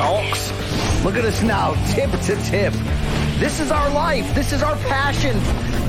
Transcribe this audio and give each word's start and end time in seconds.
donks. 0.00 0.50
Look 1.04 1.16
at 1.16 1.26
us 1.26 1.42
now, 1.42 1.74
tip 1.92 2.10
to 2.10 2.36
tip. 2.44 2.72
This 3.38 3.60
is 3.60 3.70
our 3.70 3.90
life. 3.90 4.34
This 4.34 4.50
is 4.50 4.62
our 4.62 4.76
passion. 4.76 5.38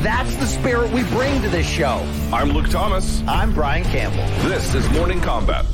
That's 0.04 0.36
the 0.36 0.46
spirit 0.46 0.92
we 0.92 1.04
bring 1.04 1.42
to 1.44 1.48
this 1.48 1.66
show. 1.66 2.06
I'm 2.34 2.50
Luke 2.50 2.70
Thomas. 2.70 3.24
I'm 3.26 3.54
Brian 3.54 3.86
Campbell. 3.86 4.26
This 4.50 4.76
is 4.76 4.90
Morning 4.90 5.22
Kombat. 5.22 5.66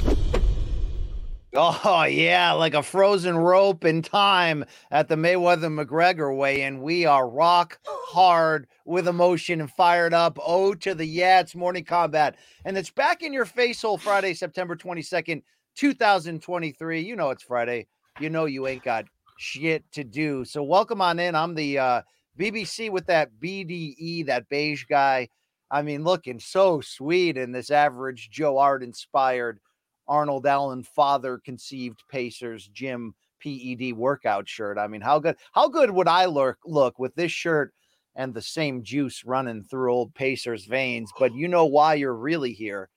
Oh, 1.55 2.03
yeah, 2.03 2.51
like 2.51 2.75
a 2.75 2.83
frozen 2.83 3.35
rope 3.35 3.83
in 3.83 4.03
time 4.03 4.65
at 4.91 5.07
the 5.07 5.15
Mayweather 5.15 5.73
McGregor 5.73 6.37
weigh 6.37 6.61
in. 6.61 6.83
We 6.83 7.07
are 7.07 7.27
rock 7.27 7.79
hard 7.87 8.67
with 8.85 9.07
emotion 9.07 9.61
and 9.61 9.71
fired 9.71 10.13
up. 10.13 10.37
Oh, 10.45 10.75
to 10.75 10.93
the 10.93 11.05
yeah, 11.05 11.39
it's 11.39 11.55
morning 11.55 11.85
kombat. 11.85 12.35
And 12.65 12.77
it's 12.77 12.91
back 12.91 13.23
in 13.23 13.33
your 13.33 13.45
face 13.45 13.81
hole 13.81 13.97
Friday, 13.97 14.35
September 14.35 14.75
22nd, 14.75 15.41
2023. 15.75 17.01
You 17.01 17.15
know 17.15 17.31
it's 17.31 17.41
Friday. 17.41 17.87
You 18.19 18.29
know 18.31 18.45
you 18.45 18.65
ain't 18.67 18.83
got 18.83 19.05
shit 19.37 19.83
to 19.91 20.03
do. 20.03 20.43
So 20.43 20.63
welcome 20.63 21.01
on 21.01 21.19
in. 21.19 21.35
I'm 21.35 21.53
the 21.53 21.77
uh, 21.77 22.01
BBC 22.39 22.89
with 22.89 23.05
that 23.07 23.29
BDE, 23.39 24.25
that 24.25 24.49
beige 24.49 24.85
guy. 24.85 25.29
I 25.69 25.81
mean, 25.81 26.03
looking 26.03 26.39
so 26.39 26.81
sweet 26.81 27.37
in 27.37 27.51
this 27.51 27.69
average 27.69 28.29
Joe 28.31 28.57
Art 28.57 28.81
inspired 28.81 29.59
Arnold 30.07 30.47
Allen 30.47 30.83
father 30.83 31.39
conceived 31.43 32.03
Pacers 32.09 32.69
gym 32.73 33.13
PED 33.43 33.93
workout 33.93 34.47
shirt. 34.47 34.77
I 34.77 34.87
mean, 34.87 35.01
how 35.01 35.19
good 35.19 35.35
how 35.51 35.67
good 35.67 35.91
would 35.91 36.07
I 36.07 36.25
look 36.25 36.57
look 36.65 36.97
with 36.97 37.13
this 37.15 37.31
shirt 37.31 37.73
and 38.15 38.33
the 38.33 38.41
same 38.41 38.81
juice 38.81 39.23
running 39.25 39.63
through 39.63 39.93
old 39.93 40.15
Pacers 40.15 40.65
veins? 40.65 41.11
But 41.19 41.35
you 41.35 41.47
know 41.47 41.65
why 41.65 41.95
you're 41.95 42.15
really 42.15 42.53
here. 42.53 42.89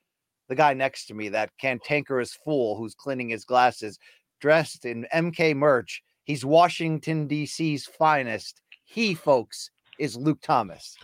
The 0.48 0.54
guy 0.56 0.74
next 0.74 1.06
to 1.06 1.14
me, 1.14 1.28
that 1.28 1.50
cantankerous 1.60 2.32
fool 2.44 2.76
who's 2.76 2.94
cleaning 2.94 3.28
his 3.28 3.44
glasses, 3.44 3.98
dressed 4.41 4.84
in 4.84 5.06
MK 5.14 5.55
merch. 5.56 6.02
He's 6.24 6.44
Washington 6.44 7.26
D.C.'s 7.26 7.87
finest. 7.87 8.60
He, 8.84 9.14
folks, 9.14 9.70
is 9.98 10.16
Luke 10.16 10.41
Thomas. 10.42 10.97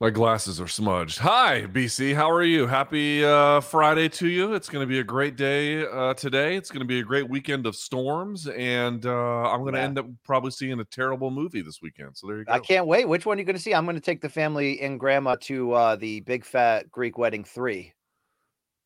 My 0.00 0.08
glasses 0.08 0.58
are 0.62 0.66
smudged. 0.66 1.18
Hi, 1.18 1.66
BC. 1.66 2.14
How 2.14 2.30
are 2.30 2.42
you? 2.42 2.66
Happy 2.66 3.22
uh, 3.22 3.60
Friday 3.60 4.08
to 4.08 4.28
you. 4.28 4.54
It's 4.54 4.70
going 4.70 4.82
to 4.82 4.86
be 4.86 5.00
a 5.00 5.04
great 5.04 5.36
day 5.36 5.84
uh, 5.86 6.14
today. 6.14 6.56
It's 6.56 6.70
going 6.70 6.80
to 6.80 6.86
be 6.86 7.00
a 7.00 7.02
great 7.02 7.28
weekend 7.28 7.66
of 7.66 7.76
storms, 7.76 8.46
and 8.46 9.04
uh, 9.04 9.10
I'm 9.50 9.60
going 9.60 9.74
to 9.74 9.78
Yeah. 9.80 9.84
end 9.84 9.98
up 9.98 10.06
probably 10.24 10.52
seeing 10.52 10.80
a 10.80 10.84
terrible 10.86 11.30
movie 11.30 11.60
this 11.60 11.80
weekend. 11.82 12.16
So 12.16 12.28
there 12.28 12.38
you 12.38 12.44
go. 12.46 12.52
I 12.52 12.60
can't 12.60 12.86
wait. 12.86 13.06
Which 13.10 13.26
one 13.26 13.36
are 13.36 13.40
you 13.40 13.44
going 13.44 13.56
to 13.56 13.62
see? 13.62 13.74
I'm 13.74 13.84
going 13.84 13.94
to 13.94 14.00
take 14.00 14.22
the 14.22 14.30
family 14.30 14.80
and 14.80 14.98
grandma 14.98 15.36
to 15.42 15.72
uh, 15.72 15.96
the 15.96 16.20
Big 16.20 16.46
Fat 16.46 16.90
Greek 16.90 17.18
Wedding 17.18 17.44
3. 17.44 17.92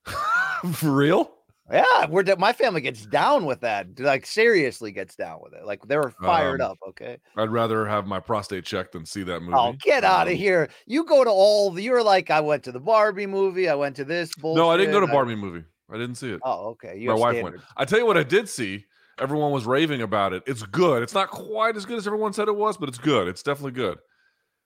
For 0.72 0.91
real? 0.91 1.31
Yeah, 1.72 2.06
we're 2.10 2.25
my 2.36 2.52
family 2.52 2.82
gets 2.82 3.06
down 3.06 3.47
with 3.47 3.60
that. 3.62 3.98
Like 3.98 4.26
seriously 4.26 4.92
gets 4.92 5.16
down 5.16 5.38
with 5.42 5.54
it. 5.54 5.64
Like 5.64 5.80
they 5.88 5.97
were 5.97 6.10
fired 6.22 6.60
Um, 6.60 6.72
up. 6.72 6.78
Okay. 6.91 7.16
I'd 7.38 7.48
rather 7.50 7.86
have 7.86 8.06
my 8.06 8.20
prostate 8.20 8.64
checked 8.66 8.92
than 8.92 9.06
see 9.06 9.22
that 9.22 9.41
movie. 9.41 9.54
Oh, 9.56 9.72
get 9.82 10.04
out 10.04 10.26
of 10.26 10.32
Um, 10.34 10.38
here! 10.38 10.69
You 10.86 11.04
go 11.06 11.24
to 11.24 11.30
all. 11.30 11.70
the- 11.70 11.82
You're 11.82 12.03
like, 12.03 12.30
I 12.30 12.41
went 12.41 12.64
to 12.64 12.72
the 12.72 12.80
Barbie 12.80 13.26
movie. 13.26 13.69
I 13.70 13.74
went 13.76 13.97
to 13.97 14.04
this. 14.04 14.34
Bullshit. 14.34 14.58
No, 14.58 14.69
I 14.70 14.76
didn't 14.76 14.92
go 14.92 15.00
to 15.00 15.06
I- 15.06 15.12
Barbie 15.12 15.36
movie. 15.36 15.64
I 15.91 15.97
didn't 15.97 16.16
see 16.16 16.32
it. 16.32 16.41
Oh, 16.42 16.69
okay. 16.70 16.98
You 16.98 17.08
my 17.08 17.14
wife 17.14 17.34
standards. 17.36 17.62
went. 17.62 17.72
I 17.78 17.84
tell 17.86 17.98
you 17.98 18.06
what, 18.06 18.16
I 18.19 18.22
did 18.24 18.48
see. 18.48 18.84
Everyone 19.19 19.53
was 19.53 19.64
raving 19.64 20.03
about 20.03 20.32
it. 20.32 20.42
It's 20.47 20.62
good. 20.64 21.03
It's 21.03 21.14
not 21.14 21.30
quite 21.30 21.76
as 21.76 21.86
good 21.86 21.98
as 21.98 22.06
everyone 22.06 22.32
said 22.32 22.48
it 22.48 22.56
was, 22.56 22.76
but 22.76 22.88
it's 22.88 22.98
good. 22.98 23.28
It's 23.28 23.42
definitely 23.42 23.72
good. 23.72 23.98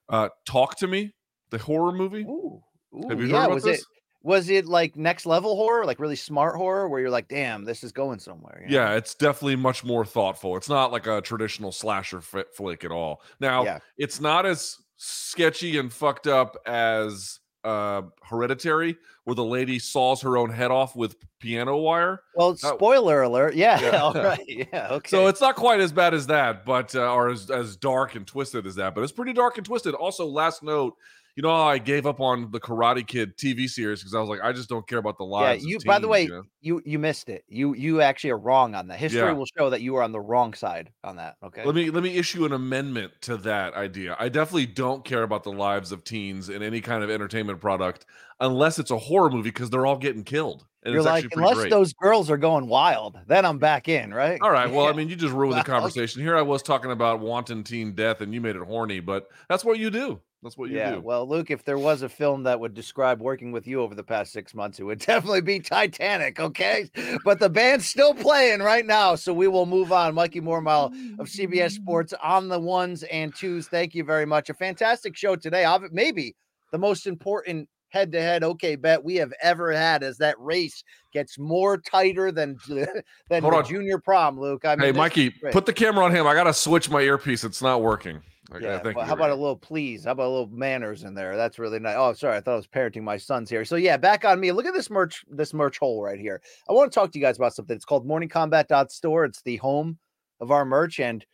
Uh, 0.09 0.31
Talk 0.47 0.77
to 0.79 0.87
me, 0.89 1.15
the 1.51 1.59
horror 1.59 1.93
movie. 1.93 2.23
Ooh, 2.23 2.61
ooh, 2.97 3.09
Have 3.09 3.21
you 3.21 3.27
heard 3.27 3.31
yeah. 3.33 3.45
about 3.45 3.55
was 3.55 3.65
this? 3.65 3.81
it? 3.81 3.87
Was 4.23 4.51
it 4.51 4.67
like 4.67 4.97
next 4.97 5.27
level 5.27 5.55
horror, 5.57 5.85
like 5.85 6.01
really 6.01 6.17
smart 6.17 6.57
horror, 6.57 6.89
where 6.89 7.01
you're 7.01 7.11
like, 7.11 7.29
damn, 7.29 7.65
this 7.65 7.85
is 7.85 7.93
going 7.93 8.19
somewhere? 8.19 8.65
you 8.69 8.77
know? 8.77 8.83
Yeah, 8.83 8.95
it's 8.97 9.15
definitely 9.15 9.57
much 9.57 9.85
more 9.85 10.05
thoughtful. 10.05 10.57
It's 10.57 10.69
not 10.69 10.91
like 10.91 11.07
a 11.07 11.21
traditional 11.21 11.71
slasher 11.73 12.21
fi- 12.21 12.45
flick 12.53 12.85
at 12.85 12.91
all. 12.91 13.23
Now, 13.41 13.65
Yeah. 13.65 13.79
it's 13.97 14.21
not 14.21 14.45
as 14.45 14.77
sketchy 14.97 15.79
and 15.79 15.93
fucked 15.93 16.27
up 16.27 16.57
as 16.67 17.39
uh 17.65 18.03
Hereditary, 18.23 18.97
where 19.25 19.35
the 19.35 19.45
lady 19.45 19.79
saws 19.81 20.21
her 20.23 20.37
own 20.37 20.49
head 20.51 20.71
off 20.71 20.95
with 20.95 21.17
piano 21.41 21.77
wire. 21.77 22.23
Well, 22.37 22.57
spoiler 22.57 23.23
alert. 23.23 23.55
Yeah. 23.55 23.81
Yeah. 23.83 24.03
all 24.03 24.15
right. 24.15 24.41
Yeah. 24.73 24.89
Okay. 24.93 25.09
So 25.11 25.27
it's 25.27 25.41
not 25.41 25.57
quite 25.57 25.81
as 25.81 25.93
bad 25.93 26.15
as 26.15 26.27
that, 26.29 26.65
but 26.65 26.95
uh, 26.95 27.13
or 27.13 27.31
as, 27.31 27.51
as 27.51 27.77
dark 27.77 28.15
and 28.15 28.27
twisted 28.27 28.65
as 28.67 28.77
that, 28.77 28.95
but 28.95 29.03
it's 29.03 29.13
pretty 29.13 29.33
dark 29.33 29.57
and 29.59 29.67
twisted. 29.67 29.95
Also, 29.95 30.25
last 30.27 30.63
note, 30.63 30.95
you 31.39 31.43
know 31.43 31.55
how 31.55 31.69
I 31.69 31.79
gave 31.79 32.05
up 32.05 32.19
on 32.21 32.51
the 32.51 32.59
Karate 32.59 33.07
Kid 33.07 33.37
TV 33.37 33.71
series 33.71 34.01
because 34.01 34.13
I 34.13 34.19
was 34.19 34.29
like, 34.29 34.41
I 34.43 34.51
just 34.51 34.69
don't 34.69 34.85
care 34.89 34.99
about 34.99 35.19
the 35.19 35.25
yeah. 35.25 35.31
lives. 35.31 35.63
of 35.63 35.71
You. 35.71 35.79
By 35.87 36.01
the 36.01 36.09
way, 36.09 36.23
you 36.23 36.29
know? 36.31 36.43
you 36.61 36.83
you 36.85 36.99
missed 36.99 37.29
it. 37.29 37.45
You 37.47 37.77
you 37.77 38.01
actually 38.01 38.31
are 38.31 38.39
wrong 38.39 38.75
on 38.75 38.89
that. 38.89 38.99
History 38.99 39.21
Yeah. 39.21 39.31
will 39.35 39.47
show 39.57 39.71
that 39.71 39.81
you 39.81 39.93
were 39.93 40.03
on 40.03 40.11
the 40.11 40.19
wrong 40.19 40.53
side 40.53 40.91
on 41.05 41.15
that. 41.15 41.37
Okay. 41.45 41.65
Let 41.65 41.77
me 41.77 41.91
let 41.91 42.03
me 42.03 42.17
issue 42.17 42.45
an 42.45 42.53
amendment 42.53 43.13
to 43.21 43.37
that 43.37 43.75
idea. 43.75 44.17
I 44.19 44.29
definitely 44.31 44.67
don't 44.67 45.05
care 45.05 45.23
about 45.23 45.45
the 45.45 45.53
lives 45.53 45.93
of 45.93 46.03
teens 46.03 46.49
in 46.49 46.61
any 46.61 46.81
kind 46.81 47.05
of 47.05 47.11
entertainment 47.11 47.61
product 47.61 48.05
unless 48.41 48.81
it's 48.81 48.91
a 48.91 48.99
horror 48.99 49.31
movie 49.31 49.51
because 49.51 49.71
they're 49.71 49.87
all 49.87 49.97
getting 49.97 50.25
killed. 50.25 50.67
And 50.83 50.93
You're 50.93 51.05
like, 51.05 51.27
unless 51.33 51.55
great. 51.55 51.71
those 51.71 51.93
girls 51.93 52.31
are 52.31 52.37
going 52.37 52.67
wild, 52.67 53.19
then 53.27 53.45
I'm 53.45 53.59
back 53.59 53.89
in, 53.89 54.13
right? 54.13 54.41
all 54.41 54.51
right. 54.51 54.71
Well, 54.71 54.87
I 54.87 54.93
mean, 54.97 55.09
you 55.09 55.17
just 55.17 55.35
ruined 55.35 55.59
the 55.59 55.65
conversation. 55.65 56.23
Here 56.23 56.37
I 56.37 56.43
was 56.43 56.63
talking 56.63 56.91
about 56.91 57.21
wanton 57.21 57.63
teen 57.63 57.95
death, 57.95 58.21
and 58.23 58.33
you 58.33 58.41
made 58.41 58.57
it 58.57 58.63
horny, 58.63 59.01
but 59.01 59.29
that's 59.49 59.65
what 59.65 59.79
you 59.79 59.91
do. 59.91 60.21
That's 60.43 60.57
what 60.57 60.71
you 60.71 60.77
yeah. 60.77 60.93
do. 60.93 61.01
Well, 61.01 61.29
Luke, 61.29 61.51
if 61.51 61.65
there 61.65 61.79
was 61.79 62.03
a 62.03 62.09
film 62.09 62.45
that 62.45 62.61
would 62.61 62.73
describe 62.73 63.21
working 63.21 63.51
with 63.51 63.67
you 63.67 63.81
over 63.81 63.95
the 63.95 64.05
past 64.05 64.33
six 64.33 64.55
months, 64.55 64.79
it 64.79 64.85
would 64.85 64.99
definitely 65.07 65.41
be 65.41 65.59
Titanic. 65.59 66.39
Okay. 66.39 66.89
But 67.25 67.41
the 67.41 67.51
band's 67.51 67.89
still 67.89 68.15
playing 68.15 68.61
right 68.61 68.87
now. 68.87 69.17
So 69.17 69.33
we 69.35 69.49
will 69.49 69.67
move 69.67 69.93
on. 69.93 70.15
Mikey 70.15 70.41
Mormile 70.41 71.19
of 71.19 71.27
CBS 71.27 71.73
Sports 71.73 72.15
on 72.23 72.49
the 72.49 72.59
ones 72.59 73.03
and 73.05 73.35
twos. 73.35 73.67
Thank 73.67 73.95
you 73.95 74.05
very 74.05 74.27
much. 74.27 74.49
A 74.49 74.55
fantastic 74.55 75.17
show 75.17 75.35
today. 75.35 75.67
Maybe 75.91 76.37
the 76.71 76.79
most 76.79 77.07
important 77.07 77.69
head 77.91 78.13
to 78.13 78.21
head 78.21 78.45
okay 78.45 78.77
bet 78.77 79.03
we 79.03 79.17
have 79.17 79.33
ever 79.43 79.73
had 79.73 80.03
as 80.03 80.19
that 80.19 80.39
race 80.39 80.85
gets 81.15 81.39
more 81.39 81.79
tighter 81.79 82.31
than 82.31 82.59
than 82.69 83.43
Hold 83.43 83.55
the 83.55 83.59
on. 83.59 83.65
junior 83.65 83.99
prom, 83.99 84.39
Luke. 84.39 84.65
I 84.65 84.77
mean, 84.77 84.93
hey, 84.93 84.93
Mikey, 84.93 85.31
put 85.51 85.67
the 85.67 85.73
camera 85.73 86.05
on 86.05 86.15
him. 86.15 86.27
I 86.27 86.35
got 86.35 86.45
to 86.45 86.55
switch 86.55 86.91
my 86.91 87.01
earpiece. 87.01 87.45
It's 87.45 87.63
not 87.63 87.83
working. 87.83 88.21
Okay, 88.55 88.65
Yeah, 88.65 88.81
but 88.83 88.97
you. 88.97 89.03
how 89.03 89.13
about 89.15 89.31
a 89.31 89.35
little 89.35 89.57
please? 89.57 90.05
How 90.05 90.13
about 90.13 90.27
a 90.27 90.31
little 90.31 90.49
manners 90.51 91.05
in 91.05 91.15
there? 91.15 91.37
That's 91.37 91.59
really 91.59 91.79
nice. 91.79 91.97
Oh, 91.99 92.13
sorry, 92.15 92.37
I 92.37 92.41
thought 92.41 92.55
I 92.55 92.57
was 92.57 92.67
parenting 92.67 93.03
my 93.03 93.17
sons 93.19 93.51
here. 93.51 93.65
So 93.65 93.77
yeah, 93.77 93.97
back 93.97 94.25
on 94.25 94.41
me. 94.41 94.53
Look 94.53 94.67
at 94.67 94.75
this 94.75 94.89
merch, 94.91 95.25
this 95.29 95.53
merch 95.53 95.79
hole 95.79 96.03
right 96.03 96.19
here. 96.19 96.41
I 96.69 96.73
want 96.73 96.91
to 96.91 96.95
talk 96.95 97.13
to 97.13 97.19
you 97.19 97.25
guys 97.25 97.37
about 97.37 97.55
something. 97.55 97.77
It's 97.77 97.85
called 97.85 98.07
morningkombat.store. 98.09 99.25
It's 99.27 99.43
the 99.43 99.57
home 99.57 99.99
of 100.41 100.51
our 100.51 100.65
merch, 100.65 100.99
and 101.01 101.25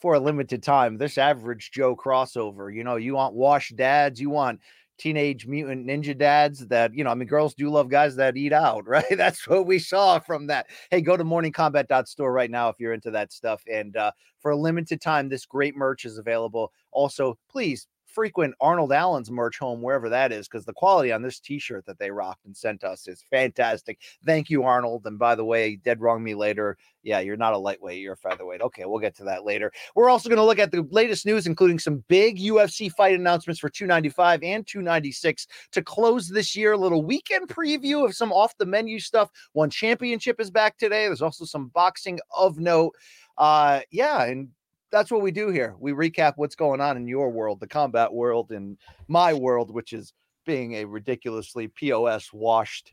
for 0.00 0.14
a 0.14 0.20
limited 0.20 0.62
time, 0.62 0.98
this 0.98 1.18
average 1.18 1.70
Joe 1.72 1.94
crossover. 1.96 2.74
You 2.74 2.84
know, 2.84 2.96
you 2.96 3.14
want 3.14 3.34
wash 3.34 3.70
dads, 3.70 4.20
you 4.20 4.30
want 4.30 4.60
teenage 5.00 5.46
mutant 5.46 5.86
ninja 5.86 6.16
dads 6.16 6.66
that 6.68 6.94
you 6.94 7.02
know 7.02 7.08
i 7.10 7.14
mean 7.14 7.26
girls 7.26 7.54
do 7.54 7.70
love 7.70 7.88
guys 7.88 8.14
that 8.16 8.36
eat 8.36 8.52
out 8.52 8.86
right? 8.86 9.16
That's 9.16 9.48
what 9.48 9.66
we 9.66 9.78
saw 9.78 10.18
from 10.18 10.46
that. 10.48 10.66
Hey 10.90 11.00
go 11.00 11.16
to 11.16 11.24
morningkombat.store 11.24 12.30
right 12.30 12.50
now 12.50 12.68
if 12.68 12.76
you're 12.78 12.92
into 12.92 13.10
that 13.12 13.32
stuff 13.32 13.62
and 13.70 13.96
uh 13.96 14.12
for 14.40 14.50
a 14.50 14.56
limited 14.56 15.00
time 15.00 15.28
this 15.28 15.46
great 15.46 15.74
merch 15.74 16.04
is 16.04 16.18
available. 16.18 16.70
Also 16.92 17.38
please 17.50 17.86
frequent 18.14 18.54
Arnold 18.60 18.92
Allen's 18.92 19.30
merch 19.30 19.58
home 19.58 19.82
wherever 19.82 20.08
that 20.08 20.32
is 20.32 20.48
because 20.48 20.64
the 20.64 20.72
quality 20.72 21.12
on 21.12 21.22
this 21.22 21.40
T-shirt 21.40 21.86
that 21.86 21.98
they 21.98 22.10
rocked 22.10 22.44
and 22.44 22.56
sent 22.56 22.84
us 22.84 23.08
is 23.08 23.24
fantastic. 23.30 23.98
Thank 24.24 24.50
you, 24.50 24.64
Arnold. 24.64 25.06
And 25.06 25.18
by 25.18 25.34
the 25.34 25.44
way, 25.44 25.76
dead 25.76 26.00
wrong 26.00 26.22
me 26.22 26.34
later. 26.34 26.76
Yeah, 27.02 27.20
you're 27.20 27.36
not 27.36 27.54
a 27.54 27.58
lightweight, 27.58 28.00
you're 28.00 28.14
a 28.14 28.16
featherweight. 28.16 28.60
Okay, 28.60 28.84
we'll 28.84 29.00
get 29.00 29.16
to 29.16 29.24
that 29.24 29.44
later. 29.44 29.72
We're 29.94 30.10
also 30.10 30.28
going 30.28 30.38
to 30.38 30.44
look 30.44 30.58
at 30.58 30.70
the 30.70 30.86
latest 30.90 31.24
news, 31.24 31.46
including 31.46 31.78
some 31.78 32.04
big 32.08 32.38
UFC 32.38 32.92
fight 32.92 33.14
announcements 33.14 33.60
for 33.60 33.70
295 33.70 34.42
and 34.42 34.66
296 34.66 35.46
to 35.72 35.82
close 35.82 36.28
this 36.28 36.54
year. 36.54 36.72
A 36.72 36.76
little 36.76 37.02
weekend 37.04 37.48
preview 37.48 38.04
of 38.04 38.14
some 38.14 38.32
off 38.32 38.56
the 38.58 38.66
menu 38.66 38.98
stuff. 39.00 39.30
One 39.52 39.70
championship 39.70 40.40
is 40.40 40.50
back 40.50 40.76
today. 40.76 41.06
There's 41.06 41.22
also 41.22 41.44
some 41.44 41.68
boxing 41.68 42.20
of 42.36 42.58
note. 42.58 42.94
Uh, 43.38 43.80
yeah, 43.90 44.24
and 44.24 44.48
that's 44.90 45.10
what 45.10 45.22
we 45.22 45.30
do 45.30 45.50
here. 45.50 45.74
We 45.78 45.92
recap 45.92 46.34
what's 46.36 46.54
going 46.54 46.80
on 46.80 46.96
in 46.96 47.06
your 47.06 47.30
world, 47.30 47.60
the 47.60 47.66
combat 47.66 48.12
world, 48.12 48.50
and 48.50 48.76
my 49.08 49.32
world, 49.32 49.72
which 49.72 49.92
is 49.92 50.12
being 50.46 50.74
a 50.74 50.84
ridiculously 50.84 51.68
POS 51.68 52.32
washed 52.32 52.92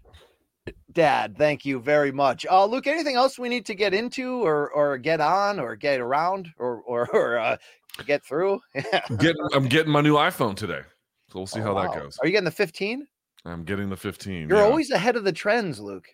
dad. 0.92 1.36
Thank 1.38 1.66
you 1.66 1.80
very 1.80 2.12
much. 2.12 2.46
Uh, 2.46 2.66
Luke, 2.66 2.88
anything 2.88 3.16
else 3.16 3.40
we 3.40 3.50
need 3.50 3.66
to 3.68 3.76
get 3.76 3.94
into 3.94 4.46
or 4.46 4.70
or 4.72 4.98
get 4.98 5.22
on 5.22 5.60
or 5.60 5.76
get 5.76 6.00
around 6.00 6.50
or 6.58 6.82
or, 6.82 7.08
or 7.14 7.40
uh, 7.40 7.58
get 8.06 8.24
through? 8.24 8.60
getting, 9.18 9.48
I'm 9.54 9.68
getting 9.68 9.92
my 9.92 10.02
new 10.02 10.16
iPhone 10.16 10.56
today, 10.56 10.82
so 11.32 11.40
we'll 11.40 11.48
see 11.48 11.60
Oh, 11.60 11.64
how 11.64 11.76
wow. 11.76 11.92
that 11.92 12.00
goes. 12.00 12.18
Are 12.22 12.28
you 12.28 12.32
getting 12.32 12.46
the 12.46 12.52
15? 12.52 13.08
I'm 13.46 13.64
getting 13.64 13.90
the 13.90 13.98
15. 13.98 14.50
You're 14.50 14.58
yeah. 14.58 14.64
always 14.64 14.92
ahead 14.92 15.16
of 15.16 15.24
the 15.24 15.32
trends, 15.32 15.80
Luke. 15.80 16.08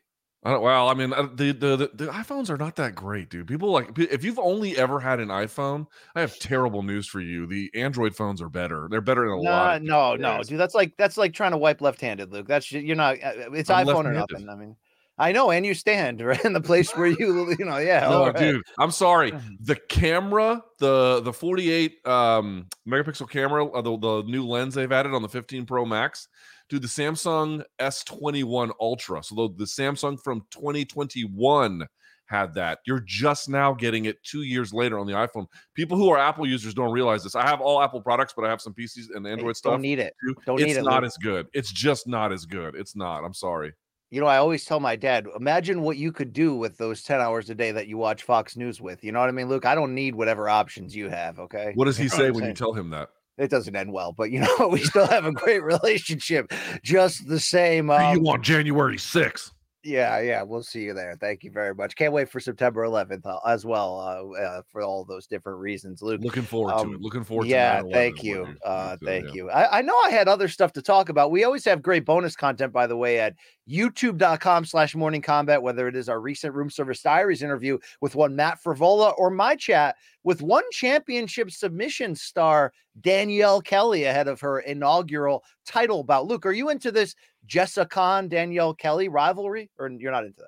I 0.46 0.52
don't, 0.52 0.62
well, 0.62 0.90
I 0.90 0.94
mean, 0.94 1.14
uh, 1.14 1.30
the, 1.34 1.54
the 1.54 1.90
the 1.94 2.08
iPhones 2.08 2.50
are 2.50 2.58
not 2.58 2.76
that 2.76 2.96
great, 2.96 3.30
dude. 3.30 3.48
People 3.48 3.72
like 3.72 3.98
if 3.98 4.24
you've 4.26 4.40
only 4.40 4.78
ever 4.78 5.00
had 5.00 5.20
an 5.22 5.30
iPhone, 5.30 5.88
I 6.16 6.22
have 6.22 6.38
terrible 6.40 6.84
news 6.84 7.08
for 7.08 7.22
you. 7.22 7.48
The 7.48 7.72
Android 7.74 8.16
phones 8.16 8.42
are 8.42 8.50
better. 8.50 8.88
They're 8.92 9.00
better 9.02 9.24
in 9.26 9.32
a 9.32 9.38
lot. 9.38 9.82
Nah, 9.84 10.12
of 10.12 10.20
no, 10.20 10.30
no, 10.32 10.38
ways. 10.38 10.48
dude. 10.50 10.60
That's 10.60 10.76
like 10.76 10.94
that's 10.98 11.16
like 11.16 11.34
trying 11.34 11.52
to 11.52 11.58
wipe 11.58 11.80
left-handed, 11.80 12.32
Luke. 12.34 12.48
That's 12.48 12.72
you're 12.72 12.96
not. 12.96 13.16
uh, 13.24 13.52
It's 13.54 13.70
I'm 13.70 13.88
iPhone 13.88 14.06
or 14.06 14.14
nothing. 14.14 14.50
I 14.50 14.56
mean, 14.56 14.76
I 15.18 15.32
know, 15.32 15.52
and 15.52 15.66
you 15.66 15.74
stand 15.74 16.20
right 16.26 16.44
in 16.44 16.54
the 16.54 16.62
place 16.62 16.92
where 16.96 17.08
you, 17.08 17.56
you 17.58 17.66
know, 17.66 17.78
yeah. 17.78 18.08
No, 18.10 18.26
right. 18.26 18.36
dude, 18.36 18.64
I'm 18.80 18.92
sorry. 18.92 19.32
The 19.62 19.76
camera, 19.76 20.62
the 20.80 21.22
the 21.22 21.32
48 21.32 22.06
um 22.06 22.68
megapixel 22.88 23.30
camera, 23.30 23.66
uh, 23.66 23.82
the, 23.82 23.98
the 23.98 24.24
new 24.24 24.46
lens 24.46 24.76
they've 24.76 24.92
added 24.92 25.14
on 25.14 25.22
the 25.22 25.30
15 25.30 25.66
Pro 25.66 25.86
Max, 25.86 26.28
dude, 26.74 26.82
the 26.82 26.88
Samsung 26.88 27.64
S21 27.80 28.72
Ultra. 28.80 29.24
So 29.24 29.36
the, 29.36 29.50
the 29.58 29.66
Samsung 29.66 30.20
from 30.20 30.42
2021 30.50 31.88
had 32.26 32.54
that. 32.56 32.80
You're 32.88 33.04
just 33.06 33.48
now 33.48 33.74
getting 33.74 34.06
it 34.06 34.18
two 34.24 34.42
years 34.42 34.74
later 34.74 34.98
on 34.98 35.06
the 35.06 35.14
iPhone. 35.14 35.46
People 35.76 35.98
who 35.98 36.10
are 36.10 36.18
Apple 36.18 36.48
users 36.48 36.74
don't 36.74 36.92
realize 36.92 37.24
this. 37.24 37.36
I 37.36 37.46
have 37.46 37.62
all 37.62 37.80
Apple 37.80 38.02
products, 38.02 38.34
but 38.36 38.44
I 38.44 38.50
have 38.50 38.60
some 38.60 38.74
PCs 38.74 39.14
and 39.14 39.28
Android 39.28 39.56
stuff. 39.56 39.74
Don't 39.74 39.82
need 39.82 40.00
it. 40.00 40.16
too. 40.26 40.36
don't 40.48 40.60
it's 40.60 40.66
need 40.66 40.72
it, 40.72 40.78
It's 40.78 40.88
not 40.88 41.04
as 41.04 41.16
good. 41.18 41.48
It's 41.54 41.72
just 41.72 42.08
not 42.08 42.32
as 42.32 42.46
good. 42.46 42.76
It's 42.76 42.96
not. 42.96 43.24
I'm 43.24 43.36
sorry. 43.36 43.74
You 44.10 44.20
know, 44.20 44.28
I 44.28 44.38
always 44.38 44.66
tell 44.66 44.80
my 44.80 44.96
dad, 44.96 45.28
imagine 45.36 45.82
what 45.82 45.98
you 45.98 46.12
could 46.12 46.34
do 46.34 46.56
with 46.56 46.78
those 46.78 47.04
10 47.04 47.20
hours 47.20 47.52
a 47.52 47.56
day 47.56 47.72
that 47.72 47.88
you 47.88 47.98
watch 47.98 48.24
Fox 48.24 48.56
News 48.58 48.82
with. 48.82 49.04
You 49.04 49.12
know 49.12 49.20
what 49.20 49.30
I 49.30 49.32
mean, 49.32 49.48
Luke? 49.48 49.66
I 49.66 49.76
don't 49.76 49.94
need 49.94 50.16
whatever 50.16 50.50
options 50.50 50.96
you 50.96 51.10
have. 51.10 51.40
Okay. 51.40 51.74
What 51.76 51.86
does 51.86 51.98
he 51.98 52.06
You 52.06 52.10
know 52.10 52.18
say 52.18 52.32
when 52.32 52.46
you 52.46 52.54
tell 52.54 52.74
him 52.74 52.90
that? 52.92 53.10
It 53.38 53.50
doesn't 53.50 53.76
end 53.76 53.92
well, 53.92 54.12
but 54.12 54.32
you 54.32 54.40
know, 54.40 54.68
we 54.72 54.80
still 54.80 55.08
have 55.08 55.26
a 55.26 55.32
great 55.32 55.64
relationship 55.64 56.52
just 56.84 57.28
the 57.28 57.40
same. 57.40 57.90
Um, 57.90 58.16
you 58.16 58.22
want 58.22 58.44
January 58.44 58.98
6th? 58.98 59.52
Yeah, 59.86 60.22
yeah, 60.22 60.44
we'll 60.44 60.64
see 60.64 60.84
you 60.84 60.94
there. 60.94 61.18
Thank 61.20 61.44
you 61.44 61.52
very 61.52 61.76
much. 61.76 61.98
Can't 61.98 62.14
wait 62.14 62.30
for 62.30 62.40
September 62.40 62.86
11th 62.86 63.26
uh, 63.26 63.40
as 63.46 63.66
well 63.66 64.00
uh, 64.00 64.40
uh, 64.40 64.62
for 64.72 64.82
all 64.82 65.04
those 65.04 65.28
different 65.28 65.60
reasons, 65.60 66.02
Luke. 66.02 66.22
Looking 66.24 66.44
forward 66.44 66.72
to 66.72 66.78
Um, 66.78 66.94
it. 66.94 67.02
Looking 67.02 67.26
forward 67.26 67.46
to 67.46 67.50
yeah, 67.50 67.82
9/11 67.82 67.92
thank 67.92 68.24
you. 68.24 68.48
Uh, 68.64 68.96
thank 69.04 69.26
yeah. 69.26 69.34
you. 69.34 69.50
I, 69.50 69.80
I 69.80 69.82
know 69.82 69.96
I 70.06 70.10
had 70.10 70.30
other 70.30 70.48
stuff 70.48 70.72
to 70.74 70.82
talk 70.82 71.10
about. 71.10 71.32
We 71.32 71.44
always 71.44 71.66
have 71.66 71.82
great 71.82 72.06
bonus 72.06 72.34
content, 72.34 72.72
by 72.72 72.88
the 72.88 72.96
way, 72.96 73.20
at 73.20 73.36
youtube.com 73.70 74.66
slash 74.66 74.96
morning 74.96 75.22
kombat, 75.22 75.62
whether 75.62 75.88
it 75.88 75.96
is 75.96 76.10
our 76.10 76.20
recent 76.20 76.54
room 76.54 76.70
service 76.70 77.02
diaries 77.02 77.42
interview 77.44 77.78
with 78.02 78.16
one 78.16 78.36
Matt 78.36 78.60
Frivola 78.64 79.14
or 79.18 79.30
my 79.30 79.56
chat 79.56 79.96
with 80.24 80.42
one 80.42 80.64
championship 80.72 81.52
submission 81.52 82.16
star, 82.16 82.74
Danielle 83.02 83.62
Kelly, 83.62 84.04
ahead 84.06 84.28
of 84.28 84.40
her 84.42 84.60
inaugural 84.60 85.44
title 85.66 86.04
bout. 86.04 86.26
Luke, 86.28 86.46
are 86.46 86.52
you 86.52 86.70
into 86.70 86.92
this 86.92 87.16
Jessica 87.46 87.88
Khan, 87.88 88.28
Danielle 88.28 88.74
Kelly 88.74 89.10
rivalry, 89.10 89.70
or 89.80 89.90
you're 89.90 90.12
not 90.12 90.26
into 90.26 90.40
that? 90.40 90.48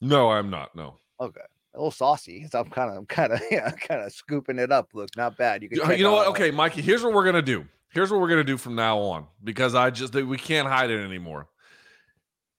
No, 0.00 0.30
I'm 0.30 0.48
not. 0.48 0.76
No. 0.76 0.94
Okay. 1.20 1.40
A 1.74 1.76
little 1.78 1.90
saucy. 1.90 2.46
So 2.52 2.60
I'm 2.60 2.70
kind 2.70 2.90
of, 2.90 2.96
I'm 2.98 3.06
kind 3.06 3.32
of, 3.32 3.40
yeah, 3.50 3.68
kind 3.72 4.00
of 4.02 4.12
scooping 4.12 4.58
it 4.58 4.70
up. 4.70 4.90
Luke, 4.94 5.10
not 5.16 5.36
bad. 5.36 5.62
You 5.62 5.68
can, 5.68 5.98
You 5.98 6.04
know 6.04 6.12
what? 6.12 6.28
uh, 6.28 6.30
Okay, 6.30 6.50
Mikey, 6.52 6.82
here's 6.82 7.02
what 7.02 7.12
we're 7.12 7.24
to 7.34 7.42
do. 7.42 7.66
Here's 7.90 8.10
what 8.12 8.20
we're 8.20 8.28
to 8.38 8.44
do 8.44 8.56
from 8.58 8.74
now 8.74 8.98
on 8.98 9.26
because 9.42 9.74
I 9.74 9.90
just 9.90 10.14
we 10.14 10.36
can't 10.36 10.68
hide 10.68 10.90
it 10.90 11.02
anymore. 11.02 11.48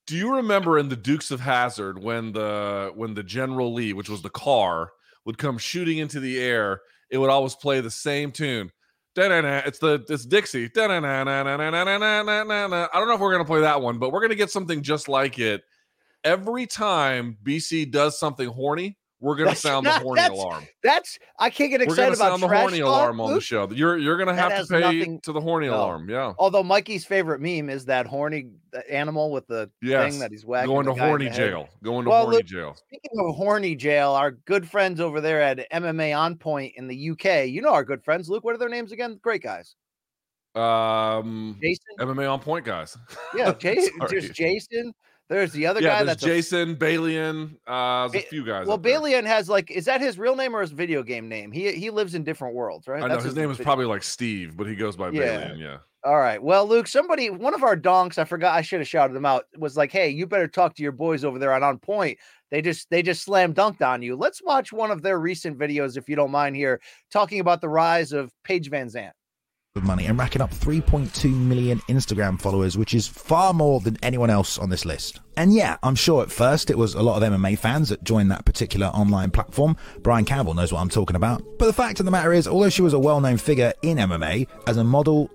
Do 0.10 0.18
you 0.18 0.36
remember 0.38 0.80
in 0.80 0.90
the 0.90 0.96
Dukes 0.96 1.30
of 1.30 1.40
Hazzard 1.40 2.02
when 2.02 2.32
the 2.32 2.92
when 2.96 3.14
the 3.14 3.22
General 3.22 3.72
Lee, 3.72 3.94
which 3.94 4.10
was 4.10 4.24
the 4.24 4.30
car, 4.32 4.90
would 5.24 5.38
come 5.38 5.60
shooting 5.60 6.00
into 6.00 6.20
the 6.20 6.40
air, 6.40 6.82
it 7.12 7.20
would 7.20 7.30
always 7.30 7.54
play 7.54 7.80
the 7.80 7.92
same 7.92 8.32
tune. 8.32 8.72
Da-na-na, 9.14 9.62
It's 9.68 9.78
the 9.78 10.04
it's 10.10 10.26
Dixie. 10.26 10.68
Da-na-na-na-na-na-na-na-na-na. 10.70 12.88
I 12.92 12.98
don't 12.98 13.08
know 13.08 13.14
if 13.14 13.20
we're 13.20 13.32
gonna 13.32 13.46
play 13.46 13.62
that 13.62 13.84
one, 13.84 14.00
but 14.00 14.12
we're 14.12 14.22
gonna 14.22 14.34
get 14.34 14.50
something 14.50 14.82
just 14.82 15.10
like 15.10 15.38
it. 15.38 15.62
Every 16.24 16.66
time 16.66 17.38
BC 17.44 17.92
does 17.92 18.20
something 18.20 18.50
horny, 18.50 18.98
we're 19.22 19.36
gonna 19.36 19.50
That's 19.50 19.62
sound 19.62 19.86
the 19.86 19.90
not- 19.92 20.02
horny 20.02 20.22
that's- 20.22 20.40
alarm. 20.40 20.66
That's 20.82 21.20
I 21.38 21.50
can't 21.50 21.70
get 21.72 21.82
excited 21.82 21.88
We're 21.88 21.94
excited 22.14 22.18
gonna 22.20 22.30
about 22.30 22.40
sound 22.40 22.44
the 22.44 22.58
horny 22.58 22.80
talk, 22.80 22.88
alarm 22.88 23.22
on 23.22 23.34
the 23.34 23.42
show. 23.42 23.70
You're 23.72 23.98
you're 23.98 24.18
gonna 24.18 24.34
have 24.36 24.66
to 24.66 24.74
pay 24.74 24.80
nothing- 24.80 25.20
to 25.22 25.34
the 25.34 25.42
horny 25.42 25.68
No. 25.68 25.76
alarm. 25.76 26.10
Yeah. 26.10 26.34
Although 26.40 26.64
Mikey's 26.64 27.06
favorite 27.06 27.42
meme 27.42 27.70
is 27.70 27.86
that 27.86 28.06
horny 28.08 28.52
animal 28.90 29.32
with 29.32 29.46
the 29.48 29.70
Yes. 29.82 30.12
thing 30.12 30.20
that 30.22 30.32
he's 30.32 30.46
wagging. 30.46 30.74
Going 30.74 30.86
to 30.86 30.94
horny 30.94 31.30
jail. 31.30 31.68
Going 31.84 32.06
to 32.06 32.12
Well, 32.12 32.22
horny 32.24 32.38
look- 32.38 32.46
jail. 32.46 32.76
Speaking 32.76 33.12
of 33.20 33.36
horny 33.36 33.76
jail, 33.76 34.12
our 34.12 34.32
good 34.32 34.70
friends 34.70 35.00
over 35.02 35.20
there 35.20 35.42
at 35.42 35.68
MMA 35.72 36.14
On 36.14 36.36
Point 36.38 36.74
in 36.78 36.88
the 36.88 36.96
UK. 36.96 37.46
You 37.46 37.62
know 37.62 37.74
our 37.74 37.84
good 37.84 38.04
friends, 38.04 38.30
Luke. 38.30 38.44
What 38.46 38.56
are 38.56 38.60
their 38.60 38.70
names 38.70 38.92
again? 38.94 39.20
Great 39.22 39.42
guys. 39.44 39.76
Um 40.56 41.58
Jason. 41.62 41.84
MMA 42.00 42.26
on 42.32 42.40
point, 42.40 42.66
guys. 42.66 42.98
Yeah, 43.36 43.54
Jason. 43.60 43.94
There's 44.10 44.30
Jason. 44.32 44.94
There's 45.30 45.52
the 45.52 45.68
other 45.68 45.80
yeah, 45.80 46.00
guy 46.00 46.04
that's 46.06 46.24
a- 46.24 46.26
Jason, 46.26 46.76
Balian, 46.76 47.56
uh 47.68 48.08
there's 48.08 48.24
a 48.24 48.28
few 48.28 48.44
guys. 48.44 48.66
well. 48.68 48.80
Balian 48.80 49.26
has 49.26 49.48
like, 49.48 49.70
is 49.70 49.86
that 49.86 50.02
his 50.02 50.18
real 50.18 50.36
name 50.36 50.56
or 50.56 50.62
his 50.62 50.72
video 50.72 51.04
game 51.04 51.30
name? 51.30 51.52
He 51.52 51.72
he 51.74 51.92
lives 51.92 52.16
in 52.16 52.24
different 52.24 52.56
worlds, 52.56 52.88
right? 52.88 53.04
I 53.04 53.08
know 53.08 53.14
That's 53.14 53.26
his 53.26 53.36
name 53.36 53.52
is 53.52 53.58
probably 53.58 53.86
like 53.86 54.02
Steve, 54.04 54.58
but 54.58 54.68
he 54.68 54.76
goes 54.76 54.96
by 54.96 55.12
Yeah. 55.12 55.52
Balian, 55.52 55.60
yeah. 55.60 55.78
All 56.04 56.18
right. 56.18 56.42
Well, 56.42 56.66
Luke, 56.66 56.88
somebody, 56.88 57.30
one 57.30 57.54
of 57.54 57.62
our 57.62 57.76
donks, 57.76 58.18
I 58.18 58.24
forgot, 58.24 58.56
I 58.56 58.62
should 58.62 58.80
have 58.80 58.88
shouted 58.88 59.14
them 59.14 59.26
out, 59.26 59.44
was 59.58 59.76
like, 59.76 59.92
"Hey, 59.92 60.10
you 60.10 60.26
better 60.26 60.48
talk 60.48 60.74
to 60.76 60.84
your 60.84 60.94
boys 60.94 61.26
over 61.26 61.38
there 61.38 61.54
on 61.54 61.62
On 61.62 61.78
Point. 61.78 62.18
They 62.52 62.62
just 62.62 62.90
they 62.90 63.04
just 63.04 63.22
slam 63.24 63.54
dunked 63.54 63.86
on 63.86 64.02
you. 64.02 64.16
Let's 64.16 64.42
watch 64.42 64.72
one 64.72 64.92
of 64.92 65.02
their 65.02 65.20
recent 65.20 65.60
videos, 65.60 65.98
if 65.98 66.08
you 66.10 66.16
don't 66.16 66.32
mind, 66.32 66.56
here 66.56 66.80
talking 67.12 67.40
about 67.42 67.60
the 67.62 67.70
rise 67.70 68.14
of 68.14 68.32
Paige 68.46 68.72
VanZant 68.72 69.12
of 69.80 69.86
money 69.86 70.06
and 70.06 70.20
racking 70.20 70.42
up 70.42 70.52
3.2 70.52 71.34
million 71.34 71.80
Instagram 71.90 72.40
followers, 72.40 72.78
which 72.78 72.94
is 72.94 73.08
far 73.08 73.54
more 73.54 73.80
than 73.80 73.98
anyone 74.04 74.30
else 74.30 74.60
on 74.60 74.70
this 74.70 74.86
list. 74.86 75.20
And 75.36 75.54
yeah, 75.54 75.78
I'm 75.82 75.96
sure 75.96 76.22
at 76.22 76.32
first 76.32 76.70
it 76.70 76.78
was 76.78 76.94
a 76.94 77.02
lot 77.02 77.24
of 77.24 77.34
MMA 77.34 77.58
fans 77.58 77.90
that 77.90 78.04
joined 78.04 78.30
that 78.30 78.46
particular 78.46 78.88
online 78.88 79.32
platform. 79.32 79.78
Brian 80.00 80.26
Campbell 80.26 80.54
knows 80.54 80.72
what 80.72 80.82
I'm 80.82 80.90
talking 80.90 81.16
about. 81.16 81.42
But 81.58 81.66
the 81.66 81.74
fact 81.74 82.00
of 82.00 82.06
the 82.06 82.12
matter 82.12 82.34
is, 82.34 82.48
although 82.48 82.70
she 82.70 82.82
was 82.82 82.94
a 82.94 83.00
well 83.00 83.22
known 83.22 83.38
figure 83.38 83.74
in 83.82 83.98
MMA 83.98 84.48
as 84.68 84.78
a 84.78 84.84
model, 84.84 85.32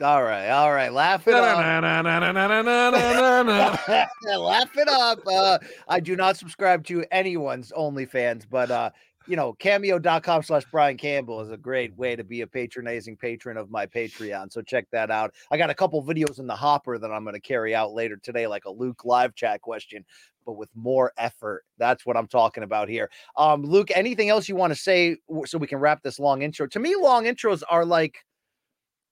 all 0.00 0.22
right, 0.22 0.48
all 0.50 0.72
right. 0.72 0.92
Laugh 0.92 1.26
it 1.26 1.34
up. 1.34 1.58
Laugh 4.38 4.70
it 4.76 4.88
up. 4.88 5.18
Uh, 5.26 5.58
I 5.88 5.98
do 5.98 6.14
not 6.14 6.36
subscribe 6.36 6.86
to 6.86 7.04
anyone's 7.10 7.72
OnlyFans, 7.76 8.44
but 8.48 8.70
uh, 8.70 8.90
you 9.28 9.36
know, 9.36 9.52
cameo.com 9.52 10.42
slash 10.42 10.64
Brian 10.72 10.96
Campbell 10.96 11.42
is 11.42 11.50
a 11.50 11.56
great 11.56 11.96
way 11.98 12.16
to 12.16 12.24
be 12.24 12.40
a 12.40 12.46
patronizing 12.46 13.14
patron 13.14 13.58
of 13.58 13.70
my 13.70 13.84
Patreon. 13.86 14.50
So 14.50 14.62
check 14.62 14.86
that 14.90 15.10
out. 15.10 15.34
I 15.50 15.58
got 15.58 15.68
a 15.68 15.74
couple 15.74 16.02
videos 16.02 16.38
in 16.38 16.46
the 16.46 16.56
hopper 16.56 16.98
that 16.98 17.12
I'm 17.12 17.24
going 17.24 17.34
to 17.34 17.40
carry 17.40 17.74
out 17.74 17.92
later 17.92 18.16
today, 18.16 18.46
like 18.46 18.64
a 18.64 18.70
Luke 18.70 19.04
live 19.04 19.34
chat 19.34 19.60
question, 19.60 20.02
but 20.46 20.54
with 20.54 20.70
more 20.74 21.12
effort. 21.18 21.64
That's 21.76 22.06
what 22.06 22.16
I'm 22.16 22.26
talking 22.26 22.62
about 22.62 22.88
here. 22.88 23.10
Um, 23.36 23.62
Luke, 23.62 23.90
anything 23.94 24.30
else 24.30 24.48
you 24.48 24.56
want 24.56 24.72
to 24.72 24.78
say 24.78 25.18
so 25.44 25.58
we 25.58 25.66
can 25.66 25.78
wrap 25.78 26.02
this 26.02 26.18
long 26.18 26.40
intro? 26.40 26.66
To 26.66 26.78
me, 26.78 26.96
long 26.96 27.24
intros 27.24 27.62
are 27.68 27.84
like, 27.84 28.24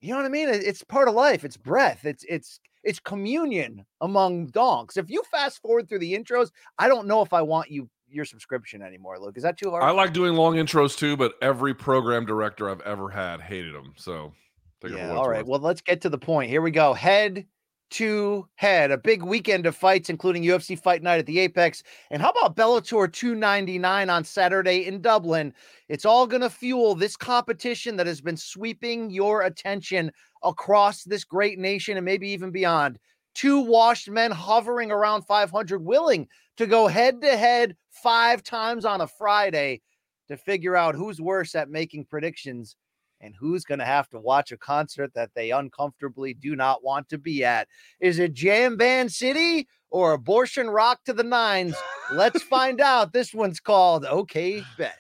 you 0.01 0.11
know 0.11 0.17
what 0.17 0.27
I 0.27 0.31
mean? 0.31 0.49
It's 0.49 0.83
part 0.83 1.09
of 1.09 1.15
life. 1.15 1.45
It's 1.45 1.59
breath. 1.59 2.07
It's 2.07 2.25
it's 2.29 2.61
it's 2.85 3.01
communion 3.01 3.85
among 4.01 4.47
donks. 4.47 4.97
If 4.97 5.11
you 5.11 5.23
fast 5.31 5.61
forward 5.61 5.89
through 5.89 5.99
the 5.99 6.15
intros, 6.15 6.51
I 6.79 6.89
don't 6.89 7.09
know 7.09 7.21
if 7.21 7.33
I 7.33 7.43
want 7.43 7.71
you 7.71 7.91
your 8.09 8.25
subscription 8.25 8.83
anymore, 8.83 9.19
Luke. 9.19 9.37
Is 9.37 9.43
that 9.43 9.59
too 9.59 9.71
hard? 9.71 9.83
I 9.83 9.91
like 9.91 10.13
doing 10.13 10.35
long 10.35 10.55
intros 10.55 10.97
too, 10.97 11.17
but 11.17 11.35
every 11.43 11.75
program 11.75 12.27
director 12.27 12.71
I've 12.71 12.81
ever 12.83 13.11
had 13.11 13.41
hated 13.41 13.75
them. 13.75 13.95
So 13.97 14.33
take 14.81 14.93
yeah. 14.93 15.15
All 15.15 15.29
right. 15.29 15.39
worth. 15.39 15.47
Well, 15.47 15.61
let's 15.61 15.81
get 15.81 16.01
to 16.03 16.09
the 16.09 16.19
point. 16.19 16.51
Here 16.51 16.63
we 16.63 16.71
go. 16.71 16.95
Head 16.95 17.47
to 17.89 18.49
head. 18.57 18.91
A 18.91 18.99
big 18.99 19.23
weekend 19.23 19.67
of 19.67 19.77
fights, 19.77 20.11
including 20.11 20.43
UFC 20.43 20.79
Fight 20.79 21.03
Night 21.03 21.19
at 21.19 21.27
the 21.27 21.39
Apex. 21.39 21.83
And 22.11 22.21
how 22.21 22.31
about 22.31 22.57
Bellator 22.57 23.13
299 23.13 24.11
on 24.11 24.25
Saturday 24.25 24.87
in 24.87 25.01
Dublin? 25.01 25.53
It's 25.89 26.05
all 26.05 26.27
going 26.27 26.43
to 26.43 26.51
fuel 26.51 26.95
this 26.95 27.17
competition 27.17 27.97
that 27.97 28.07
has 28.07 28.21
been 28.21 28.37
sweeping 28.37 29.11
your 29.11 29.43
attention 29.43 30.11
across 30.43 31.05
this 31.05 31.25
great 31.25 31.59
nation 31.59 31.97
and 31.97 32.05
maybe 32.05 32.29
even 32.29 32.51
beyond. 32.51 32.99
Two 33.35 33.61
washed 33.61 34.09
men 34.09 34.31
hovering 34.31 34.91
around 34.91 35.23
500, 35.23 35.85
willing 35.85 36.27
to 36.57 36.67
go 36.67 36.87
head 36.87 37.21
to 37.23 37.37
head 37.37 37.77
five 37.91 38.43
times 38.43 38.85
on 38.85 39.01
a 39.01 39.07
Friday 39.07 39.83
to 40.29 40.37
figure 40.37 40.77
out 40.77 40.95
who's 40.95 41.21
worse 41.21 41.55
at 41.55 41.71
making 41.71 42.05
predictions 42.05 42.77
and 43.21 43.35
who's 43.39 43.65
going 43.65 43.79
to 43.79 43.85
have 43.85 44.09
to 44.11 44.19
watch 44.19 44.53
a 44.53 44.57
concert 44.57 45.11
that 45.15 45.31
they 45.35 45.51
uncomfortably 45.51 46.35
do 46.35 46.55
not 46.55 46.85
want 46.85 47.09
to 47.09 47.19
be 47.19 47.45
at. 47.45 47.69
Is 48.01 48.19
it 48.19 48.35
Jam 48.35 48.77
Band 48.77 49.11
City 49.13 49.69
or 49.91 50.13
Abortion 50.13 50.69
Rock 50.69 51.01
to 51.05 51.13
the 51.13 51.25
Nines? 51.25 51.77
Let's 52.13 52.43
find 52.43 52.81
out. 52.81 53.13
This 53.13 53.33
one's 53.33 53.61
called 53.61 54.05
OK 54.05 54.63
Bet. 54.77 54.99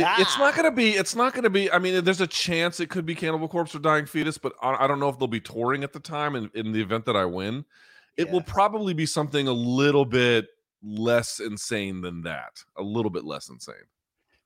It's 0.00 0.38
not 0.38 0.54
going 0.54 0.64
to 0.64 0.70
be. 0.70 0.90
It's 0.90 1.14
not 1.14 1.32
going 1.34 1.44
to 1.44 1.50
be. 1.50 1.70
I 1.70 1.78
mean, 1.78 2.04
there's 2.04 2.20
a 2.20 2.26
chance 2.26 2.80
it 2.80 2.88
could 2.88 3.04
be 3.06 3.14
Cannibal 3.14 3.48
Corpse 3.48 3.74
or 3.74 3.78
Dying 3.78 4.06
Fetus, 4.06 4.38
but 4.38 4.54
I, 4.62 4.84
I 4.84 4.86
don't 4.86 5.00
know 5.00 5.08
if 5.08 5.18
they'll 5.18 5.28
be 5.28 5.40
touring 5.40 5.84
at 5.84 5.92
the 5.92 6.00
time. 6.00 6.34
In, 6.36 6.50
in 6.54 6.72
the 6.72 6.80
event 6.80 7.04
that 7.06 7.16
I 7.16 7.24
win, 7.24 7.64
it 8.16 8.26
Yeah. 8.26 8.32
will 8.32 8.42
probably 8.42 8.94
be 8.94 9.06
something 9.06 9.48
a 9.48 9.52
little 9.52 10.04
bit 10.04 10.46
less 10.82 11.40
insane 11.40 12.00
than 12.00 12.22
that. 12.22 12.62
A 12.76 12.82
little 12.82 13.10
bit 13.10 13.24
less 13.24 13.48
insane. 13.48 13.74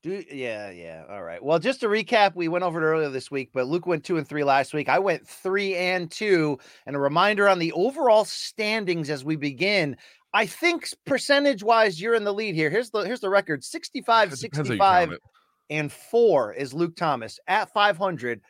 Do 0.02 0.22
yeah, 0.30 0.70
yeah. 0.70 1.04
All 1.08 1.22
right. 1.22 1.42
Well, 1.42 1.58
just 1.58 1.80
to 1.80 1.88
recap, 1.88 2.34
we 2.36 2.48
went 2.48 2.64
over 2.64 2.80
it 2.80 2.86
earlier 2.86 3.08
this 3.08 3.30
week, 3.30 3.50
but 3.52 3.66
Luke 3.66 3.86
went 3.86 4.04
two 4.04 4.18
and 4.18 4.28
three 4.28 4.44
last 4.44 4.74
week. 4.74 4.88
I 4.88 4.98
went 4.98 5.26
three 5.26 5.74
and 5.74 6.10
two. 6.10 6.58
And 6.84 6.94
a 6.94 6.98
reminder 6.98 7.48
on 7.48 7.58
the 7.58 7.72
overall 7.72 8.24
standings 8.24 9.10
as 9.10 9.24
we 9.24 9.36
begin. 9.36 9.96
I 10.34 10.44
think 10.44 10.90
percentage 11.06 11.62
wise, 11.62 11.98
you're 12.00 12.14
in 12.14 12.24
the 12.24 12.34
lead 12.34 12.54
here. 12.54 12.68
Here's 12.68 12.90
the 12.90 13.00
here's 13.00 13.20
the 13.20 13.30
record: 13.30 13.64
65, 13.64 14.32
It 14.34 14.38
depends 14.38 14.56
how 14.58 14.60
you 14.60 14.66
65, 14.68 15.08
count 15.08 15.12
it. 15.14 15.22
And 15.70 15.90
four 15.92 16.52
is 16.52 16.72
Luke 16.74 16.96
Thomas 16.96 17.38
at 17.48 17.72
500. 17.72 18.40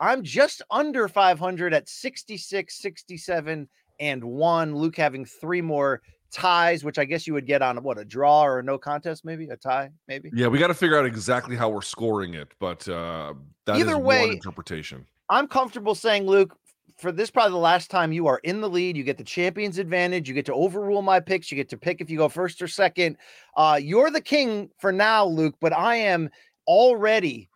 I'm 0.00 0.22
just 0.22 0.62
under 0.70 1.08
500 1.08 1.72
at 1.72 1.88
66, 1.88 2.78
67, 2.80 3.68
and 3.98 4.24
one. 4.24 4.74
Luke 4.76 4.96
having 4.96 5.24
three 5.24 5.62
more 5.62 6.02
ties, 6.30 6.84
which 6.84 6.98
I 6.98 7.04
guess 7.06 7.26
you 7.26 7.32
would 7.32 7.46
get 7.46 7.62
on 7.62 7.82
what 7.82 7.98
a 7.98 8.04
draw 8.04 8.44
or 8.44 8.58
a 8.58 8.62
no 8.62 8.76
contest, 8.76 9.24
maybe 9.24 9.46
a 9.48 9.56
tie, 9.56 9.90
maybe. 10.06 10.30
Yeah, 10.34 10.48
we 10.48 10.58
got 10.58 10.66
to 10.66 10.74
figure 10.74 10.98
out 10.98 11.06
exactly 11.06 11.56
how 11.56 11.70
we're 11.70 11.80
scoring 11.82 12.34
it, 12.34 12.48
but 12.58 12.86
uh, 12.88 13.32
that 13.64 13.76
is 13.76 13.82
Either 13.82 13.96
one 13.96 14.04
way- 14.06 14.30
interpretation. 14.32 15.06
I'm 15.30 15.48
comfortable 15.48 15.94
saying, 15.94 16.26
Luke, 16.26 16.56
for 16.98 17.10
this 17.12 17.30
probably 17.30 17.50
the 17.52 17.58
last 17.58 17.90
time 17.90 18.12
you 18.12 18.26
are 18.26 18.38
in 18.44 18.60
the 18.60 18.68
lead. 18.70 18.96
You 18.96 19.02
get 19.02 19.18
the 19.18 19.24
champion's 19.24 19.78
advantage. 19.78 20.28
You 20.28 20.34
get 20.34 20.46
to 20.46 20.54
overrule 20.54 21.02
my 21.02 21.20
picks. 21.20 21.50
You 21.50 21.56
get 21.56 21.68
to 21.70 21.76
pick 21.76 22.00
if 22.00 22.08
you 22.08 22.16
go 22.16 22.28
first 22.28 22.62
or 22.62 22.68
second. 22.68 23.16
Uh, 23.56 23.78
you're 23.82 24.10
the 24.10 24.20
king 24.20 24.70
for 24.78 24.92
now, 24.92 25.26
Luke, 25.26 25.56
but 25.60 25.72
I 25.74 25.96
am 25.96 26.30
already 26.66 27.48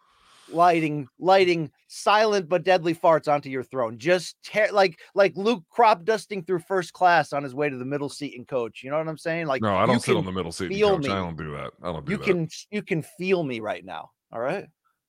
lighting 0.52 1.08
lighting 1.18 1.70
silent 1.86 2.48
but 2.48 2.64
deadly 2.64 2.94
farts 2.94 3.32
onto 3.32 3.48
your 3.48 3.62
throne 3.62 3.98
just 3.98 4.36
ter- 4.42 4.70
like 4.72 4.98
like 5.14 5.32
luke 5.36 5.62
crop 5.70 6.04
dusting 6.04 6.42
through 6.42 6.58
first 6.58 6.92
class 6.92 7.32
on 7.32 7.42
his 7.42 7.54
way 7.54 7.68
to 7.68 7.76
the 7.76 7.84
middle 7.84 8.08
seat 8.08 8.36
and 8.36 8.48
coach 8.48 8.82
you 8.82 8.90
know 8.90 8.98
what 8.98 9.08
i'm 9.08 9.18
saying 9.18 9.46
like 9.46 9.62
no 9.62 9.76
i 9.76 9.86
don't 9.86 10.02
sit 10.02 10.16
on 10.16 10.24
the 10.24 10.32
middle 10.32 10.52
seat 10.52 10.68
feel 10.68 10.98
me. 10.98 11.08
i 11.08 11.14
don't 11.14 11.36
do 11.36 11.52
that 11.52 11.70
i 11.82 11.86
don't 11.86 12.04
do 12.04 12.12
you 12.12 12.18
that. 12.18 12.24
can 12.24 12.48
you 12.70 12.82
can 12.82 13.02
feel 13.02 13.42
me 13.44 13.60
right 13.60 13.84
now 13.84 14.10
all 14.32 14.40
right 14.40 14.66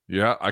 yeah, 0.07 0.35
I 0.41 0.51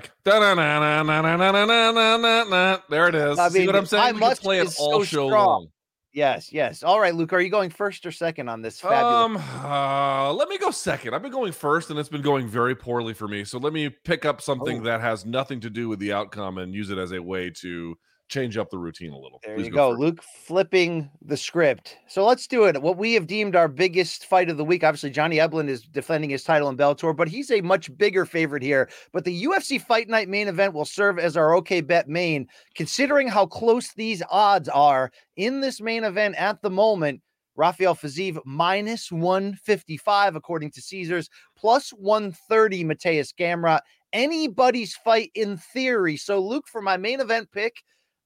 there 2.90 3.10
it 3.10 3.16
is. 3.16 3.38
I 3.38 3.50
mean, 3.50 3.52
See 3.52 3.68
what 3.68 3.76
I'm 3.76 3.86
saying? 3.86 4.04
I 4.04 4.12
must 4.14 4.42
play 4.42 4.60
it 4.60 4.74
all 4.80 5.04
show 5.04 5.28
so 5.28 5.36
long. 5.36 5.68
Yes, 6.12 6.52
yes. 6.52 6.82
All 6.82 7.00
right, 7.00 7.14
Luke. 7.14 7.34
Are 7.34 7.40
you 7.40 7.50
going 7.52 7.70
first 7.70 8.04
or 8.06 8.12
second 8.12 8.50
on 8.50 8.62
this 8.64 8.80
fabulous? 8.80 9.42
Um, 9.44 9.64
uh, 9.64 10.34
let 10.34 10.50
me 10.50 10.58
go 10.58 10.72
second. 10.72 11.14
I've 11.14 11.22
been 11.22 11.32
going 11.32 11.52
first, 11.52 11.92
and 11.92 12.00
it's 12.00 12.10
been 12.10 12.24
going 12.24 12.48
very 12.48 12.76
poorly 12.76 13.14
for 13.14 13.28
me. 13.28 13.44
So 13.44 13.60
let 13.60 13.74
me 13.74 13.90
pick 13.90 14.26
up 14.26 14.42
something 14.42 14.80
Oh. 14.80 14.84
that 14.86 15.02
has 15.02 15.24
nothing 15.26 15.60
to 15.62 15.70
do 15.70 15.88
with 15.88 16.00
the 16.00 16.12
outcome 16.14 16.58
and 16.58 16.74
use 16.74 16.90
it 16.90 16.98
as 16.98 17.12
a 17.12 17.22
way 17.22 17.52
to 17.62 17.96
change 18.30 18.58
up 18.58 18.70
the 18.70 18.78
routine 18.78 19.12
a 19.12 19.18
little. 19.18 19.40
There 19.44 19.56
Please 19.56 19.66
you 19.66 19.72
go, 19.72 19.92
first. 19.92 20.00
Luke 20.00 20.24
flipping 20.24 21.10
the 21.22 21.36
script. 21.36 21.98
So 22.08 22.26
let's 22.26 22.48
do 22.48 22.66
it. 22.66 22.82
What 22.82 22.98
we 22.98 23.14
have 23.16 23.28
deemed 23.28 23.56
our 23.56 23.68
biggest 23.68 24.26
fight 24.26 24.50
of 24.50 24.58
the 24.58 24.64
week. 24.64 24.84
Obviously, 24.84 25.10
Johnny 25.10 25.38
Eblen 25.38 25.68
is 25.68 25.82
defending 25.82 26.30
his 26.30 26.44
title 26.44 26.70
in 26.70 26.78
Bellator, 26.78 27.16
but 27.16 27.28
he's 27.28 27.52
a 27.52 27.62
much 27.62 27.96
bigger 27.98 28.26
favorite 28.26 28.64
here. 28.64 28.90
But 29.12 29.26
the 29.26 29.44
UFC 29.44 29.82
Fight 29.82 30.08
Night 30.08 30.30
main 30.30 30.48
event 30.48 30.74
will 30.74 30.86
serve 30.86 31.20
as 31.20 31.36
our 31.36 31.54
OK 31.54 31.82
Bet 31.82 32.08
main, 32.08 32.48
considering 32.76 33.28
how 33.28 33.46
close 33.46 33.94
these 33.94 34.24
odds 34.30 34.70
are 34.70 35.12
in 35.36 35.60
this 35.60 35.82
main 35.82 36.04
event 36.04 36.36
at 36.36 36.62
the 36.62 36.70
moment. 36.70 37.22
Rafael 37.56 37.94
Fiziev 37.94 38.40
minus 38.46 39.12
155, 39.12 40.36
according 40.38 40.72
to 40.72 40.82
Caesars, 40.82 41.30
plus 41.58 41.90
130, 41.90 42.86
Mateusz 42.86 43.34
Gamrot. 43.38 43.82
Anybody's 44.14 44.96
fight 44.96 45.30
in 45.36 45.58
theory. 45.58 46.16
So, 46.16 46.40
Luke, 46.40 46.68
for 46.68 46.82
my 46.82 46.96
main 46.96 47.20
event 47.20 47.52
pick, 47.52 47.76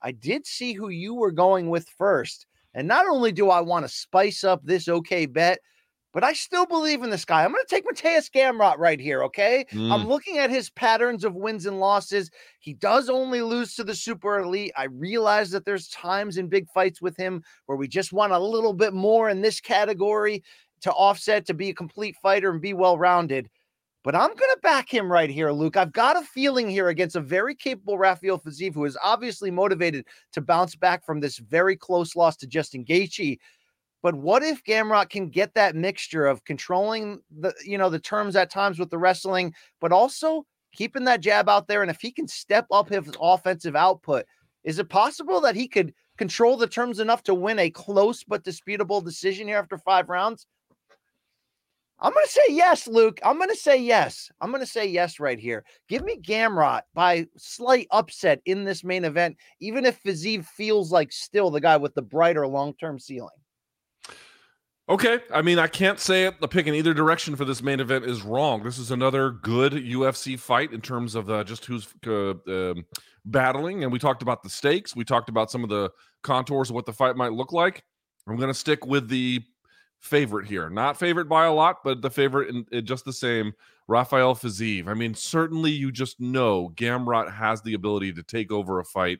I 0.03 0.11
did 0.11 0.45
see 0.45 0.73
who 0.73 0.89
you 0.89 1.13
were 1.15 1.31
going 1.31 1.69
with 1.69 1.87
first. 1.97 2.45
And 2.73 2.87
not 2.87 3.07
only 3.07 3.31
do 3.31 3.49
I 3.49 3.61
want 3.61 3.85
to 3.85 3.89
spice 3.89 4.43
up 4.43 4.61
this 4.63 4.87
okay 4.87 5.25
bet, 5.25 5.59
but 6.11 6.23
I 6.23 6.33
still 6.33 6.67
believe 6.67 7.01
in 7.01 7.09
this 7.09 7.25
guy. 7.25 7.43
I'm 7.43 7.51
going 7.51 7.63
to 7.65 7.75
take 7.75 7.85
Mateusz 7.87 8.29
Gamrot 8.29 8.77
right 8.77 8.99
here, 8.99 9.23
okay? 9.23 9.65
I'm 9.89 10.03
Mm. 10.03 10.07
looking 10.07 10.37
at 10.37 10.51
his 10.51 10.69
patterns 10.69 11.23
of 11.25 11.33
wins 11.33 11.65
and 11.65 11.79
losses. 11.79 12.29
He 12.59 12.73
does 12.75 13.09
only 13.09 13.41
lose 13.41 13.75
to 13.75 13.83
the 13.83 13.95
super 13.95 14.39
elite. 14.39 14.71
I 14.77 14.85
realize 14.85 15.49
that 15.51 15.65
there's 15.65 15.87
times 15.89 16.37
in 16.37 16.49
big 16.49 16.69
fights 16.69 17.01
with 17.01 17.17
him 17.17 17.43
where 17.65 17.77
we 17.77 17.87
just 17.87 18.13
want 18.13 18.31
a 18.31 18.39
little 18.39 18.73
bit 18.73 18.93
more 18.93 19.27
in 19.29 19.41
this 19.41 19.59
category 19.59 20.43
to 20.81 20.91
offset 20.91 21.47
to 21.47 21.53
be 21.55 21.69
a 21.69 21.73
complete 21.73 22.15
fighter 22.21 22.51
and 22.51 22.61
be 22.61 22.73
well 22.73 22.97
rounded. 22.97 23.49
But 24.03 24.15
I'm 24.15 24.27
going 24.27 24.37
to 24.37 24.59
back 24.61 24.93
him 24.93 25.09
right 25.09 25.29
here, 25.29 25.51
Luke. 25.51 25.77
I've 25.77 25.93
got 25.93 26.17
a 26.17 26.25
feeling 26.25 26.69
here 26.69 26.89
against 26.89 27.15
a 27.15 27.21
very 27.21 27.55
capable 27.55 27.97
Rafael 27.97 28.37
Fiziev, 28.37 28.73
who 28.73 28.83
is 28.83 28.97
obviously 29.01 29.49
motivated 29.49 30.05
to 30.33 30.41
bounce 30.41 30.75
back 30.75 31.05
from 31.05 31.21
this 31.21 31.37
very 31.37 31.77
close 31.77 32.13
loss 32.15 32.35
to 32.37 32.47
Justin 32.47 32.83
Gaethje. 32.83 33.39
But 34.01 34.15
what 34.15 34.43
if 34.43 34.61
Gamrot 34.65 35.09
can 35.09 35.29
get 35.29 35.53
that 35.53 35.77
mixture 35.77 36.27
of 36.27 36.43
controlling 36.43 37.21
the, 37.31 37.53
you 37.65 37.77
know, 37.77 37.89
the 37.89 37.99
terms 37.99 38.35
at 38.35 38.51
times 38.51 38.77
with 38.77 38.89
the 38.89 38.97
wrestling, 38.97 39.53
but 39.79 39.93
also 39.93 40.45
keeping 40.73 41.05
that 41.05 41.21
jab 41.21 41.47
out 41.47 41.69
there? 41.69 41.81
And 41.81 41.89
if 41.89 42.01
he 42.01 42.11
can 42.11 42.27
step 42.27 42.65
up 42.71 42.89
his 42.89 43.09
offensive 43.21 43.77
output, 43.77 44.25
is 44.65 44.79
it 44.79 44.89
possible 44.89 45.39
that 45.39 45.55
he 45.55 45.69
could 45.69 45.93
control 46.17 46.57
the 46.57 46.67
terms 46.67 46.99
enough 46.99 47.23
to 47.23 47.33
win 47.33 47.57
a 47.57 47.69
close 47.69 48.25
but 48.25 48.43
disputable 48.43 48.99
decision 48.99 49.47
here 49.47 49.57
after 49.57 49.77
five 49.77 50.09
rounds? 50.09 50.45
I'm 52.03 52.11
going 52.11 52.25
to 52.25 52.31
say 52.31 52.41
yes, 52.49 52.85
Luke. 52.85 53.19
I'm 53.23 53.37
going 53.37 53.49
to 53.49 53.55
say 53.55 53.81
yes. 53.81 54.29
I'm 54.41 54.51
going 54.51 54.61
to 54.61 54.67
say 54.67 54.85
yes 54.85 55.21
right 55.21 55.39
here. 55.39 55.63
Give 55.87 56.03
me 56.03 56.17
Gamrot 56.17 56.81
by 56.93 57.27
slight 57.37 57.87
upset 57.91 58.41
in 58.45 58.65
this 58.65 58.83
main 58.83 59.05
event, 59.05 59.37
even 59.61 59.85
if 59.85 60.03
Fiziev 60.03 60.45
feels 60.45 60.91
like 60.91 61.13
still 61.13 61.49
the 61.49 61.61
guy 61.61 61.77
with 61.77 61.95
the 61.95 62.01
brighter 62.01 62.45
long 62.45 62.73
term 62.73 62.99
ceiling. 62.99 63.29
Okay. 64.89 65.19
I 65.33 65.41
mean, 65.41 65.59
I 65.59 65.67
can't 65.67 65.97
say 65.97 66.25
it. 66.25 66.41
The 66.41 66.47
pick 66.49 66.67
in 66.67 66.73
either 66.73 66.93
direction 66.93 67.37
for 67.37 67.45
this 67.45 67.63
main 67.63 67.79
event 67.79 68.03
is 68.03 68.21
wrong. 68.21 68.63
This 68.63 68.77
is 68.77 68.91
another 68.91 69.31
good 69.31 69.71
UFC 69.71 70.37
fight 70.37 70.73
in 70.73 70.81
terms 70.81 71.15
of 71.15 71.29
uh, 71.29 71.45
just 71.45 71.63
who's 71.63 71.87
uh, 72.05 72.33
um, 72.47 72.85
battling. 73.23 73.83
And 73.83 73.93
we 73.93 73.97
talked 73.97 74.21
about 74.21 74.43
the 74.43 74.49
stakes. 74.49 74.93
We 74.93 75.05
talked 75.05 75.29
about 75.29 75.49
some 75.49 75.63
of 75.63 75.69
the 75.69 75.89
contours 76.21 76.69
of 76.69 76.75
what 76.75 76.85
the 76.85 76.91
fight 76.91 77.15
might 77.15 77.31
look 77.31 77.53
like. 77.53 77.81
I'm 78.27 78.35
going 78.35 78.49
to 78.49 78.53
stick 78.53 78.85
with 78.85 79.07
the 79.07 79.41
favorite 80.03 80.45
here. 80.45 80.69
Not 80.69 80.99
favorite 80.99 81.29
by 81.29 81.45
a 81.45 81.53
lot, 81.53 81.77
but 81.83 82.01
the 82.01 82.09
favorite 82.09 82.49
in, 82.49 82.65
in 82.71 82.85
just 82.85 83.05
the 83.05 83.13
same. 83.13 83.53
Rafael 83.87 84.33
Fiziev. 84.35 84.87
I 84.87 84.93
mean, 84.93 85.13
certainly 85.13 85.71
you 85.71 85.91
just 85.91 86.19
know 86.19 86.71
Gamrot 86.75 87.33
has 87.33 87.61
the 87.61 87.73
ability 87.73 88.13
to 88.13 88.23
take 88.23 88.49
over 88.51 88.79
a 88.79 88.85
fight 88.85 89.19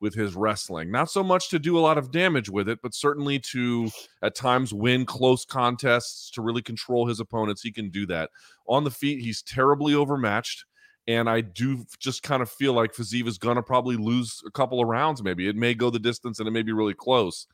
with 0.00 0.14
his 0.14 0.34
wrestling. 0.34 0.90
Not 0.90 1.10
so 1.10 1.24
much 1.24 1.48
to 1.50 1.58
do 1.58 1.78
a 1.78 1.80
lot 1.80 1.98
of 1.98 2.12
damage 2.12 2.48
with 2.48 2.68
it, 2.68 2.80
but 2.82 2.94
certainly 2.94 3.38
to 3.40 3.90
at 4.22 4.34
times 4.34 4.72
win 4.72 5.04
close 5.06 5.44
contests 5.44 6.30
to 6.32 6.42
really 6.42 6.62
control 6.62 7.08
his 7.08 7.20
opponents. 7.20 7.62
He 7.62 7.72
can 7.72 7.90
do 7.90 8.06
that. 8.06 8.30
On 8.68 8.84
the 8.84 8.90
feet, 8.90 9.20
he's 9.20 9.42
terribly 9.42 9.94
overmatched. 9.94 10.64
And 11.06 11.28
I 11.28 11.42
do 11.42 11.84
just 11.98 12.22
kind 12.22 12.42
of 12.42 12.50
feel 12.50 12.72
like 12.72 12.94
Fiziev 12.94 13.26
is 13.26 13.36
going 13.36 13.56
to 13.56 13.62
probably 13.62 13.96
lose 13.96 14.42
a 14.46 14.50
couple 14.50 14.80
of 14.80 14.88
rounds, 14.88 15.22
maybe. 15.22 15.48
It 15.48 15.56
may 15.56 15.74
go 15.74 15.90
the 15.90 15.98
distance 15.98 16.38
and 16.38 16.48
it 16.48 16.52
may 16.52 16.62
be 16.62 16.72
really 16.72 16.94
close. 16.94 17.46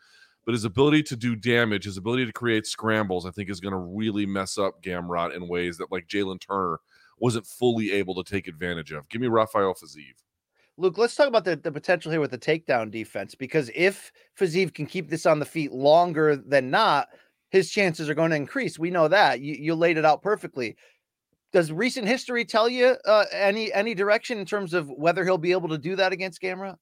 But 0.50 0.54
his 0.54 0.64
ability 0.64 1.04
to 1.04 1.14
do 1.14 1.36
damage, 1.36 1.84
his 1.84 1.96
ability 1.96 2.26
to 2.26 2.32
create 2.32 2.66
scrambles, 2.66 3.24
I 3.24 3.30
think 3.30 3.48
is 3.48 3.60
going 3.60 3.70
to 3.70 3.78
really 3.78 4.26
mess 4.26 4.58
up 4.58 4.82
Gamrot 4.82 5.32
in 5.32 5.46
ways 5.46 5.78
that, 5.78 5.92
like 5.92 6.08
Jalin 6.08 6.40
Turner, 6.40 6.80
wasn't 7.20 7.46
fully 7.46 7.92
able 7.92 8.20
to 8.20 8.28
take 8.28 8.48
advantage 8.48 8.90
of. 8.90 9.08
Give 9.08 9.20
me 9.20 9.28
Rafael 9.28 9.74
Fiziev. 9.74 10.16
Luke, 10.76 10.98
let's 10.98 11.14
talk 11.14 11.28
about 11.28 11.44
the, 11.44 11.54
the 11.54 11.70
potential 11.70 12.10
here 12.10 12.20
with 12.20 12.32
the 12.32 12.36
takedown 12.36 12.90
defense 12.90 13.36
because 13.36 13.70
if 13.76 14.10
Fiziev 14.36 14.74
can 14.74 14.86
keep 14.86 15.08
this 15.08 15.24
on 15.24 15.38
the 15.38 15.44
feet 15.44 15.70
longer 15.70 16.34
than 16.34 16.68
not, 16.68 17.06
his 17.50 17.70
chances 17.70 18.10
are 18.10 18.14
going 18.14 18.30
to 18.30 18.36
increase. 18.36 18.76
We 18.76 18.90
know 18.90 19.06
that. 19.06 19.40
You, 19.40 19.54
you 19.54 19.76
laid 19.76 19.98
it 19.98 20.04
out 20.04 20.20
perfectly. 20.20 20.74
does 21.52 21.70
recent 21.70 22.08
history 22.08 22.44
tell 22.44 22.68
you 22.68 22.96
uh, 23.04 23.26
any 23.30 23.72
any 23.72 23.94
direction 23.94 24.36
in 24.38 24.46
terms 24.46 24.74
of 24.74 24.90
whether 24.90 25.22
he'll 25.24 25.38
be 25.38 25.52
able 25.52 25.68
to 25.68 25.78
do 25.78 25.94
that 25.94 26.10
against 26.12 26.42
Gamrot? 26.42 26.74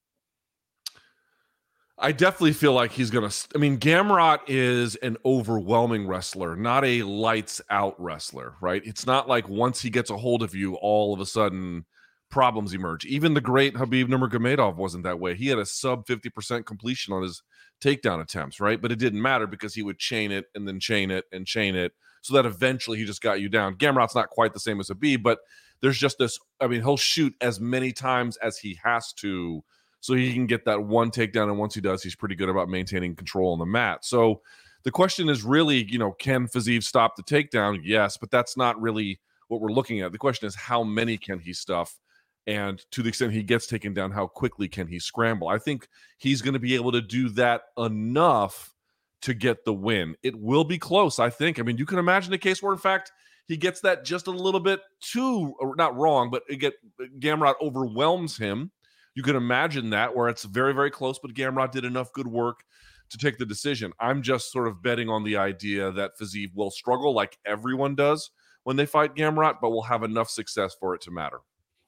I 2.01 2.13
definitely 2.13 2.53
feel 2.53 2.73
like 2.73 2.91
he's 2.91 3.09
gonna. 3.09 3.31
I 3.53 3.57
mean, 3.57 3.77
Gamrot 3.77 4.39
is 4.47 4.95
an 4.97 5.17
overwhelming 5.25 6.07
wrestler, 6.07 6.55
not 6.55 6.85
a 6.85 7.03
lights 7.03 7.61
out 7.69 7.99
wrestler, 8.01 8.55
right? 8.61 8.81
It's 8.85 9.05
not 9.05 9.27
like 9.27 9.49
once 9.49 9.81
he 9.81 9.89
gets 9.89 10.09
a 10.09 10.17
hold 10.17 10.41
of 10.41 10.55
you, 10.55 10.75
all 10.75 11.13
of 11.13 11.19
a 11.19 11.25
sudden 11.25 11.85
problems 12.29 12.73
emerge. 12.73 13.05
Even 13.05 13.33
the 13.33 13.41
great 13.41 13.73
Khabib 13.73 14.05
Nurmagomedov 14.07 14.75
wasn't 14.75 15.03
that 15.03 15.19
way. 15.19 15.35
He 15.35 15.47
had 15.47 15.59
a 15.59 15.65
sub 15.65 16.07
fifty 16.07 16.29
percent 16.29 16.65
completion 16.65 17.13
on 17.13 17.21
his 17.21 17.43
takedown 17.81 18.21
attempts, 18.21 18.61
right? 18.61 18.81
But 18.81 18.91
it 18.93 18.99
didn't 18.99 19.21
matter 19.21 19.47
because 19.47 19.73
he 19.73 19.83
would 19.83 19.99
chain 19.99 20.31
it 20.31 20.45
and 20.55 20.65
then 20.65 20.79
chain 20.79 21.11
it 21.11 21.25
and 21.33 21.45
chain 21.45 21.75
it, 21.75 21.91
so 22.21 22.33
that 22.35 22.45
eventually 22.45 22.97
he 22.97 23.05
just 23.05 23.21
got 23.21 23.41
you 23.41 23.49
down. 23.49 23.75
Gamrot's 23.75 24.15
not 24.15 24.29
quite 24.29 24.53
the 24.53 24.59
same 24.59 24.79
as 24.79 24.89
Khabib, 24.89 25.21
but 25.21 25.39
there's 25.81 25.97
just 25.97 26.17
this. 26.17 26.39
I 26.61 26.67
mean, 26.67 26.81
he'll 26.81 26.97
shoot 26.97 27.35
as 27.41 27.59
many 27.59 27.91
times 27.91 28.37
as 28.37 28.57
he 28.57 28.79
has 28.83 29.11
to 29.13 29.63
so 30.01 30.13
he 30.13 30.33
can 30.33 30.45
get 30.45 30.65
that 30.65 30.83
one 30.83 31.11
takedown. 31.11 31.49
And 31.49 31.57
once 31.57 31.75
he 31.75 31.81
does, 31.81 32.01
he's 32.03 32.15
pretty 32.15 32.35
good 32.35 32.49
about 32.49 32.69
maintaining 32.69 33.15
control 33.15 33.51
on 33.51 33.59
the 33.59 33.65
mat. 33.65 34.05
So 34.05 34.41
the 34.83 34.91
question 34.91 35.29
is 35.29 35.43
really, 35.43 35.83
you 35.91 35.99
know, 35.99 36.11
can 36.13 36.47
Fiziev 36.47 36.83
stop 36.83 37.15
the 37.15 37.23
takedown? 37.23 37.81
Yes, 37.83 38.17
but 38.17 38.31
that's 38.31 38.55
not 38.55 38.79
really 38.81 39.19
what 39.47 39.61
we're 39.61 39.71
looking 39.71 40.01
at. 40.01 40.11
The 40.11 40.17
question 40.17 40.47
is, 40.47 40.55
how 40.55 40.83
many 40.83 41.17
can 41.17 41.39
he 41.39 41.53
stuff? 41.53 41.99
And 42.47 42.83
to 42.91 43.03
the 43.03 43.09
extent 43.09 43.33
he 43.33 43.43
gets 43.43 43.67
taken 43.67 43.93
down, 43.93 44.11
how 44.11 44.25
quickly 44.25 44.67
can 44.67 44.87
he 44.87 44.99
scramble? 44.99 45.49
I 45.49 45.59
think 45.59 45.87
he's 46.17 46.41
going 46.41 46.53
to 46.53 46.59
be 46.59 46.75
able 46.75 46.91
to 46.93 47.01
do 47.01 47.29
that 47.29 47.63
enough 47.77 48.73
to 49.21 49.33
get 49.33 49.65
the 49.65 49.73
win. 49.73 50.15
It 50.23 50.39
will 50.39 50.63
be 50.63 50.77
close, 50.77 51.19
I 51.19 51.29
think. 51.29 51.59
I 51.59 51.63
mean, 51.63 51.77
you 51.77 51.85
can 51.85 51.99
imagine 51.99 52.31
a 52.33 52.37
case 52.37 52.63
where, 52.63 52.71
in 52.71 52.79
fact, 52.79 53.11
he 53.47 53.57
gets 53.57 53.81
that 53.81 54.05
just 54.05 54.27
a 54.27 54.31
little 54.31 54.61
bit 54.61 54.79
too, 55.01 55.53
not 55.75 55.95
wrong, 55.97 56.29
but 56.29 56.43
it 56.47 56.57
get 56.57 56.73
Gamrot 57.19 57.55
overwhelms 57.61 58.37
him 58.37 58.71
you 59.19 59.23
can 59.23 59.35
imagine 59.35 59.89
that 59.89 60.15
where 60.15 60.29
it's 60.29 60.45
very, 60.45 60.73
very 60.73 60.89
close, 60.89 61.19
but 61.19 61.33
Gamrot 61.33 61.73
did 61.73 61.83
enough 61.83 62.13
good 62.13 62.25
work 62.25 62.63
to 63.09 63.17
take 63.17 63.37
the 63.37 63.45
decision. 63.45 63.91
I'm 63.99 64.21
just 64.21 64.49
sort 64.49 64.65
of 64.65 64.81
betting 64.81 65.09
on 65.09 65.25
the 65.25 65.35
idea 65.35 65.91
that 65.91 66.17
Fiziev 66.17 66.55
will 66.55 66.71
struggle 66.71 67.13
like 67.13 67.37
everyone 67.45 67.95
does 67.95 68.31
when 68.63 68.77
they 68.77 68.85
fight 68.85 69.15
Gamrot, 69.15 69.55
but 69.61 69.71
will 69.71 69.83
have 69.83 70.03
enough 70.03 70.29
success 70.29 70.73
for 70.79 70.95
it 70.95 71.01
to 71.01 71.11
matter. 71.11 71.39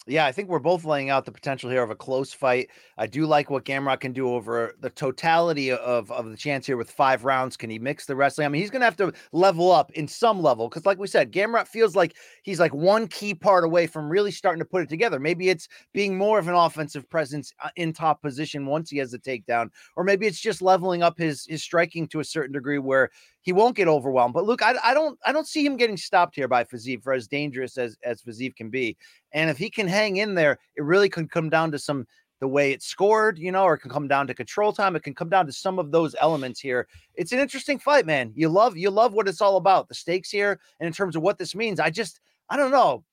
Yeah, 0.07 0.25
I 0.25 0.31
think 0.31 0.49
we're 0.49 0.57
both 0.57 0.83
laying 0.83 1.11
out 1.11 1.25
the 1.25 1.31
potential 1.31 1.69
here 1.69 1.83
of 1.83 1.91
a 1.91 1.95
close 1.95 2.33
fight. 2.33 2.71
I 2.97 3.05
do 3.05 3.27
like 3.27 3.51
what 3.51 3.65
Gamrot 3.65 3.99
can 3.99 4.13
do 4.13 4.29
over 4.33 4.73
the 4.79 4.89
totality 4.89 5.71
of, 5.71 6.11
of 6.11 6.31
the 6.31 6.35
chance 6.35 6.65
here 6.65 6.75
with 6.75 6.89
five 6.89 7.23
rounds. 7.23 7.55
Can 7.55 7.69
he 7.69 7.77
mix 7.77 8.07
the 8.07 8.15
wrestling? 8.15 8.45
I 8.45 8.49
mean, 8.49 8.61
he's 8.63 8.71
going 8.71 8.79
to 8.79 8.85
have 8.85 8.95
to 8.97 9.13
level 9.31 9.71
up 9.71 9.91
in 9.91 10.07
some 10.07 10.41
level 10.41 10.67
because, 10.67 10.87
like 10.87 10.97
we 10.97 11.05
said, 11.05 11.31
Gamrot 11.31 11.67
feels 11.67 11.95
like 11.95 12.15
he's 12.41 12.59
like 12.59 12.73
one 12.73 13.07
key 13.09 13.35
part 13.35 13.63
away 13.63 13.85
from 13.85 14.09
really 14.09 14.31
starting 14.31 14.57
to 14.57 14.65
put 14.65 14.81
it 14.81 14.89
together. 14.89 15.19
Maybe 15.19 15.49
it's 15.49 15.67
being 15.93 16.17
more 16.17 16.39
of 16.39 16.47
an 16.47 16.55
offensive 16.55 17.07
presence 17.07 17.53
uh, 17.63 17.69
in 17.75 17.93
top 17.93 18.23
position 18.23 18.65
once 18.65 18.89
he 18.89 18.97
has 18.97 19.11
the 19.11 19.19
takedown, 19.19 19.69
or 19.95 20.03
maybe 20.03 20.25
it's 20.25 20.41
just 20.41 20.63
leveling 20.63 21.03
up 21.03 21.19
his 21.19 21.45
his 21.45 21.61
striking 21.61 22.07
to 22.07 22.19
a 22.21 22.25
certain 22.25 22.53
degree 22.53 22.79
where 22.79 23.11
he 23.41 23.51
won't 23.51 23.75
get 23.75 23.87
overwhelmed. 23.87 24.33
But 24.33 24.45
look, 24.45 24.61
I, 24.61 24.75
I 24.83 24.93
don't 24.93 25.17
I 25.25 25.31
don't 25.31 25.47
see 25.47 25.65
him 25.65 25.77
getting 25.77 25.97
stopped 25.97 26.35
here 26.35 26.47
by 26.47 26.63
Fiziev 26.63 27.03
for 27.03 27.13
as 27.13 27.27
dangerous 27.27 27.77
as 27.77 27.97
as 28.03 28.21
Fiziev 28.21 28.55
can 28.55 28.69
be. 28.69 28.97
And 29.33 29.49
if 29.49 29.57
he 29.57 29.69
can 29.69 29.87
hang 29.87 30.17
in 30.17 30.35
there, 30.35 30.59
it 30.75 30.83
really 30.83 31.09
can 31.09 31.27
come 31.27 31.49
down 31.49 31.71
to 31.71 31.79
some 31.79 32.05
the 32.39 32.47
way 32.47 32.71
it's 32.71 32.87
scored, 32.87 33.37
you 33.37 33.51
know, 33.51 33.63
or 33.63 33.75
it 33.75 33.79
can 33.79 33.91
come 33.91 34.07
down 34.07 34.25
to 34.27 34.33
control 34.33 34.73
time. 34.73 34.95
It 34.95 35.03
can 35.03 35.13
come 35.13 35.29
down 35.29 35.45
to 35.45 35.51
some 35.51 35.77
of 35.77 35.91
those 35.91 36.15
elements 36.19 36.59
here. 36.59 36.87
It's 37.13 37.31
an 37.31 37.39
interesting 37.39 37.77
fight, 37.77 38.05
man. 38.05 38.31
You 38.35 38.49
love 38.49 38.77
you 38.77 38.89
love 38.89 39.13
what 39.13 39.27
it's 39.27 39.41
all 39.41 39.57
about, 39.57 39.87
the 39.87 39.95
stakes 39.95 40.29
here, 40.29 40.59
and 40.79 40.87
in 40.87 40.93
terms 40.93 41.15
of 41.15 41.21
what 41.21 41.37
this 41.37 41.55
means. 41.55 41.79
I 41.79 41.89
just 41.89 42.19
I 42.49 42.57
don't 42.57 42.71
know. 42.71 43.03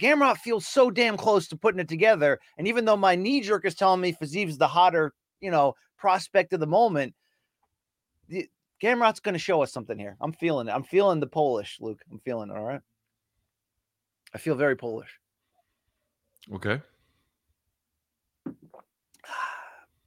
Gamrot 0.00 0.38
feels 0.38 0.66
so 0.66 0.90
damn 0.90 1.16
close 1.16 1.46
to 1.48 1.56
putting 1.56 1.80
it 1.80 1.88
together. 1.88 2.40
And 2.58 2.66
even 2.66 2.84
though 2.84 2.96
my 2.96 3.14
knee 3.14 3.40
jerk 3.40 3.64
is 3.64 3.76
telling 3.76 4.00
me 4.00 4.12
Fiziev's 4.12 4.58
the 4.58 4.66
hotter, 4.66 5.12
you 5.40 5.52
know, 5.52 5.74
prospect 5.96 6.52
of 6.52 6.58
the 6.58 6.66
moment, 6.66 7.14
Gamrot's 8.82 9.20
going 9.20 9.34
to 9.34 9.38
show 9.38 9.62
us 9.62 9.72
something 9.72 9.98
here. 9.98 10.16
I'm 10.20 10.32
feeling 10.32 10.68
it. 10.68 10.72
I'm 10.72 10.82
feeling 10.82 11.20
the 11.20 11.26
Polish, 11.26 11.78
Luke. 11.80 12.02
I'm 12.10 12.18
feeling 12.20 12.50
it. 12.50 12.56
All 12.56 12.64
right. 12.64 12.80
I 14.34 14.38
feel 14.38 14.54
very 14.56 14.76
Polish. 14.76 15.20
Okay. 16.52 16.80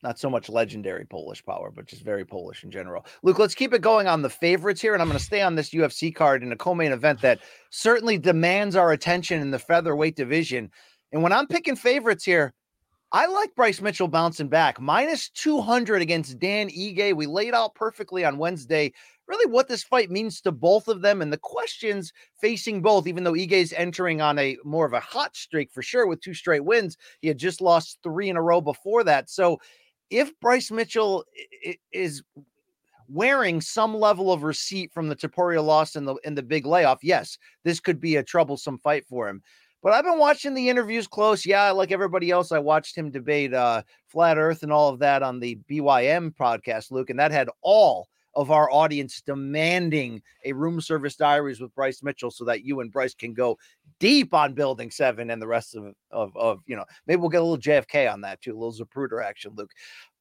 Not 0.04 0.20
so 0.20 0.30
much 0.30 0.50
legendary 0.50 1.06
Polish 1.06 1.44
power, 1.44 1.72
but 1.74 1.86
just 1.86 2.04
very 2.04 2.26
Polish 2.26 2.63
in 2.63 2.72
general. 2.72 3.06
Luke, 3.24 3.39
let's 3.39 3.56
keep 3.56 3.74
it 3.74 3.82
going 3.82 4.08
on 4.08 4.22
the 4.22 4.30
favorites 4.30 4.82
here. 4.82 4.94
And 4.94 5.02
I'm 5.02 5.08
going 5.08 5.18
to 5.18 5.24
stay 5.24 5.41
on 5.41 5.56
this 5.56 5.72
UFC 5.72 6.13
card 6.13 6.44
in 6.44 6.52
a 6.52 6.58
co 6.58 6.76
main 6.76 6.91
event 6.91 7.22
that 7.22 7.39
certainly 7.70 8.18
demands 8.18 8.76
our 8.76 8.91
attention 8.91 9.41
in 9.41 9.50
the 9.52 9.60
featherweight 9.60 10.15
division. 10.15 10.70
And 11.13 11.24
when 11.24 11.32
I'm 11.32 11.48
picking 11.48 11.78
favorites 11.78 12.26
here, 12.26 12.54
I 13.12 13.28
like 13.28 13.56
Bryce 13.56 13.80
Mitchell 13.80 14.10
bouncing 14.10 14.50
back. 14.50 14.82
Minus 14.82 15.30
200 15.30 16.02
against 16.02 16.39
Dan 16.39 16.70
Ige. 16.70 17.15
We 17.15 17.26
laid 17.26 17.54
out 17.54 17.74
perfectly 17.74 18.26
on 18.26 18.38
Wednesday 18.38 18.93
really 19.28 19.50
what 19.52 19.67
this 19.67 19.84
fight 19.84 20.10
means 20.10 20.41
to 20.41 20.52
both 20.52 20.88
of 20.88 21.02
them 21.02 21.22
and 21.22 21.32
the 21.32 21.38
questions 21.38 22.13
facing 22.39 22.82
both, 22.82 23.08
even 23.08 23.24
though 23.24 23.34
Ige 23.34 23.52
is 23.52 23.74
entering 23.74 24.22
on 24.22 24.39
a 24.39 24.58
more 24.63 24.86
of 24.86 24.93
a 24.93 25.00
hot 25.00 25.36
streak 25.36 25.72
for 25.72 25.82
sure 25.82 26.08
with 26.08 26.22
two 26.22 26.34
straight 26.34 26.63
wins. 26.63 26.98
He 27.22 27.28
had 27.28 27.38
just 27.38 27.62
lost 27.62 28.00
three 28.04 28.30
in 28.30 28.38
a 28.38 28.41
row 28.41 28.62
before 28.62 29.04
that. 29.04 29.30
So 29.30 29.60
if 30.10 30.38
Bryce 30.39 30.72
Mitchell 30.72 31.26
is 31.91 32.24
wearing 33.10 33.62
some 33.62 33.96
level 33.96 34.34
of 34.34 34.43
receipt 34.43 34.93
from 34.93 35.08
the 35.08 35.15
Topuria 35.15 35.63
loss 35.63 35.96
in 35.96 36.06
the 36.06 36.15
in 36.24 36.36
the 36.36 36.43
big 36.43 36.65
layoff, 36.65 37.04
yes, 37.04 37.38
this 37.63 37.80
could 37.80 38.00
be 38.00 38.17
a 38.17 38.24
troublesome 38.24 38.80
fight 38.80 39.06
for 39.08 39.28
him. 39.30 39.41
But 39.88 39.93
I've 39.93 40.04
been 40.04 40.19
watching 40.19 40.54
the 40.54 40.67
interviews 40.67 41.08
close. 41.08 41.45
Yeah, 41.45 41.71
like 41.71 41.93
everybody 41.93 42.30
else, 42.30 42.52
I 42.52 42.60
watched 42.60 42.97
him 42.97 43.10
debate 43.10 43.54
uh, 43.54 43.84
flat 44.10 44.38
Earth 44.38 44.62
and 44.62 44.69
all 44.69 44.89
of 44.89 45.00
that 45.00 45.23
on 45.23 45.39
the 45.39 45.58
BYM 45.71 46.36
podcast, 46.36 46.91
Luke, 46.91 47.10
and 47.10 47.17
that 47.17 47.32
had 47.32 47.47
all 47.62 48.10
of 48.36 48.52
our 48.52 48.69
audience 48.69 49.21
demanding 49.21 50.21
a 50.43 50.52
room 50.52 50.82
service 50.82 51.15
diaries 51.15 51.62
with 51.62 51.73
Bryce 51.73 52.04
Mitchell 52.04 52.32
so 52.32 52.43
that 52.43 52.65
you 52.65 52.82
and 52.82 52.91
Bryce 52.91 53.13
can 53.13 53.34
go 53.34 53.58
deep 53.97 54.34
on 54.34 54.54
building 54.54 54.91
seven 54.91 55.30
and 55.30 55.41
the 55.41 55.47
rest 55.47 55.73
of 55.73 55.93
of, 56.12 56.36
of 56.36 56.60
you 56.65 56.76
know 56.76 56.84
maybe 57.06 57.21
we'll 57.21 57.30
get 57.30 57.39
a 57.39 57.45
little 57.45 57.58
JFK 57.58 58.12
on 58.12 58.19
that 58.19 58.41
too, 58.41 58.52
a 58.52 58.60
little 58.60 58.73
Zapruder 58.73 59.23
action, 59.23 59.54
Luke. 59.56 59.71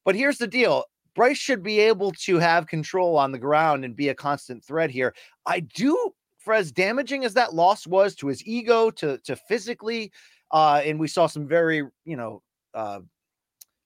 But 0.05 0.15
here's 0.15 0.39
the 0.39 0.47
deal. 0.47 0.85
Bryce 1.17 1.39
should 1.39 1.65
be 1.65 1.81
able 1.81 2.13
to 2.13 2.39
have 2.39 2.69
control 2.69 3.17
on 3.17 3.33
the 3.33 3.39
ground 3.41 3.85
and 3.85 3.97
be 3.97 4.11
a 4.11 4.15
constant 4.15 4.63
threat 4.63 4.91
here. 4.91 5.13
I 5.45 5.59
do 5.59 6.13
for 6.47 6.55
as 6.55 6.71
damaging 6.71 7.25
as 7.25 7.35
that 7.35 7.55
loss 7.55 7.89
was 7.89 8.15
to 8.15 8.29
his 8.29 8.47
ego, 8.47 8.89
to 8.89 9.19
to 9.25 9.35
physically, 9.35 10.13
uh, 10.53 10.81
and 10.85 10.97
we 10.97 11.09
saw 11.09 11.27
some 11.27 11.49
very, 11.49 11.79
you 12.05 12.17
know, 12.17 12.41
uh, 12.73 13.01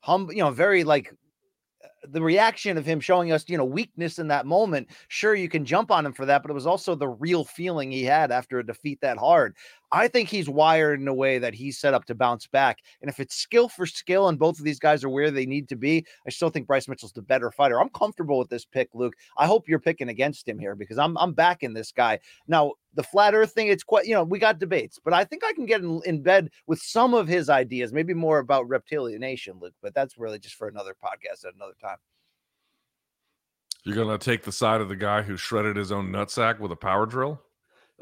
hum, 0.01 0.29
you 0.31 0.41
know, 0.41 0.51
very 0.51 0.85
like 0.85 1.11
the 2.09 2.23
reaction 2.23 2.79
of 2.79 2.87
him 2.87 3.01
showing 3.01 3.33
us, 3.33 3.45
you 3.49 3.59
know, 3.59 3.65
weakness 3.65 4.19
in 4.19 4.29
that 4.29 4.47
moment. 4.47 4.89
Sure, 5.09 5.35
you 5.35 5.49
can 5.49 5.65
jump 5.65 5.91
on 5.91 6.07
him 6.07 6.13
for 6.13 6.27
that, 6.27 6.43
but 6.43 6.51
it 6.51 6.55
was 6.55 6.67
also 6.67 6.95
the 6.95 7.09
real 7.09 7.45
feeling 7.45 7.91
he 7.91 8.05
had 8.05 8.31
after 8.31 8.59
a 8.59 8.67
defeat 8.67 9.01
that 9.01 9.19
hard. 9.19 9.55
I 9.93 10.07
think 10.09 10.29
he's 10.29 10.49
wired 10.49 11.01
in 11.01 11.09
a 11.09 11.15
way 11.15 11.39
that 11.39 11.55
he's 11.55 11.79
set 11.79 11.95
up 11.95 12.05
to 12.07 12.15
bounce 12.15 12.47
back. 12.47 12.79
And 13.01 13.11
if 13.11 13.19
it's 13.19 13.35
skill 13.35 13.69
for 13.69 13.87
skill 13.87 14.29
and 14.29 14.39
both 14.39 14.59
of 14.59 14.65
these 14.65 14.79
guys 14.79 15.03
are 15.03 15.09
where 15.09 15.31
they 15.33 15.47
need 15.47 15.69
to 15.71 15.77
be, 15.77 16.07
I 16.27 16.31
still 16.31 16.51
think 16.51 16.69
Bryce 16.69 16.87
Mitchell's 16.87 17.13
the 17.13 17.23
better 17.23 17.51
fighter. 17.51 17.81
I'm 17.81 17.89
comfortable 17.89 18.39
with 18.39 18.51
this 18.51 18.65
pick, 18.65 18.89
Luke. 18.95 19.15
I 19.37 19.47
hope 19.47 19.69
you're 19.69 19.81
picking 19.81 20.09
against 20.09 20.47
him 20.47 20.59
here 20.59 20.77
because 20.77 20.99
I'm 20.99 21.19
I'm 21.19 21.33
backing 21.33 21.75
this 21.75 21.91
guy. 21.91 22.21
Now, 22.47 22.75
the 22.95 23.03
flat 23.03 23.35
earth 23.35 23.53
thing, 23.53 23.69
it's 23.69 23.85
quite, 23.85 24.07
you 24.07 24.15
know, 24.15 24.25
we 24.25 24.39
got 24.39 24.59
debates, 24.59 24.99
but 25.03 25.13
I 25.13 25.25
think 25.25 25.45
I 25.45 25.53
can 25.53 25.67
get 25.67 25.81
in, 25.81 26.01
in 26.05 26.23
bed 26.23 26.51
with 26.67 26.81
some 26.81 27.15
of 27.15 27.29
his 27.29 27.49
ideas, 27.49 27.93
maybe 27.93 28.15
more 28.15 28.39
about 28.39 28.69
reptilian 28.69 29.21
nation, 29.21 29.59
Luke, 29.61 29.75
but 29.83 29.95
that's 29.95 30.19
really 30.19 30.39
just 30.39 30.57
for 30.57 30.69
another 30.69 30.95
podcast 30.95 31.47
at 31.47 31.55
another 31.55 31.75
time. 31.81 31.99
You're 33.85 33.97
gonna 33.97 34.19
take 34.19 34.43
the 34.43 34.53
side 34.53 34.81
of 34.81 34.89
the 34.89 34.97
guy 34.97 35.23
who 35.23 35.37
shredded 35.37 35.77
his 35.77 35.91
own 35.93 36.11
nutsack 36.11 36.59
with 36.59 36.73
a 36.73 36.77
power 36.77 37.07
drill? 37.07 37.41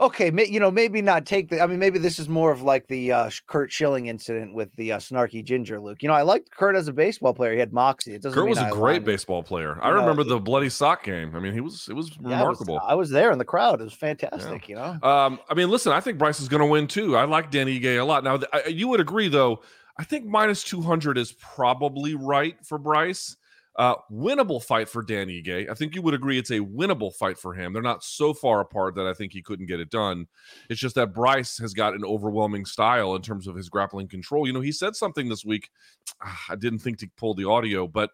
okay, 0.01 0.31
may, 0.31 0.47
you 0.47 0.61
know, 0.61 0.71
maybe 0.71 1.03
not 1.03 1.27
take 1.27 1.49
the. 1.49 1.61
I 1.61 1.67
mean, 1.67 1.79
maybe 1.79 1.99
this 1.99 2.19
is 2.19 2.29
more 2.29 2.51
of 2.51 2.63
like 2.63 2.87
the 2.89 3.13
uh, 3.13 3.31
Curt 3.47 3.73
Schilling 3.73 4.07
incident 4.07 4.55
with 4.55 4.75
the 4.77 4.93
uh, 4.93 4.99
snarky 4.99 5.45
ginger 5.45 5.81
Luke. 5.81 6.03
You 6.03 6.09
know, 6.09 6.15
I 6.15 6.23
liked 6.23 6.51
Curt 6.51 6.77
as 6.77 6.89
a 6.89 6.93
baseball 6.93 7.35
player. 7.35 7.53
He 7.53 7.59
had 7.59 7.73
moxie. 7.73 8.15
It 8.15 8.23
doesn't. 8.23 8.39
Curt 8.39 8.49
was 8.49 8.59
a 8.59 8.71
great 8.71 9.05
baseball 9.05 9.43
player. 9.43 9.79
I 9.83 9.91
remember 9.91 10.25
the 10.25 10.39
bloody 10.39 10.69
sock 10.69 11.05
game. 11.05 11.35
I 11.35 11.41
mean, 11.41 11.53
he 11.53 11.61
was. 11.61 11.89
It 11.89 11.95
was 11.95 12.11
yeah, 12.21 12.39
remarkable. 12.39 12.79
I 12.79 12.83
was, 12.83 12.91
I 12.91 12.95
was, 12.95 13.11
there 13.11 13.33
in 13.33 13.39
the 13.39 13.45
crowd. 13.45 13.81
It 13.81 13.85
was 13.85 13.95
fantastic. 13.95 14.69
Yeah. 14.69 14.93
You 14.93 15.01
know. 15.01 15.09
Um, 15.09 15.41
I 15.49 15.55
mean, 15.55 15.71
listen, 15.71 15.93
I 15.93 16.01
think 16.01 16.19
Bryce 16.19 16.41
is 16.41 16.49
going 16.49 16.63
to 16.63 16.67
win 16.67 16.87
too. 16.87 17.17
I 17.17 17.25
like 17.25 17.51
Dan 17.51 17.67
Ige 17.67 18.01
a 18.01 18.05
lot. 18.05 18.25
Now, 18.25 18.41
I, 18.53 18.69
you 18.69 18.89
would 18.89 19.01
agree 19.01 19.29
though. 19.29 19.63
I 20.01 20.05
think 20.05 20.27
minus 20.27 20.63
two 20.63 20.81
hundred 20.81 21.19
is 21.19 21.33
probably 21.33 22.15
right 22.15 22.57
for 22.65 22.79
Bryce. 22.79 23.37
Uh, 23.79 23.95
winnable 24.11 24.61
fight 24.61 24.89
for 24.89 25.05
Dan 25.05 25.29
Ige. 25.29 25.71
I 25.71 25.75
think 25.75 25.95
you 25.95 26.03
would 26.03 26.13
agree 26.13 26.37
it's 26.37 26.51
a 26.51 26.59
winnable 26.59 27.15
fight 27.15 27.39
for 27.39 27.55
him. 27.55 27.73
They're 27.73 27.81
not 27.81 28.03
so 28.03 28.35
far 28.35 28.59
apart 28.61 28.97
that 28.97 29.07
I 29.07 29.15
think 29.15 29.33
he 29.33 29.41
couldn't 29.41 29.67
get 29.67 29.79
it 29.79 29.89
done. 29.89 30.27
It's 30.69 30.81
just 30.81 30.97
that 30.97 31.15
Bryce 31.15 31.59
has 31.59 31.75
got 31.75 31.95
an 31.95 32.05
overwhelming 32.05 32.65
style 32.65 33.15
in 33.15 33.23
terms 33.23 33.47
of 33.47 33.55
his 33.55 33.69
grappling 33.69 34.09
control. 34.09 34.49
You 34.49 34.53
know, 34.53 34.61
he 34.61 34.73
said 34.73 34.97
something 34.97 35.29
this 35.29 35.45
week. 35.45 35.71
I 36.49 36.57
didn't 36.57 36.81
think 36.81 36.99
to 36.99 37.11
pull 37.17 37.35
the 37.35 37.49
audio, 37.49 37.87
but 37.87 38.11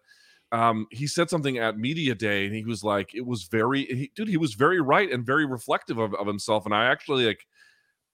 um, 0.51 0.85
he 0.91 1.07
said 1.07 1.31
something 1.31 1.57
at 1.57 1.79
media 1.79 2.13
day, 2.13 2.45
and 2.45 2.53
he 2.53 2.63
was 2.63 2.83
like, 2.83 3.15
"It 3.15 3.25
was 3.25 3.45
very, 3.45 3.85
he, 3.85 4.11
dude. 4.15 4.27
He 4.27 4.37
was 4.37 4.53
very 4.53 4.79
right 4.79 5.11
and 5.11 5.25
very 5.25 5.47
reflective 5.47 5.97
of, 5.97 6.13
of 6.13 6.27
himself." 6.27 6.65
And 6.65 6.75
I 6.75 6.85
actually 6.85 7.25
like 7.25 7.47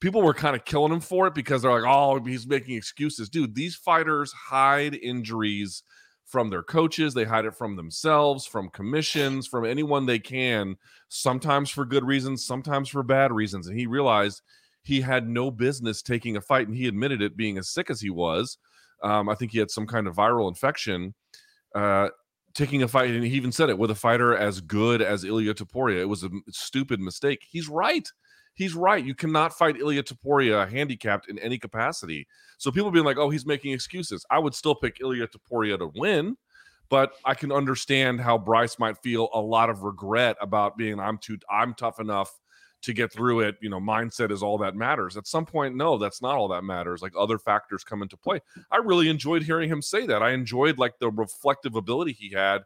people 0.02 0.22
were 0.22 0.34
kind 0.34 0.56
of 0.56 0.66
killing 0.66 0.92
him 0.92 1.00
for 1.00 1.28
it 1.28 1.36
because 1.36 1.62
they're 1.62 1.72
like, 1.72 1.88
oh, 1.88 2.22
he's 2.26 2.48
making 2.48 2.76
excuses. 2.76 3.30
Dude, 3.30 3.56
these 3.56 3.76
fighters 3.76 4.34
hide 4.34 4.96
injuries 4.96 5.84
from 6.32 6.50
their 6.50 6.64
coaches, 6.64 7.14
they 7.14 7.26
hide 7.26 7.46
it 7.46 7.56
from 7.56 7.76
themselves, 7.76 8.46
from 8.46 8.70
commissions, 8.70 9.48
from 9.48 9.66
anyone 9.66 10.06
they 10.06 10.18
can, 10.18 10.78
sometimes 11.10 11.70
for 11.70 11.86
good 11.86 12.06
reasons, 12.06 12.46
sometimes 12.46 12.88
for 12.88 13.04
bad 13.04 13.34
reasons. 13.34 13.68
And 13.68 13.78
he 13.78 13.86
realized 13.86 14.42
he 14.82 15.02
had 15.02 15.28
no 15.28 15.52
business 15.52 16.02
taking 16.02 16.38
a 16.38 16.42
fight, 16.42 16.68
and 16.68 16.76
he 16.76 16.88
admitted 16.88 17.22
it 17.22 17.36
being 17.36 17.58
as 17.58 17.70
sick 17.70 17.90
as 17.90 18.00
he 18.00 18.10
was. 18.10 18.58
Um, 19.04 19.28
I 19.28 19.36
think 19.36 19.52
he 19.52 19.60
had 19.60 19.70
some 19.70 19.86
kind 19.86 20.08
of 20.08 20.16
viral 20.16 20.48
infection. 20.48 21.14
Uh, 21.76 22.10
taking 22.54 22.84
a 22.84 22.88
fight, 22.88 23.10
and 23.10 23.24
he 23.24 23.32
even 23.32 23.52
said 23.52 23.70
it 23.70 23.78
with 23.78 23.92
a 23.92 23.96
fighter 23.96 24.36
as 24.36 24.62
good 24.62 25.02
as 25.02 25.24
Ilya 25.24 25.54
Topuria. 25.54 26.00
It 26.00 26.10
was 26.10 26.24
a 26.24 26.30
stupid 26.50 27.00
mistake. 27.00 27.46
He's 27.50 27.70
right 27.70 28.08
he's 28.54 28.74
right. 28.74 29.04
You 29.04 29.16
cannot 29.16 29.54
fight 29.58 29.78
Ilya 29.78 30.04
Topuria 30.04 30.70
handicapped 30.70 31.30
in 31.30 31.40
any 31.40 31.58
capacity. 31.58 32.28
So 32.58 32.72
people 32.72 32.92
being 32.92 33.06
like, 33.06 33.18
oh, 33.18 33.30
he's 33.30 33.46
making 33.46 33.74
excuses. 33.74 34.26
I 34.30 34.40
would 34.40 34.56
still 34.56 34.76
pick 34.76 35.00
Ilya 35.02 35.28
Topuria 35.28 35.78
to 35.80 35.92
win, 35.96 36.38
but 36.90 37.14
I 37.26 37.34
can 37.34 37.52
understand 37.52 38.22
how 38.22 38.38
Bryce 38.38 38.78
might 38.78 38.98
feel 38.98 39.30
a 39.34 39.42
lot 39.42 39.70
of 39.70 39.84
regret 39.84 40.38
about 40.42 40.78
being 40.78 41.00
I'm 41.00 41.18
too 41.18 41.38
I'm 41.50 41.74
tough 41.74 42.00
enough 42.00 42.32
to 42.84 42.94
get 42.94 43.12
through 43.14 43.42
it. 43.42 43.56
You 43.62 43.70
know, 43.70 43.80
mindset 43.80 44.32
is 44.32 44.44
all 44.44 44.58
that 44.60 44.76
matters. 44.76 45.16
At 45.16 45.28
some 45.28 45.46
point, 45.46 45.76
no, 45.76 45.98
that's 45.98 46.22
not 46.22 46.36
all 46.36 46.48
that 46.50 46.64
matters. 46.64 47.02
Like 47.02 47.14
other 47.18 47.38
factors 47.38 47.84
come 47.84 48.02
into 48.02 48.18
play. 48.18 48.42
I 48.72 48.78
really 48.78 49.10
enjoyed 49.10 49.44
hearing 49.44 49.70
him 49.70 49.82
say 49.82 50.06
that. 50.08 50.24
I 50.24 50.32
enjoyed 50.32 50.78
like 50.78 51.00
the 51.00 51.10
reflective 51.12 51.76
ability 51.76 52.14
he 52.14 52.32
had 52.32 52.64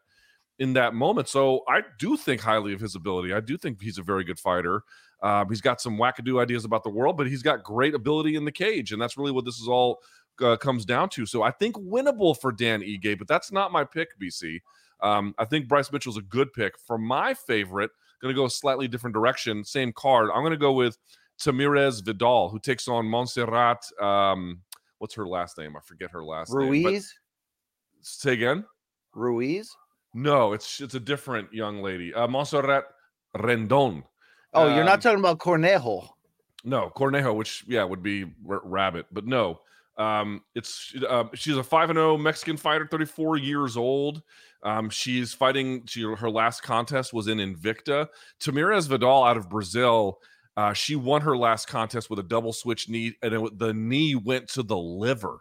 in 0.58 0.74
that 0.74 0.94
moment. 0.94 1.28
So 1.28 1.64
I 1.68 1.82
do 2.00 2.16
think 2.16 2.42
highly 2.42 2.74
of 2.74 2.80
his 2.80 2.96
ability. 2.96 3.34
I 3.34 3.42
do 3.42 3.58
think 3.58 3.82
he's 3.82 3.98
a 3.98 4.04
very 4.04 4.24
good 4.24 4.40
fighter. 4.40 4.84
Uh, 5.22 5.46
he's 5.46 5.62
got 5.62 5.82
some 5.82 5.98
wackadoo 5.98 6.42
ideas 6.42 6.66
about 6.66 6.84
the 6.84 6.90
world, 6.90 7.18
but 7.18 7.28
he's 7.28 7.42
got 7.42 7.64
great 7.64 7.96
ability 7.96 8.36
in 8.36 8.46
the 8.46 8.52
cage, 8.52 8.92
and 8.92 9.02
that's 9.02 9.18
really 9.18 9.32
what 9.32 9.46
this 9.46 9.60
is 9.60 9.68
all 9.68 10.02
uh, 10.42 10.58
comes 10.58 10.86
down 10.86 11.10
to. 11.10 11.26
So 11.26 11.42
I 11.44 11.52
think 11.52 11.76
winnable 11.76 12.40
for 12.40 12.52
Dan 12.52 12.82
Ige, 12.82 13.18
but 13.18 13.28
that's 13.28 13.52
not 13.52 13.72
my 13.72 13.84
pick, 13.84 14.10
BC. 14.20 14.60
Um, 15.02 15.34
I 15.38 15.46
think 15.46 15.68
Bryce 15.68 15.92
Mitchell's 15.92 16.18
a 16.18 16.22
good 16.22 16.54
pick. 16.54 16.78
For 16.78 16.98
my 16.98 17.34
favorite, 17.34 17.92
going 18.22 18.34
to 18.34 18.40
go 18.40 18.46
a 18.46 18.50
slightly 18.50 18.88
different 18.88 19.14
direction. 19.14 19.64
Same 19.64 19.94
card. 19.94 20.30
I'm 20.34 20.42
going 20.42 20.52
to 20.52 20.58
go 20.58 20.74
with 20.74 20.98
Tamires 21.40 22.04
Vidal, 22.04 22.50
who 22.50 22.60
takes 22.60 22.88
on 22.88 23.06
Montserrat. 23.06 23.86
Um, 24.02 24.62
what's 25.00 25.14
her 25.16 25.28
last 25.28 25.58
name? 25.58 25.76
I 25.76 25.80
forget 25.82 26.12
her 26.12 26.24
last 26.24 26.52
Ruiz? 26.52 26.72
name. 26.72 26.86
Ruiz. 26.86 27.14
Say 28.02 28.34
again. 28.34 28.66
Ruiz. 29.14 29.76
No, 30.14 30.54
it's 30.54 30.80
it's 30.80 30.96
a 30.96 31.00
different 31.00 31.54
young 31.54 31.82
lady. 31.82 32.14
Uh, 32.14 32.28
Montserrat 32.28 32.86
Rendon. 33.38 34.04
Oh, 34.56 34.74
you're 34.74 34.84
not 34.84 34.96
um, 34.96 35.00
talking 35.02 35.20
about 35.20 35.40
Conejo. 35.40 36.10
No, 36.64 36.90
Conejo, 36.96 37.34
which 37.34 37.64
yeah 37.68 37.84
would 37.84 38.02
be 38.02 38.24
r- 38.50 38.62
rabbit, 38.64 39.06
but 39.12 39.26
no. 39.26 39.60
Um, 39.98 40.42
it's 40.56 40.94
uh, 41.08 41.26
she's 41.34 41.58
a 41.58 41.64
five 41.64 41.90
and 41.90 41.98
zero 41.98 42.14
oh 42.14 42.18
Mexican 42.18 42.58
fighter, 42.58 42.88
34 42.90 43.38
years 43.38 43.78
old. 43.78 44.22
Um, 44.64 44.90
she's 44.90 45.34
fighting. 45.34 45.84
She, 45.86 46.02
her 46.02 46.30
last 46.30 46.64
contest 46.64 47.14
was 47.14 47.28
in 47.28 47.38
Invicta. 47.38 48.08
Tamires 48.42 48.88
Vidal 48.88 49.24
out 49.24 49.38
of 49.38 49.50
Brazil. 49.50 50.20
Uh, 50.58 50.74
she 50.74 50.96
won 50.96 51.22
her 51.22 51.38
last 51.38 51.68
contest 51.68 52.10
with 52.10 52.20
a 52.20 52.24
double 52.24 52.54
switch 52.54 52.90
knee, 52.90 53.14
and 53.22 53.34
it, 53.34 53.60
the 53.60 53.74
knee 53.74 54.16
went 54.16 54.48
to 54.50 54.64
the 54.64 54.78
liver 54.78 55.40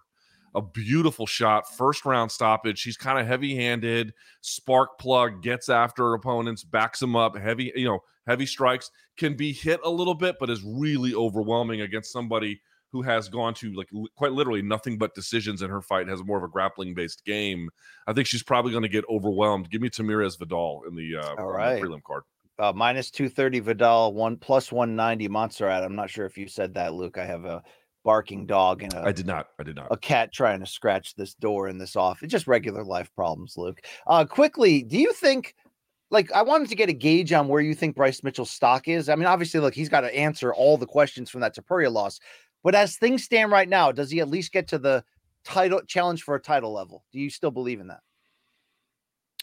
a 0.54 0.62
beautiful 0.62 1.26
shot, 1.26 1.64
first 1.76 2.04
round 2.04 2.30
stoppage. 2.30 2.78
She's 2.78 2.96
kind 2.96 3.18
of 3.18 3.26
heavy 3.26 3.56
handed, 3.56 4.14
spark 4.40 4.98
plug, 4.98 5.42
gets 5.42 5.68
after 5.68 6.14
opponents, 6.14 6.62
backs 6.62 7.00
them 7.00 7.16
up, 7.16 7.36
heavy, 7.36 7.72
you 7.74 7.86
know, 7.86 8.00
heavy 8.26 8.46
strikes, 8.46 8.90
can 9.16 9.36
be 9.36 9.52
hit 9.52 9.80
a 9.84 9.90
little 9.90 10.14
bit, 10.14 10.36
but 10.38 10.50
is 10.50 10.62
really 10.62 11.14
overwhelming 11.14 11.80
against 11.80 12.12
somebody 12.12 12.60
who 12.92 13.02
has 13.02 13.28
gone 13.28 13.52
to 13.54 13.72
like 13.72 13.88
quite 14.14 14.30
literally 14.30 14.62
nothing 14.62 14.96
but 14.96 15.14
decisions 15.16 15.62
in 15.62 15.70
her 15.70 15.80
fight, 15.82 16.06
has 16.06 16.22
more 16.22 16.38
of 16.38 16.44
a 16.44 16.48
grappling 16.48 16.94
based 16.94 17.24
game. 17.24 17.68
I 18.06 18.12
think 18.12 18.28
she's 18.28 18.44
probably 18.44 18.70
going 18.70 18.84
to 18.84 18.88
get 18.88 19.04
overwhelmed. 19.10 19.68
Give 19.70 19.82
me 19.82 19.90
Tamires 19.90 20.38
Vidal 20.38 20.82
in 20.88 20.94
the, 20.94 21.16
uh, 21.16 21.34
All 21.36 21.50
right. 21.50 21.80
the 21.80 21.86
prelim 21.86 22.02
card. 22.04 22.22
Uh, 22.56 22.72
minus 22.72 23.10
230 23.10 23.58
Vidal, 23.58 24.14
one 24.14 24.36
plus 24.36 24.70
190 24.70 25.26
Montserrat. 25.26 25.82
I'm 25.82 25.96
not 25.96 26.08
sure 26.08 26.24
if 26.24 26.38
you 26.38 26.46
said 26.46 26.72
that, 26.74 26.94
Luke. 26.94 27.18
I 27.18 27.24
have 27.24 27.44
a 27.44 27.64
barking 28.04 28.46
dog 28.46 28.82
and 28.82 28.92
a, 28.94 29.02
I 29.02 29.12
did 29.12 29.26
not. 29.26 29.48
I 29.58 29.62
did 29.62 29.76
not. 29.76 29.88
A 29.90 29.96
cat 29.96 30.32
trying 30.32 30.60
to 30.60 30.66
scratch 30.66 31.14
this 31.16 31.34
door 31.34 31.66
and 31.66 31.80
this 31.80 31.96
off. 31.96 32.22
It's 32.22 32.30
just 32.30 32.46
regular 32.46 32.84
life 32.84 33.10
problems, 33.14 33.54
Luke. 33.56 33.80
Uh, 34.06 34.24
quickly, 34.24 34.82
do 34.82 34.98
you 34.98 35.12
think? 35.12 35.54
Like, 36.10 36.30
I 36.32 36.42
wanted 36.42 36.68
to 36.68 36.76
get 36.76 36.88
a 36.88 36.92
gauge 36.92 37.32
on 37.32 37.48
where 37.48 37.62
you 37.62 37.74
think 37.74 37.96
Bryce 37.96 38.22
Mitchell's 38.22 38.50
stock 38.50 38.86
is. 38.86 39.08
I 39.08 39.16
mean, 39.16 39.26
obviously, 39.26 39.58
look, 39.58 39.74
he's 39.74 39.88
got 39.88 40.02
to 40.02 40.14
answer 40.14 40.54
all 40.54 40.76
the 40.76 40.86
questions 40.86 41.28
from 41.28 41.40
that 41.40 41.56
Topuria 41.56 41.90
loss. 41.90 42.20
But 42.62 42.74
as 42.74 42.96
things 42.96 43.24
stand 43.24 43.50
right 43.50 43.68
now, 43.68 43.90
does 43.90 44.10
he 44.10 44.20
at 44.20 44.28
least 44.28 44.52
get 44.52 44.68
to 44.68 44.78
the 44.78 45.02
title 45.44 45.80
challenge 45.88 46.22
for 46.22 46.34
a 46.34 46.40
title 46.40 46.72
level? 46.72 47.04
Do 47.10 47.18
you 47.18 47.30
still 47.30 47.50
believe 47.50 47.80
in 47.80 47.88
that? 47.88 48.00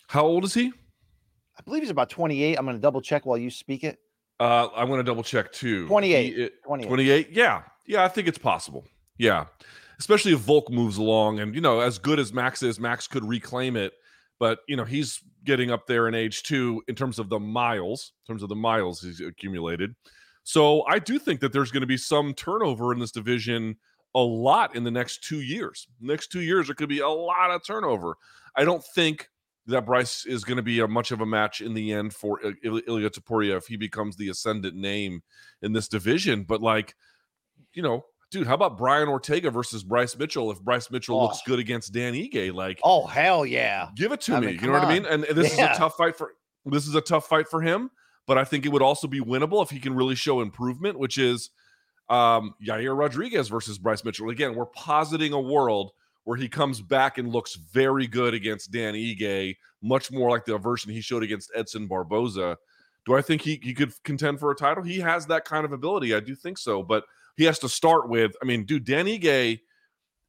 How 0.08 0.26
old 0.26 0.46
is 0.46 0.54
he? 0.54 0.72
I 1.58 1.64
believe 1.64 1.84
he's 1.84 1.90
about 1.90 2.10
28. 2.10 2.58
I'm 2.58 2.66
going 2.66 2.78
to 2.78 2.82
double 2.82 3.02
check 3.02 3.26
while 3.26 3.38
you 3.38 3.50
speak 3.50 3.84
it. 3.84 4.00
Uh, 4.40 4.70
I'm 4.76 4.88
going 4.88 5.00
to 5.00 5.04
double 5.04 5.24
check 5.24 5.52
too. 5.52 5.88
28. 5.88 6.36
He, 6.36 6.50
28. 6.66 6.88
28. 6.88 7.30
Yeah. 7.32 7.62
Yeah, 7.92 8.06
I 8.06 8.08
think 8.08 8.30
it's 8.30 8.38
possible. 8.38 8.86
Yeah. 9.18 9.48
Especially 10.00 10.32
if 10.32 10.40
Volk 10.40 10.72
moves 10.72 10.96
along 10.96 11.42
and, 11.42 11.54
you 11.54 11.60
know, 11.60 11.82
as 11.82 12.00
good 12.00 12.20
as 12.20 12.32
Max 12.32 12.64
is, 12.64 12.80
Max 12.80 13.06
could 13.06 13.26
reclaim 13.26 13.76
it. 13.76 13.92
But, 14.40 14.60
you 14.70 14.78
know, 14.78 14.86
he's 14.86 15.20
getting 15.44 15.72
up 15.72 15.88
there 15.88 16.08
in 16.08 16.16
age 16.16 16.44
too 16.44 16.82
in 16.88 16.96
terms 16.96 17.20
of 17.20 17.28
the 17.28 17.38
miles, 17.38 18.14
in 18.24 18.32
terms 18.32 18.44
of 18.44 18.48
the 18.48 18.56
miles 18.56 19.02
he's 19.02 19.20
accumulated. 19.20 19.94
So 20.44 20.86
I 20.88 21.00
do 21.00 21.20
think 21.20 21.42
that 21.42 21.52
there's 21.52 21.70
going 21.70 21.82
to 21.82 21.88
be 21.88 21.98
some 21.98 22.34
turnover 22.34 22.94
in 22.94 23.00
this 23.00 23.12
division 23.12 23.76
a 24.16 24.22
lot 24.22 24.74
in 24.74 24.86
the 24.86 24.92
next 24.92 25.26
two 25.26 25.42
years. 25.42 25.86
Next 26.00 26.32
two 26.32 26.42
years, 26.42 26.68
there 26.68 26.76
could 26.76 26.88
be 26.88 27.00
a 27.00 27.10
lot 27.10 27.52
of 27.52 27.66
turnover. 27.68 28.16
I 28.56 28.64
don't 28.64 28.86
think 28.96 29.28
that 29.66 29.86
Bryce 29.86 30.26
is 30.26 30.46
going 30.46 30.56
to 30.56 30.64
be 30.64 30.80
a 30.80 30.88
much 30.88 31.12
of 31.12 31.20
a 31.20 31.26
match 31.26 31.60
in 31.60 31.74
the 31.74 31.92
end 31.92 32.16
for 32.16 32.40
Ilya 32.64 33.10
Topuria 33.10 33.58
if 33.58 33.68
he 33.68 33.76
becomes 33.76 34.16
the 34.16 34.30
ascendant 34.30 34.78
name 34.78 35.24
in 35.62 35.74
this 35.74 35.90
division. 35.90 36.44
But 36.44 36.62
like, 36.62 36.96
you 37.74 37.84
know, 37.84 38.06
dude, 38.32 38.48
how 38.48 38.56
about 38.56 38.78
Brian 38.78 39.08
Ortega 39.10 39.52
versus 39.52 39.84
Bryce 39.84 40.18
Mitchell? 40.18 40.52
If 40.52 40.62
Bryce 40.62 40.90
Mitchell 40.90 41.20
oh. 41.20 41.24
looks 41.24 41.42
good 41.46 41.60
against 41.60 41.94
Dan 41.94 42.14
Ige, 42.14 42.54
like, 42.54 42.80
oh 42.84 43.06
hell 43.06 43.46
yeah, 43.46 43.90
give 43.96 44.12
it 44.12 44.22
to 44.22 44.36
I 44.36 44.40
me. 44.40 44.48
Mean, 44.48 44.56
you 44.56 44.68
know 44.68 44.74
on. 44.74 44.82
what 44.82 44.90
I 44.90 44.94
mean? 44.94 45.06
And, 45.06 45.24
this 45.24 45.58
yeah. 45.58 45.72
is 45.72 45.78
a 45.78 45.80
tough 45.80 45.96
fight 45.98 46.18
for 46.18 46.34
this 46.66 46.88
is 46.88 46.96
a 46.96 47.02
tough 47.02 47.28
fight 47.28 47.48
for 47.48 47.62
him, 47.62 47.90
but 48.28 48.38
I 48.38 48.44
think 48.44 48.66
it 48.66 48.70
would 48.70 48.82
also 48.82 49.08
be 49.08 49.20
winnable 49.20 49.64
if 49.64 49.70
he 49.70 49.80
can 49.80 49.94
really 49.94 50.16
show 50.16 50.42
improvement, 50.42 50.98
which 50.98 51.18
is 51.18 51.50
um 52.10 52.54
Yair 52.66 52.98
Rodriguez 52.98 53.48
versus 53.48 53.78
Bryce 53.78 54.04
Mitchell. 54.04 54.30
Again, 54.30 54.56
we're 54.56 54.66
positing 54.68 55.34
a 55.34 55.40
world 55.40 55.92
where 56.24 56.38
he 56.38 56.48
comes 56.48 56.82
back 56.82 57.18
and 57.18 57.30
looks 57.30 57.56
very 57.56 58.08
good 58.08 58.34
against 58.34 58.72
Dan 58.72 58.94
Ige, 58.94 59.56
much 59.82 60.12
more 60.12 60.30
like 60.30 60.46
the 60.46 60.58
version 60.58 60.92
he 60.92 61.02
showed 61.02 61.24
against 61.24 61.52
Edson 61.56 61.88
Barboza. 61.88 62.58
Do 63.06 63.16
I 63.16 63.22
think 63.22 63.42
he, 63.42 63.60
he 63.64 63.74
could 63.74 63.92
contend 64.04 64.40
for 64.40 64.52
a 64.52 64.56
title? 64.56 64.84
He 64.84 65.00
has 65.00 65.26
that 65.28 65.46
kind 65.46 65.66
of 65.66 65.74
ability. 65.74 66.14
I 66.14 66.20
do 66.20 66.36
think 66.36 66.60
so, 66.60 66.84
but 66.84 67.04
he 67.38 67.46
has 67.46 67.60
to 67.60 67.70
start 67.70 68.10
with. 68.10 68.34
I 68.42 68.46
mean, 68.46 68.66
dude, 68.66 68.86
Dan 68.86 69.06
Ige 69.06 69.60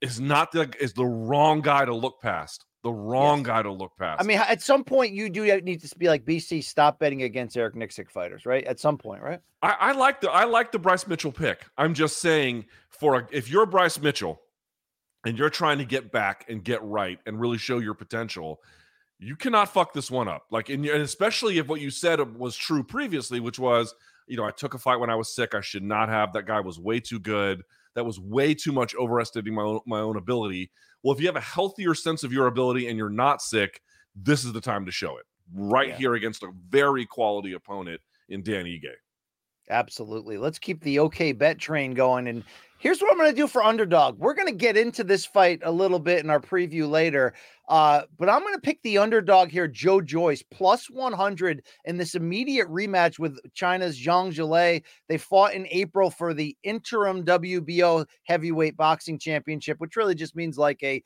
is 0.01 0.21
not 0.21 0.53
the 0.53 0.73
is 0.81 0.93
the 0.93 1.07
wrong 1.07 1.61
guy 1.61 1.85
to 1.85 1.95
look 1.95 2.21
past. 2.21 2.65
The 2.83 2.93
wrong 2.93 3.39
yes. 3.39 3.47
guy 3.47 3.63
to 3.63 3.71
look 3.71 3.93
past. 3.97 4.21
I 4.21 4.25
mean, 4.25 4.39
at 4.39 4.61
some 4.61 4.83
point, 4.83 5.13
you 5.13 5.31
do 5.31 5.45
need 5.61 5.81
to 5.83 5.99
be 5.99 6.09
like 6.09 6.25
BC. 6.25 6.65
Stop 6.65 6.99
betting 6.99 7.23
against 7.23 7.57
Eric 7.57 7.77
Nicksick 7.77 8.11
fighters, 8.11 8.45
right? 8.45 8.65
At 8.65 8.81
some 8.81 8.99
point, 8.99 9.23
right? 9.23 9.39
I, 9.63 9.77
I 9.79 9.93
like 9.93 10.21
the 10.21 10.31
I 10.31 10.45
like 10.45 10.73
the 10.73 10.81
Bryce 10.81 11.07
Mitchell 11.07 11.31
pick. 11.31 11.65
I'm 11.79 11.95
just 11.95 12.19
saying, 12.19 12.67
for 12.89 13.21
a, 13.21 13.29
if 13.31 13.49
you're 13.49 13.67
Bryce 13.67 14.01
Mitchell 14.01 14.41
and 15.25 15.39
you're 15.39 15.51
trying 15.51 15.79
to 15.79 15.85
get 15.85 16.11
back 16.11 16.45
and 16.49 16.65
get 16.65 16.83
right 16.83 17.21
and 17.25 17.41
really 17.41 17.59
show 17.59 17.79
your 17.79 17.95
potential, 17.95 18.61
you 19.21 19.37
cannot 19.37 19.73
fuck 19.73 19.93
this 19.93 20.11
one 20.11 20.27
up. 20.27 20.47
Like, 20.51 20.69
and 20.69 20.85
especially 20.85 21.59
if 21.59 21.69
what 21.69 21.81
you 21.81 21.91
said 21.91 22.37
was 22.37 22.57
true 22.57 22.83
previously, 22.83 23.39
which 23.39 23.61
was 23.61 23.95
you 24.27 24.37
know, 24.37 24.45
I 24.45 24.51
took 24.51 24.75
a 24.75 24.79
fight 24.79 25.01
when 25.01 25.11
I 25.11 25.15
was 25.15 25.35
sick. 25.35 25.55
I 25.55 25.61
should 25.61 25.83
not 25.83 26.09
have. 26.09 26.33
That 26.33 26.47
guy 26.47 26.61
was 26.61 26.79
way 26.79 27.01
too 27.01 27.19
good. 27.19 27.63
That 27.95 28.05
was 28.05 28.19
way 28.19 28.55
too 28.55 28.73
much 28.73 28.95
overestimating 28.95 29.55
my 29.55 29.63
own, 29.63 29.81
my 29.87 30.01
own 30.01 30.17
ability. 30.17 30.71
Well, 31.03 31.15
if 31.15 31.21
you 31.21 31.27
have 31.27 31.37
a 31.37 31.41
healthier 31.41 31.95
sense 31.95 32.25
of 32.25 32.33
your 32.33 32.47
ability 32.47 32.89
and 32.89 32.97
you're 32.97 33.11
not 33.11 33.43
sick, 33.43 33.83
this 34.15 34.45
is 34.45 34.53
the 34.53 34.61
time 34.61 34.87
to 34.87 34.93
show 34.93 35.19
it. 35.19 35.25
Right 35.55 35.89
yeah. 35.89 35.97
here 35.97 36.15
against 36.15 36.43
a 36.43 36.53
very 36.69 37.05
quality 37.05 37.53
opponent 37.53 38.01
in 38.29 38.43
Dan 38.43 38.65
Ige. 38.65 38.93
Absolutely. 39.71 40.37
Let's 40.37 40.59
keep 40.59 40.83
the 40.83 40.99
okay 41.01 41.33
bet 41.33 41.59
train 41.59 41.95
going. 41.95 42.27
And 42.27 42.45
here's 42.79 43.01
what 43.01 43.13
I'm 43.13 43.19
going 43.19 43.31
to 43.31 43.37
do 43.37 43.47
for 43.47 43.63
underdog. 43.63 44.19
We're 44.19 44.35
going 44.35 44.49
to 44.49 44.55
get 44.55 44.77
into 44.77 45.05
this 45.05 45.25
fight 45.25 45.61
a 45.63 45.71
little 45.71 46.01
bit 46.01 46.25
in 46.25 46.31
our 46.31 46.41
preview 46.41 46.91
later. 46.91 47.33
Uh, 47.69 48.03
but 48.19 48.29
I'm 48.29 48.41
going 48.41 48.55
to 48.55 48.61
pick 48.61 48.83
the 48.83 48.99
underdog 48.99 49.51
here, 49.51 49.69
Joe 49.69 50.01
Joyce, 50.01 50.43
plus 50.43 50.91
100 50.91 51.63
in 51.85 51.97
this 51.97 52.15
immediate 52.17 52.69
rematch 52.69 53.19
with 53.19 53.39
China's 53.55 53.99
Zhang 53.99 54.33
Zhilei. 54.33 54.83
They 55.09 55.17
fought 55.17 55.55
in 55.55 55.67
April 55.71 56.11
for 56.11 56.35
the 56.35 56.57
interim 56.65 57.25
WBO 57.25 58.05
heavyweight 58.25 58.77
boxing 58.77 59.19
championship, 59.19 59.79
which 59.79 59.97
really 59.97 60.17
just 60.17 60.35
means 60.35 60.59
like 60.59 60.83
a 60.83 61.03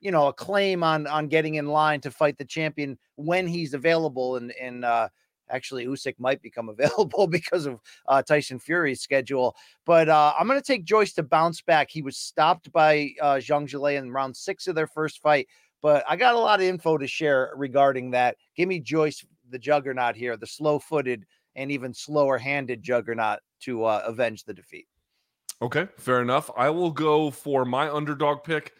you 0.00 0.10
know 0.12 0.28
a 0.28 0.32
claim 0.32 0.82
on 0.82 1.06
on 1.08 1.26
getting 1.28 1.56
in 1.56 1.66
line 1.66 2.00
to 2.00 2.10
fight 2.10 2.38
the 2.38 2.44
champion 2.44 2.96
when 3.16 3.48
he's 3.48 3.74
available 3.74 4.36
and 4.36 4.52
and 4.60 4.84
uh 4.84 5.08
Actually, 5.50 5.86
Usyk 5.86 6.14
might 6.18 6.42
become 6.42 6.68
available 6.78 7.26
because 7.26 7.66
of 7.66 7.80
uh, 8.06 8.22
Tyson 8.22 8.58
Fury's 8.58 9.00
schedule. 9.00 9.56
But 9.84 10.08
uh, 10.08 10.34
I'm 10.38 10.46
going 10.46 10.60
to 10.60 10.66
take 10.66 10.84
Joyce 10.84 11.12
to 11.14 11.22
bounce 11.22 11.62
back. 11.62 11.90
He 11.90 12.02
was 12.02 12.16
stopped 12.16 12.72
by 12.72 13.10
uh, 13.20 13.34
Zhang 13.34 13.68
Zhilei 13.68 13.96
in 13.96 14.10
round 14.10 14.36
six 14.36 14.66
of 14.66 14.74
their 14.74 14.86
first 14.86 15.20
fight. 15.20 15.48
But 15.80 16.04
I 16.08 16.16
got 16.16 16.34
a 16.34 16.38
lot 16.38 16.60
of 16.60 16.66
info 16.66 16.98
to 16.98 17.06
share 17.06 17.52
regarding 17.56 18.10
that. 18.10 18.36
Give 18.56 18.68
me 18.68 18.80
Joyce, 18.80 19.24
the 19.50 19.58
juggernaut 19.58 20.16
here, 20.16 20.36
the 20.36 20.46
slow 20.46 20.78
footed 20.78 21.24
and 21.54 21.70
even 21.70 21.94
slower 21.94 22.38
handed 22.38 22.82
juggernaut 22.82 23.40
to 23.60 23.84
uh, 23.84 24.02
avenge 24.04 24.44
the 24.44 24.54
defeat. 24.54 24.86
Okay, 25.60 25.88
fair 25.96 26.22
enough. 26.22 26.50
I 26.56 26.70
will 26.70 26.92
go 26.92 27.30
for 27.30 27.64
my 27.64 27.90
underdog 27.90 28.44
pick. 28.44 28.74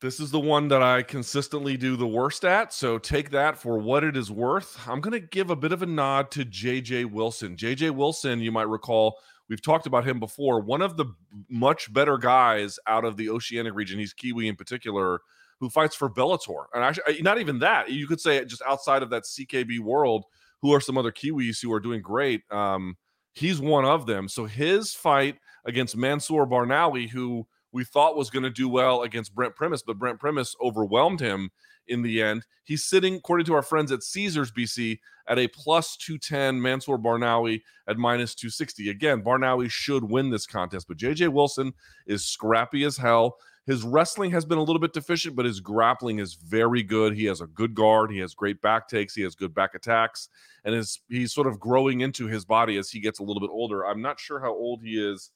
This 0.00 0.18
is 0.18 0.30
the 0.30 0.40
one 0.40 0.68
that 0.68 0.82
I 0.82 1.02
consistently 1.02 1.76
do 1.76 1.94
the 1.94 2.06
worst 2.06 2.46
at. 2.46 2.72
So 2.72 2.96
take 2.96 3.30
that 3.30 3.58
for 3.58 3.78
what 3.78 4.02
it 4.02 4.16
is 4.16 4.30
worth. 4.30 4.80
I'm 4.88 5.02
going 5.02 5.12
to 5.12 5.20
give 5.20 5.50
a 5.50 5.56
bit 5.56 5.72
of 5.72 5.82
a 5.82 5.86
nod 5.86 6.30
to 6.30 6.44
JJ 6.46 7.10
Wilson. 7.10 7.54
JJ 7.54 7.90
Wilson, 7.90 8.40
you 8.40 8.50
might 8.50 8.68
recall, 8.68 9.18
we've 9.50 9.60
talked 9.60 9.86
about 9.86 10.06
him 10.06 10.18
before. 10.18 10.60
One 10.60 10.80
of 10.80 10.96
the 10.96 11.04
much 11.50 11.92
better 11.92 12.16
guys 12.16 12.78
out 12.86 13.04
of 13.04 13.18
the 13.18 13.28
Oceanic 13.28 13.74
region, 13.74 13.98
he's 13.98 14.14
Kiwi 14.14 14.48
in 14.48 14.56
particular, 14.56 15.20
who 15.58 15.68
fights 15.68 15.94
for 15.94 16.08
Bellator. 16.08 16.64
And 16.72 16.82
actually, 16.82 17.20
not 17.20 17.38
even 17.38 17.58
that. 17.58 17.90
You 17.90 18.06
could 18.06 18.22
say 18.22 18.42
just 18.46 18.62
outside 18.66 19.02
of 19.02 19.10
that 19.10 19.24
CKB 19.24 19.80
world, 19.80 20.24
who 20.62 20.72
are 20.72 20.80
some 20.80 20.96
other 20.96 21.12
Kiwis 21.12 21.62
who 21.62 21.72
are 21.74 21.80
doing 21.80 22.00
great. 22.00 22.42
Um, 22.50 22.96
he's 23.34 23.60
one 23.60 23.84
of 23.84 24.06
them. 24.06 24.28
So 24.28 24.46
his 24.46 24.94
fight 24.94 25.36
against 25.66 25.94
Mansour 25.94 26.46
Barnaoui, 26.46 27.08
who 27.08 27.46
we 27.72 27.84
thought 27.84 28.16
was 28.16 28.30
going 28.30 28.42
to 28.42 28.50
do 28.50 28.68
well 28.68 29.02
against 29.02 29.34
Brent 29.34 29.56
Primus, 29.56 29.82
but 29.82 29.98
Brent 29.98 30.18
Primus 30.18 30.54
overwhelmed 30.60 31.20
him 31.20 31.50
in 31.86 32.02
the 32.02 32.22
end. 32.22 32.44
He's 32.64 32.84
sitting, 32.84 33.16
according 33.16 33.46
to 33.46 33.54
our 33.54 33.62
friends 33.62 33.92
at 33.92 34.02
Caesars 34.02 34.52
BC, 34.52 34.98
at 35.28 35.38
a 35.38 35.48
plus 35.48 35.96
210, 35.96 36.60
Mansour 36.60 36.98
Barnaoui 36.98 37.62
at 37.88 37.98
minus 37.98 38.34
260. 38.34 38.90
Again, 38.90 39.22
Barnaoui 39.22 39.70
should 39.70 40.04
win 40.04 40.30
this 40.30 40.46
contest, 40.46 40.86
but 40.88 40.96
JJ 40.96 41.28
Wilson 41.28 41.72
is 42.06 42.26
scrappy 42.26 42.84
as 42.84 42.96
hell. 42.96 43.36
His 43.66 43.82
wrestling 43.82 44.30
has 44.32 44.44
been 44.44 44.58
a 44.58 44.62
little 44.62 44.80
bit 44.80 44.92
deficient, 44.92 45.36
but 45.36 45.44
his 45.44 45.60
grappling 45.60 46.18
is 46.18 46.34
very 46.34 46.82
good. 46.82 47.14
He 47.14 47.26
has 47.26 47.40
a 47.40 47.46
good 47.46 47.74
guard. 47.74 48.10
He 48.10 48.18
has 48.18 48.34
great 48.34 48.60
back 48.60 48.88
takes. 48.88 49.14
He 49.14 49.22
has 49.22 49.34
good 49.34 49.54
back 49.54 49.74
attacks, 49.74 50.28
and 50.64 50.74
is 50.74 51.00
he's 51.08 51.32
sort 51.32 51.46
of 51.46 51.60
growing 51.60 52.00
into 52.00 52.26
his 52.26 52.44
body 52.44 52.78
as 52.78 52.90
he 52.90 53.00
gets 53.00 53.20
a 53.20 53.22
little 53.22 53.40
bit 53.40 53.50
older. 53.50 53.86
I'm 53.86 54.02
not 54.02 54.18
sure 54.18 54.40
how 54.40 54.52
old 54.52 54.82
he 54.82 54.98
is 54.98 55.30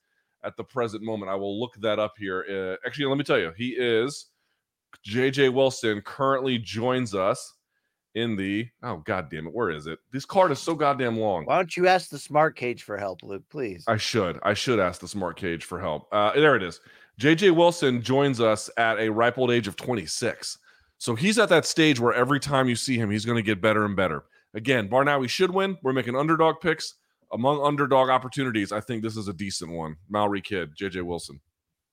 at 0.45 0.57
the 0.57 0.65
present 0.65 1.03
moment. 1.03 1.31
I 1.31 1.35
will 1.35 1.59
look 1.59 1.75
that 1.81 1.99
up 1.99 2.15
here. 2.19 2.45
Uh, 2.49 2.87
actually, 2.87 3.07
let 3.07 3.19
me 3.19 3.25
tell 3.25 3.39
you, 3.39 3.53
he 3.57 3.71
is 3.71 4.27
JJ 5.07 5.53
Wilson 5.53 6.01
currently 6.03 6.59
joins 6.59 7.15
us 7.15 7.55
in 8.15 8.37
the 8.37 8.67
oh 8.83 8.99
god 8.99 9.29
damn 9.29 9.47
it 9.47 9.53
where 9.53 9.71
is 9.71 9.87
it? 9.87 9.99
This 10.13 10.25
card 10.25 10.53
is 10.53 10.61
so 10.61 10.75
goddamn 10.75 11.19
long. 11.19 11.47
Why 11.47 11.57
don't 11.57 11.77
you 11.77 11.89
ask 11.89 12.11
the 12.11 12.19
smart 12.19 12.57
cage 12.57 12.85
for 12.85 12.97
help 12.97 13.23
luke 13.23 13.43
please? 13.51 13.85
I 13.89 13.97
should 13.97 14.39
i 14.43 14.55
should 14.55 14.79
ask 14.79 15.01
the 15.01 15.09
smart 15.09 15.37
cage 15.37 15.65
for 15.65 15.81
help. 15.81 16.07
Uh 16.13 16.33
there 16.35 16.57
it 16.57 16.63
is. 16.63 16.81
Jj 17.21 17.55
wilson 17.55 18.03
joins 18.03 18.41
us 18.41 18.71
at 18.77 18.99
a 18.99 19.09
ripe 19.11 19.37
old 19.37 19.51
age 19.51 19.67
of 19.67 19.77
26 19.77 20.59
so 20.99 21.15
he's 21.15 21.39
at 21.39 21.49
that 21.49 21.67
stage 21.67 21.99
where 21.99 22.15
every 22.15 22.41
time 22.41 22.69
you 22.69 22.77
see 22.77 22.97
him 22.97 23.11
he's 23.11 23.25
going 23.25 23.37
to 23.37 23.43
get 23.43 23.61
better 23.61 23.85
and 23.85 23.97
better. 23.97 24.25
Again 24.55 24.89
barnaoui 24.89 25.29
should 25.29 25.51
win. 25.51 25.77
We're 25.83 25.93
making 25.93 26.17
underdog 26.17 26.61
picks 26.61 26.95
among 27.35 27.61
underdog 27.63 28.09
opportunities, 28.09 28.73
I 28.73 28.81
think 28.81 29.03
this 29.03 29.17
is 29.17 29.29
a 29.29 29.33
decent 29.33 29.73
one. 29.73 29.97
Maori 30.09 30.41
kid, 30.41 30.71
JJ 30.81 31.03
Wilson. 31.03 31.41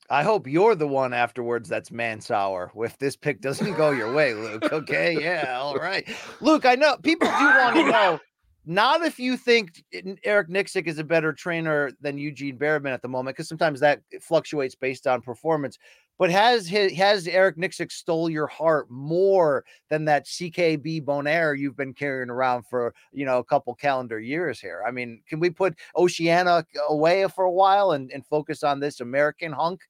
I 0.09 0.23
hope 0.23 0.45
you're 0.45 0.75
the 0.75 0.87
one 0.87 1.13
afterwards 1.13 1.67
that's 1.69 1.89
mansour 1.89 2.71
if 2.75 2.97
this 2.97 3.15
pick 3.15 3.41
doesn't 3.41 3.73
go 3.75 3.91
your 3.91 4.13
way, 4.13 4.33
Luke. 4.33 4.71
Okay. 4.71 5.17
Yeah. 5.21 5.57
All 5.59 5.75
right. 5.75 6.07
Luke, 6.41 6.65
I 6.65 6.75
know 6.75 6.97
people 6.97 7.27
do 7.27 7.45
want 7.45 7.75
to 7.75 7.83
know 7.83 8.19
not 8.65 9.01
if 9.01 9.19
you 9.19 9.37
think 9.37 9.83
Eric 10.23 10.49
Nicksick 10.49 10.87
is 10.87 10.99
a 10.99 11.03
better 11.03 11.33
trainer 11.33 11.91
than 11.99 12.17
Eugene 12.17 12.57
Bareman 12.57 12.93
at 12.93 13.01
the 13.01 13.07
moment, 13.07 13.35
because 13.35 13.47
sometimes 13.47 13.79
that 13.79 14.01
fluctuates 14.21 14.75
based 14.75 15.07
on 15.07 15.21
performance, 15.21 15.77
but 16.21 16.29
has 16.29 16.67
has 16.69 17.27
Eric 17.27 17.57
Nicksick 17.57 17.91
stole 17.91 18.29
your 18.29 18.45
heart 18.45 18.85
more 18.91 19.65
than 19.89 20.05
that 20.05 20.27
CKB 20.27 21.03
Bonaire 21.03 21.57
you've 21.57 21.75
been 21.75 21.95
carrying 21.95 22.29
around 22.29 22.61
for 22.67 22.93
you 23.11 23.25
know 23.25 23.39
a 23.39 23.43
couple 23.43 23.73
calendar 23.73 24.19
years 24.19 24.59
here? 24.59 24.83
I 24.87 24.91
mean, 24.91 25.23
can 25.27 25.39
we 25.39 25.49
put 25.49 25.73
Oceania 25.97 26.63
away 26.87 27.27
for 27.27 27.45
a 27.45 27.51
while 27.51 27.93
and, 27.93 28.11
and 28.11 28.23
focus 28.23 28.61
on 28.61 28.79
this 28.79 28.99
American 28.99 29.51
hunk? 29.51 29.81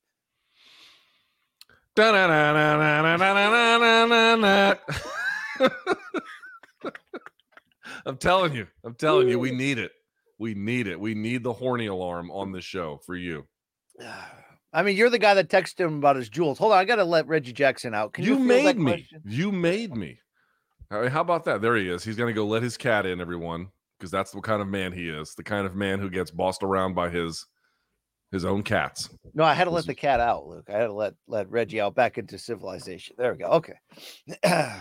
I'm 8.05 8.15
telling 8.15 8.55
you, 8.55 8.67
I'm 8.85 8.95
telling 8.95 9.27
you, 9.27 9.37
we 9.37 9.51
need 9.51 9.79
it. 9.79 9.91
We 10.39 10.53
need 10.53 10.87
it. 10.87 10.97
We 10.97 11.13
need 11.13 11.43
the 11.43 11.51
horny 11.51 11.87
alarm 11.87 12.31
on 12.31 12.53
the 12.53 12.61
show 12.61 13.01
for 13.05 13.17
you. 13.17 13.45
Ah. 14.01 14.31
I 14.73 14.83
mean, 14.83 14.95
you're 14.95 15.09
the 15.09 15.19
guy 15.19 15.33
that 15.33 15.49
texted 15.49 15.81
him 15.81 15.97
about 15.97 16.15
his 16.15 16.29
jewels. 16.29 16.57
Hold 16.57 16.71
on, 16.71 16.77
I 16.77 16.85
got 16.85 16.95
to 16.95 17.03
let 17.03 17.27
Reggie 17.27 17.53
Jackson 17.53 17.93
out. 17.93 18.13
Can 18.13 18.23
you, 18.23 18.37
you 18.37 18.39
made 18.39 18.77
me? 18.77 18.91
Question? 18.91 19.21
You 19.25 19.51
made 19.51 19.95
me. 19.95 20.19
how 20.89 21.21
about 21.21 21.45
that? 21.45 21.61
There 21.61 21.75
he 21.75 21.89
is. 21.89 22.03
He's 22.03 22.15
going 22.15 22.33
to 22.33 22.33
go 22.33 22.45
let 22.45 22.63
his 22.63 22.77
cat 22.77 23.05
in, 23.05 23.19
everyone, 23.19 23.67
because 23.99 24.11
that's 24.11 24.31
the 24.31 24.39
kind 24.41 24.61
of 24.61 24.67
man 24.67 24.93
he 24.93 25.09
is. 25.09 25.35
The 25.35 25.43
kind 25.43 25.65
of 25.65 25.75
man 25.75 25.99
who 25.99 26.09
gets 26.09 26.31
bossed 26.31 26.63
around 26.63 26.93
by 26.93 27.09
his 27.09 27.45
his 28.31 28.45
own 28.45 28.63
cats. 28.63 29.09
No, 29.33 29.43
I 29.43 29.53
had 29.53 29.65
to 29.65 29.71
let 29.71 29.85
the 29.85 29.93
cat 29.93 30.21
out, 30.21 30.47
Luke. 30.47 30.69
I 30.69 30.77
had 30.77 30.87
to 30.87 30.93
let 30.93 31.15
let 31.27 31.49
Reggie 31.51 31.81
out 31.81 31.95
back 31.95 32.17
into 32.17 32.37
civilization. 32.37 33.15
There 33.17 33.33
we 33.33 33.39
go. 33.39 33.47
Okay. 33.47 33.73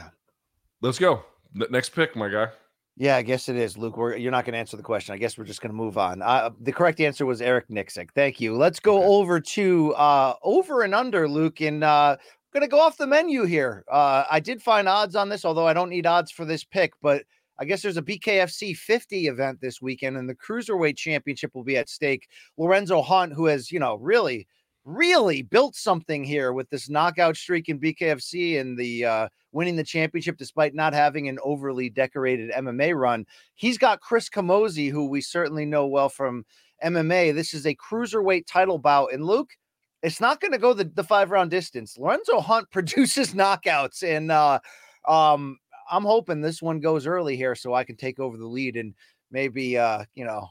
Let's 0.83 0.99
go. 0.99 1.25
next 1.53 1.91
pick, 1.91 2.15
my 2.15 2.29
guy. 2.29 2.49
Yeah, 3.01 3.17
I 3.17 3.23
guess 3.23 3.49
it 3.49 3.57
is, 3.57 3.79
Luke. 3.79 3.97
We're, 3.97 4.15
you're 4.15 4.31
not 4.31 4.45
going 4.45 4.53
to 4.53 4.59
answer 4.59 4.77
the 4.77 4.83
question. 4.83 5.15
I 5.15 5.17
guess 5.17 5.39
we're 5.39 5.45
just 5.45 5.63
going 5.63 5.71
to 5.71 5.77
move 5.77 5.97
on. 5.97 6.21
Uh, 6.21 6.51
the 6.61 6.71
correct 6.71 7.01
answer 7.01 7.25
was 7.25 7.41
Eric 7.41 7.69
Nicksick. 7.69 8.11
Thank 8.15 8.43
you. 8.43 8.55
Let's 8.55 8.79
go 8.79 8.99
okay. 8.99 9.07
over 9.07 9.41
to 9.41 9.95
uh, 9.95 10.35
over 10.43 10.83
and 10.83 10.95
under, 10.95 11.27
Luke, 11.27 11.63
and 11.63 11.83
uh, 11.83 12.19
going 12.53 12.61
to 12.61 12.69
go 12.69 12.79
off 12.79 12.99
the 12.99 13.07
menu 13.07 13.45
here. 13.45 13.87
Uh, 13.91 14.25
I 14.31 14.39
did 14.39 14.61
find 14.61 14.87
odds 14.87 15.17
on 15.17 15.31
this, 15.31 15.47
although 15.47 15.67
I 15.67 15.73
don't 15.73 15.89
need 15.89 16.05
odds 16.05 16.31
for 16.31 16.45
this 16.45 16.63
pick, 16.63 16.93
but 17.01 17.25
I 17.59 17.65
guess 17.65 17.81
there's 17.81 17.97
a 17.97 18.03
BKFC 18.03 18.77
50 18.77 19.29
event 19.29 19.63
this 19.63 19.81
weekend, 19.81 20.19
and 20.19 20.29
the 20.29 20.35
cruiserweight 20.35 20.99
championship 20.99 21.55
will 21.55 21.65
be 21.65 21.79
at 21.79 21.89
stake. 21.89 22.29
Lorenzo 22.59 23.01
Hunt, 23.01 23.33
who 23.33 23.47
has, 23.47 23.73
you 23.73 23.81
know, 23.81 23.95
really– 23.95 24.47
really 24.85 25.43
built 25.43 25.77
something 25.77 26.25
here 26.25 26.53
with 26.53 26.69
this 26.71 26.89
knockout 26.89 27.37
streak 27.37 27.69
in 27.69 27.79
BKFC 27.79 28.61
and 28.61 28.79
the 28.79 29.05
uh, 29.05 29.29
winning 29.53 29.77
the 29.77 29.85
championship 29.85 30.37
despite 30.37 30.75
not 30.75 30.95
having 30.95 31.29
an 31.29 31.39
overly 31.43 31.91
decorated 31.91 32.51
MMA 32.53 32.97
run. 32.97 33.27
He's 33.55 33.79
got 33.79 34.01
Chris 34.01 34.29
Camozzi, 34.29 34.91
who 34.91 35.07
we 35.09 35.21
certainly 35.21 35.67
know 35.67 35.87
well 35.87 36.09
from 36.09 36.45
MMA. 36.85 37.35
This 37.35 37.55
is 37.55 37.67
a 37.67 37.77
cruiserweight 37.77 38.47
title 38.47 38.79
bout. 38.79 39.13
And 39.13 39.25
Luke, 39.25 39.51
it's 40.03 40.21
not 40.21 40.41
going 40.41 40.53
to 40.53 40.59
go 40.59 40.73
the, 40.73 40.85
the 40.85 41.05
five 41.05 41.31
round 41.31 41.51
distance. 41.51 41.99
Lorenzo 41.99 42.41
Hunt 42.41 42.71
produces 42.73 43.35
knockouts, 43.35 44.03
and 44.03 44.31
uh, 44.31 44.59
um, 45.07 45.59
I'm 45.91 46.05
hoping 46.05 46.41
this 46.41 46.63
one 46.63 46.81
goes 46.81 47.07
early 47.07 47.37
here 47.37 47.55
so 47.55 47.75
I 47.75 47.85
can 47.85 47.97
take 47.97 48.19
over 48.19 48.37
the 48.37 48.47
lead 48.47 48.77
and 48.77 48.95
maybe 49.31 49.77
uh, 49.77 50.05
you 50.15 50.25
know 50.25 50.49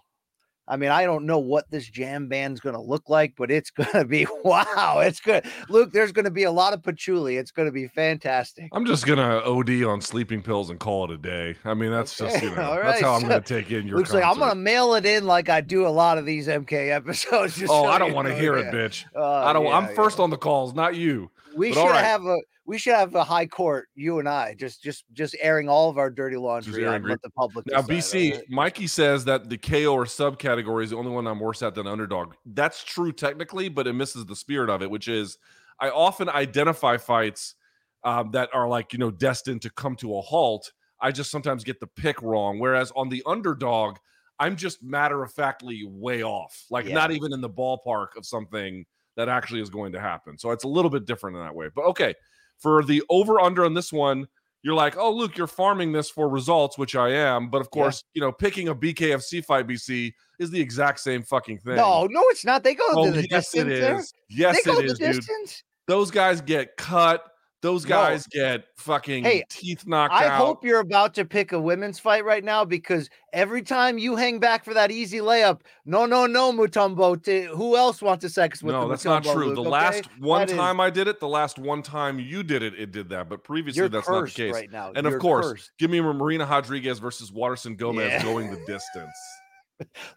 I 0.70 0.78
mean, 0.78 0.92
I 0.92 1.04
don't 1.04 1.26
know 1.26 1.40
what 1.40 1.70
this 1.72 1.90
jam 1.90 2.28
band's 2.28 2.60
going 2.60 2.76
to 2.76 2.82
look 2.82 3.10
like, 3.10 3.34
but 3.36 3.50
it's 3.50 3.72
going 3.72 3.92
to 3.92 4.06
be 4.06 4.28
wow. 4.44 5.00
It's 5.04 5.20
good. 5.20 5.46
Luke, 5.68 5.92
there's 5.92 6.12
going 6.12 6.26
to 6.26 6.32
be 6.32 6.44
a 6.44 6.52
lot 6.52 6.74
of 6.74 6.84
patchouli. 6.84 7.38
It's 7.38 7.52
going 7.52 7.68
to 7.68 7.72
be 7.72 7.88
fantastic. 7.88 8.70
I'm 8.72 8.86
just 8.86 9.06
going 9.06 9.18
to 9.18 9.44
OD 9.44 9.84
on 9.84 10.00
sleeping 10.02 10.44
pills 10.44 10.70
and 10.70 10.80
call 10.80 11.06
it 11.06 11.12
a 11.12 11.18
day. 11.18 11.56
I 11.66 11.74
mean, 11.74 11.92
that's 11.92 12.22
okay. 12.22 12.32
just, 12.32 12.44
you 12.44 12.52
know, 12.52 12.76
right. 12.76 12.84
that's 12.84 13.02
how 13.02 13.16
I'm 13.16 13.28
going 13.28 13.42
to 13.42 13.48
take 13.48 13.72
in 13.72 13.88
your 13.88 13.98
Luke's 13.98 14.14
like, 14.14 14.24
I'm 14.24 14.38
going 14.38 14.50
to 14.52 14.56
mail 14.56 14.94
it 14.94 15.06
in 15.06 15.26
like 15.26 15.50
I 15.50 15.62
do 15.62 15.88
a 15.88 15.90
lot 15.90 16.18
of 16.18 16.26
these 16.26 16.48
MK 16.48 16.92
episodes. 16.92 17.62
oh, 17.64 17.66
so 17.66 17.86
I 17.86 17.98
don't 17.98 18.14
want 18.14 18.28
to 18.28 18.36
hear 18.36 18.56
it, 18.58 18.72
bitch. 18.74 19.06
Uh, 19.16 19.28
I 19.28 19.54
don't, 19.54 19.66
yeah, 19.66 19.78
I'm 19.78 19.96
first 19.96 20.20
on 20.20 20.30
the 20.30 20.38
calls, 20.38 20.74
not 20.76 20.96
you. 20.96 21.32
We 21.56 21.74
should 21.74 21.84
right. 21.84 22.06
have 22.06 22.26
a, 22.26 22.38
we 22.70 22.78
should 22.78 22.94
have 22.94 23.16
a 23.16 23.24
high 23.24 23.48
court, 23.48 23.90
you 23.96 24.20
and 24.20 24.30
I, 24.30 24.54
just 24.54 24.84
just 24.84 25.04
just 25.14 25.36
airing 25.42 25.68
all 25.68 25.90
of 25.90 25.98
our 25.98 26.12
dirty 26.12 26.38
laundry 26.38 26.86
and 26.86 27.04
let 27.04 27.20
the 27.24 27.32
public. 27.32 27.66
Now, 27.66 27.82
BC, 27.82 28.36
right? 28.36 28.44
Mikey 28.48 28.86
says 28.86 29.26
that 29.26 29.50
the 29.50 29.58
KO 29.58 29.96
or 29.96 30.06
subcategory 30.06 30.84
is 30.84 30.92
the 30.92 30.96
only 30.96 31.10
one 31.10 31.26
I'm 31.26 31.40
worse 31.40 31.64
at 31.64 31.74
than 31.74 31.88
underdog. 31.88 32.36
That's 32.46 32.84
true 32.84 33.12
technically, 33.12 33.70
but 33.70 33.88
it 33.88 33.94
misses 33.94 34.24
the 34.24 34.36
spirit 34.36 34.70
of 34.70 34.84
it, 34.84 34.92
which 34.92 35.08
is 35.08 35.40
I 35.80 35.90
often 35.90 36.30
identify 36.30 36.98
fights 36.98 37.56
um, 38.04 38.30
that 38.34 38.50
are 38.54 38.68
like 38.68 38.94
you 38.94 39.00
know 39.00 39.10
destined 39.10 39.64
to 39.64 39.72
come 39.72 39.96
to 39.96 40.18
a 40.18 40.22
halt. 40.22 40.72
I 41.02 41.12
just 41.12 41.32
sometimes 41.32 41.64
get 41.64 41.80
the 41.80 41.88
pick 41.88 42.22
wrong. 42.22 42.60
Whereas 42.60 42.92
on 42.96 43.10
the 43.10 43.24
underdog, 43.26 43.98
I'm 44.38 44.56
just 44.56 44.84
matter 44.84 45.24
of 45.24 45.34
factly 45.34 45.86
way 45.86 46.22
off, 46.22 46.66
like 46.70 46.86
yeah. 46.86 46.94
not 46.94 47.10
even 47.10 47.34
in 47.34 47.42
the 47.42 47.50
ballpark 47.50 48.10
of 48.16 48.28
something 48.28 48.86
that 49.16 49.28
actually 49.28 49.60
is 49.60 49.72
going 49.72 49.92
to 49.94 50.00
happen. 50.00 50.38
So 50.38 50.52
it's 50.52 50.66
a 50.66 50.68
little 50.68 50.92
bit 50.92 51.06
different 51.06 51.36
in 51.36 51.42
that 51.42 51.56
way. 51.56 51.70
But 51.74 51.86
okay, 51.86 52.14
for 52.60 52.84
the 52.84 53.02
over 53.10 53.40
under 53.40 53.66
on 53.66 53.74
this 53.74 53.92
one, 53.92 54.28
you're 54.62 54.76
like, 54.76 54.98
oh, 54.98 55.12
Luke, 55.12 55.38
you're 55.38 55.48
farming 55.48 55.92
this 55.92 56.10
for 56.10 56.28
results, 56.28 56.78
which 56.78 56.96
I 56.96 57.10
am. 57.12 57.50
But 57.50 57.62
of 57.62 57.70
course, 57.70 58.04
yeah. 58.14 58.20
you 58.20 58.28
know, 58.28 58.32
picking 58.32 58.68
a 58.68 58.76
BKFC 58.76 59.44
fight 59.46 59.68
BC 59.68 60.14
is 60.38 60.52
the 60.52 60.60
exact 60.60 61.00
same 61.00 61.24
fucking 61.24 61.60
thing. 61.60 61.78
No, 61.78 62.08
no, 62.10 62.22
it's 62.28 62.44
not. 62.44 62.64
They 62.64 62.76
go 62.76 62.84
oh, 62.90 63.06
to 63.06 63.12
the 63.12 63.28
yes, 63.30 63.52
distance. 63.52 63.72
It 63.72 63.72
is. 63.72 63.80
There. 63.80 64.04
Yes, 64.30 64.64
they 64.64 64.72
it 64.72 64.86
is, 64.86 65.00
dude. 65.00 65.16
Distance. 65.16 65.64
Those 65.88 66.12
guys 66.12 66.42
get 66.42 66.76
cut. 66.78 67.24
Those 67.62 67.84
No. 67.84 67.90
guys 67.90 68.26
get 68.28 68.64
fucking 68.78 69.26
Hey, 69.26 69.44
teeth 69.50 69.86
knocked 69.86 70.14
I 70.14 70.28
out. 70.28 70.32
I 70.32 70.38
hope 70.38 70.64
you're 70.64 70.80
about 70.80 71.14
to 71.16 71.26
pick 71.26 71.52
a 71.52 71.60
women's 71.60 72.00
fight 72.00 72.24
right 72.24 72.44
now 72.44 72.64
because 72.64 73.10
every 73.34 73.62
time 73.62 73.98
you 73.98 74.16
hang 74.16 74.40
back 74.40 74.64
for 74.64 74.74
that 74.74 74.92
easy 74.92 75.18
layup, 75.18 75.60
no, 75.86 76.06
no, 76.06 76.26
no, 76.26 76.54
Mutombo. 76.54 77.22
T- 77.22 77.44
who 77.44 77.76
else 77.76 78.02
wants 78.02 78.22
to 78.24 78.30
sex 78.30 78.64
with 78.64 78.74
no, 78.76 78.84
the 78.84 78.88
that's 78.88 79.04
not 79.04 79.24
true. 79.26 79.48
Luke, 79.48 79.56
the 79.56 79.62
okay? 79.62 79.70
last 79.70 80.04
one 80.20 80.40
That 80.42 80.52
is- 80.52 80.58
time 80.58 80.80
I 80.80 80.90
did 80.90 81.10
it, 81.10 81.20
the 81.20 81.28
last 81.28 81.60
one 81.60 81.82
time 81.82 82.18
you 82.18 82.44
did 82.44 82.64
it, 82.64 82.76
it 82.80 82.92
did 82.94 83.10
that. 83.10 83.28
But 83.28 83.44
previously, 83.44 83.80
you're 83.82 83.90
that's 83.90 84.08
not 84.08 84.24
the 84.26 84.32
case. 84.32 84.54
right 84.54 84.72
now. 84.72 84.94
And 84.96 85.06
You're 85.06 85.16
of 85.18 85.22
course, 85.22 85.46
cursed. 85.48 85.72
give 85.78 85.90
me 85.92 86.00
Marina 86.00 86.46
Rodriguez 86.46 87.00
versus 87.00 87.30
Waterson 87.30 87.76
Gomez 87.76 88.10
Yeah. 88.10 88.24
going 88.24 88.52
the 88.52 88.58
distance. 88.68 89.12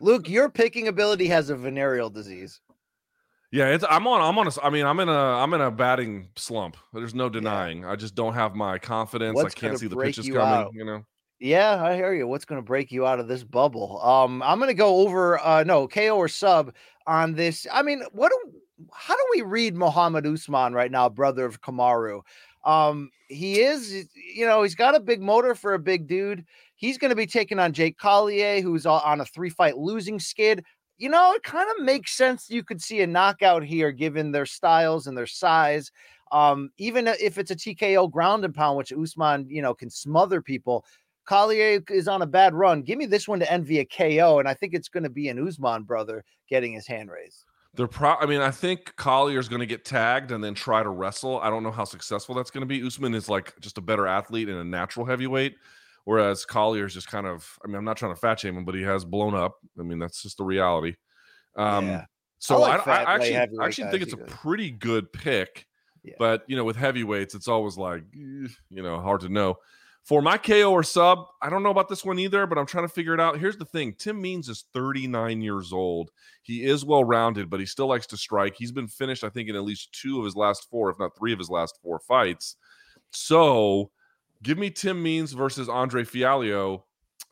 Luke, 0.00 0.28
your 0.28 0.48
picking 0.48 0.87
ability 0.88 1.26
has 1.26 1.50
a 1.50 1.57
venereal 1.57 2.09
disease. 2.11 2.61
Yeah, 3.53 3.67
it's 3.67 3.85
I'm 3.88 4.07
on 4.07 4.23
I'm 4.23 4.38
on 4.38 4.49
a, 4.49 4.51
I 4.62 4.71
mean 4.71 4.87
I'm 4.87 4.99
in 4.99 5.11
a 5.11 5.12
I'm 5.12 5.53
in 5.53 5.61
a 5.61 5.71
batting 5.71 6.29
slump. 6.37 6.79
There's 6.95 7.15
no 7.15 7.29
denying. 7.29 7.85
I 7.85 7.97
just 7.97 8.15
don't 8.15 8.33
have 8.33 8.55
my 8.55 8.79
confidence. 8.79 9.37
What's 9.37 9.55
I 9.55 9.61
can't 9.61 9.79
see 9.79 9.88
the 9.88 9.97
pitches 9.97 10.27
you 10.27 10.35
coming, 10.35 10.55
out? 10.55 10.73
you 10.75 10.85
know. 10.87 11.05
Yeah, 11.38 11.85
I 11.85 11.95
hear 11.95 12.15
you. 12.15 12.27
What's 12.27 12.47
going 12.47 12.61
to 12.61 12.65
break 12.65 12.91
you 12.91 13.05
out 13.07 13.21
of 13.21 13.29
this 13.29 13.45
bubble? 13.45 14.01
Um, 14.03 14.43
I'm 14.43 14.59
going 14.59 14.69
to 14.69 14.75
go 14.75 14.97
over 14.97 15.38
uh 15.38 15.65
no 15.65 15.87
KO 15.87 16.17
or 16.17 16.29
sub 16.29 16.75
on 17.07 17.35
this. 17.35 17.67
I 17.71 17.83
mean, 17.83 18.03
what 18.12 18.31
do 18.31 18.53
how 18.95 19.15
do 19.15 19.23
we 19.35 19.43
read 19.43 19.77
Muhammad 19.77 20.27
Usman 20.27 20.73
right 20.73 20.91
now, 20.91 21.11
brother 21.11 21.45
of 21.45 21.61
Kamaru? 21.61 22.23
Um, 22.65 23.11
he 23.29 23.61
is, 23.61 24.09
you 24.15 24.47
know, 24.47 24.62
he's 24.62 24.75
got 24.75 24.95
a 24.95 25.01
big 25.01 25.21
motor 25.21 25.55
for 25.55 25.75
a 25.75 25.79
big 25.79 26.07
dude. 26.07 26.45
He's 26.75 26.97
going 26.97 27.11
to 27.11 27.17
be 27.17 27.27
taking 27.27 27.59
on 27.59 27.73
Jake 27.73 27.99
Collier, 27.99 28.62
who's 28.62 28.87
on 28.87 29.21
a 29.21 29.25
three 29.27 29.51
fight 29.51 29.77
losing 29.77 30.19
skid. 30.19 30.65
You 31.03 31.09
know, 31.09 31.33
it 31.33 31.43
kind 31.43 31.69
of 31.69 31.85
makes 31.85 32.12
sense. 32.12 32.49
You 32.49 32.62
could 32.62 32.81
see 32.81 33.01
a 33.01 33.09
knockout 33.09 33.65
here, 33.65 33.91
given 33.91 34.31
their 34.31 34.47
styles 34.47 35.09
and 35.09 35.19
their 35.19 35.27
size. 35.27 35.91
Um, 36.31 36.71
even 36.79 37.09
if 37.09 37.38
it's 37.38 37.51
a 37.51 37.57
TKO 37.57 38.09
ground 38.09 38.45
and 38.45 38.55
pound, 38.55 38.79
which 38.79 38.93
Usman, 38.93 39.49
you 39.51 39.62
know, 39.62 39.75
can 39.75 39.91
smother 39.91 40.41
people. 40.41 40.87
Collier 41.25 41.83
is 41.91 42.07
on 42.07 42.23
a 42.23 42.27
bad 42.27 42.55
run. 42.55 42.83
Give 42.83 42.99
me 42.99 43.07
this 43.07 43.27
one 43.27 43.41
to 43.41 43.53
end 43.53 43.67
via 43.67 43.85
KO, 43.85 44.38
and 44.38 44.49
I 44.49 44.55
think 44.55 44.75
it's 44.75 44.88
going 44.88 45.03
to 45.03 45.11
be 45.11 45.29
an 45.29 45.45
Usman 45.45 45.83
brother 45.83 46.25
getting 46.49 46.73
his 46.73 46.87
hand 46.87 47.11
raised. 47.11 47.47
They're 47.75 47.88
pro 47.88 48.15
I 48.15 48.27
mean, 48.27 48.41
I 48.41 48.53
think 48.53 48.95
Collier's 48.95 49.49
gonna 49.49 49.67
get 49.67 49.85
tagged 49.85 50.31
and 50.31 50.45
then 50.45 50.55
try 50.55 50.85
to 50.85 50.91
wrestle. 50.91 51.41
I 51.41 51.51
don't 51.51 51.62
know 51.65 51.73
how 51.73 51.85
successful 51.85 52.35
that's 52.35 52.51
gonna 52.51 52.67
be. 52.67 52.87
Usman 52.87 53.15
is 53.15 53.29
like 53.31 53.59
just 53.61 53.79
a 53.79 53.81
better 53.81 54.07
athlete 54.07 54.49
and 54.49 54.59
a 54.59 54.65
natural 54.65 55.07
heavyweight. 55.07 55.57
Whereas 56.05 56.45
Collier's 56.45 56.95
just 56.95 57.09
kind 57.09 57.27
of, 57.27 57.49
I 57.65 57.69
mean, 57.69 57.77
I'm 57.77 57.85
not 57.85 57.97
trying 57.97 58.12
to 58.12 58.21
fat 58.21 58.41
shame 58.41 58.57
him, 58.57 58.65
but 58.65 58.75
he 58.75 58.83
has 58.83 59.05
blown 59.05 59.35
up. 59.35 59.55
I 59.79 59.83
mean, 59.83 59.99
that's 59.99 60.23
just 60.23 60.37
the 60.38 60.45
reality. 60.45 60.97
Um, 61.57 61.87
Yeah. 61.87 62.05
so 62.38 62.61
like 62.61 62.87
I, 62.88 63.03
I 63.05 63.15
actually, 63.15 63.37
I 63.37 63.67
actually 63.67 63.91
think 63.91 64.03
it's 64.03 64.12
a 64.12 64.17
guys. 64.17 64.27
pretty 64.29 64.71
good 64.71 65.12
pick. 65.12 65.67
Yeah. 66.03 66.15
But 66.19 66.43
you 66.49 66.57
know, 66.57 66.65
with 66.65 66.75
heavyweights, 66.77 67.35
it's 67.37 67.47
always 67.47 67.77
like, 67.77 68.03
eh, 68.15 68.49
you 68.71 68.83
know, 68.83 69.01
hard 69.01 69.21
to 69.21 69.29
know. 69.29 69.59
For 70.03 70.21
my 70.21 70.37
KO 70.37 70.73
or 70.73 70.83
sub, 70.83 71.27
I 71.41 71.49
don't 71.49 71.62
know 71.62 71.71
about 71.71 71.88
this 71.88 72.05
one 72.05 72.19
either, 72.19 72.45
but 72.49 72.59
I'm 72.59 72.67
trying 72.67 72.88
to 72.88 72.93
figure 72.93 73.15
it 73.15 73.21
out. 73.21 73.38
Here's 73.38 73.57
the 73.57 73.65
thing: 73.65 73.95
Tim 73.97 74.21
Means 74.21 74.49
is 74.49 74.65
39 74.75 75.41
years 75.41 75.73
old. 75.73 76.11
He 76.43 76.65
is 76.65 76.85
well 76.85 77.05
rounded, 77.05 77.49
but 77.49 77.61
he 77.61 77.67
still 77.67 77.87
likes 77.87 78.09
to 78.09 78.17
strike. 78.17 78.57
He's 78.57 78.73
been 78.73 78.88
finished, 78.88 79.23
I 79.23 79.29
think, 79.29 79.49
in 79.49 79.55
at 79.55 79.62
least 79.62 79.93
two 79.93 80.19
of 80.19 80.25
his 80.25 80.35
last 80.35 80.69
four, 80.69 80.91
if 80.91 80.99
not 80.99 81.17
three 81.17 81.33
of 81.33 81.38
his 81.38 81.49
last 81.51 81.79
four 81.81 82.01
fights. 82.01 82.57
So, 83.12 83.93
give 84.42 84.59
me 84.59 84.70
Tim 84.70 85.02
Means 85.02 85.33
versus 85.33 85.68
Andre 85.68 86.05
Fialho, 86.05 86.83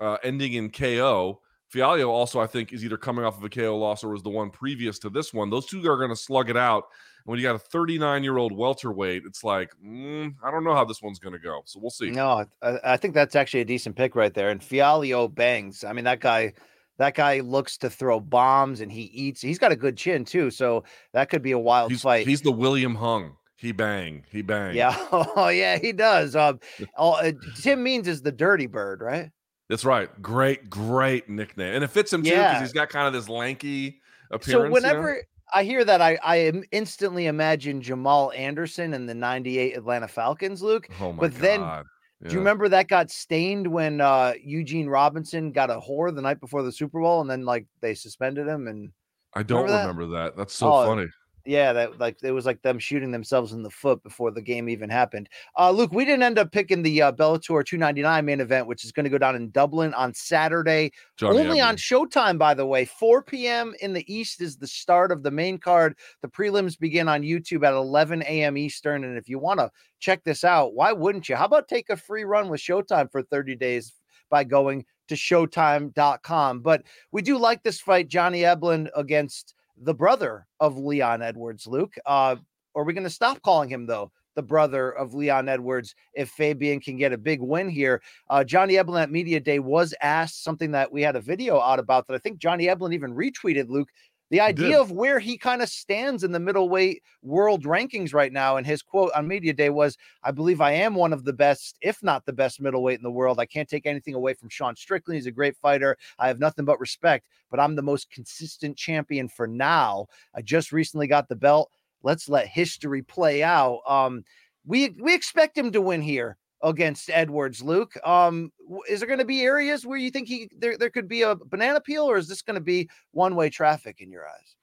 uh, 0.00 0.16
ending 0.22 0.54
in 0.54 0.70
KO. 0.70 1.40
Fialho 1.72 2.08
also, 2.08 2.40
I 2.40 2.46
think, 2.46 2.72
is 2.72 2.84
either 2.84 2.96
coming 2.96 3.24
off 3.24 3.38
of 3.38 3.44
a 3.44 3.48
KO 3.48 3.76
loss 3.76 4.02
or 4.02 4.08
was 4.10 4.22
the 4.22 4.30
one 4.30 4.50
previous 4.50 4.98
to 5.00 5.10
this 5.10 5.32
one. 5.32 5.50
Those 5.50 5.66
two 5.66 5.78
are 5.88 5.96
going 5.96 6.10
to 6.10 6.16
slug 6.16 6.50
it 6.50 6.56
out. 6.56 6.84
And 7.24 7.30
when 7.30 7.38
you 7.38 7.44
got 7.44 7.54
a 7.54 7.60
39 7.60 8.24
year 8.24 8.38
old 8.38 8.52
welterweight, 8.52 9.22
it's 9.24 9.44
like, 9.44 9.70
mm, 9.84 10.34
I 10.42 10.50
don't 10.50 10.64
know 10.64 10.74
how 10.74 10.84
this 10.84 11.00
one's 11.00 11.20
going 11.20 11.34
to 11.34 11.38
go. 11.38 11.62
So 11.66 11.78
we'll 11.80 11.90
see. 11.90 12.10
No, 12.10 12.44
I, 12.62 12.78
I 12.82 12.96
think 12.96 13.14
that's 13.14 13.36
actually 13.36 13.60
a 13.60 13.66
decent 13.66 13.94
pick 13.94 14.16
right 14.16 14.34
there. 14.34 14.50
And 14.50 14.60
Fialho 14.60 15.32
bangs. 15.32 15.84
I 15.84 15.92
mean, 15.92 16.04
that 16.06 16.18
guy, 16.18 16.54
that 16.98 17.14
guy 17.14 17.40
looks 17.40 17.76
to 17.78 17.90
throw 17.90 18.20
bombs, 18.20 18.80
and 18.80 18.90
he 18.90 19.02
eats. 19.02 19.40
He's 19.40 19.58
got 19.58 19.72
a 19.72 19.76
good 19.76 19.96
chin 19.96 20.24
too, 20.24 20.50
so 20.50 20.84
that 21.12 21.30
could 21.30 21.42
be 21.42 21.52
a 21.52 21.58
wild 21.58 21.92
He's, 21.92 22.02
fight. 22.02 22.26
he's 22.26 22.42
the 22.42 22.52
William 22.52 22.94
Hung. 22.94 23.36
He 23.60 23.72
bang. 23.72 24.24
He 24.30 24.40
bang. 24.42 24.74
yeah, 24.74 24.96
oh 25.12 25.48
yeah, 25.48 25.78
he 25.78 25.92
does. 25.92 26.34
Um, 26.34 26.60
oh, 26.96 27.12
uh, 27.12 27.32
Tim 27.56 27.82
Means 27.82 28.08
is 28.08 28.22
the 28.22 28.32
Dirty 28.32 28.66
Bird, 28.66 29.02
right? 29.02 29.30
That's 29.68 29.84
right. 29.84 30.08
Great, 30.22 30.70
great 30.70 31.28
nickname. 31.28 31.74
And 31.74 31.84
it 31.84 31.88
fits 31.88 32.12
him 32.12 32.22
too 32.22 32.30
because 32.30 32.52
Yeah. 32.52 32.60
he's 32.60 32.72
got 32.72 32.88
kind 32.88 33.06
of 33.06 33.12
this 33.12 33.28
lanky 33.28 34.00
appearance. 34.30 34.46
So 34.50 34.58
you 34.58 34.64
know? 34.64 34.70
whenever 34.72 35.22
I 35.54 35.64
hear 35.64 35.84
that, 35.84 36.00
I 36.00 36.18
I 36.24 36.36
am 36.36 36.64
instantly 36.72 37.26
imagine 37.26 37.82
Jamal 37.82 38.32
Anderson 38.32 38.94
and 38.94 39.06
the 39.08 39.14
'98 39.14 39.76
Atlanta 39.76 40.08
Falcons, 40.08 40.62
Luke. 40.62 40.88
oh 41.00 41.12
my 41.12 41.20
but 41.20 41.34
then, 41.34 41.60
God. 41.60 41.84
Do 42.26 42.32
you 42.32 42.38
remember 42.38 42.68
that 42.68 42.88
got 42.88 43.10
stained 43.10 43.66
when 43.66 44.00
uh, 44.00 44.34
Eugene 44.42 44.88
Robinson 44.88 45.52
got 45.52 45.70
a 45.70 45.80
whore 45.80 46.14
the 46.14 46.20
night 46.22 46.38
before 46.40 46.62
the 46.62 46.72
Super 46.72 47.00
Bowl, 47.00 47.20
and 47.20 47.28
then 47.30 47.44
like 47.44 47.66
they 47.80 47.94
suspended 47.94 48.46
him? 48.46 48.66
And 48.68 48.90
I 49.34 49.42
don't 49.42 49.64
remember 49.64 49.76
that? 49.82 49.88
remember 49.88 50.06
that. 50.24 50.36
That's 50.36 50.54
so 50.54 50.72
Oh, 50.74 50.84
funny. 50.86 51.06
Yeah, 51.46 51.72
that 51.72 51.98
like 51.98 52.18
it 52.22 52.32
was 52.32 52.44
like 52.44 52.60
them 52.60 52.78
shooting 52.78 53.10
themselves 53.10 53.52
in 53.52 53.62
the 53.62 53.70
foot 53.70 54.02
before 54.02 54.30
the 54.30 54.42
game 54.42 54.68
even 54.68 54.90
happened. 54.90 55.28
Uh, 55.58 55.70
Luke, 55.70 55.90
we 55.92 56.04
didn't 56.04 56.22
end 56.22 56.38
up 56.38 56.52
picking 56.52 56.82
the 56.82 57.00
uh, 57.00 57.12
Bellator 57.12 57.64
299 57.64 58.24
main 58.24 58.40
event, 58.40 58.66
which 58.66 58.84
is 58.84 58.92
going 58.92 59.04
to 59.04 59.10
go 59.10 59.16
down 59.16 59.36
in 59.36 59.50
Dublin 59.50 59.94
on 59.94 60.12
Saturday. 60.12 60.92
Johnny 61.16 61.38
Only 61.38 61.60
on 61.60 61.76
Showtime, 61.76 62.36
by 62.36 62.52
the 62.52 62.66
way. 62.66 62.84
4 62.84 63.22
p.m. 63.22 63.74
in 63.80 63.94
the 63.94 64.12
East 64.12 64.42
is 64.42 64.56
the 64.56 64.66
start 64.66 65.10
of 65.10 65.22
the 65.22 65.30
main 65.30 65.56
card. 65.58 65.96
The 66.20 66.28
prelims 66.28 66.78
begin 66.78 67.08
on 67.08 67.22
YouTube 67.22 67.66
at 67.66 67.72
11 67.72 68.22
a.m. 68.22 68.58
Eastern. 68.58 69.04
And 69.04 69.16
if 69.16 69.28
you 69.28 69.38
want 69.38 69.60
to 69.60 69.70
check 69.98 70.22
this 70.24 70.44
out, 70.44 70.74
why 70.74 70.92
wouldn't 70.92 71.28
you? 71.28 71.36
How 71.36 71.46
about 71.46 71.68
take 71.68 71.88
a 71.88 71.96
free 71.96 72.24
run 72.24 72.50
with 72.50 72.60
Showtime 72.60 73.10
for 73.10 73.22
30 73.22 73.56
days 73.56 73.94
by 74.28 74.44
going 74.44 74.84
to 75.08 75.14
showtime.com? 75.14 76.60
But 76.60 76.82
we 77.12 77.22
do 77.22 77.38
like 77.38 77.62
this 77.62 77.80
fight, 77.80 78.08
Johnny 78.08 78.42
Eblen 78.42 78.88
against 78.94 79.54
the 79.80 79.94
brother 79.94 80.46
of 80.60 80.76
Leon 80.76 81.22
Edwards, 81.22 81.66
Luke. 81.66 81.94
Uh, 82.06 82.36
are 82.74 82.84
we 82.84 82.92
going 82.92 83.04
to 83.04 83.10
stop 83.10 83.42
calling 83.42 83.68
him, 83.68 83.86
though? 83.86 84.12
The 84.36 84.42
brother 84.42 84.90
of 84.90 85.12
Leon 85.12 85.48
Edwards, 85.48 85.94
if 86.14 86.30
Fabian 86.30 86.80
can 86.80 86.96
get 86.96 87.12
a 87.12 87.18
big 87.18 87.40
win 87.40 87.68
here. 87.68 88.00
Uh, 88.28 88.44
Johnny 88.44 88.74
Eblen 88.74 89.02
at 89.02 89.10
Media 89.10 89.40
Day 89.40 89.58
was 89.58 89.92
asked 90.02 90.44
something 90.44 90.70
that 90.70 90.92
we 90.92 91.02
had 91.02 91.16
a 91.16 91.20
video 91.20 91.60
out 91.60 91.80
about 91.80 92.06
that 92.06 92.14
I 92.14 92.18
think 92.18 92.38
Johnny 92.38 92.66
Eblen 92.66 92.94
even 92.94 93.14
retweeted, 93.14 93.68
Luke. 93.68 93.88
The 94.30 94.40
idea 94.40 94.80
of 94.80 94.92
where 94.92 95.18
he 95.18 95.36
kind 95.36 95.60
of 95.60 95.68
stands 95.68 96.22
in 96.22 96.30
the 96.30 96.38
middleweight 96.38 97.02
world 97.22 97.64
rankings 97.64 98.14
right 98.14 98.32
now. 98.32 98.56
And 98.56 98.66
his 98.66 98.80
quote 98.80 99.10
on 99.14 99.26
Media 99.26 99.52
Day 99.52 99.70
was, 99.70 99.98
I 100.22 100.30
believe 100.30 100.60
I 100.60 100.70
am 100.72 100.94
one 100.94 101.12
of 101.12 101.24
the 101.24 101.32
best, 101.32 101.76
if 101.80 102.00
not 102.02 102.24
the 102.24 102.32
best 102.32 102.60
middleweight 102.60 102.98
in 102.98 103.02
the 103.02 103.10
world. 103.10 103.40
I 103.40 103.46
can't 103.46 103.68
take 103.68 103.86
anything 103.86 104.14
away 104.14 104.34
from 104.34 104.48
Sean 104.48 104.76
Strickland. 104.76 105.16
He's 105.16 105.26
a 105.26 105.32
great 105.32 105.56
fighter. 105.56 105.96
I 106.18 106.28
have 106.28 106.38
nothing 106.38 106.64
but 106.64 106.78
respect, 106.78 107.26
but 107.50 107.58
I'm 107.58 107.74
the 107.74 107.82
most 107.82 108.08
consistent 108.10 108.76
champion 108.76 109.28
for 109.28 109.48
now. 109.48 110.06
I 110.32 110.42
just 110.42 110.70
recently 110.70 111.08
got 111.08 111.28
the 111.28 111.36
belt. 111.36 111.70
Let's 112.02 112.28
let 112.28 112.46
history 112.46 113.02
play 113.02 113.42
out. 113.42 113.80
Um, 113.86 114.22
we 114.64 114.90
we 115.00 115.14
expect 115.14 115.58
him 115.58 115.72
to 115.72 115.80
win 115.80 116.02
here 116.02 116.36
against 116.62 117.10
Edwards, 117.10 117.62
Luke. 117.62 117.94
Um, 118.06 118.52
is 118.88 119.00
there 119.00 119.06
going 119.06 119.18
to 119.18 119.24
be 119.24 119.42
areas 119.42 119.86
where 119.86 119.98
you 119.98 120.10
think 120.10 120.28
he 120.28 120.50
there, 120.56 120.76
there 120.76 120.90
could 120.90 121.08
be 121.08 121.22
a 121.22 121.34
banana 121.34 121.80
peel, 121.80 122.04
or 122.04 122.16
is 122.16 122.28
this 122.28 122.42
going 122.42 122.56
to 122.56 122.60
be 122.60 122.88
one 123.12 123.34
way 123.34 123.50
traffic 123.50 124.00
in 124.00 124.10
your 124.10 124.26
eyes? 124.26 124.56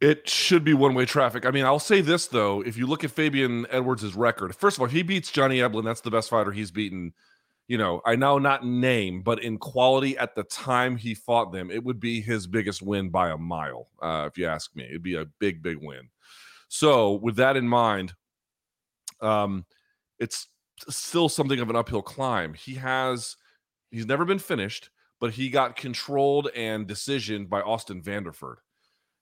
It 0.00 0.28
should 0.28 0.64
be 0.64 0.74
one 0.74 0.94
way 0.94 1.06
traffic. 1.06 1.46
I 1.46 1.50
mean, 1.50 1.64
I'll 1.64 1.78
say 1.78 2.00
this 2.00 2.26
though: 2.26 2.62
if 2.62 2.76
you 2.76 2.86
look 2.86 3.04
at 3.04 3.10
Fabian 3.10 3.66
Edwards' 3.70 4.14
record, 4.14 4.54
first 4.56 4.76
of 4.76 4.82
all, 4.82 4.88
he 4.88 5.02
beats 5.02 5.30
Johnny 5.30 5.58
Eblen. 5.58 5.84
That's 5.84 6.00
the 6.00 6.10
best 6.10 6.30
fighter 6.30 6.52
he's 6.52 6.70
beaten. 6.70 7.12
You 7.66 7.78
know, 7.78 8.02
I 8.04 8.14
know 8.16 8.38
not 8.38 8.66
name, 8.66 9.22
but 9.22 9.42
in 9.42 9.56
quality 9.56 10.18
at 10.18 10.34
the 10.34 10.42
time 10.44 10.96
he 10.96 11.14
fought 11.14 11.50
them, 11.50 11.70
it 11.70 11.82
would 11.82 11.98
be 11.98 12.20
his 12.20 12.46
biggest 12.46 12.82
win 12.82 13.08
by 13.08 13.30
a 13.30 13.38
mile. 13.38 13.88
Uh, 14.02 14.28
if 14.30 14.36
you 14.36 14.46
ask 14.46 14.76
me, 14.76 14.84
it'd 14.84 15.02
be 15.02 15.14
a 15.14 15.24
big, 15.38 15.62
big 15.62 15.78
win. 15.80 16.10
So, 16.68 17.14
with 17.14 17.36
that 17.36 17.56
in 17.56 17.66
mind, 17.66 18.12
um, 19.22 19.64
it's 20.18 20.48
still 20.88 21.28
something 21.28 21.60
of 21.60 21.70
an 21.70 21.76
uphill 21.76 22.02
climb. 22.02 22.54
He 22.54 22.74
has, 22.74 23.36
he's 23.90 24.06
never 24.06 24.24
been 24.24 24.38
finished, 24.38 24.90
but 25.20 25.32
he 25.32 25.48
got 25.48 25.76
controlled 25.76 26.48
and 26.54 26.86
decisioned 26.86 27.48
by 27.48 27.60
Austin 27.60 28.02
Vanderford. 28.02 28.56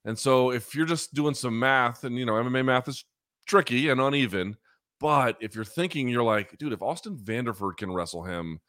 And 0.05 0.17
so 0.17 0.51
if 0.51 0.75
you're 0.75 0.85
just 0.85 1.13
doing 1.13 1.33
some 1.33 1.57
math 1.57 2.03
and 2.03 2.17
you 2.17 2.25
know 2.25 2.33
MMA 2.33 2.65
math 2.65 2.87
is 2.89 3.05
tricky 3.47 3.89
and 3.89 4.01
uneven, 4.01 4.57
but 4.99 5.37
if 5.39 5.55
you're 5.55 5.63
thinking 5.63 6.07
you're 6.09 6.23
like, 6.23 6.57
dude, 6.57 6.73
if 6.73 6.81
Austin 6.81 7.17
Vanderford 7.17 7.77
can 7.77 7.91
wrestle 7.93 8.23
him, 8.23 8.59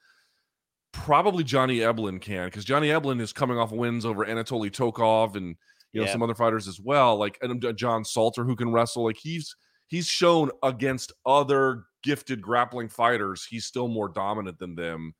probably 0.92 1.42
Johnny 1.42 1.78
Eblen 1.78 2.20
can 2.20 2.46
because 2.46 2.64
Johnny 2.64 2.88
Eblen 2.88 3.20
is 3.20 3.32
coming 3.32 3.58
off 3.58 3.72
wins 3.72 4.04
over 4.06 4.24
Anatoly 4.24 4.70
Tokov 4.70 5.34
and 5.36 5.56
you 5.92 6.00
know 6.00 6.06
Yeah. 6.06 6.12
some 6.12 6.22
other 6.22 6.34
fighters 6.34 6.68
as 6.68 6.78
well, 6.80 7.16
like 7.16 7.36
and, 7.42 7.64
uh, 7.64 7.72
John 7.72 8.04
Salter 8.04 8.44
who 8.44 8.54
can 8.56 8.70
wrestle. 8.72 9.04
Like 9.04 9.18
he's 9.20 9.54
he's 9.88 10.06
shown 10.06 10.50
against 10.62 11.12
other 11.26 11.84
gifted 12.04 12.40
grappling 12.40 12.88
fighters, 12.88 13.44
he's 13.44 13.64
still 13.64 13.88
more 13.88 14.08
dominant 14.08 14.58
than 14.60 14.76
them. 14.76 15.14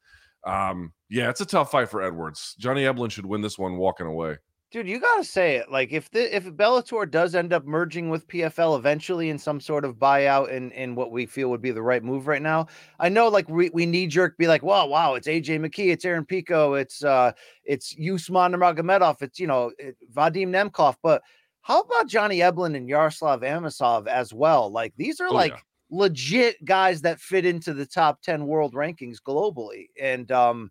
Um, 0.47 0.93
yeah, 1.09 1.31
it's 1.31 1.41
a 1.41 1.47
tough 1.47 1.71
fight 1.71 1.89
for 1.89 2.03
Edwards. 2.03 2.55
Johnny 2.59 2.85
Eblen 2.85 3.11
should 3.11 3.27
win 3.27 3.41
this 3.41 3.59
one 3.59 3.77
walking 3.77 4.07
away. 4.07 4.37
Dude, 4.71 4.89
you 4.89 4.99
gotta 4.99 5.23
say 5.23 5.55
it. 5.55 5.71
Like 5.71 5.93
if 5.93 6.11
the 6.11 6.35
if 6.35 6.47
Bellator 6.47 7.09
does 7.09 7.37
end 7.37 7.53
up 7.53 7.65
merging 7.65 8.11
with 8.11 8.27
PFL 8.27 8.77
eventually 8.77 9.31
in 9.31 9.39
some 9.39 9.61
sort 9.61 9.85
of 9.85 9.95
buyout 9.95 10.51
in 10.51 10.73
in 10.73 10.97
what 10.97 11.13
we 11.13 11.27
feel 11.27 11.49
would 11.51 11.63
be 11.63 11.71
the 11.71 11.81
right 11.81 12.03
move 12.03 12.27
right 12.27 12.43
now. 12.43 12.67
I 12.99 13.09
know 13.09 13.29
like 13.29 13.49
we, 13.49 13.71
we 13.73 13.87
knee 13.87 14.09
jerk 14.09 14.37
be 14.37 14.49
like, 14.49 14.65
wow, 14.65 14.87
wow, 14.89 15.15
it's 15.15 15.29
AJ 15.29 15.61
McKee, 15.61 15.93
it's 15.93 16.05
Aaron 16.05 16.27
Pico, 16.27 16.75
it's 16.75 17.05
uh 17.05 17.31
it's 17.63 17.95
Usman 17.97 18.51
Nurmagomedov, 18.53 19.23
it's 19.23 19.39
you 19.39 19.47
know 19.47 19.71
it, 19.79 19.97
Vadim 20.13 20.49
Nemkov, 20.49 20.97
but 21.05 21.23
how 21.63 21.81
about 21.81 22.09
Johnny 22.09 22.41
Eblen 22.41 22.77
and 22.77 22.89
Yaroslav 22.89 23.43
Amosov 23.43 24.09
as 24.09 24.35
well? 24.35 24.73
Like 24.73 24.93
these 24.97 25.21
are 25.21 25.31
Oh, 25.31 25.35
like 25.35 25.53
yeah. 25.53 25.61
Legit 25.95 26.63
guys 26.65 27.03
that 27.03 27.21
fit 27.21 27.47
into 27.47 27.73
the 27.73 27.87
top 27.87 28.21
10 28.23 28.47
world 28.47 28.75
rankings 28.75 29.19
globally. 29.27 29.87
And 30.01 30.31
um 30.33 30.71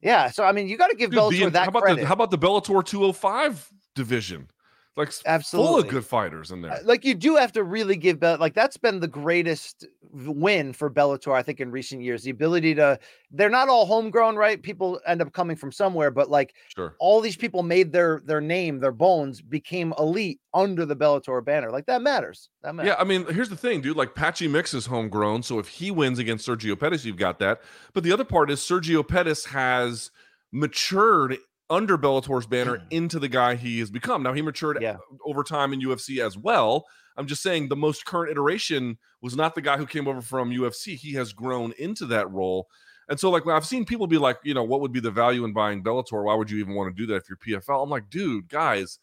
yeah, 0.00 0.30
so 0.30 0.44
I 0.44 0.52
mean 0.52 0.68
you 0.68 0.76
got 0.76 0.88
to 0.90 0.96
give 0.96 1.10
Dude, 1.10 1.18
Bellator 1.20 1.44
the- 1.44 1.50
that 1.50 1.62
how 1.64 1.68
about 1.68 1.82
credit. 1.82 2.00
the 2.02 2.06
how 2.06 2.14
about 2.14 2.30
the 2.30 2.38
Bellator 2.38 2.84
205 2.84 3.68
division? 3.94 4.48
Like 4.96 5.08
s- 5.08 5.50
full 5.50 5.76
of 5.76 5.88
good 5.88 6.04
fighters 6.04 6.52
in 6.52 6.62
there. 6.62 6.70
Uh, 6.70 6.78
like 6.84 7.04
you 7.04 7.14
do 7.16 7.34
have 7.34 7.50
to 7.52 7.64
really 7.64 7.96
give 7.96 8.20
Bell 8.20 8.36
like 8.38 8.54
that's 8.54 8.76
been 8.76 9.00
the 9.00 9.08
greatest 9.08 9.84
win 10.12 10.72
for 10.72 10.88
Bellator 10.88 11.34
I 11.34 11.42
think 11.42 11.58
in 11.60 11.72
recent 11.72 12.00
years 12.00 12.22
the 12.22 12.30
ability 12.30 12.76
to 12.76 13.00
they're 13.32 13.50
not 13.50 13.68
all 13.68 13.86
homegrown 13.86 14.36
right 14.36 14.62
people 14.62 15.00
end 15.04 15.20
up 15.20 15.32
coming 15.32 15.56
from 15.56 15.72
somewhere 15.72 16.12
but 16.12 16.30
like 16.30 16.54
Sure. 16.68 16.94
all 17.00 17.20
these 17.20 17.34
people 17.36 17.64
made 17.64 17.90
their 17.90 18.22
their 18.24 18.40
name 18.40 18.78
their 18.78 18.92
bones 18.92 19.40
became 19.40 19.92
elite 19.98 20.38
under 20.54 20.86
the 20.86 20.94
Bellator 20.94 21.44
banner 21.44 21.72
like 21.72 21.86
that 21.86 22.00
matters 22.00 22.48
that 22.62 22.76
matters 22.76 22.90
Yeah, 22.90 22.96
I 22.96 23.02
mean, 23.02 23.26
here's 23.26 23.48
the 23.48 23.56
thing, 23.56 23.80
dude. 23.80 23.96
Like 23.96 24.14
Patchy 24.14 24.46
Mix 24.46 24.72
is 24.74 24.86
homegrown, 24.86 25.42
so 25.42 25.58
if 25.58 25.66
he 25.66 25.90
wins 25.90 26.20
against 26.20 26.46
Sergio 26.46 26.78
Pettis, 26.78 27.04
you've 27.04 27.16
got 27.16 27.40
that. 27.40 27.62
But 27.94 28.04
the 28.04 28.12
other 28.12 28.24
part 28.24 28.48
is 28.48 28.60
Sergio 28.60 29.06
Pettis 29.06 29.46
has 29.46 30.12
matured 30.52 31.36
under 31.70 31.96
Bellator's 31.96 32.46
banner 32.46 32.82
into 32.90 33.18
the 33.18 33.28
guy 33.28 33.54
he 33.54 33.78
has 33.80 33.90
become. 33.90 34.22
Now 34.22 34.32
he 34.32 34.42
matured 34.42 34.78
Yeah. 34.82 34.96
over 35.24 35.42
time 35.42 35.72
in 35.72 35.80
UFC 35.80 36.20
as 36.24 36.36
well. 36.36 36.86
I'm 37.16 37.26
just 37.26 37.42
saying 37.42 37.68
the 37.68 37.76
most 37.76 38.04
current 38.04 38.30
iteration 38.30 38.98
was 39.22 39.36
not 39.36 39.54
the 39.54 39.60
guy 39.62 39.76
who 39.76 39.86
came 39.86 40.06
over 40.08 40.20
from 40.20 40.50
UFC. 40.50 40.96
He 40.96 41.12
has 41.14 41.32
grown 41.32 41.72
into 41.78 42.06
that 42.06 42.30
role. 42.30 42.68
And 43.08 43.20
so, 43.20 43.30
like, 43.30 43.46
I've 43.46 43.66
seen 43.66 43.84
people 43.84 44.06
be 44.06 44.18
like, 44.18 44.38
you 44.44 44.54
know, 44.54 44.64
what 44.64 44.80
would 44.80 44.92
be 44.92 45.00
the 45.00 45.10
value 45.10 45.44
in 45.44 45.52
buying 45.52 45.82
Bellator? 45.84 46.24
Why 46.24 46.34
would 46.34 46.50
you 46.50 46.58
even 46.58 46.74
want 46.74 46.94
to 46.94 47.00
do 47.02 47.06
that 47.12 47.16
if 47.16 47.28
you're 47.28 47.60
PFL? 47.60 47.82
I'm 47.82 47.90
like, 47.90 48.08
dude, 48.10 48.48
guys, 48.48 48.98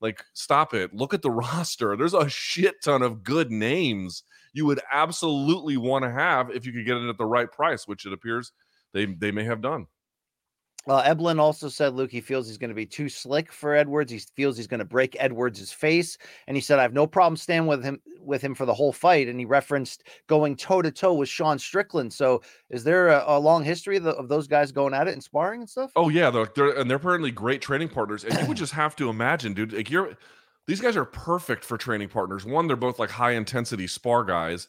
like, 0.00 0.22
stop 0.34 0.74
it. 0.74 0.94
Look 0.94 1.14
at 1.14 1.22
the 1.22 1.30
roster. 1.42 1.96
There's 1.96 2.14
a 2.14 2.28
shit 2.28 2.76
ton 2.84 3.02
of 3.02 3.22
good 3.24 3.50
names 3.50 4.22
you 4.52 4.64
would 4.66 4.80
absolutely 4.92 5.76
want 5.76 6.04
to 6.04 6.10
have 6.10 6.50
if 6.50 6.64
you 6.66 6.72
could 6.72 6.86
get 6.86 6.96
it 6.96 7.08
at 7.08 7.18
the 7.18 7.26
right 7.26 7.50
price, 7.50 7.86
which 7.88 8.06
it 8.06 8.12
appears 8.12 8.52
they 8.92 9.04
they 9.06 9.30
may 9.30 9.44
have 9.44 9.60
done. 9.60 9.86
Uh, 10.88 11.02
Eblen 11.02 11.40
also 11.40 11.68
said 11.68 11.94
Luke 11.94 12.10
he 12.10 12.20
feels 12.20 12.46
he's 12.46 12.58
going 12.58 12.70
to 12.70 12.74
be 12.74 12.86
too 12.86 13.08
slick 13.08 13.50
for 13.50 13.74
Edwards. 13.74 14.12
He 14.12 14.18
feels 14.18 14.56
he's 14.56 14.66
going 14.66 14.78
to 14.78 14.84
break 14.84 15.16
Edwards' 15.18 15.72
face, 15.72 16.16
and 16.46 16.56
he 16.56 16.60
said 16.60 16.78
I 16.78 16.82
have 16.82 16.92
no 16.92 17.06
problem 17.06 17.36
standing 17.36 17.66
with 17.66 17.82
him 17.82 18.00
with 18.20 18.42
him 18.42 18.54
for 18.54 18.66
the 18.66 18.74
whole 18.74 18.92
fight. 18.92 19.28
And 19.28 19.38
he 19.38 19.44
referenced 19.44 20.04
going 20.26 20.56
toe 20.56 20.82
to 20.82 20.90
toe 20.90 21.14
with 21.14 21.28
Sean 21.28 21.58
Strickland. 21.58 22.12
So 22.12 22.42
is 22.70 22.84
there 22.84 23.08
a, 23.08 23.24
a 23.26 23.38
long 23.38 23.64
history 23.64 23.96
of, 23.96 24.04
the, 24.04 24.10
of 24.10 24.28
those 24.28 24.46
guys 24.46 24.72
going 24.72 24.94
at 24.94 25.08
it 25.08 25.14
and 25.14 25.22
sparring 25.22 25.60
and 25.60 25.70
stuff? 25.70 25.90
Oh 25.96 26.08
yeah, 26.08 26.30
they're, 26.30 26.48
they're 26.54 26.78
and 26.78 26.88
they're 26.88 26.98
apparently 26.98 27.30
great 27.30 27.60
training 27.60 27.88
partners. 27.88 28.24
And 28.24 28.38
you 28.38 28.46
would 28.46 28.56
just 28.56 28.72
have 28.72 28.94
to 28.96 29.08
imagine, 29.08 29.54
dude, 29.54 29.72
like 29.72 29.90
you're 29.90 30.16
these 30.66 30.80
guys 30.80 30.96
are 30.96 31.04
perfect 31.04 31.64
for 31.64 31.78
training 31.78 32.08
partners. 32.08 32.44
One, 32.44 32.66
they're 32.66 32.76
both 32.76 32.98
like 32.98 33.10
high 33.10 33.32
intensity 33.32 33.86
spar 33.86 34.24
guys. 34.24 34.68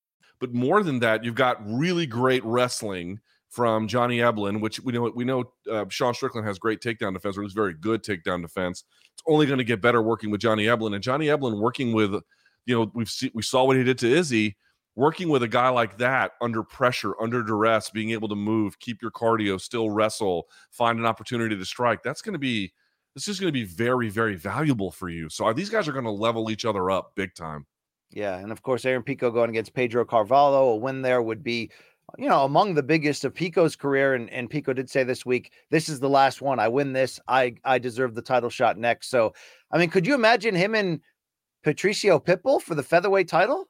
But 0.41 0.53
more 0.53 0.83
than 0.83 0.99
that, 0.99 1.23
you've 1.23 1.35
got 1.35 1.57
really 1.65 2.07
great 2.07 2.43
wrestling 2.43 3.19
from 3.49 3.87
Johnny 3.87 4.17
Eblen, 4.17 4.59
which 4.59 4.79
we 4.79 4.91
know 4.91 5.11
we 5.15 5.23
know 5.23 5.43
uh, 5.71 5.85
Sean 5.89 6.13
Strickland 6.13 6.47
has 6.47 6.57
great 6.57 6.81
takedown 6.81 7.13
defense, 7.13 7.37
or 7.37 7.41
at 7.41 7.43
least 7.43 7.55
very 7.55 7.75
good 7.75 8.03
takedown 8.03 8.41
defense. 8.41 8.83
It's 9.13 9.23
only 9.27 9.45
going 9.45 9.59
to 9.59 9.63
get 9.63 9.81
better 9.81 10.01
working 10.01 10.31
with 10.31 10.41
Johnny 10.41 10.65
Eblen, 10.65 10.95
and 10.95 11.03
Johnny 11.03 11.27
Eblen 11.27 11.59
working 11.59 11.93
with, 11.93 12.15
you 12.65 12.75
know, 12.75 12.91
we've 12.95 13.09
seen 13.09 13.29
we 13.33 13.43
saw 13.43 13.63
what 13.65 13.77
he 13.77 13.83
did 13.83 13.99
to 13.99 14.11
Izzy. 14.11 14.57
Working 14.97 15.29
with 15.29 15.41
a 15.41 15.47
guy 15.47 15.69
like 15.69 15.97
that 15.99 16.33
under 16.41 16.63
pressure, 16.63 17.13
under 17.21 17.43
duress, 17.43 17.89
being 17.89 18.11
able 18.11 18.27
to 18.27 18.35
move, 18.35 18.77
keep 18.79 19.01
your 19.01 19.11
cardio, 19.11 19.59
still 19.59 19.89
wrestle, 19.89 20.49
find 20.69 20.99
an 20.99 21.05
opportunity 21.05 21.55
to 21.55 21.63
strike. 21.63 22.03
That's 22.03 22.21
going 22.21 22.33
to 22.33 22.39
be 22.39 22.73
this 23.15 23.29
is 23.29 23.39
going 23.39 23.47
to 23.47 23.53
be 23.53 23.63
very, 23.63 24.09
very 24.09 24.35
valuable 24.35 24.91
for 24.91 25.07
you. 25.07 25.29
So 25.29 25.47
uh, 25.47 25.53
these 25.53 25.69
guys 25.69 25.87
are 25.87 25.93
going 25.93 26.05
to 26.05 26.11
level 26.11 26.51
each 26.51 26.65
other 26.65 26.91
up 26.91 27.13
big 27.15 27.33
time. 27.35 27.65
Yeah, 28.13 28.37
and 28.37 28.51
of 28.51 28.61
course 28.61 28.85
Aaron 28.85 29.03
Pico 29.03 29.31
going 29.31 29.49
against 29.49 29.73
Pedro 29.73 30.05
Carvalho, 30.05 30.69
a 30.69 30.75
win 30.75 31.01
there 31.01 31.21
would 31.21 31.43
be, 31.43 31.71
you 32.17 32.27
know, 32.27 32.43
among 32.43 32.73
the 32.73 32.83
biggest 32.83 33.23
of 33.23 33.33
Pico's 33.33 33.75
career. 33.75 34.15
And 34.15 34.29
and 34.29 34.49
Pico 34.49 34.73
did 34.73 34.89
say 34.89 35.03
this 35.03 35.25
week, 35.25 35.53
this 35.69 35.87
is 35.87 35.99
the 35.99 36.09
last 36.09 36.41
one. 36.41 36.59
I 36.59 36.67
win 36.67 36.93
this, 36.93 37.19
I 37.27 37.55
I 37.63 37.79
deserve 37.79 38.15
the 38.15 38.21
title 38.21 38.49
shot 38.49 38.77
next. 38.77 39.09
So, 39.09 39.33
I 39.71 39.77
mean, 39.77 39.89
could 39.89 40.05
you 40.05 40.13
imagine 40.13 40.55
him 40.55 40.75
and 40.75 40.99
Patricio 41.63 42.19
Pitbull 42.19 42.61
for 42.61 42.75
the 42.75 42.83
featherweight 42.83 43.27
title? 43.27 43.69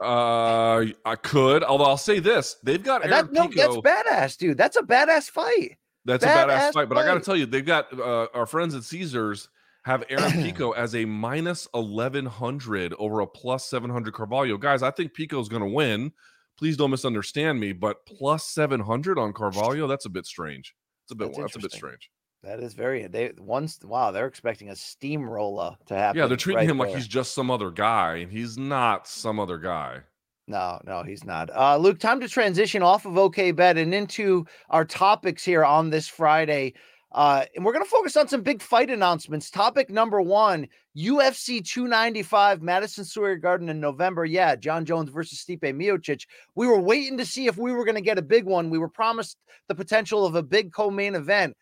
Uh, 0.00 0.86
I 1.04 1.16
could, 1.16 1.64
although 1.64 1.84
I'll 1.84 1.96
say 1.96 2.18
this: 2.18 2.56
they've 2.62 2.82
got 2.82 3.04
Aaron 3.04 3.10
that, 3.10 3.32
no, 3.32 3.48
Pico. 3.48 3.80
that's 3.80 4.08
badass, 4.08 4.36
dude. 4.36 4.56
That's 4.56 4.76
a 4.76 4.82
badass 4.82 5.30
fight. 5.30 5.76
That's 6.04 6.24
a 6.24 6.28
badass 6.28 6.48
badass 6.48 6.72
fight. 6.72 6.88
But 6.88 6.98
I 6.98 7.04
got 7.04 7.14
to 7.14 7.20
tell 7.20 7.36
you, 7.36 7.46
they've 7.46 7.64
got 7.64 7.92
uh, 7.98 8.28
our 8.34 8.46
friends 8.46 8.74
at 8.74 8.84
Caesars 8.84 9.48
have 9.88 10.04
Aaron 10.10 10.42
Pico 10.42 10.70
as 10.72 10.94
a 10.94 11.04
minus 11.04 11.66
eleven 11.74 12.26
hundred 12.26 12.94
over 12.98 13.20
a 13.20 13.26
plus 13.26 13.68
seven 13.68 13.90
hundred 13.90 14.14
Carvalho. 14.14 14.56
Guys, 14.56 14.82
I 14.82 14.90
think 14.90 15.14
Pico's 15.14 15.48
going 15.48 15.62
to 15.62 15.68
win. 15.68 16.12
Please 16.56 16.76
don't 16.76 16.90
misunderstand 16.90 17.58
me, 17.58 17.72
but 17.72 18.06
plus 18.06 18.44
seven 18.44 18.80
hundred 18.80 19.18
on 19.18 19.32
Carvalho, 19.32 19.86
that's 19.86 20.06
a 20.06 20.10
bit 20.10 20.26
strange. 20.26 20.74
It's 21.04 21.12
a 21.12 21.16
bit. 21.16 21.28
That's 21.28 21.38
That's, 21.38 21.56
a 21.56 21.60
bit 21.60 21.72
strange. 21.72 22.10
That 22.44 22.60
is 22.60 22.74
very 22.74 23.06
they 23.08 23.32
once 23.38 23.80
wow, 23.82 24.12
they're 24.12 24.26
expecting 24.26 24.70
a 24.70 24.76
steamroller 24.76 25.76
to 25.86 25.94
happen. 25.94 26.20
Yeah, 26.20 26.26
they're 26.26 26.36
treating 26.36 26.58
right 26.58 26.70
him 26.70 26.78
like 26.78 26.94
he's 26.94 27.08
just 27.08 27.34
some 27.34 27.50
other 27.50 27.70
guy, 27.70 28.16
and 28.16 28.30
he's 28.30 28.56
not 28.56 29.08
some 29.08 29.40
other 29.40 29.58
guy. 29.58 30.02
No, 30.46 30.80
no, 30.84 31.02
he's 31.02 31.24
not. 31.24 31.50
Uh, 31.54 31.76
Luke, 31.76 31.98
time 31.98 32.20
to 32.20 32.28
transition 32.28 32.82
off 32.82 33.04
of 33.04 33.18
OK 33.18 33.50
Bet 33.50 33.76
and 33.76 33.92
into 33.92 34.46
our 34.70 34.84
topics 34.84 35.44
here 35.44 35.64
on 35.64 35.90
this 35.90 36.08
Friday. 36.08 36.74
Uh, 37.10 37.44
and 37.56 37.64
we're 37.64 37.72
going 37.72 37.84
to 37.84 37.90
focus 37.90 38.16
on 38.16 38.28
some 38.28 38.42
big 38.42 38.60
fight 38.60 38.90
announcements. 38.90 39.50
Topic 39.50 39.88
number 39.88 40.20
one 40.20 40.68
UFC 40.96 41.64
295, 41.64 42.60
Madison 42.60 43.04
Square 43.04 43.36
Garden 43.36 43.70
in 43.70 43.80
November. 43.80 44.26
Yeah, 44.26 44.56
John 44.56 44.84
Jones 44.84 45.10
versus 45.10 45.42
Stipe 45.42 45.60
Miocic. 45.60 46.26
We 46.54 46.66
were 46.66 46.80
waiting 46.80 47.16
to 47.18 47.24
see 47.24 47.46
if 47.46 47.56
we 47.56 47.72
were 47.72 47.84
going 47.84 47.94
to 47.94 48.02
get 48.02 48.18
a 48.18 48.22
big 48.22 48.44
one. 48.44 48.68
We 48.68 48.78
were 48.78 48.90
promised 48.90 49.38
the 49.68 49.74
potential 49.74 50.26
of 50.26 50.34
a 50.34 50.42
big 50.42 50.72
co 50.72 50.90
main 50.90 51.14
event. 51.14 51.56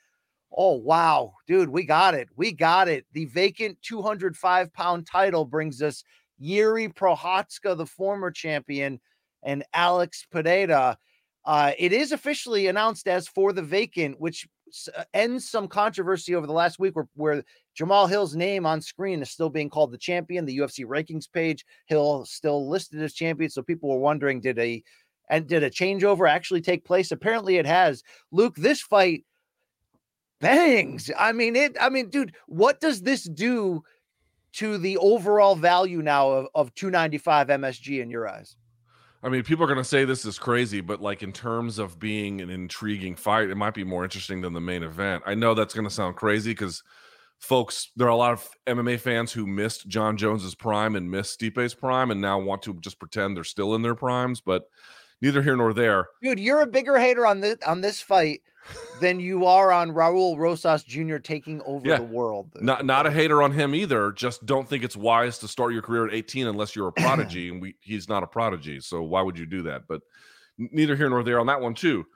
Oh, 0.57 0.75
wow, 0.77 1.35
dude, 1.47 1.69
we 1.69 1.85
got 1.85 2.15
it. 2.15 2.29
We 2.37 2.53
got 2.53 2.89
it. 2.89 3.05
The 3.13 3.27
vacant 3.27 3.79
205 3.83 4.73
pound 4.73 5.07
title 5.07 5.45
brings 5.45 5.83
us 5.83 6.03
Jiri 6.43 6.93
Prochazka, 6.93 7.77
the 7.77 7.87
former 7.87 8.31
champion, 8.31 9.01
and 9.43 9.65
Alex 9.75 10.27
Pereira. 10.31 10.99
Uh, 11.47 11.73
it 11.79 11.93
is 11.93 12.11
officially 12.11 12.67
announced 12.67 13.07
as 13.07 13.29
for 13.29 13.53
the 13.53 13.63
vacant, 13.63 14.21
which 14.21 14.49
uh, 14.97 15.05
ends 15.15 15.49
some 15.49 15.69
controversy 15.69 16.35
over 16.35 16.47
the 16.47 16.53
last 16.53 16.81
week 16.81 16.97
where, 16.97 17.09
where 17.15 17.45
Jamahal 17.79 18.09
Hill's 18.09 18.35
name 18.35 18.67
on 18.67 18.81
screen 18.81 19.23
is 19.23 19.31
still 19.31 19.49
being 19.49 19.71
called 19.71 19.93
the 19.93 19.99
champion. 19.99 20.45
The 20.45 20.59
UFC 20.59 20.85
rankings 20.85 21.31
page, 21.33 21.65
Hill 21.87 22.25
still 22.25 22.69
listed 22.69 23.01
as 23.01 23.15
champion. 23.15 23.49
So 23.49 23.63
people 23.63 23.89
were 23.89 23.99
wondering, 23.99 24.41
did 24.41 24.59
a 24.59 24.83
and 25.31 25.47
did 25.47 25.63
a 25.63 25.71
changeover 25.71 26.29
actually 26.29 26.63
take 26.63 26.85
place? 26.85 27.13
Apparently 27.13 27.57
it 27.57 27.67
has. 27.67 28.03
Luke, 28.33 28.57
this 28.57 28.81
fight 28.81 29.25
bangs. 30.41 31.11
I 31.17 31.33
mean, 31.33 31.55
it, 31.55 31.77
I 31.81 31.89
mean, 31.89 32.11
dude, 32.11 32.35
what 32.47 32.81
does 32.81 33.03
this 33.03 33.25
do 33.25 33.83
to 34.55 34.79
the 34.79 34.97
overall 34.99 35.55
value 35.55 36.03
now 36.03 36.31
of, 36.31 36.47
of 36.55 36.75
295 36.75 37.49
MSG 37.49 38.03
in 38.03 38.11
your 38.11 38.29
eyes? 38.29 38.57
I 39.23 39.29
mean, 39.29 39.43
people 39.43 39.65
are 39.65 39.69
going 39.69 39.79
to 39.79 39.85
say 39.85 40.05
this 40.05 40.25
is 40.25 40.39
crazy, 40.39 40.81
but 40.81 41.01
like 41.01 41.23
in 41.23 41.33
terms 41.33 41.79
of 41.79 41.99
being 41.99 42.41
an 42.41 42.51
intriguing 42.51 43.17
fight, 43.17 43.51
it 43.51 43.57
might 43.57 43.75
be 43.75 43.85
more 43.85 44.05
interesting 44.05 44.41
than 44.41 44.53
the 44.53 44.61
main 44.61 44.83
event. 44.83 45.23
I 45.27 45.35
know 45.35 45.55
that's 45.55 45.75
going 45.75 45.87
to 45.87 45.95
sound 45.95 46.17
crazy 46.17 46.53
because 46.53 46.83
folks, 47.39 47.91
there 47.97 48.07
are 48.07 48.11
a 48.11 48.17
lot 48.17 48.33
of 48.33 48.49
MMA 48.67 49.01
fans 49.01 49.33
who 49.33 49.47
missed 49.47 49.89
John 49.89 50.17
Jones's 50.17 50.55
prime 50.55 50.97
and 50.97 51.11
missed 51.11 51.33
Stipe's 51.33 51.75
prime 51.75 52.11
and 52.11 52.21
now 52.21 52.39
want 52.39 52.63
to 52.63 52.75
just 52.75 52.99
pretend 52.99 53.37
they're 53.37 53.45
still 53.45 53.75
in 53.75 53.83
their 53.83 53.95
primes. 53.95 54.41
But 54.41 54.69
neither 55.21 55.43
here 55.43 55.57
nor 55.57 55.73
there. 55.73 56.09
Dude, 56.23 56.41
you're 56.41 56.61
a 56.61 56.67
bigger 56.67 56.99
hater 56.99 57.27
on 57.27 57.41
this 57.41 57.57
on 57.67 57.81
this 57.81 58.01
fight 58.01 58.43
than 59.01 59.21
you 59.21 59.45
are 59.47 59.73
on 59.73 59.93
Raul 59.93 60.37
Rosas 60.39 60.83
Jr. 60.83 61.19
taking 61.19 61.61
over 61.63 61.87
Yeah. 61.87 61.97
the 61.99 62.05
world. 62.05 62.51
Not 62.61 62.85
not 62.87 63.07
a 63.07 63.11
hater 63.11 63.43
on 63.43 63.53
him 63.53 63.75
either. 63.75 64.13
Just 64.13 64.47
don't 64.47 64.69
think 64.69 64.85
it's 64.85 64.97
wise 64.97 65.39
to 65.39 65.49
start 65.49 65.73
your 65.73 65.83
career 65.83 66.07
at 66.07 66.15
18 66.15 66.47
unless 66.47 66.75
you're 66.75 66.89
a 66.89 66.93
prodigy, 66.97 67.51
and 67.51 67.61
we 67.61 67.77
he's 67.81 68.09
not 68.09 68.23
a 68.23 68.27
prodigy. 68.27 68.81
So 68.81 69.03
why 69.03 69.23
would 69.23 69.39
you 69.39 69.47
do 69.47 69.63
that? 69.63 69.83
But 69.89 70.03
neither 70.59 70.97
here 70.97 71.11
nor 71.11 71.23
there 71.23 71.41
on 71.41 71.47
that 71.47 71.61
one 71.61 71.75
too. 71.75 72.07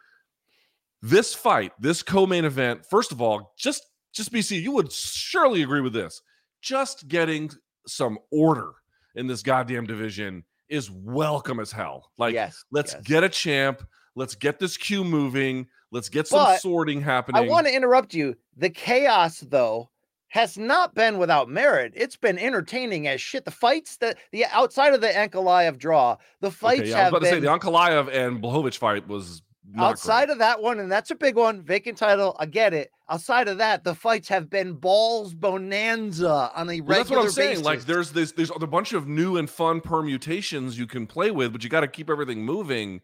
This 1.02 1.34
fight, 1.34 1.72
this 1.80 2.02
co-main 2.02 2.44
event, 2.44 2.84
first 2.84 3.10
of 3.12 3.22
all, 3.22 3.54
just 3.56 3.84
just 4.12 4.32
BC, 4.32 4.60
you 4.60 4.72
would 4.72 4.92
surely 4.92 5.62
agree 5.62 5.80
with 5.80 5.92
this. 5.92 6.20
Just 6.60 7.08
getting 7.08 7.50
some 7.86 8.18
order 8.30 8.72
in 9.14 9.26
this 9.26 9.42
goddamn 9.42 9.86
division 9.86 10.44
is 10.68 10.90
welcome 10.90 11.58
as 11.58 11.72
hell. 11.72 12.10
Like, 12.18 12.34
yes, 12.34 12.64
let's 12.70 12.92
yes. 12.92 13.02
get 13.02 13.24
a 13.24 13.28
champ. 13.28 13.82
Let's 14.14 14.34
get 14.34 14.58
this 14.58 14.76
queue 14.76 15.04
moving. 15.04 15.66
Let's 15.92 16.08
get 16.08 16.28
some 16.28 16.38
But 16.38 16.60
sorting 16.60 17.00
happening. 17.00 17.42
I 17.42 17.48
want 17.48 17.66
to 17.66 17.74
interrupt 17.74 18.14
you. 18.14 18.36
The 18.56 18.70
chaos, 18.70 19.40
though, 19.40 19.90
has 20.28 20.56
not 20.56 20.94
been 20.94 21.18
without 21.18 21.48
merit. 21.48 21.92
It's 21.96 22.16
been 22.16 22.38
entertaining 22.38 23.08
as 23.08 23.20
shit. 23.20 23.44
The 23.44 23.50
fights 23.50 23.96
that 23.96 24.18
the 24.30 24.44
outside 24.46 24.94
of 24.94 25.00
the 25.00 25.08
Ankalaev 25.08 25.78
draw, 25.78 26.16
the 26.40 26.50
fights 26.52 26.80
Okay, 26.82 26.90
yeah, 26.90 26.96
I 26.96 26.98
was 26.98 27.04
have 27.04 27.12
about 27.14 27.18
to 27.20 27.26
say 27.26 27.34
been 27.40 27.44
the 27.44 27.48
Ankalaev 27.50 28.12
and 28.14 28.40
Blachowicz 28.40 28.76
fight 28.78 29.08
was 29.08 29.42
outside 29.76 30.26
great. 30.26 30.34
of 30.34 30.38
that 30.38 30.62
one, 30.62 30.78
and 30.78 30.90
that's 30.90 31.10
a 31.10 31.16
big 31.16 31.34
one. 31.34 31.62
Vacant 31.62 31.98
title, 31.98 32.36
I 32.38 32.46
get 32.46 32.72
it. 32.72 32.92
Outside 33.08 33.48
of 33.48 33.58
that, 33.58 33.82
the 33.82 33.94
fights 33.94 34.28
have 34.28 34.48
been 34.48 34.74
balls 34.74 35.34
bonanza 35.34 36.52
on 36.54 36.68
a 36.68 36.80
regular 36.80 36.84
Well, 36.86 36.98
that's 36.98 37.10
what 37.10 37.18
I'm 37.18 37.24
basis. 37.24 37.34
saying. 37.34 37.62
Like, 37.64 37.80
there's 37.82 38.12
this, 38.12 38.30
there's 38.30 38.52
a 38.54 38.66
bunch 38.68 38.92
of 38.92 39.08
new 39.08 39.36
and 39.36 39.50
fun 39.50 39.80
permutations 39.80 40.78
you 40.78 40.86
can 40.86 41.08
play 41.08 41.32
with, 41.32 41.52
but 41.52 41.64
you 41.64 41.70
got 41.70 41.80
to 41.80 41.88
keep 41.88 42.08
everything 42.08 42.44
moving. 42.44 43.00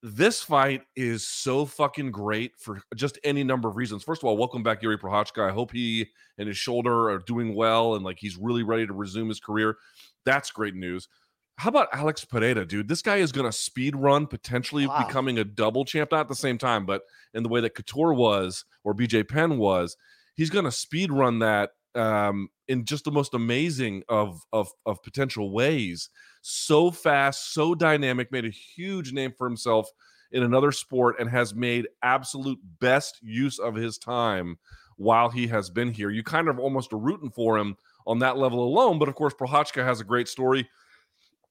This 0.00 0.42
fight 0.42 0.82
is 0.94 1.26
so 1.26 1.66
fucking 1.66 2.12
great 2.12 2.52
for 2.56 2.80
just 2.94 3.18
any 3.24 3.42
number 3.42 3.68
of 3.68 3.76
reasons. 3.76 4.04
First 4.04 4.22
of 4.22 4.28
all, 4.28 4.36
welcome 4.36 4.62
back, 4.62 4.80
Jiri 4.80 4.96
Prochazka. 4.96 5.48
I 5.48 5.52
hope 5.52 5.72
he 5.72 6.06
and 6.38 6.46
his 6.46 6.56
shoulder 6.56 7.10
are 7.10 7.18
doing 7.18 7.54
well 7.54 7.96
and 7.96 8.04
like 8.04 8.18
he's 8.20 8.36
really 8.36 8.62
ready 8.62 8.86
to 8.86 8.92
resume 8.92 9.28
his 9.28 9.40
career. 9.40 9.76
That's 10.24 10.52
great 10.52 10.76
news. 10.76 11.08
How 11.56 11.70
about 11.70 11.88
Alex 11.92 12.24
Pereira, 12.24 12.64
dude? 12.64 12.86
This 12.86 13.02
guy 13.02 13.16
is 13.16 13.32
going 13.32 13.46
to 13.46 13.52
speed 13.52 13.96
run, 13.96 14.28
potentially 14.28 14.86
Wow. 14.86 15.04
becoming 15.04 15.38
a 15.40 15.44
double 15.44 15.84
champ, 15.84 16.12
not 16.12 16.20
at 16.20 16.28
the 16.28 16.36
same 16.36 16.58
time, 16.58 16.86
but 16.86 17.02
in 17.34 17.42
the 17.42 17.48
way 17.48 17.60
that 17.60 17.74
Couture 17.74 18.14
was 18.14 18.64
or 18.84 18.94
BJ 18.94 19.28
Penn 19.28 19.58
was. 19.58 19.96
He's 20.36 20.50
going 20.50 20.66
to 20.66 20.70
speed 20.70 21.10
run 21.10 21.40
that 21.40 21.70
um, 21.96 22.50
in 22.68 22.84
just 22.84 23.04
the 23.04 23.10
most 23.10 23.34
amazing 23.34 24.04
of, 24.08 24.40
of 24.52 24.70
of 24.86 25.02
potential 25.02 25.50
ways. 25.52 26.10
So 26.50 26.90
fast, 26.90 27.52
so 27.52 27.74
dynamic, 27.74 28.32
made 28.32 28.46
a 28.46 28.50
huge 28.50 29.12
name 29.12 29.32
for 29.36 29.46
himself 29.46 29.90
in 30.32 30.42
another 30.42 30.72
sport, 30.72 31.16
and 31.20 31.28
has 31.28 31.54
made 31.54 31.88
absolute 32.02 32.58
best 32.80 33.18
use 33.22 33.58
of 33.58 33.74
his 33.74 33.98
time 33.98 34.56
while 34.96 35.28
he 35.28 35.46
has 35.48 35.68
been 35.68 35.92
here. 35.92 36.08
You 36.08 36.22
kind 36.22 36.48
of 36.48 36.58
almost 36.58 36.92
are 36.94 36.98
rooting 36.98 37.30
for 37.30 37.58
him 37.58 37.76
on 38.06 38.18
that 38.20 38.38
level 38.38 38.64
alone. 38.64 38.98
But 38.98 39.10
of 39.10 39.14
course, 39.14 39.34
Prochazka 39.34 39.84
has 39.84 40.00
a 40.00 40.04
great 40.04 40.26
story 40.26 40.66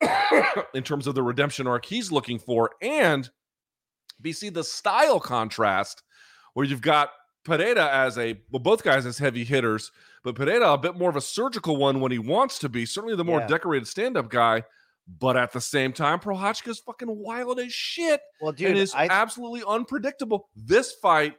in 0.73 0.81
terms 0.83 1.05
of 1.05 1.13
the 1.13 1.21
redemption 1.21 1.67
arc 1.67 1.85
he's 1.85 2.11
looking 2.11 2.39
for, 2.39 2.71
and 2.81 3.29
BC 4.23 4.51
the 4.51 4.63
style 4.63 5.19
contrast 5.19 6.01
where 6.55 6.65
you've 6.65 6.81
got 6.81 7.11
Pereira 7.45 7.87
as 7.91 8.17
a 8.17 8.41
well, 8.49 8.59
both 8.59 8.83
guys 8.83 9.05
as 9.05 9.19
heavy 9.19 9.43
hitters, 9.43 9.91
but 10.23 10.33
Pereira 10.33 10.73
a 10.73 10.77
bit 10.77 10.97
more 10.97 11.11
of 11.11 11.15
a 11.15 11.21
surgical 11.21 11.77
one 11.77 12.01
when 12.01 12.11
he 12.11 12.17
wants 12.19 12.57
to 12.59 12.67
be, 12.69 12.83
certainly 12.85 13.15
the 13.15 13.23
more 13.23 13.41
Yeah. 13.41 13.47
decorated 13.47 13.87
stand-up 13.87 14.29
guy. 14.29 14.63
But 15.19 15.37
at 15.37 15.53
the 15.53 15.61
same 15.61 15.93
time, 15.93 16.19
Prochazka's 16.19 16.79
fucking 16.79 17.07
wild 17.07 17.59
as 17.59 17.73
shit 17.73 18.19
well, 18.41 18.51
dude. 18.51 18.71
and 18.71 18.77
is 18.77 18.93
I, 18.93 19.07
absolutely 19.09 19.63
unpredictable. 19.65 20.49
This 20.55 20.91
fight 20.91 21.35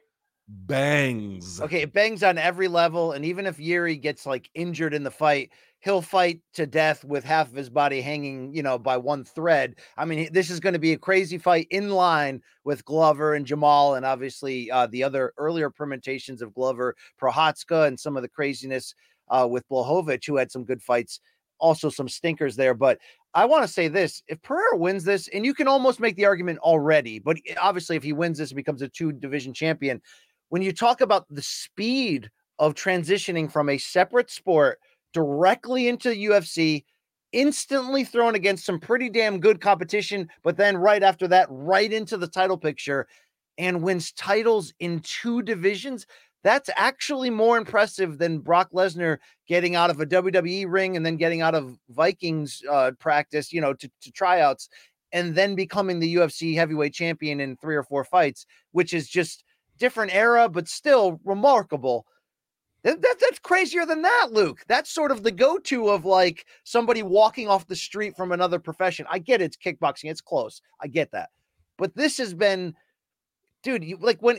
bangs. 0.48 1.60
Okay, 1.60 1.82
it 1.82 1.92
bangs 1.92 2.22
on 2.22 2.38
every 2.38 2.68
level, 2.68 3.12
and 3.12 3.24
even 3.24 3.46
if 3.46 3.58
Jiri 3.58 4.00
gets 4.00 4.24
like 4.24 4.48
injured 4.54 4.94
in 4.94 5.02
the 5.02 5.10
fight, 5.10 5.50
he'll 5.80 6.02
fight 6.02 6.40
to 6.54 6.66
death 6.66 7.04
with 7.04 7.24
half 7.24 7.48
of 7.48 7.54
his 7.54 7.70
body 7.70 8.00
hanging, 8.00 8.52
you 8.54 8.62
know, 8.62 8.78
by 8.78 8.96
one 8.96 9.24
thread. 9.24 9.76
I 9.96 10.04
mean, 10.04 10.28
this 10.32 10.50
is 10.50 10.60
going 10.60 10.72
to 10.72 10.78
be 10.78 10.92
a 10.92 10.98
crazy 10.98 11.38
fight 11.38 11.68
in 11.70 11.90
line 11.90 12.42
with 12.64 12.84
Glover 12.84 13.34
and 13.34 13.46
Jamahal, 13.46 13.96
and 13.96 14.06
obviously 14.06 14.70
uh, 14.70 14.86
the 14.86 15.04
other 15.04 15.32
earlier 15.36 15.70
permutations 15.70 16.42
of 16.42 16.54
Glover, 16.54 16.96
Prochazka, 17.20 17.86
and 17.86 18.00
some 18.00 18.16
of 18.16 18.22
the 18.22 18.28
craziness 18.28 18.94
uh, 19.28 19.46
with 19.48 19.68
Blachowicz, 19.68 20.26
who 20.26 20.36
had 20.36 20.50
some 20.50 20.64
good 20.64 20.82
fights, 20.82 21.20
also 21.59 21.90
some 21.90 22.09
stinkers 22.09 22.56
there. 22.56 22.74
But 22.74 22.98
I 23.34 23.44
want 23.44 23.62
to 23.62 23.68
say 23.68 23.88
this: 23.88 24.22
if 24.28 24.40
Pereira 24.42 24.76
wins 24.76 25.04
this, 25.04 25.28
and 25.28 25.44
you 25.44 25.54
can 25.54 25.68
almost 25.68 26.00
make 26.00 26.16
the 26.16 26.26
argument 26.26 26.59
already, 26.61 27.18
but 27.18 27.36
eh, 27.46 27.54
obviously 27.61 27.96
if 27.96 28.02
he 28.02 28.12
wins 28.12 28.38
this 28.38 28.50
and 28.50 28.56
becomes 28.56 28.82
a 28.82 28.88
two 28.88 29.12
division 29.12 29.52
champion 29.52 30.00
when 30.48 30.62
you 30.62 30.72
talk 30.72 31.00
about 31.00 31.26
the 31.30 31.42
speed 31.42 32.30
of 32.59 32.74
transitioning 32.74 33.50
from 33.50 33.68
a 33.68 33.78
separate 33.78 34.30
sport 34.30 34.78
directly 35.12 35.88
into 35.88 36.11
the 36.11 36.26
UFC, 36.26 36.84
instantly 37.32 38.04
thrown 38.04 38.34
against 38.34 38.64
some 38.64 38.80
pretty 38.80 39.09
damn 39.09 39.40
good 39.40 39.61
competition, 39.61 40.28
but 40.42 40.56
then 40.56 40.76
right 40.76 41.02
after 41.02 41.28
that, 41.28 41.46
right 41.50 41.92
into 41.92 42.16
the 42.16 42.26
title 42.26 42.59
picture 42.59 43.06
and 43.59 43.82
wins 43.82 44.12
titles 44.12 44.72
in 44.80 45.00
two 45.00 45.42
divisions. 45.42 46.06
That's 46.45 46.70
actually 46.76 47.30
more 47.30 47.59
impressive 47.59 48.18
than 48.18 48.39
Brock 48.39 48.70
Lesnar 48.72 49.18
getting 49.49 49.74
out 49.74 49.91
of 49.91 50.01
a 50.01 50.07
WWE 50.07 50.66
ring 50.68 50.97
and 50.97 51.05
then 51.05 51.16
getting 51.16 51.43
out 51.43 51.55
of 51.55 51.76
Vikings 51.91 52.62
uh, 52.70 52.93
practice, 52.99 53.53
you 53.53 53.61
know, 53.61 53.74
to, 53.74 53.91
to 54.03 54.12
tryouts 54.12 54.68
and 55.12 55.34
then 55.34 55.55
becoming 55.55 55.99
the 55.99 56.14
UFC 56.14 56.55
heavyweight 56.55 56.95
champion 56.95 57.41
in 57.41 57.57
three 57.57 57.74
or 57.76 57.82
four 57.82 58.05
fights, 58.05 58.47
which 58.72 58.93
is 58.95 59.09
just 59.09 59.43
different 59.78 60.14
era, 60.14 60.49
but 60.49 60.68
still 60.68 61.20
remarkable. 61.24 62.07
That, 62.84 63.03
that- 63.03 63.16
that's 63.20 63.39
crazier 63.41 63.84
than 63.86 64.03
that, 64.03 64.28
Luke. 64.30 64.61
That's 64.68 64.91
sort 64.91 65.11
of 65.11 65.22
the 65.22 65.32
go-to 65.32 65.89
of 65.89 66.05
like 66.05 66.47
somebody 66.64 67.03
walking 67.03 67.49
off 67.49 67.66
the 67.66 67.74
street 67.76 68.16
from 68.16 68.30
another 68.32 68.59
profession. 68.59 69.07
I 69.11 69.18
get 69.18 69.43
it's 69.43 69.57
kickboxing, 69.57 70.11
it's 70.11 70.20
close. 70.20 70.62
I 70.80 70.86
get 70.86 71.11
that. 71.12 71.30
But 71.78 71.97
this 71.97 72.18
has 72.18 72.34
been, 72.34 72.74
dude, 73.62 73.84
you 73.84 73.99
like 74.01 74.20
when 74.20 74.39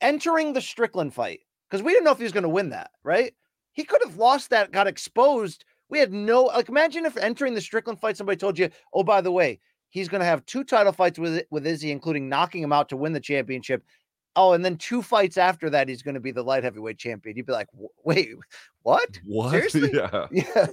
entering 0.00 0.52
the 0.52 0.60
Strickland 0.60 1.14
fight, 1.14 1.40
because 1.68 1.82
we 1.82 1.92
didn't 1.92 2.04
know 2.04 2.12
if 2.12 2.18
he 2.18 2.24
was 2.24 2.32
going 2.32 2.42
to 2.42 2.48
win 2.48 2.70
that, 2.70 2.90
right? 3.02 3.34
He 3.72 3.84
could 3.84 4.00
have 4.04 4.16
lost 4.16 4.50
that, 4.50 4.72
got 4.72 4.86
exposed. 4.86 5.64
We 5.88 5.98
had 5.98 6.12
no 6.12 6.44
like 6.44 6.68
imagine 6.68 7.04
if 7.04 7.16
entering 7.16 7.54
the 7.54 7.60
Strickland 7.60 8.00
fight, 8.00 8.16
somebody 8.16 8.36
told 8.36 8.58
you, 8.58 8.70
oh, 8.92 9.04
by 9.04 9.20
the 9.20 9.32
way, 9.32 9.60
he's 9.90 10.08
going 10.08 10.20
to 10.20 10.26
have 10.26 10.44
two 10.46 10.64
title 10.64 10.92
fights 10.92 11.18
with 11.18 11.44
with 11.50 11.66
Izzy, 11.66 11.90
including 11.90 12.28
knocking 12.28 12.62
him 12.62 12.72
out 12.72 12.88
to 12.88 12.96
win 12.96 13.12
the 13.12 13.20
championship. 13.20 13.84
Oh, 14.34 14.52
and 14.52 14.64
then 14.64 14.76
two 14.76 15.00
fights 15.00 15.38
after 15.38 15.70
that, 15.70 15.88
he's 15.88 16.02
going 16.02 16.14
to 16.14 16.20
be 16.20 16.30
the 16.30 16.42
light 16.42 16.62
heavyweight 16.62 16.98
champion. 16.98 17.36
You'd 17.36 17.46
be 17.46 17.52
like, 17.52 17.68
wait, 18.04 18.30
what? 18.82 19.18
What? 19.24 19.50
Seriously? 19.70 19.90
yeah. 19.94 20.26
Yeah. 20.30 20.66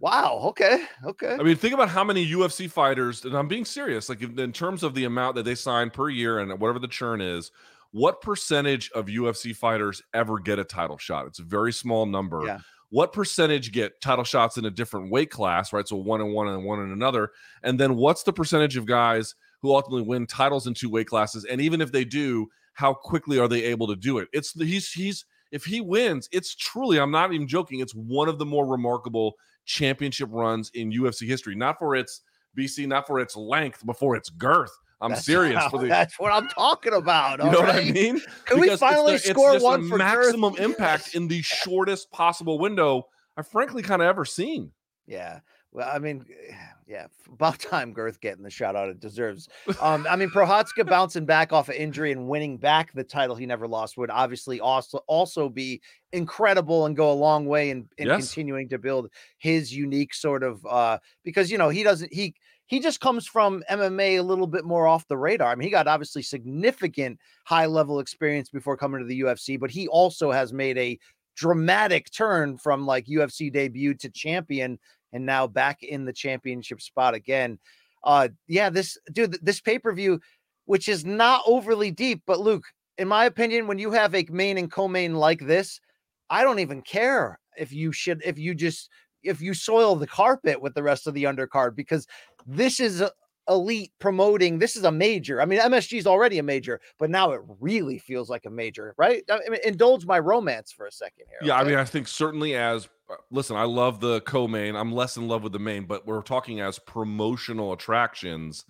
Wow. 0.00 0.40
Okay. 0.46 0.84
Okay. 1.04 1.36
I 1.38 1.42
mean, 1.42 1.56
think 1.56 1.72
about 1.72 1.88
how 1.88 2.04
many 2.04 2.26
UFC 2.30 2.70
fighters, 2.70 3.24
and 3.24 3.34
I'm 3.34 3.48
being 3.48 3.64
serious, 3.64 4.08
like 4.08 4.20
in 4.20 4.38
in 4.38 4.52
terms 4.52 4.82
of 4.82 4.94
the 4.94 5.04
amount 5.04 5.36
that 5.36 5.44
they 5.44 5.54
sign 5.54 5.88
per 5.88 6.10
year 6.10 6.40
and 6.40 6.58
whatever 6.60 6.78
the 6.78 6.88
churn 6.88 7.20
is, 7.22 7.50
what 7.94 8.20
percentage 8.20 8.90
of 8.90 9.06
UFC 9.06 9.54
fighters 9.54 10.02
ever 10.12 10.40
get 10.40 10.58
a 10.58 10.64
title 10.64 10.98
shot? 10.98 11.28
It's 11.28 11.38
a 11.38 11.44
very 11.44 11.72
small 11.72 12.06
number. 12.06 12.42
Yeah. 12.44 12.58
What 12.90 13.12
percentage 13.12 13.70
get 13.70 14.00
title 14.00 14.24
shots 14.24 14.56
in 14.56 14.64
a 14.64 14.70
different 14.70 15.12
weight 15.12 15.30
class, 15.30 15.72
right? 15.72 15.86
So 15.86 15.94
one 15.94 16.20
and 16.20 16.34
one 16.34 16.48
and 16.48 16.64
one 16.64 16.80
and 16.80 16.92
another. 16.92 17.30
And 17.62 17.78
then 17.78 17.94
what's 17.94 18.24
the 18.24 18.32
percentage 18.32 18.76
of 18.76 18.84
guys 18.84 19.36
who 19.62 19.72
ultimately 19.72 20.02
win 20.02 20.26
titles 20.26 20.66
in 20.66 20.74
two 20.74 20.90
weight 20.90 21.06
classes? 21.06 21.44
And 21.44 21.60
even 21.60 21.80
if 21.80 21.92
they 21.92 22.04
do, 22.04 22.48
how 22.72 22.94
quickly 22.94 23.38
are 23.38 23.46
they 23.46 23.62
able 23.62 23.86
to 23.86 23.94
do 23.94 24.18
it? 24.18 24.26
It's 24.32 24.52
he's 24.60 24.90
he's 24.90 25.24
if 25.52 25.64
he 25.64 25.80
wins, 25.80 26.28
it's 26.32 26.56
truly, 26.56 26.98
I'm 26.98 27.12
not 27.12 27.32
even 27.32 27.46
joking, 27.46 27.78
it's 27.78 27.94
one 27.94 28.28
of 28.28 28.40
the 28.40 28.44
more 28.44 28.66
remarkable 28.66 29.34
championship 29.66 30.30
runs 30.32 30.68
in 30.74 30.90
UFC 30.90 31.28
history. 31.28 31.54
Not 31.54 31.78
for 31.78 31.94
its 31.94 32.22
BC, 32.58 32.88
not 32.88 33.06
for 33.06 33.20
its 33.20 33.36
length, 33.36 33.82
but 33.84 33.96
for 33.96 34.16
its 34.16 34.30
girth. 34.30 34.72
I'm 35.00 35.10
That's- 35.10 35.26
serious. 35.26 35.62
For 35.70 35.78
the, 35.82 35.88
that's 35.88 36.18
what 36.18 36.32
I'm 36.32 36.48
talking 36.48 36.92
about. 36.94 37.42
you 37.44 37.50
know 37.50 37.60
what 37.60 37.70
I 37.74 37.82
mean? 37.90 38.20
Can 38.46 38.60
we 38.60 38.66
Because 38.68 38.74
it's 38.74 38.80
finally 38.80 39.12
the- 39.14 39.18
score 39.18 39.58
one 39.60 39.88
for 39.88 39.98
maximum 39.98 40.54
impact 40.56 41.06
Yes. 41.08 41.14
in 41.14 41.28
the 41.28 41.42
shortest 41.42 42.10
possible 42.10 42.58
window 42.58 43.06
I've 43.36 43.48
frankly 43.48 43.82
kind 43.82 44.00
of 44.00 44.06
ever 44.08 44.24
seen. 44.24 44.70
Yeah. 45.06 45.40
Well, 45.72 45.90
I 45.92 45.98
mean, 45.98 46.24
yeah, 46.86 47.06
about 47.32 47.58
time 47.58 47.92
Girth 47.92 48.20
getting 48.20 48.44
the 48.44 48.50
shout 48.50 48.76
out 48.76 48.88
it 48.88 49.00
deserves. 49.00 49.48
Um, 49.80 50.06
I 50.08 50.14
mean, 50.14 50.30
Prochazka 50.34 50.86
bouncing 50.88 51.26
back 51.26 51.52
off 51.52 51.68
of 51.68 51.74
injury 51.74 52.12
and 52.12 52.28
winning 52.28 52.56
back 52.58 52.92
the 52.92 53.02
title 53.02 53.34
he 53.34 53.44
never 53.44 53.66
lost 53.66 53.96
would 53.98 54.10
obviously 54.10 54.60
also 54.60 54.98
also 55.08 55.48
be 55.48 55.82
incredible 56.12 56.86
and 56.86 56.96
go 56.96 57.10
a 57.10 57.14
long 57.14 57.46
way 57.46 57.70
in, 57.70 57.88
in 57.98 58.06
Yes. 58.06 58.18
continuing 58.28 58.68
to 58.68 58.78
build 58.78 59.10
his 59.38 59.74
unique 59.74 60.14
sort 60.14 60.42
of 60.44 60.64
uh 60.64 60.98
because 61.24 61.50
you 61.50 61.58
know 61.58 61.68
he 61.70 61.82
doesn't 61.82 62.12
he 62.14 62.34
he 62.74 62.80
just 62.80 62.98
comes 62.98 63.24
from 63.24 63.62
MMA 63.70 64.18
a 64.18 64.22
little 64.22 64.48
bit 64.48 64.64
more 64.64 64.88
off 64.88 65.06
the 65.06 65.16
radar. 65.16 65.52
I 65.52 65.54
mean, 65.54 65.64
he 65.66 65.70
got 65.70 65.86
obviously 65.86 66.22
significant 66.22 67.20
high 67.44 67.66
level 67.66 68.00
experience 68.00 68.48
before 68.48 68.76
coming 68.76 69.00
to 69.00 69.06
the 69.06 69.20
UFC, 69.20 69.60
but 69.60 69.70
he 69.70 69.86
also 69.86 70.32
has 70.32 70.52
made 70.52 70.76
a 70.76 70.98
dramatic 71.36 72.10
turn 72.10 72.58
from 72.58 72.84
like 72.84 73.06
UFC 73.06 73.52
debut 73.52 73.94
to 73.94 74.10
champion 74.10 74.80
and 75.12 75.24
now 75.24 75.46
back 75.46 75.84
in 75.84 76.04
the 76.04 76.12
championship 76.12 76.80
spot 76.80 77.14
again. 77.14 77.60
Uh, 78.02 78.26
yeah, 78.48 78.70
this 78.70 78.98
dude, 79.12 79.38
this 79.40 79.60
pay 79.60 79.78
per 79.78 79.92
view, 79.92 80.18
which 80.64 80.88
is 80.88 81.04
not 81.04 81.42
overly 81.46 81.92
deep, 81.92 82.22
but 82.26 82.40
Luke, 82.40 82.64
in 82.98 83.06
my 83.06 83.26
opinion, 83.26 83.68
when 83.68 83.78
you 83.78 83.92
have 83.92 84.16
a 84.16 84.26
main 84.30 84.58
and 84.58 84.68
co-main 84.68 85.14
like 85.14 85.46
this, 85.46 85.80
I 86.28 86.42
don't 86.42 86.58
even 86.58 86.82
care 86.82 87.38
if 87.56 87.72
you 87.72 87.92
should 87.92 88.20
if 88.24 88.36
you 88.36 88.52
just 88.52 88.90
if 89.24 89.40
you 89.40 89.54
soil 89.54 89.96
the 89.96 90.06
carpet 90.06 90.60
with 90.60 90.74
the 90.74 90.82
rest 90.82 91.06
of 91.06 91.14
the 91.14 91.24
undercard 91.24 91.74
because 91.74 92.06
this 92.46 92.80
is 92.80 93.02
elite 93.48 93.92
promoting 93.98 94.58
this 94.58 94.74
is 94.74 94.84
a 94.84 94.90
major 94.90 95.42
i 95.42 95.44
mean 95.44 95.60
msg 95.60 95.98
is 95.98 96.06
already 96.06 96.38
a 96.38 96.42
major 96.42 96.80
but 96.98 97.10
now 97.10 97.30
it 97.32 97.42
really 97.60 97.98
feels 97.98 98.30
like 98.30 98.46
a 98.46 98.50
major 98.50 98.94
right? 98.96 99.22
I 99.30 99.38
mean, 99.50 99.60
indulge 99.64 100.06
my 100.06 100.18
romance 100.18 100.72
for 100.72 100.86
a 100.86 100.92
second 100.92 101.26
here 101.28 101.38
yeah 101.42 101.54
okay? 101.56 101.62
i 101.62 101.68
mean 101.68 101.78
i 101.78 101.84
think 101.84 102.08
certainly 102.08 102.54
as 102.54 102.88
uh, 103.10 103.16
listen 103.30 103.56
i 103.56 103.64
love 103.64 104.00
the 104.00 104.22
co-main 104.22 104.74
i'm 104.76 104.92
less 104.92 105.18
in 105.18 105.28
love 105.28 105.42
with 105.42 105.52
the 105.52 105.58
main 105.58 105.84
but 105.84 106.06
we're 106.06 106.22
talking 106.22 106.60
as 106.60 106.78
promotional 106.78 107.74
attractions 107.74 108.64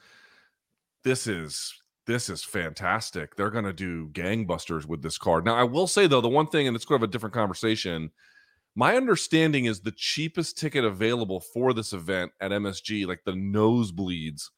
this 1.04 1.26
is 1.26 1.72
this 2.06 2.28
is 2.28 2.44
fantastic. 2.44 3.34
They're 3.34 3.50
going 3.50 3.64
to 3.64 3.72
do 3.72 4.08
gangbusters 4.08 4.84
with 4.84 5.02
this 5.02 5.18
card. 5.18 5.44
Now 5.44 5.54
i 5.54 5.64
will 5.64 5.86
say 5.86 6.06
though 6.06 6.20
the 6.20 6.28
one 6.28 6.46
thing 6.46 6.66
and 6.66 6.74
it's 6.74 6.86
sort 6.86 7.00
of 7.02 7.08
a 7.08 7.12
different 7.12 7.34
conversation 7.34 8.10
my 8.74 8.96
understanding 8.96 9.66
is 9.66 9.80
the 9.80 9.92
cheapest 9.92 10.58
ticket 10.58 10.84
available 10.84 11.40
for 11.40 11.72
this 11.72 11.92
event 11.92 12.32
at 12.40 12.50
msg 12.50 13.06
like 13.06 13.20
the 13.24 13.32
nosebleeds 13.32 14.50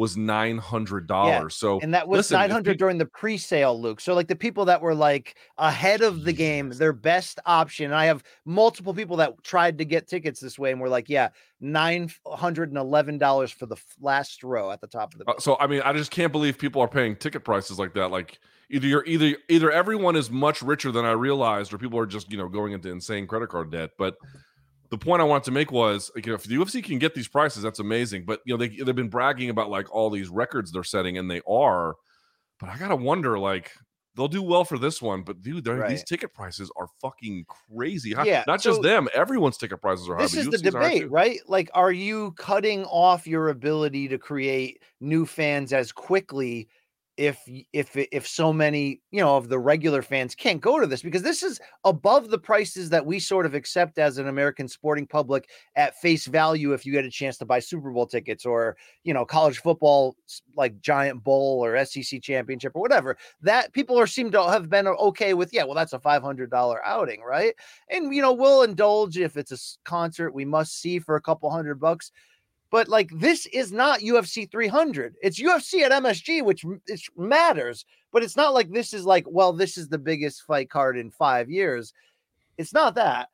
was 0.00 0.16
nine 0.16 0.56
hundred 0.56 1.06
dollars. 1.06 1.58
Yeah. 1.60 1.68
So 1.68 1.80
and 1.80 1.92
that 1.92 2.08
was 2.08 2.30
nine 2.30 2.48
hundred 2.48 2.78
during 2.78 2.96
the 2.96 3.04
pre-sale, 3.04 3.78
Luke. 3.78 4.00
So 4.00 4.14
like 4.14 4.28
the 4.28 4.34
people 4.34 4.64
that 4.64 4.80
were 4.80 4.94
like 4.94 5.36
ahead 5.58 6.00
of 6.00 6.24
the 6.24 6.32
game, 6.32 6.70
their 6.70 6.94
best 6.94 7.38
option. 7.44 7.92
I 7.92 8.06
have 8.06 8.22
multiple 8.46 8.94
people 8.94 9.18
that 9.18 9.34
tried 9.42 9.76
to 9.76 9.84
get 9.84 10.08
tickets 10.08 10.40
this 10.40 10.58
way 10.58 10.72
and 10.72 10.80
were 10.80 10.88
like, 10.88 11.10
yeah, 11.10 11.28
nine 11.60 12.10
hundred 12.26 12.70
and 12.70 12.78
eleven 12.78 13.18
dollars 13.18 13.50
for 13.50 13.66
the 13.66 13.76
last 14.00 14.42
row 14.42 14.70
at 14.70 14.80
the 14.80 14.86
top 14.86 15.12
of 15.12 15.18
the. 15.18 15.26
Uh, 15.26 15.38
so 15.38 15.58
I 15.60 15.66
mean, 15.66 15.82
I 15.84 15.92
just 15.92 16.10
can't 16.10 16.32
believe 16.32 16.56
people 16.56 16.80
are 16.80 16.88
paying 16.88 17.14
ticket 17.14 17.44
prices 17.44 17.78
like 17.78 17.92
that. 17.92 18.10
Like 18.10 18.38
either 18.70 18.86
you're 18.86 19.04
either 19.06 19.36
either 19.48 19.70
everyone 19.70 20.16
is 20.16 20.30
much 20.30 20.62
richer 20.62 20.92
than 20.92 21.04
I 21.04 21.12
realized, 21.12 21.72
or 21.72 21.78
people 21.78 21.98
are 21.98 22.06
just 22.06 22.30
you 22.30 22.38
know 22.38 22.48
going 22.48 22.72
into 22.72 22.90
insane 22.90 23.26
credit 23.26 23.48
card 23.48 23.70
debt, 23.70 23.90
but 23.98 24.16
the 24.90 24.98
point 24.98 25.22
I 25.22 25.24
wanted 25.24 25.44
to 25.44 25.50
make 25.52 25.70
was, 25.70 26.10
like, 26.16 26.26
you 26.26 26.32
know, 26.32 26.36
if 26.36 26.42
the 26.44 26.56
UFC 26.56 26.82
can 26.82 26.98
get 26.98 27.14
these 27.14 27.28
prices, 27.28 27.62
that's 27.62 27.78
amazing. 27.78 28.24
But 28.24 28.40
you 28.44 28.54
know, 28.54 28.58
they 28.58 28.68
they've 28.68 28.94
been 28.94 29.08
bragging 29.08 29.50
about 29.50 29.70
like 29.70 29.92
all 29.94 30.10
these 30.10 30.28
records 30.28 30.72
they're 30.72 30.84
setting, 30.84 31.18
and 31.18 31.30
they 31.30 31.40
are. 31.48 31.94
But 32.58 32.68
I 32.68 32.76
gotta 32.76 32.96
wonder, 32.96 33.38
like, 33.38 33.70
they'll 34.16 34.28
do 34.28 34.42
well 34.42 34.64
for 34.64 34.78
this 34.78 35.00
one, 35.00 35.22
but 35.22 35.40
dude, 35.40 35.66
right. 35.66 35.88
these 35.88 36.04
ticket 36.04 36.34
prices 36.34 36.70
are 36.76 36.88
fucking 37.00 37.46
crazy 37.46 38.12
high. 38.12 38.24
Yeah, 38.24 38.44
not 38.46 38.60
so 38.60 38.70
just 38.70 38.82
them; 38.82 39.08
everyone's 39.14 39.56
ticket 39.56 39.80
prices 39.80 40.08
are 40.08 40.16
high. 40.16 40.22
This 40.22 40.34
is 40.34 40.48
UFC's 40.48 40.62
the 40.62 40.70
debate, 40.72 41.10
right? 41.10 41.38
Like, 41.46 41.70
are 41.72 41.92
you 41.92 42.32
cutting 42.32 42.84
off 42.84 43.26
your 43.26 43.48
ability 43.48 44.08
to 44.08 44.18
create 44.18 44.82
new 45.00 45.24
fans 45.24 45.72
as 45.72 45.92
quickly 45.92 46.68
if 47.20 47.38
if 47.74 47.94
if 47.94 48.26
so 48.26 48.50
many 48.50 49.02
you 49.10 49.20
know 49.20 49.36
of 49.36 49.50
the 49.50 49.58
regular 49.58 50.00
fans 50.00 50.34
can't 50.34 50.62
go 50.62 50.80
to 50.80 50.86
this 50.86 51.02
because 51.02 51.20
this 51.20 51.42
is 51.42 51.60
above 51.84 52.30
the 52.30 52.38
prices 52.38 52.88
that 52.88 53.04
we 53.04 53.20
sort 53.20 53.44
of 53.44 53.52
accept 53.52 53.98
as 53.98 54.16
an 54.16 54.26
American 54.26 54.66
sporting 54.66 55.06
public 55.06 55.46
at 55.76 55.94
face 55.96 56.24
value 56.24 56.72
if 56.72 56.86
you 56.86 56.92
get 56.92 57.04
a 57.04 57.10
chance 57.10 57.36
to 57.36 57.44
buy 57.44 57.58
Super 57.58 57.90
Bowl 57.90 58.06
tickets 58.06 58.46
or 58.46 58.74
you 59.04 59.12
know 59.12 59.26
college 59.26 59.58
football 59.58 60.16
like 60.56 60.80
Giant 60.80 61.22
Bowl 61.22 61.62
or 61.62 61.84
SEC 61.84 62.22
championship 62.22 62.72
or 62.74 62.80
whatever 62.80 63.18
that 63.42 63.70
people 63.74 63.98
are 63.98 64.06
seem 64.06 64.30
to 64.30 64.42
have 64.42 64.70
been 64.70 64.88
okay 64.88 65.34
with 65.34 65.52
yeah 65.52 65.64
well 65.64 65.74
that's 65.74 65.92
a 65.92 65.98
$500 65.98 66.78
outing 66.82 67.20
right? 67.20 67.54
And 67.90 68.14
you 68.14 68.22
know 68.22 68.32
we'll 68.32 68.62
indulge 68.62 69.18
if 69.18 69.36
it's 69.36 69.52
a 69.52 69.58
concert 69.84 70.32
we 70.32 70.46
must 70.46 70.80
see 70.80 70.98
for 70.98 71.16
a 71.16 71.20
couple 71.20 71.50
hundred 71.50 71.78
bucks 71.80 72.12
but 72.70 72.88
like 72.88 73.10
this 73.12 73.46
is 73.46 73.72
not 73.72 74.00
UFC 74.00 74.50
300. 74.50 75.16
It's 75.22 75.40
UFC 75.40 75.82
at 75.82 75.92
MSG, 75.92 76.44
which 76.44 76.64
it 76.86 77.00
matters. 77.16 77.84
But 78.12 78.22
it's 78.22 78.36
not 78.36 78.54
like 78.54 78.70
this 78.70 78.92
is 78.92 79.04
like, 79.04 79.24
well, 79.28 79.52
this 79.52 79.76
is 79.76 79.88
the 79.88 79.98
biggest 79.98 80.42
fight 80.42 80.70
card 80.70 80.96
in 80.96 81.10
five 81.10 81.50
years. 81.50 81.92
It's 82.58 82.72
not 82.72 82.94
that. 82.96 83.28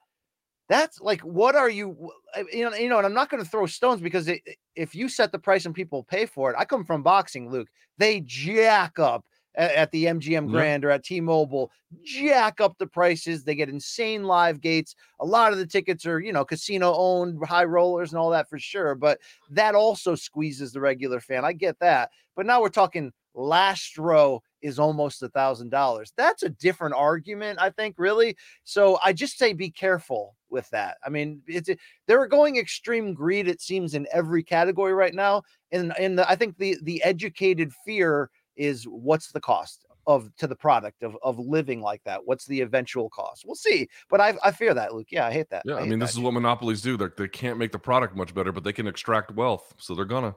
That's 0.68 1.01
like, 1.01 1.20
what 1.20 1.55
are 1.55 1.70
you? 1.70 2.11
You 2.53 2.68
know, 2.68 2.76
you 2.76 2.89
know, 2.89 2.99
and 2.99 3.07
I'm 3.07 3.14
not 3.14 3.30
going 3.30 3.43
to 3.43 3.49
throw 3.49 3.66
stones 3.66 4.01
because 4.01 4.28
it, 4.28 4.43
if 4.74 4.95
you 4.95 5.09
set 5.09 5.32
the 5.32 5.39
price 5.39 5.64
and 5.64 5.74
people 5.74 6.03
pay 6.03 6.26
for 6.26 6.51
it, 6.51 6.57
I 6.59 6.64
come 6.64 6.84
from 6.84 7.03
boxing, 7.03 7.51
Luke. 7.51 7.68
They 7.99 8.20
jack 8.20 8.99
up 8.99 9.24
at, 9.57 9.72
at 9.72 9.90
the 9.90 10.04
MGM 10.04 10.50
Grand 10.50 10.84
or 10.84 10.90
at 10.90 11.04
T-Mobile, 11.04 11.70
jack 12.02 12.61
up 12.61 12.76
the 12.78 12.86
prices. 12.86 13.44
They 13.44 13.54
get 13.54 13.68
insane 13.68 14.24
live 14.24 14.61
gates. 14.61 14.94
A 15.20 15.26
lot 15.26 15.52
of 15.52 15.59
the 15.59 15.66
tickets 15.66 16.07
are, 16.07 16.20
you 16.20 16.32
know, 16.32 16.44
casino 16.44 16.94
owned, 16.94 17.44
high 17.46 17.64
rollers 17.64 18.12
and 18.12 18.18
all 18.18 18.30
that 18.30 18.48
for 18.48 18.59
sure. 18.59 18.94
But 18.94 19.18
that 19.50 19.74
also 19.74 20.14
squeezes 20.14 20.72
the 20.72 20.80
regular 20.80 21.20
fan. 21.20 21.44
I 21.44 21.52
get 21.52 21.78
that. 21.80 22.11
But 22.34 22.46
now 22.46 22.61
we're 22.61 22.68
talking 22.68 23.12
last 23.34 23.98
row 23.98 24.42
is 24.62 24.78
almost 24.78 25.22
a 25.22 25.28
thousand 25.28 25.70
dollars. 25.70 26.12
That's 26.16 26.42
a 26.42 26.48
different 26.48 26.94
argument, 26.94 27.59
I 27.61 27.70
think, 27.70 27.96
really. 27.98 28.36
So 28.64 28.98
I 29.04 29.12
just 29.12 29.38
say 29.38 29.52
be 29.52 29.70
careful 29.70 30.34
with 30.48 30.68
that. 30.70 30.96
I 31.04 31.11
mean, 31.11 31.42
it's 31.46 31.70
they're 32.07 32.26
going 32.26 32.57
extreme 32.57 33.14
greed, 33.14 33.48
it 33.48 33.61
seems, 33.61 33.94
in 33.94 34.07
every 34.12 34.42
category 34.42 34.92
right 34.92 35.14
now. 35.14 35.42
And 35.70 35.92
and 35.98 36.20
I 36.20 36.34
think 36.34 36.59
the 36.59 36.76
the 36.82 37.02
educated 37.02 37.72
fear 37.84 38.30
is 38.57 38.84
what's 38.84 39.32
the 39.32 39.40
cost 39.40 39.86
of 40.07 40.30
to 40.36 40.46
the 40.46 40.54
product 40.54 41.02
of 41.02 41.16
of 41.22 41.38
living 41.38 41.80
like 41.80 42.02
that? 42.04 42.20
What's 42.24 42.46
the 42.46 42.61
eventual 42.61 43.11
cost? 43.11 43.44
We'll 43.44 43.54
see. 43.57 43.88
But 44.09 44.20
I 44.20 44.34
I 44.44 44.50
fear 44.52 44.74
that, 44.74 44.94
Luke. 44.94 45.09
Yeah, 45.11 45.26
I 45.26 45.32
hate 45.32 45.50
that. 45.50 45.62
Yeah, 45.64 45.74
I, 45.74 45.80
I 45.80 45.86
mean, 45.86 45.98
this 45.98 46.12
is 46.12 46.20
what 46.20 46.32
monopolies 46.32 46.82
do. 46.82 46.96
They 46.96 47.07
they 47.16 47.28
can't 47.28 47.59
make 47.59 47.72
the 47.72 47.78
product 47.78 48.16
much 48.16 48.34
better, 48.34 48.52
but 48.52 48.64
they 48.64 48.72
can 48.72 48.86
extract 48.86 49.32
wealth, 49.32 49.74
so 49.78 49.94
they're 49.94 50.04
gonna 50.04 50.34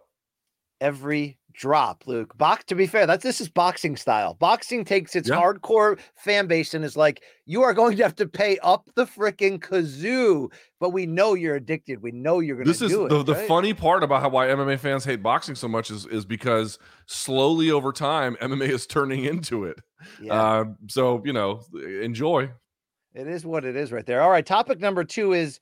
every 0.82 1.40
drop, 1.54 2.08
Luke. 2.08 2.38
Box 2.38 2.64
to 2.66 2.76
be 2.76 2.88
fair, 2.88 3.06
that's 3.06 3.24
this 3.24 3.42
is 3.42 3.50
boxing 3.50 3.98
style. 3.98 4.34
Boxing 4.36 4.86
takes 4.86 5.16
its 5.16 5.28
yeah. 5.28 5.36
hardcore 5.36 6.00
fan 6.16 6.48
base 6.48 6.74
and 6.74 6.86
is 6.86 6.96
like, 6.96 7.22
you 7.46 7.64
are 7.64 7.74
going 7.74 7.98
to 7.98 8.04
have 8.04 8.16
to 8.16 8.28
pay 8.28 8.58
up 8.60 8.90
the 8.96 9.06
freaking 9.06 9.60
kazoo, 9.60 10.52
but 10.80 10.92
we 10.92 11.06
know 11.06 11.34
you're 11.34 11.56
addicted. 11.56 12.02
We 12.02 12.12
know 12.12 12.40
you're 12.40 12.56
gonna 12.56 12.68
this 12.68 12.82
is 12.82 12.94
it, 12.94 13.10
the, 13.10 13.24
the 13.24 13.36
funny 13.36 13.74
part 13.74 14.04
about 14.04 14.22
how 14.22 14.30
why 14.30 14.48
MMA 14.48 14.80
fans 14.80 15.04
hate 15.04 15.22
boxing 15.22 15.56
so 15.56 15.68
much 15.68 15.92
is 15.92 16.06
is 16.06 16.26
because 16.26 16.80
slowly 17.06 17.72
over 17.72 17.92
time 17.92 18.38
MMA 18.42 18.70
is 18.70 18.88
turning 18.88 19.26
into 19.26 19.66
it. 19.66 19.80
Yeah. 20.22 20.34
Uh, 20.34 20.66
so 20.88 21.22
you 21.26 21.34
know, 21.34 21.62
enjoy. 22.02 22.52
It 23.14 23.28
is 23.28 23.46
what 23.46 23.66
it 23.66 23.76
is 23.76 23.92
right 23.92 24.06
there. 24.06 24.22
All 24.22 24.30
right, 24.30 24.46
topic 24.46 24.80
number 24.80 25.04
two 25.04 25.34
is 25.34 25.60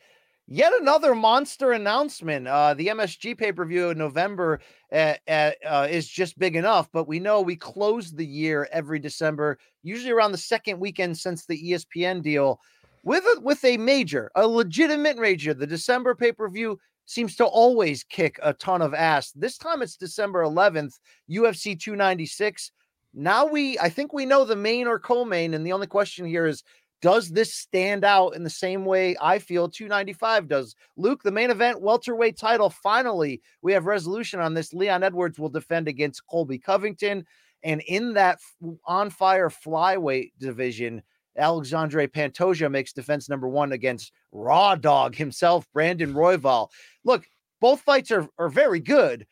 Yet 0.49 0.71
another 0.79 1.13
monster 1.13 1.73
announcement. 1.73 2.47
Uh, 2.47 2.73
the 2.73 2.87
MSG 2.87 3.37
pay 3.37 3.51
per 3.51 3.65
view 3.65 3.89
in 3.89 3.97
November 3.97 4.61
uh, 4.93 5.15
uh, 5.27 5.87
is 5.89 6.07
just 6.07 6.39
big 6.39 6.55
enough, 6.55 6.89
but 6.93 7.05
we 7.05 7.19
know 7.19 7.41
we 7.41 7.57
close 7.57 8.11
the 8.11 8.25
year 8.25 8.69
every 8.71 8.97
December, 8.97 9.59
usually 9.83 10.13
around 10.13 10.31
the 10.31 10.37
second 10.37 10.79
weekend 10.79 11.17
since 11.17 11.45
the 11.45 11.71
ESPN 11.71 12.21
deal, 12.21 12.61
with 13.03 13.25
a, 13.25 13.41
with 13.41 13.63
a 13.65 13.75
major, 13.75 14.31
a 14.35 14.47
legitimate 14.47 15.17
major. 15.17 15.53
The 15.53 15.67
December 15.67 16.15
pay 16.15 16.31
per 16.31 16.47
view 16.47 16.79
seems 17.05 17.35
to 17.35 17.45
always 17.45 18.05
kick 18.05 18.39
a 18.41 18.53
ton 18.53 18.81
of 18.81 18.93
ass. 18.93 19.33
This 19.33 19.57
time 19.57 19.81
it's 19.81 19.97
December 19.97 20.43
11th, 20.43 20.93
UFC 21.29 21.77
296. 21.77 22.71
Now 23.13 23.45
we, 23.45 23.77
I 23.79 23.89
think 23.89 24.13
we 24.13 24.25
know 24.25 24.45
the 24.45 24.55
main 24.55 24.87
or 24.87 24.97
co-main, 24.99 25.53
and 25.53 25.65
the 25.65 25.73
only 25.73 25.87
question 25.87 26.25
here 26.25 26.45
is 26.45 26.63
does 27.01 27.29
this 27.29 27.53
stand 27.53 28.03
out 28.03 28.35
in 28.35 28.43
the 28.43 28.49
same 28.49 28.85
way 28.85 29.15
I 29.21 29.39
feel 29.39 29.69
295 29.69 30.47
does? 30.47 30.75
Luke, 30.95 31.21
the 31.23 31.31
main 31.31 31.51
event 31.51 31.81
welterweight 31.81 32.37
title. 32.37 32.69
Finally, 32.69 33.41
we 33.61 33.73
have 33.73 33.85
resolution 33.85 34.39
on 34.39 34.53
this. 34.53 34.73
Leon 34.73 35.03
Edwards 35.03 35.39
will 35.39 35.49
defend 35.49 35.87
against 35.87 36.25
Colby 36.27 36.57
Covington. 36.57 37.25
And 37.63 37.81
in 37.87 38.13
that 38.13 38.39
on 38.85 39.09
fire 39.09 39.49
flyweight 39.49 40.31
division, 40.39 41.03
Alexandre 41.37 42.07
Pantoja 42.07 42.69
makes 42.69 42.93
defense 42.93 43.29
number 43.29 43.47
one 43.47 43.71
against 43.71 44.11
Raw 44.31 44.75
Dog 44.75 45.15
himself, 45.15 45.67
Brandon 45.73 46.13
Royval. 46.13 46.69
Look, 47.03 47.25
both 47.61 47.81
fights 47.81 48.11
are, 48.11 48.27
are 48.37 48.49
very 48.49 48.79
good, 48.79 49.27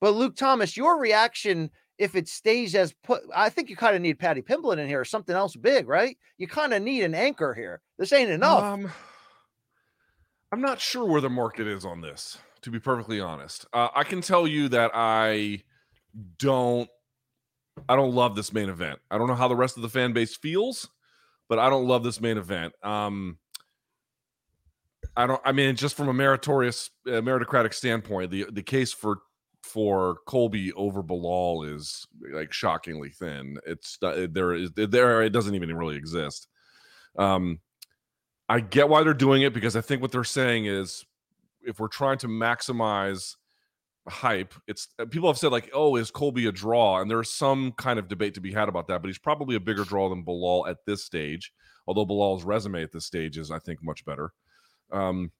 but 0.00 0.14
Luke 0.14 0.36
Thomas, 0.36 0.76
your 0.76 0.98
reaction 0.98 1.70
if 1.98 2.14
it 2.14 2.28
stays 2.28 2.74
as 2.74 2.92
put, 3.04 3.22
I 3.34 3.48
think 3.48 3.70
you 3.70 3.76
kind 3.76 3.96
of 3.96 4.02
need 4.02 4.18
Paddy 4.18 4.42
Pimblett 4.42 4.78
in 4.78 4.88
here 4.88 5.00
or 5.00 5.04
something 5.04 5.34
else 5.34 5.56
big, 5.56 5.88
right? 5.88 6.16
You 6.38 6.46
kind 6.46 6.74
of 6.74 6.82
need 6.82 7.02
an 7.02 7.14
anchor 7.14 7.54
here. 7.54 7.80
This 7.98 8.12
ain't 8.12 8.30
enough. 8.30 8.62
Um, 8.62 8.92
I'm 10.52 10.60
not 10.60 10.80
sure 10.80 11.04
where 11.06 11.20
the 11.20 11.30
market 11.30 11.66
is 11.66 11.84
on 11.84 12.00
this, 12.00 12.38
to 12.62 12.70
be 12.70 12.78
perfectly 12.78 13.20
honest. 13.20 13.66
Uh, 13.72 13.88
I 13.94 14.04
can 14.04 14.20
tell 14.20 14.46
you 14.46 14.68
that 14.68 14.90
I 14.94 15.62
don't, 16.38 16.88
I 17.88 17.96
don't 17.96 18.14
love 18.14 18.36
this 18.36 18.52
main 18.52 18.68
event. 18.68 18.98
I 19.10 19.18
don't 19.18 19.26
know 19.26 19.34
how 19.34 19.48
the 19.48 19.56
rest 19.56 19.76
of 19.76 19.82
the 19.82 19.88
fan 19.88 20.12
base 20.12 20.36
feels, 20.36 20.88
but 21.48 21.58
I 21.58 21.68
don't 21.70 21.86
love 21.86 22.04
this 22.04 22.20
main 22.20 22.38
event. 22.38 22.74
Um, 22.82 23.38
I 25.16 25.26
don't. 25.26 25.40
I 25.44 25.52
mean, 25.52 25.76
just 25.76 25.96
from 25.96 26.08
a 26.08 26.12
meritorious, 26.12 26.90
uh, 27.06 27.22
meritocratic 27.22 27.72
standpoint, 27.72 28.30
the 28.30 28.46
the 28.50 28.62
case 28.62 28.92
for 28.92 29.18
for 29.66 30.18
Colby 30.26 30.72
over 30.72 31.02
Belal 31.02 31.68
is 31.74 32.06
like 32.32 32.52
shockingly 32.52 33.10
thin. 33.10 33.58
It's 33.66 33.98
there 34.00 34.54
is 34.54 34.70
there 34.74 35.22
it 35.22 35.30
doesn't 35.30 35.54
even 35.54 35.76
really 35.76 35.96
exist. 35.96 36.48
Um, 37.18 37.60
I 38.48 38.60
get 38.60 38.88
why 38.88 39.02
they're 39.02 39.14
doing 39.14 39.42
it 39.42 39.52
because 39.52 39.76
I 39.76 39.80
think 39.80 40.02
what 40.02 40.12
they're 40.12 40.24
saying 40.24 40.66
is 40.66 41.04
if 41.62 41.80
we're 41.80 41.88
trying 41.88 42.18
to 42.18 42.28
maximize 42.28 43.34
hype. 44.08 44.54
It's 44.66 44.88
uh, 44.98 45.06
people 45.06 45.28
have 45.28 45.38
said 45.38 45.52
like, 45.52 45.70
"Oh, 45.74 45.96
is 45.96 46.10
Colby 46.10 46.46
a 46.46 46.52
draw?" 46.52 47.00
And 47.00 47.10
there's 47.10 47.30
some 47.30 47.72
kind 47.72 47.98
of 47.98 48.08
debate 48.08 48.34
to 48.34 48.40
be 48.40 48.52
had 48.52 48.68
about 48.68 48.86
that. 48.88 49.02
But 49.02 49.08
he's 49.08 49.18
probably 49.18 49.56
a 49.56 49.60
bigger 49.60 49.84
draw 49.84 50.08
than 50.08 50.24
Belal 50.24 50.68
at 50.68 50.84
this 50.86 51.04
stage. 51.04 51.52
Although 51.86 52.06
Belal's 52.06 52.44
resume 52.44 52.82
at 52.82 52.92
this 52.92 53.06
stage 53.06 53.38
is, 53.38 53.50
I 53.50 53.58
think, 53.58 53.82
much 53.82 54.04
better. 54.04 54.32
Um, 54.92 55.30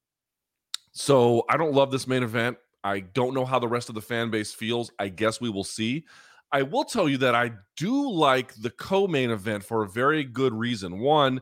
so 0.93 1.45
I 1.51 1.57
don't 1.57 1.75
love 1.75 1.91
this 1.91 2.07
main 2.07 2.23
event. 2.23 2.57
I 2.87 3.01
don't 3.01 3.35
know 3.35 3.45
how 3.45 3.59
the 3.59 3.67
rest 3.67 3.89
of 3.89 3.97
the 3.97 4.01
fan 4.01 4.31
base 4.31 4.55
feels. 4.55 4.93
I 5.01 5.09
guess 5.09 5.41
we 5.41 5.51
will 5.51 5.65
see. 5.65 6.05
I 6.53 6.63
will 6.63 6.85
tell 6.85 7.09
you 7.09 7.19
that 7.19 7.35
I 7.35 7.51
do 7.77 8.09
like 8.09 8.55
the 8.55 8.71
co-main 8.71 9.31
event 9.31 9.65
for 9.65 9.83
a 9.83 9.89
very 9.89 10.23
good 10.23 10.55
reason. 10.55 11.01
One, 11.01 11.41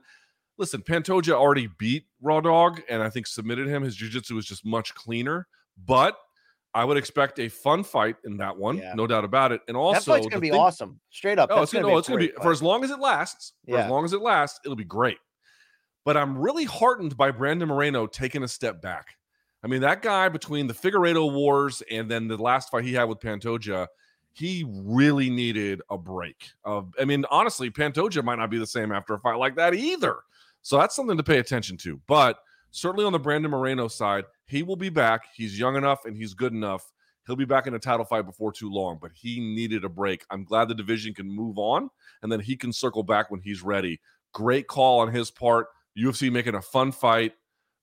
listen, 0.56 0.80
Pantoja 0.80 1.32
already 1.32 1.68
beat 1.78 2.06
Raw 2.22 2.40
Dog 2.40 2.80
and 2.88 3.02
I 3.02 3.10
think 3.10 3.26
submitted 3.26 3.66
him. 3.68 3.82
His 3.82 3.94
jiu-jitsu 3.94 4.34
was 4.34 4.46
just 4.46 4.64
much 4.64 4.94
cleaner, 4.94 5.46
but 5.86 6.16
I 6.72 6.86
would 6.86 6.96
expect 6.96 7.38
a 7.38 7.50
fun 7.50 7.84
fight 7.84 8.16
in 8.24 8.38
that 8.38 8.56
one, 8.56 8.78
Yeah. 8.78 8.94
no 8.94 9.06
doubt 9.06 9.24
about 9.24 9.52
it. 9.52 9.60
And 9.68 9.76
also, 9.76 9.98
that 10.00 10.04
fight's 10.22 10.26
gonna 10.28 10.40
be 10.40 10.50
thing- 10.50 10.58
awesome. 10.58 10.98
Straight 11.10 11.38
up. 11.38 11.50
Oh, 11.52 11.62
it's 11.62 11.72
gonna, 11.74 11.82
no, 11.82 11.88
be 11.88 11.94
oh, 11.94 11.98
it's 11.98 12.08
gonna 12.08 12.20
be 12.20 12.32
for 12.42 12.50
as 12.52 12.62
long 12.62 12.82
as 12.84 12.90
it 12.90 12.98
lasts. 12.98 13.52
For 13.66 13.72
Yeah. 13.76 13.84
as 13.84 13.90
long 13.90 14.06
as 14.06 14.14
it 14.14 14.22
lasts, 14.22 14.60
it'll 14.64 14.76
be 14.76 14.82
great. 14.84 15.18
But 16.06 16.16
I'm 16.16 16.38
really 16.38 16.64
heartened 16.64 17.16
by 17.18 17.30
Brandon 17.30 17.68
Moreno 17.68 18.06
taking 18.06 18.42
a 18.42 18.48
step 18.48 18.80
back. 18.80 19.16
I 19.64 19.66
mean, 19.66 19.80
that 19.80 20.02
guy 20.02 20.28
between 20.28 20.66
the 20.66 20.74
Figueiredo 20.74 21.32
Wars 21.32 21.82
and 21.90 22.10
then 22.10 22.28
the 22.28 22.36
last 22.36 22.70
fight 22.70 22.84
he 22.84 22.92
had 22.92 23.04
with 23.04 23.18
Pantoja, 23.18 23.86
he 24.34 24.66
really 24.68 25.30
needed 25.30 25.80
a 25.88 25.96
break. 25.96 26.50
Of, 26.64 26.92
I 27.00 27.06
mean, 27.06 27.24
honestly, 27.30 27.70
Pantoja 27.70 28.22
might 28.22 28.38
not 28.38 28.50
be 28.50 28.58
the 28.58 28.66
same 28.66 28.92
after 28.92 29.14
a 29.14 29.18
fight 29.18 29.36
like 29.36 29.56
that 29.56 29.72
either. 29.72 30.18
So 30.60 30.76
that's 30.76 30.94
something 30.94 31.16
to 31.16 31.22
pay 31.22 31.38
attention 31.38 31.78
to. 31.78 31.98
But 32.06 32.40
certainly 32.72 33.06
on 33.06 33.12
the 33.12 33.18
Brandon 33.18 33.50
Moreno 33.50 33.88
side, 33.88 34.24
he 34.44 34.62
will 34.62 34.76
be 34.76 34.90
back. 34.90 35.22
He's 35.34 35.58
young 35.58 35.76
enough 35.76 36.04
and 36.04 36.14
he's 36.14 36.34
good 36.34 36.52
enough. 36.52 36.92
He'll 37.26 37.36
be 37.36 37.46
back 37.46 37.66
in 37.66 37.72
a 37.72 37.78
title 37.78 38.04
fight 38.04 38.26
before 38.26 38.52
too 38.52 38.70
long, 38.70 38.98
but 39.00 39.12
he 39.14 39.40
needed 39.40 39.84
a 39.84 39.88
break. 39.88 40.26
I'm 40.28 40.44
glad 40.44 40.68
the 40.68 40.74
division 40.74 41.14
can 41.14 41.26
move 41.26 41.56
on 41.56 41.88
and 42.22 42.30
then 42.30 42.40
he 42.40 42.54
can 42.54 42.70
circle 42.70 43.02
back 43.02 43.30
when 43.30 43.40
he's 43.40 43.62
ready. 43.62 43.98
Great 44.34 44.66
call 44.66 45.00
on 45.00 45.10
his 45.10 45.30
part. 45.30 45.68
UFC 45.96 46.30
making 46.30 46.54
a 46.54 46.60
fun 46.60 46.92
fight. 46.92 47.32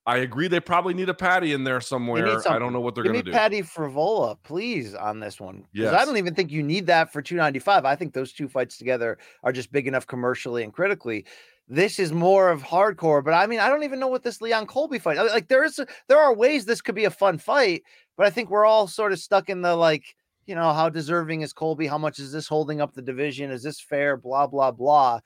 I 0.07 0.17
agree 0.17 0.47
they 0.47 0.59
probably 0.59 0.95
need 0.95 1.09
a 1.09 1.13
Paddy 1.13 1.53
in 1.53 1.63
there 1.63 1.79
somewhere. 1.79 2.39
I 2.47 2.57
don't 2.57 2.73
know 2.73 2.81
what 2.81 2.95
they're 2.95 3.03
going 3.03 3.17
to 3.17 3.21
do. 3.23 3.31
Patty 3.31 3.61
Frivola, 3.61 4.35
please, 4.43 4.95
on 4.95 5.19
this 5.19 5.39
one. 5.39 5.57
'Cause 5.61 5.67
I 5.73 5.91
Yes. 5.91 6.05
don't 6.07 6.17
even 6.17 6.33
think 6.33 6.51
you 6.51 6.63
need 6.63 6.87
that 6.87 7.13
for 7.13 7.21
295. 7.21 7.85
I 7.85 7.95
think 7.95 8.13
those 8.13 8.33
two 8.33 8.47
fights 8.47 8.77
together 8.79 9.19
are 9.43 9.51
just 9.51 9.71
big 9.71 9.87
enough 9.87 10.07
commercially 10.07 10.63
and 10.63 10.73
critically. 10.73 11.25
This 11.67 11.99
is 11.99 12.11
more 12.11 12.49
of 12.49 12.63
hardcore, 12.63 13.23
but 13.23 13.33
I 13.35 13.45
mean, 13.45 13.59
I 13.59 13.69
don't 13.69 13.83
even 13.83 13.99
know 13.99 14.07
what 14.07 14.23
this 14.23 14.41
Leon 14.41 14.65
Colby 14.65 14.97
fight. 14.97 15.17
Like, 15.17 15.47
there 15.49 15.63
is, 15.63 15.77
a- 15.77 15.87
there 16.07 16.19
are 16.19 16.33
ways 16.33 16.65
this 16.65 16.81
could 16.81 16.95
be 16.95 17.05
a 17.05 17.11
fun 17.11 17.37
fight, 17.37 17.83
but 18.17 18.25
I 18.25 18.31
think 18.31 18.49
we're 18.49 18.65
all 18.65 18.87
sort 18.87 19.11
of 19.13 19.19
stuck 19.19 19.49
in 19.49 19.61
the 19.61 19.75
like, 19.75 20.15
you 20.47 20.55
know, 20.55 20.73
how 20.73 20.89
deserving 20.89 21.41
is 21.41 21.53
Colby? 21.53 21.85
How 21.85 21.99
much 21.99 22.17
is 22.17 22.31
this 22.31 22.47
holding 22.47 22.81
up 22.81 22.95
the 22.95 23.01
division? 23.03 23.51
Is 23.51 23.61
this 23.61 23.79
fair? 23.79 24.17
Blah 24.17 24.47
blah 24.47 24.71
blah. 24.71 25.19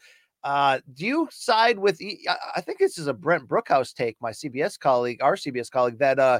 Uh, 0.45 0.79
do 0.93 1.07
you 1.07 1.27
side 1.31 1.79
with? 1.79 1.99
I 2.55 2.61
think 2.61 2.77
this 2.77 2.99
is 2.99 3.07
a 3.07 3.13
Brent 3.13 3.47
Brookhouse 3.47 3.95
take, 3.95 4.15
my 4.21 4.29
CBS 4.29 4.79
colleague, 4.79 5.21
our 5.23 5.35
CBS 5.35 5.71
colleague, 5.71 5.97
that 5.97 6.19
uh, 6.19 6.39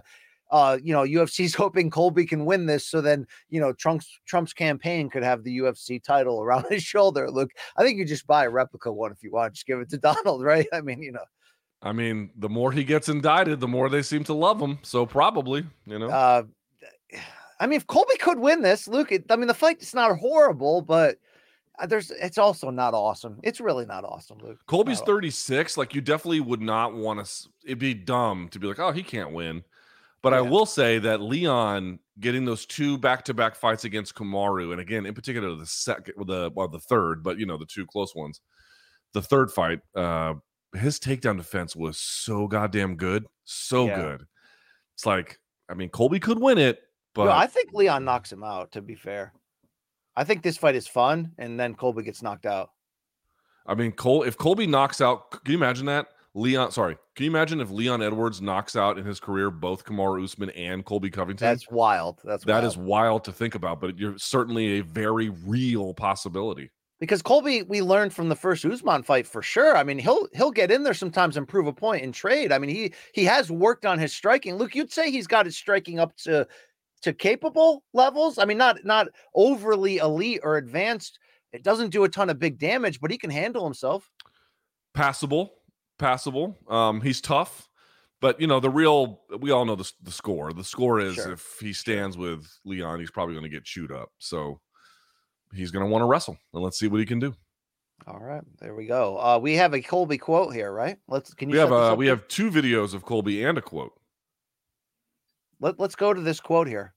uh, 0.51 0.77
you 0.81 0.93
know, 0.93 1.01
UFC's 1.01 1.55
hoping 1.55 1.89
Colby 1.89 2.27
can 2.27 2.45
win 2.45 2.67
this, 2.67 2.85
so 2.85 3.01
then 3.01 3.25
you 3.49 3.59
know 3.59 3.73
Trump's 3.73 4.07
Trump's 4.27 4.53
campaign 4.53 5.09
could 5.09 5.23
have 5.23 5.43
the 5.43 5.57
UFC 5.57 6.01
title 6.01 6.39
around 6.39 6.67
his 6.69 6.83
shoulder. 6.83 7.31
Look, 7.31 7.49
I 7.77 7.83
think 7.83 7.97
you 7.97 8.05
just 8.05 8.27
buy 8.27 8.45
a 8.45 8.49
replica 8.49 8.91
one 8.91 9.11
if 9.11 9.23
you 9.23 9.31
want. 9.31 9.53
Just 9.53 9.65
give 9.65 9.79
it 9.79 9.89
to 9.89 9.97
Donald, 10.13 10.43
right? 10.43 10.67
I 10.71 10.81
mean, 10.81 11.01
you 11.01 11.11
know, 11.11 11.25
I 11.81 11.91
mean, 11.91 12.29
the 12.35 12.49
more 12.49 12.71
he 12.71 12.83
gets 12.83 13.09
indicted, 13.09 13.59
the 13.59 13.67
more 13.67 13.89
they 13.89 14.03
seem 14.03 14.23
to 14.25 14.35
love 14.35 14.61
him. 14.61 14.77
So 14.83 15.07
probably, 15.07 15.65
you 15.87 15.97
know. 15.97 16.09
uh, 16.09 16.43
I 17.59 17.67
mean, 17.67 17.77
if 17.77 17.87
Colby 17.87 18.17
could 18.17 18.37
win 18.37 18.61
this, 18.61 18.85
Luke, 18.85 19.13
it, 19.13 19.31
I 19.31 19.37
mean, 19.37 19.47
the 19.47 19.53
fight 19.53 19.81
is 19.81 19.93
not 19.95 20.19
horrible, 20.19 20.81
but 20.81 21.15
there's 21.87 22.11
it's 22.11 22.37
also 22.37 22.69
not 22.69 22.93
awesome. 22.93 23.39
It's 23.43 23.59
really 23.59 23.85
not 23.85 24.03
awesome, 24.03 24.37
Luke. 24.39 24.59
Colby's 24.67 24.99
not 24.99 25.07
36. 25.07 25.77
Like 25.77 25.93
you 25.93 26.01
definitely 26.01 26.39
would 26.39 26.61
not 26.61 26.93
want 26.93 27.25
to. 27.25 27.49
It'd 27.65 27.79
be 27.79 27.93
dumb 27.93 28.49
to 28.49 28.59
be 28.59 28.67
like, 28.67 28.79
oh, 28.79 28.91
he 28.91 29.03
can't 29.03 29.31
win. 29.31 29.63
But 30.21 30.33
I 30.33 30.41
will 30.41 30.65
say 30.65 30.97
that 30.99 31.21
Leon 31.21 31.99
getting 32.19 32.45
those 32.45 32.65
two 32.65 32.97
back-to-back 32.97 33.53
fights 33.55 33.83
against 33.83 34.15
Kamaru, 34.15 34.71
and 34.71 34.81
again, 34.81 35.05
in 35.05 35.13
particular, 35.13 35.53
the 35.55 35.67
second, 35.67 36.15
the 36.25 36.49
well, 36.55 36.67
the 36.67 36.79
third, 36.79 37.21
but 37.21 37.37
you 37.37 37.45
know, 37.45 37.57
the 37.57 37.65
two 37.67 37.85
close 37.85 38.15
ones. 38.15 38.41
The 39.13 39.21
third 39.21 39.51
fight, 39.51 39.81
uh, 39.95 40.33
his 40.73 40.99
takedown 40.99 41.37
defense 41.37 41.75
was 41.75 41.99
so 41.99 42.47
goddamn 42.47 42.95
good, 42.95 43.27
so 43.43 43.85
Yeah. 43.85 44.01
good. 44.01 44.25
It's 44.95 45.05
like, 45.05 45.39
I 45.69 45.75
mean, 45.75 45.89
Colby 45.89 46.19
could 46.19 46.39
win 46.39 46.57
it, 46.57 46.81
but 47.13 47.25
No, 47.25 47.31
I 47.31 47.45
think 47.45 47.71
Leon 47.71 48.03
knocks 48.03 48.31
him 48.31 48.43
out. 48.43 48.71
To 48.71 48.81
be 48.81 48.95
fair, 48.95 49.31
I 50.17 50.23
think 50.23 50.43
this 50.43 50.57
fight 50.57 50.75
is 50.75 50.87
fun, 50.87 51.31
and 51.37 51.59
then 51.59 51.75
Colby 51.75 52.03
gets 52.03 52.21
knocked 52.21 52.45
out. 52.45 52.71
I 53.67 53.75
mean, 53.75 53.91
Cole. 53.91 54.23
If 54.23 54.37
Colby 54.37 54.67
knocks 54.67 55.01
out, 55.01 55.31
can 55.31 55.51
you 55.51 55.57
imagine 55.57 55.85
that? 55.87 56.07
Leon, 56.37 56.71
sorry, 56.71 56.97
can 57.15 57.23
you 57.23 57.31
imagine 57.31 57.61
if 57.61 57.71
Leon 57.71 58.01
Edwards 58.01 58.41
knocks 58.41 58.75
out 58.75 58.97
in 58.99 59.05
his 59.05 59.21
career 59.21 59.49
both 59.49 59.85
Kamaru 59.85 60.21
Usman 60.23 60.49
and 60.49 60.83
Colby 60.83 61.09
Covington? 61.09 61.47
That's 61.47 61.69
wild. 61.71 62.19
That's 62.25 62.43
That 62.43 62.55
wild. 62.61 62.65
is 62.65 62.77
wild 62.77 63.23
to 63.23 63.31
think 63.31 63.55
about, 63.55 63.79
but 63.79 63.97
you're 63.97 64.17
certainly 64.17 64.79
a 64.79 64.83
very 64.83 65.29
real 65.29 65.93
possibility. 65.93 66.71
because 66.99 67.21
Colby, 67.21 67.61
we 67.63 67.81
learned 67.81 68.13
from 68.13 68.27
the 68.27 68.35
first 68.35 68.65
Usman 68.65 69.03
fight 69.03 69.25
for 69.25 69.41
sure. 69.41 69.77
I 69.77 69.83
mean, 69.83 69.97
he'll 69.97 70.27
he'll 70.33 70.51
get 70.51 70.71
in 70.71 70.83
there 70.83 70.93
sometimes 70.93 71.37
and 71.37 71.47
prove 71.47 71.67
a 71.67 71.73
point 71.73 72.03
in 72.03 72.11
trade. 72.11 72.51
I 72.51 72.57
mean, 72.59 72.69
he 72.69 72.93
he 73.13 73.23
has 73.23 73.49
worked 73.49 73.85
on 73.85 73.97
his 73.97 74.11
striking. 74.13 74.55
Luke, 74.55 74.75
you'd 74.75 74.91
say 74.91 75.09
he's 75.11 75.27
got 75.27 75.45
his 75.45 75.55
striking 75.55 75.99
up 75.99 76.17
to 76.17 76.45
to 77.05 77.13
capable 77.13 77.83
levels. 77.93 78.37
I 78.37 78.45
mean, 78.45 78.57
not 78.57 78.83
not 78.83 79.07
overly 79.33 79.97
elite 79.97 80.41
or 80.43 80.57
advanced. 80.57 81.19
It 81.53 81.63
doesn't 81.63 81.91
do 81.91 82.03
a 82.03 82.09
ton 82.09 82.29
of 82.29 82.39
big 82.39 82.59
damage, 82.59 82.99
but 82.99 83.11
he 83.11 83.17
can 83.17 83.29
handle 83.29 83.63
himself. 83.63 84.11
Passable, 84.93 85.53
passable. 85.99 86.57
Um, 86.67 87.01
he's 87.01 87.21
tough, 87.21 87.69
but 88.21 88.41
you 88.41 88.47
know 88.47 88.59
the 88.59 88.71
real. 88.71 89.21
We 89.39 89.51
all 89.51 89.65
know 89.65 89.75
the 89.75 89.89
the 90.01 90.11
score. 90.11 90.51
The 90.51 90.63
score 90.63 90.99
is 90.99 91.15
Sure, 91.15 91.33
if 91.33 91.57
he 91.61 91.73
stands 91.73 92.17
with 92.17 92.47
Leon, 92.65 92.99
he's 92.99 93.11
probably 93.11 93.35
going 93.35 93.45
to 93.45 93.55
get 93.55 93.63
chewed 93.63 93.91
up. 93.91 94.09
So 94.17 94.59
he's 95.53 95.69
going 95.71 95.85
to 95.85 95.91
want 95.91 96.01
to 96.01 96.07
wrestle, 96.07 96.37
and 96.53 96.63
let's 96.63 96.79
see 96.79 96.87
what 96.87 96.99
he 96.99 97.05
can 97.05 97.19
do. 97.19 97.35
All 98.07 98.19
right, 98.19 98.43
there 98.59 98.73
we 98.73 98.87
go. 98.87 99.19
Uh, 99.19 99.37
we 99.39 99.53
have 99.53 99.73
a 99.75 99.81
Colby 99.81 100.17
quote 100.17 100.55
here, 100.55 100.71
right? 100.71 100.97
Let's 101.07 101.35
can 101.35 101.49
you 101.49 101.53
We 101.53 101.59
have 101.59 101.71
uh, 101.71 101.95
we 101.95 102.07
have 102.07 102.27
two 102.27 102.49
videos 102.49 102.95
of 102.95 103.05
Colby 103.05 103.43
and 103.43 103.59
a 103.59 103.61
quote. 103.61 103.93
Let, 105.59 105.79
let's 105.79 105.95
go 105.95 106.13
to 106.13 106.21
this 106.21 106.39
quote 106.39 106.67
here. 106.67 106.94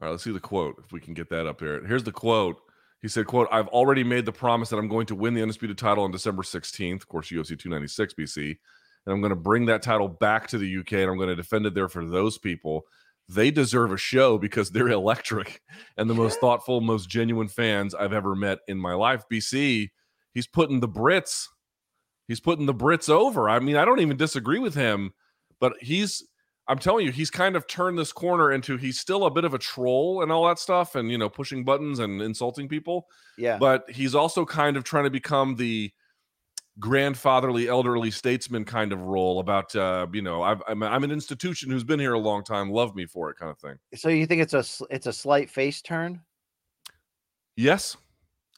All 0.00 0.06
right, 0.06 0.10
let's 0.12 0.24
see 0.24 0.32
the 0.32 0.40
quote 0.40 0.82
if 0.82 0.92
we 0.92 1.00
can 1.00 1.12
get 1.12 1.28
that 1.28 1.46
up 1.46 1.60
here. 1.60 1.84
Here's 1.86 2.04
the 2.04 2.12
quote. 2.12 2.56
He 3.02 3.08
said, 3.08 3.26
"quote 3.26 3.48
I've 3.52 3.68
already 3.68 4.02
made 4.02 4.24
the 4.24 4.32
promise 4.32 4.70
that 4.70 4.78
I'm 4.78 4.88
going 4.88 5.06
to 5.06 5.14
win 5.14 5.34
the 5.34 5.42
undisputed 5.42 5.76
title 5.76 6.04
on 6.04 6.10
December 6.10 6.42
16th, 6.42 7.02
of 7.02 7.08
course, 7.08 7.30
UFC 7.30 7.58
296 7.58 8.14
BC, 8.14 8.58
and 9.06 9.12
I'm 9.12 9.20
going 9.20 9.30
to 9.30 9.36
bring 9.36 9.66
that 9.66 9.82
title 9.82 10.08
back 10.08 10.48
to 10.48 10.58
the 10.58 10.78
UK 10.78 10.92
and 10.92 11.10
I'm 11.10 11.16
going 11.16 11.28
to 11.28 11.36
defend 11.36 11.66
it 11.66 11.74
there 11.74 11.88
for 11.88 12.04
those 12.04 12.38
people. 12.38 12.86
They 13.28 13.50
deserve 13.50 13.92
a 13.92 13.96
show 13.96 14.38
because 14.38 14.70
they're 14.70 14.88
electric 14.88 15.62
and 15.96 16.08
the 16.08 16.14
most 16.14 16.40
thoughtful, 16.40 16.80
most 16.80 17.08
genuine 17.08 17.48
fans 17.48 17.94
I've 17.94 18.12
ever 18.12 18.34
met 18.34 18.60
in 18.68 18.78
my 18.78 18.94
life. 18.94 19.24
BC, 19.30 19.90
he's 20.32 20.46
putting 20.46 20.80
the 20.80 20.88
Brits, 20.88 21.46
he's 22.26 22.40
putting 22.40 22.66
the 22.66 22.74
Brits 22.74 23.08
over. 23.10 23.48
I 23.48 23.60
mean, 23.60 23.76
I 23.76 23.84
don't 23.84 24.00
even 24.00 24.16
disagree 24.16 24.58
with 24.58 24.74
him, 24.74 25.12
but 25.60 25.74
he's 25.80 26.26
I'm 26.70 26.78
telling 26.78 27.04
you, 27.04 27.10
he's 27.10 27.30
kind 27.30 27.56
of 27.56 27.66
turned 27.66 27.98
this 27.98 28.12
corner 28.12 28.52
into 28.52 28.76
he's 28.76 29.00
still 29.00 29.26
a 29.26 29.30
bit 29.30 29.44
of 29.44 29.54
a 29.54 29.58
troll 29.58 30.22
and 30.22 30.30
all 30.30 30.46
that 30.46 30.60
stuff, 30.60 30.94
and 30.94 31.10
you 31.10 31.18
know, 31.18 31.28
pushing 31.28 31.64
buttons 31.64 31.98
and 31.98 32.22
insulting 32.22 32.68
people. 32.68 33.08
Yeah. 33.36 33.58
But 33.58 33.90
he's 33.90 34.14
also 34.14 34.44
kind 34.44 34.76
of 34.76 34.84
trying 34.84 35.02
to 35.02 35.10
become 35.10 35.56
the 35.56 35.90
grandfatherly, 36.78 37.68
elderly 37.68 38.12
statesman 38.12 38.64
kind 38.64 38.92
of 38.92 39.02
role 39.02 39.40
about, 39.40 39.74
uh, 39.74 40.06
you 40.12 40.22
know, 40.22 40.42
I've, 40.42 40.62
I'm, 40.68 40.82
I'm 40.84 41.02
an 41.02 41.10
institution 41.10 41.72
who's 41.72 41.82
been 41.82 41.98
here 41.98 42.14
a 42.14 42.18
long 42.18 42.44
time, 42.44 42.70
love 42.70 42.94
me 42.94 43.04
for 43.04 43.30
it, 43.30 43.36
kind 43.36 43.50
of 43.50 43.58
thing. 43.58 43.76
so 43.96 44.08
you 44.08 44.24
think 44.26 44.40
it's 44.40 44.54
a 44.54 44.64
it's 44.90 45.06
a 45.06 45.12
slight 45.12 45.50
face 45.50 45.82
turn? 45.82 46.20
Yes, 47.56 47.96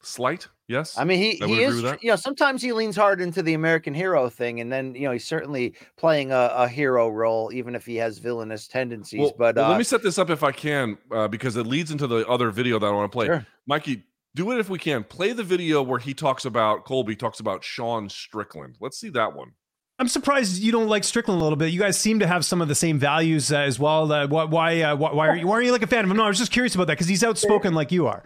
slight. 0.03 0.47
Yes, 0.67 0.97
I 0.97 1.03
mean, 1.03 1.19
he, 1.19 1.41
I 1.41 1.47
he 1.47 1.61
is. 1.61 1.75
with 1.75 1.83
tr- 1.83 1.89
that. 1.89 2.03
You 2.03 2.09
know, 2.11 2.15
sometimes 2.15 2.61
he 2.61 2.71
leans 2.71 2.95
hard 2.95 3.19
into 3.19 3.43
the 3.43 3.53
American 3.53 3.93
hero 3.93 4.29
thing, 4.29 4.61
and 4.61 4.71
then 4.71 4.95
you 4.95 5.01
know 5.01 5.11
he's 5.11 5.27
certainly 5.27 5.75
playing 5.97 6.31
a, 6.31 6.51
a 6.53 6.67
hero 6.69 7.09
role, 7.09 7.51
even 7.53 7.75
if 7.75 7.85
he 7.85 7.97
has 7.97 8.17
villainous 8.17 8.67
tendencies. 8.67 9.19
Well, 9.19 9.33
but 9.37 9.55
well, 9.55 9.65
uh, 9.65 9.69
let 9.69 9.77
me 9.77 9.83
set 9.83 10.03
this 10.03 10.17
up 10.17 10.29
if 10.29 10.41
I 10.41 10.53
can, 10.53 10.97
uh, 11.11 11.27
because 11.27 11.57
it 11.57 11.67
leads 11.67 11.91
into 11.91 12.07
the 12.07 12.25
other 12.27 12.49
video 12.49 12.79
that 12.79 12.85
I 12.85 12.91
want 12.91 13.11
to 13.11 13.15
play. 13.15 13.25
Sure. 13.25 13.45
Mikey, 13.67 14.03
do 14.35 14.51
it 14.51 14.59
if 14.59 14.69
we 14.69 14.79
can. 14.79 15.03
Play 15.03 15.33
the 15.33 15.43
video 15.43 15.81
where 15.81 15.99
he 15.99 16.13
talks 16.13 16.45
about 16.45 16.85
Colby 16.85 17.15
talks 17.15 17.41
about 17.41 17.63
Sean 17.63 18.09
Strickland. 18.09 18.77
Let's 18.79 18.97
see 18.97 19.09
that 19.09 19.35
one. 19.35 19.51
I'm 19.99 20.07
surprised 20.07 20.61
you 20.61 20.71
don't 20.71 20.87
like 20.87 21.03
Strickland 21.03 21.39
a 21.39 21.43
little 21.43 21.55
bit. 21.55 21.71
You 21.71 21.79
guys 21.79 21.99
seem 21.99 22.19
to 22.19 22.27
have 22.27 22.43
some 22.43 22.61
of 22.61 22.67
the 22.67 22.75
same 22.75 22.97
values 22.97 23.51
uh, 23.51 23.57
as 23.57 23.77
well. 23.77 24.11
Uh, 24.11 24.27
why, 24.27 24.43
why, 24.45 24.81
uh, 24.81 24.95
why, 24.95 25.13
why 25.13 25.27
are 25.27 25.35
you, 25.35 25.45
why 25.45 25.53
are 25.53 25.61
you 25.61 25.71
like 25.71 25.83
a 25.83 25.87
fan 25.87 26.03
of 26.03 26.09
him? 26.09 26.17
No, 26.17 26.23
I 26.23 26.29
was 26.29 26.39
just 26.39 26.51
curious 26.51 26.73
about 26.73 26.87
that 26.87 26.93
because 26.93 27.07
he's 27.07 27.23
outspoken 27.23 27.73
like 27.75 27.91
you 27.91 28.07
are. 28.07 28.23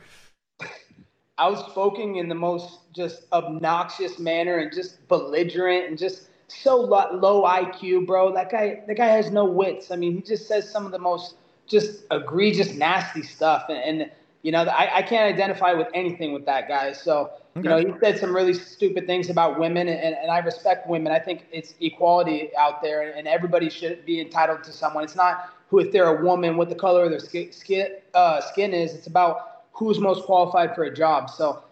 Outspoken 1.40 2.16
in 2.16 2.30
the 2.30 2.36
most 2.36 2.80
just 2.94 3.24
obnoxious 3.32 4.20
manner 4.20 4.58
and 4.58 4.74
just 4.74 5.08
belligerent 5.08 5.90
and 5.90 5.98
just 5.98 6.30
so 6.48 6.78
lo- 6.78 7.14
low 7.14 7.44
IQ, 7.44 8.06
bro. 8.08 8.34
That 8.34 8.50
guy, 8.50 8.82
that 8.88 8.98
guy 8.98 9.08
has 9.08 9.32
no 9.32 9.46
wits. 9.46 9.92
I 9.92 9.96
mean, 9.96 10.16
he 10.16 10.22
just 10.22 10.48
says 10.48 10.70
some 10.70 10.86
of 10.86 10.92
the 10.92 11.00
most 11.00 11.36
just 11.68 12.04
egregious, 12.12 12.74
nasty 12.74 13.22
stuff. 13.22 13.66
And, 13.70 14.02
and 14.02 14.12
you 14.42 14.52
know, 14.52 14.64
I, 14.64 14.98
I, 14.98 15.02
can't 15.02 15.34
identify 15.34 15.74
with 15.74 15.88
anything 15.94 16.32
with 16.32 16.46
that 16.46 16.70
guy. 16.70 16.94
So, 16.94 17.32
okay. 17.58 17.64
you 17.64 17.64
know, 17.64 17.78
he 17.78 18.00
said 18.00 18.18
some 18.18 18.34
really 18.34 18.54
stupid 18.54 19.06
things 19.06 19.30
about 19.30 19.60
women, 19.60 19.90
and, 19.90 20.16
and 20.16 20.32
I 20.32 20.40
respect 20.40 20.88
women. 20.88 21.12
I 21.12 21.20
think 21.20 21.48
it's 21.52 21.74
equality 21.82 22.52
out 22.58 22.82
there, 22.82 23.02
and 23.02 23.28
everybody 23.28 23.70
should 23.70 24.06
be 24.06 24.22
entitled 24.22 24.64
to 24.64 24.72
someone. 24.72 25.04
It's 25.04 25.16
not 25.16 25.54
who, 25.70 25.80
if 25.80 25.92
they're 25.92 26.18
a 26.18 26.24
woman, 26.24 26.56
what 26.56 26.70
the 26.70 26.76
color 26.76 27.04
of 27.04 27.10
their 27.10 27.20
skin, 27.20 27.96
uh, 28.14 28.42
skin 28.42 28.74
is. 28.74 28.94
It's 28.94 29.08
about 29.08 29.57
who's 29.78 30.00
most 30.00 30.26
qualified 30.26 30.76
for 30.76 30.84
a 30.84 30.94
job. 30.94 31.30
So, 31.30 31.64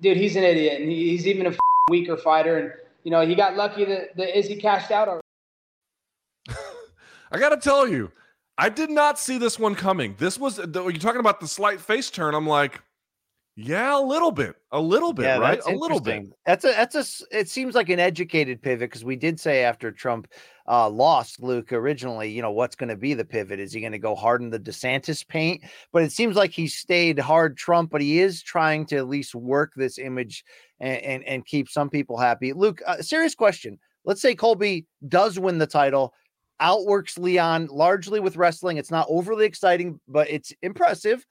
dude, 0.00 0.16
he's 0.16 0.36
an 0.36 0.42
idiot, 0.42 0.80
and 0.80 0.90
he's 0.90 1.26
even 1.26 1.46
a 1.46 1.54
weaker 1.90 2.16
fighter. 2.16 2.58
And 2.58 2.72
you 3.04 3.10
know, 3.10 3.26
he 3.26 3.34
got 3.34 3.56
lucky 3.56 3.84
that, 3.84 4.16
that 4.16 4.38
Izzy 4.38 4.56
cashed 4.56 4.90
out 4.90 5.08
already. 5.08 5.22
I 7.32 7.38
got 7.38 7.50
to 7.50 7.56
tell 7.56 7.86
you, 7.86 8.10
I 8.58 8.68
did 8.68 8.90
not 8.90 9.18
see 9.18 9.38
this 9.38 9.58
one 9.58 9.74
coming. 9.74 10.14
This 10.18 10.38
was 10.38 10.58
you're 10.58 10.92
talking 10.92 11.20
about 11.20 11.40
the 11.40 11.48
slight 11.48 11.80
face 11.80 12.10
turn. 12.10 12.34
I'm 12.34 12.46
like, 12.46 12.80
yeah, 13.54 13.98
a 13.98 14.00
little 14.00 14.30
bit, 14.30 14.56
a 14.70 14.80
little 14.80 15.12
bit, 15.12 15.24
yeah, 15.24 15.36
right? 15.36 15.60
A 15.66 15.70
little 15.70 16.00
bit. 16.00 16.24
That's 16.46 16.64
a 16.64 16.68
that's 16.68 16.94
a. 16.94 17.38
It 17.38 17.50
seems 17.50 17.74
like 17.74 17.90
an 17.90 18.00
educated 18.00 18.62
pivot 18.62 18.88
because 18.88 19.04
we 19.04 19.14
did 19.14 19.38
say 19.38 19.62
after 19.62 19.92
Trump 19.92 20.26
uh, 20.66 20.88
lost 20.88 21.42
Luke 21.42 21.70
originally, 21.70 22.30
you 22.30 22.40
know, 22.40 22.50
what's 22.50 22.76
going 22.76 22.88
to 22.88 22.96
be 22.96 23.12
the 23.12 23.26
pivot? 23.26 23.60
Is 23.60 23.72
he 23.72 23.80
going 23.80 23.92
to 23.92 23.98
go 23.98 24.14
hard 24.14 24.40
in 24.40 24.48
the 24.48 24.58
DeSantis 24.58 25.26
paint? 25.26 25.64
But 25.92 26.02
it 26.02 26.12
seems 26.12 26.34
like 26.34 26.52
he 26.52 26.66
stayed 26.66 27.18
hard 27.18 27.58
Trump, 27.58 27.90
but 27.90 28.00
he 28.00 28.20
is 28.20 28.42
trying 28.42 28.86
to 28.86 28.96
at 28.96 29.08
least 29.08 29.34
work 29.34 29.72
this 29.76 29.98
image 29.98 30.44
and 30.80 31.02
and, 31.02 31.24
and 31.24 31.46
keep 31.46 31.68
some 31.68 31.90
people 31.90 32.16
happy. 32.16 32.54
Luke, 32.54 32.80
uh, 32.86 33.02
serious 33.02 33.34
question. 33.34 33.78
Let's 34.06 34.22
say 34.22 34.34
Colby 34.34 34.86
does 35.08 35.38
win 35.38 35.58
the 35.58 35.66
title, 35.66 36.14
outworks 36.58 37.18
Leon 37.18 37.68
largely 37.70 38.18
with 38.18 38.36
wrestling. 38.36 38.78
It's 38.78 38.90
not 38.90 39.06
overly 39.10 39.44
exciting, 39.44 40.00
but 40.08 40.30
it's 40.30 40.54
impressive. 40.62 41.26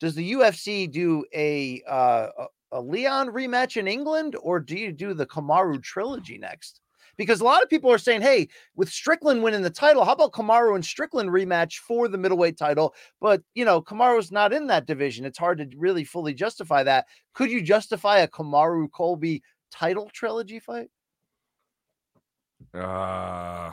Does 0.00 0.14
the 0.14 0.32
UFC 0.32 0.90
do 0.90 1.24
a 1.34 1.82
uh, 1.88 2.28
a 2.72 2.80
Leon 2.80 3.28
rematch 3.28 3.76
in 3.76 3.88
England, 3.88 4.36
or 4.40 4.60
do 4.60 4.76
you 4.76 4.92
do 4.92 5.14
the 5.14 5.26
Kamaru 5.26 5.82
trilogy 5.82 6.38
next? 6.38 6.80
because 7.18 7.40
a 7.40 7.44
lot 7.44 7.62
of 7.62 7.68
people 7.68 7.92
are 7.92 7.98
saying, 7.98 8.22
hey, 8.22 8.48
with 8.76 8.88
Strickland 8.88 9.42
winning 9.42 9.62
the 9.62 9.70
title, 9.70 10.04
how 10.04 10.12
about 10.12 10.32
Kamaru 10.32 10.74
and 10.76 10.84
Strickland 10.84 11.30
rematch 11.30 11.74
for 11.78 12.08
the 12.08 12.16
middleweight 12.16 12.56
title? 12.56 12.94
But, 13.20 13.42
you 13.54 13.64
know, 13.64 13.82
Kamaru's 13.82 14.32
not 14.32 14.52
in 14.54 14.68
that 14.68 14.86
division. 14.86 15.26
It's 15.26 15.38
hard 15.38 15.58
to 15.58 15.68
really 15.76 16.04
fully 16.04 16.32
justify 16.32 16.84
that. 16.84 17.06
Could 17.34 17.50
you 17.50 17.60
justify 17.60 18.18
a 18.18 18.28
Kamaru 18.28 18.90
Colby 18.90 19.42
title 19.70 20.08
trilogy 20.14 20.60
fight? 20.60 20.88
Uh, 22.72 23.72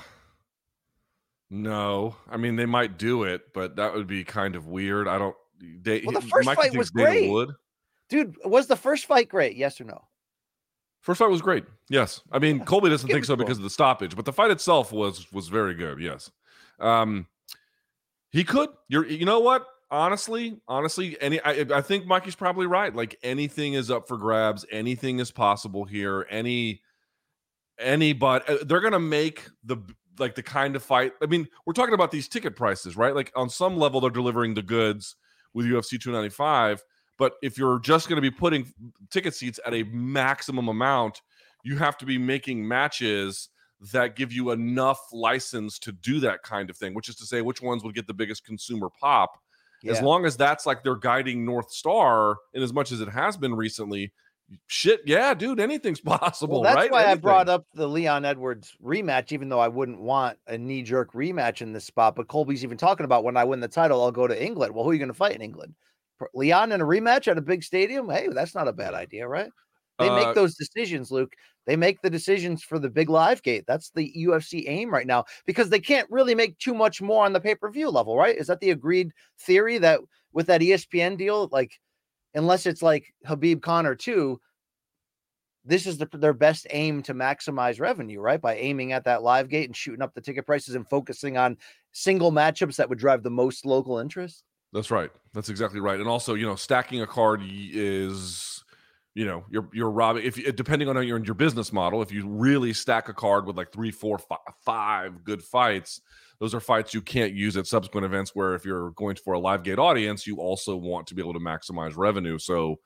no. 1.52 2.16
I 2.28 2.38
mean, 2.38 2.56
they 2.56 2.66
might 2.66 2.98
do 2.98 3.24
it, 3.24 3.54
but 3.54 3.76
that 3.76 3.94
would 3.94 4.08
be 4.08 4.24
kind 4.24 4.56
of 4.56 4.68
weird. 4.68 5.08
I 5.08 5.20
don't. 5.20 5.36
They, 5.82 6.02
well, 6.06 6.20
the 6.20 6.28
first 6.28 6.50
fight 6.54 6.76
was 6.76 6.90
great. 6.90 7.30
Would. 7.30 7.52
Dude, 8.10 8.36
was 8.46 8.68
the 8.68 8.76
first 8.76 9.06
fight 9.06 9.30
great? 9.30 9.56
Yes 9.56 9.80
or 9.82 9.86
no? 9.86 10.02
First 11.02 11.20
fight 11.20 11.30
was 11.30 11.42
great. 11.42 11.66
Yes, 11.90 12.22
I 12.32 12.40
mean 12.40 12.58
yeah. 12.58 12.64
Colby 12.64 12.90
doesn't 12.90 13.08
think 13.10 13.26
so 13.26 13.36
cool. 13.36 13.46
because 13.46 13.58
of 13.58 13.64
the 13.64 13.70
stoppage, 13.70 14.16
but 14.16 14.26
the 14.26 14.34
fight 14.34 14.50
itself 14.50 14.92
was 14.92 15.32
was 15.32 15.50
very 15.50 15.76
good. 15.76 16.00
Yes, 16.00 16.32
um, 16.80 17.28
he 18.32 18.44
could. 18.44 18.70
You're. 18.88 19.06
You 19.06 19.26
know 19.26 19.40
what? 19.40 19.68
Honestly, 19.92 20.60
honestly, 20.68 21.16
any. 21.22 21.40
I, 21.42 21.66
I 21.78 21.82
think 21.82 22.08
Mikey's 22.08 22.36
probably 22.36 22.66
right. 22.66 22.94
Like 22.96 23.20
anything 23.22 23.74
is 23.74 23.92
up 23.92 24.08
for 24.08 24.18
grabs. 24.18 24.66
Anything 24.72 25.20
is 25.20 25.30
possible 25.30 25.86
here. 25.86 26.26
Any, 26.30 26.82
any, 27.80 28.14
but 28.14 28.50
uh, 28.50 28.58
they're 28.66 28.82
gonna 28.82 29.00
make 29.00 29.48
the 29.64 29.78
like 30.18 30.34
the 30.34 30.42
kind 30.42 30.76
of 30.76 30.82
fight. 30.82 31.14
I 31.22 31.28
mean, 31.28 31.48
we're 31.68 31.74
talking 31.74 31.94
about 31.94 32.10
these 32.10 32.28
ticket 32.28 32.56
prices, 32.56 32.98
right? 32.98 33.14
Like 33.14 33.32
on 33.36 33.48
some 33.48 33.78
level, 33.78 34.02
they're 34.02 34.10
delivering 34.10 34.56
the 34.56 34.64
goods 34.64 35.16
with 35.56 35.66
UFC 35.66 36.00
295 36.00 36.84
but 37.18 37.36
if 37.42 37.58
you're 37.58 37.80
just 37.80 38.10
going 38.10 38.18
to 38.18 38.22
be 38.22 38.32
putting 38.32 38.72
ticket 39.10 39.34
seats 39.34 39.60
at 39.66 39.74
a 39.74 39.84
maximum 39.84 40.68
amount, 40.68 41.22
you 41.64 41.78
have 41.78 41.98
to 42.00 42.06
be 42.06 42.18
making 42.18 42.68
matches 42.68 43.50
that 43.92 44.16
give 44.16 44.32
you 44.32 44.52
enough 44.52 45.00
license 45.12 45.80
to 45.80 45.92
do 45.92 46.20
that 46.22 46.44
kind 46.44 46.70
of 46.70 46.78
thing, 46.78 46.94
which 46.94 47.10
is 47.10 47.16
to 47.18 47.26
say, 47.26 47.42
which 47.42 47.62
ones 47.62 47.84
would 47.84 47.96
get 47.96 48.08
the 48.08 48.14
biggest 48.14 48.46
consumer 48.46 48.90
pop. 49.00 49.38
Yeah. 49.82 49.92
As 49.92 50.02
long 50.02 50.26
as 50.26 50.36
that's 50.36 50.66
like 50.66 50.84
their 50.84 50.96
guiding 50.96 51.46
North 51.46 51.72
Star, 51.72 52.38
and 52.54 52.64
as 52.64 52.74
much 52.74 52.92
as 52.92 53.02
it 53.02 53.10
has 53.10 53.38
been 53.38 53.54
recently, 53.54 54.12
shit, 54.68 55.02
yeah, 55.06 55.34
dude, 55.34 55.60
anything's 55.60 56.02
possible. 56.02 56.62
Well, 56.62 56.64
that's 56.64 56.76
right? 56.76 56.92
why 56.92 57.04
Anything. 57.04 57.18
I 57.18 57.22
brought 57.22 57.50
up 57.50 57.66
the 57.74 57.88
Leon 57.88 58.26
Edwards 58.26 58.76
rematch, 58.84 59.32
even 59.32 59.50
though 59.50 59.60
I 59.60 59.68
wouldn't 59.68 60.02
want 60.02 60.38
a 60.48 60.58
knee 60.58 60.84
jerk 60.84 61.14
rematch 61.14 61.62
in 61.62 61.74
this 61.74 61.86
spot. 61.86 62.16
But 62.16 62.28
Colby's 62.28 62.64
even 62.64 62.78
talking 62.78 63.06
about 63.06 63.24
when 63.24 63.38
I 63.38 63.44
win 63.44 63.60
the 63.60 63.68
title, 63.68 64.04
I'll 64.04 64.12
go 64.12 64.28
to 64.28 64.44
England. 64.44 64.74
Well, 64.74 64.84
who 64.84 64.92
are 64.92 64.94
you 64.94 65.00
going 65.00 65.10
to 65.10 65.14
fight 65.14 65.36
in 65.36 65.42
England? 65.42 65.76
Leon 66.34 66.72
in 66.72 66.82
a 66.82 66.86
rematch 66.86 67.28
at 67.28 67.38
a 67.38 67.42
big 67.42 67.64
stadium. 67.64 68.10
Hey, 68.10 68.30
that's 68.30 68.56
not 68.56 68.68
a 68.68 68.74
bad 68.74 68.94
idea, 68.94 69.28
right? 69.28 69.50
They 70.00 70.10
make 70.10 70.28
uh, 70.28 70.34
those 70.34 70.56
decisions, 70.56 71.12
Luke. 71.12 71.34
They 71.66 71.76
make 71.76 72.02
the 72.02 72.10
decisions 72.10 72.64
for 72.64 72.80
the 72.80 72.90
big 72.90 73.10
live 73.10 73.42
gate. 73.44 73.64
That's 73.68 73.92
the 73.92 74.14
UFC 74.18 74.66
aim 74.68 74.94
right 74.94 75.08
now 75.08 75.26
because 75.46 75.70
they 75.70 75.80
can't 75.80 76.10
really 76.12 76.36
make 76.36 76.58
too 76.60 76.74
much 76.74 77.02
more 77.02 77.26
on 77.26 77.34
the 77.34 77.40
pay 77.40 77.56
per 77.56 77.72
view 77.72 77.90
level, 77.90 78.18
right? 78.18 78.36
Is 78.36 78.48
that 78.48 78.60
the 78.60 78.72
agreed 78.72 79.12
theory 79.40 79.78
that 79.80 80.02
with 80.34 80.48
that 80.48 80.62
ESPN 80.62 81.18
deal, 81.18 81.50
like, 81.52 81.80
unless 82.36 82.66
it's 82.66 82.82
like 82.82 83.14
Khabib 83.26 83.62
Conor 83.62 83.96
2, 83.96 84.40
this 85.64 85.88
is 85.88 85.98
the, 85.98 86.08
their 86.14 86.34
best 86.34 86.68
aim 86.70 87.02
to 87.04 87.14
maximize 87.14 87.80
revenue, 87.80 88.20
right? 88.20 88.40
By 88.40 88.56
aiming 88.58 88.92
at 88.92 89.06
that 89.06 89.24
live 89.24 89.50
gate 89.50 89.66
and 89.66 89.76
shooting 89.76 90.02
up 90.02 90.14
the 90.14 90.22
ticket 90.22 90.46
prices 90.46 90.76
and 90.76 90.88
focusing 90.88 91.38
on 91.38 91.58
single 91.92 92.32
matchups 92.32 92.76
that 92.76 92.88
would 92.88 93.00
drive 93.00 93.24
the 93.24 93.32
most 93.32 93.66
local 93.66 93.98
interest. 93.98 94.44
That's 94.74 94.92
right. 94.92 95.10
That's 95.34 95.50
exactly 95.50 95.80
right. 95.80 96.00
And 96.00 96.08
also, 96.08 96.36
you 96.36 96.46
know, 96.46 96.56
stacking 96.56 97.02
a 97.02 97.08
card 97.08 97.42
is, 97.44 98.64
you 99.16 99.26
know, 99.26 99.46
you're 99.50 99.70
you're 99.74 99.90
robbing. 99.90 100.26
If 100.26 100.56
depending 100.56 100.90
on 100.90 100.96
your 101.08 101.24
your 101.24 101.34
business 101.34 101.72
model, 101.72 102.02
if 102.02 102.12
you 102.12 102.28
really 102.28 102.74
stack 102.74 103.08
a 103.08 103.14
card 103.14 103.46
with 103.46 103.56
like 103.56 103.72
three, 103.72 103.92
four, 103.92 104.18
five, 104.20 104.40
five 104.66 105.24
good 105.24 105.42
fights, 105.42 106.02
those 106.40 106.54
are 106.54 106.60
fights 106.60 106.94
you 106.94 107.02
can't 107.02 107.34
use 107.34 107.58
at 107.58 107.68
subsequent 107.68 108.06
events. 108.06 108.36
Where 108.36 108.56
if 108.56 108.66
you're 108.66 108.92
going 108.92 109.16
for 109.16 109.34
a 109.34 109.40
live 109.40 109.64
gate 109.64 109.80
audience, 109.80 110.28
you 110.28 110.38
also 110.38 110.76
want 110.76 111.08
to 111.08 111.16
be 111.16 111.22
able 111.22 111.34
to 111.34 111.40
maximize 111.40 111.96
revenue. 111.96 112.38
So 112.38 112.80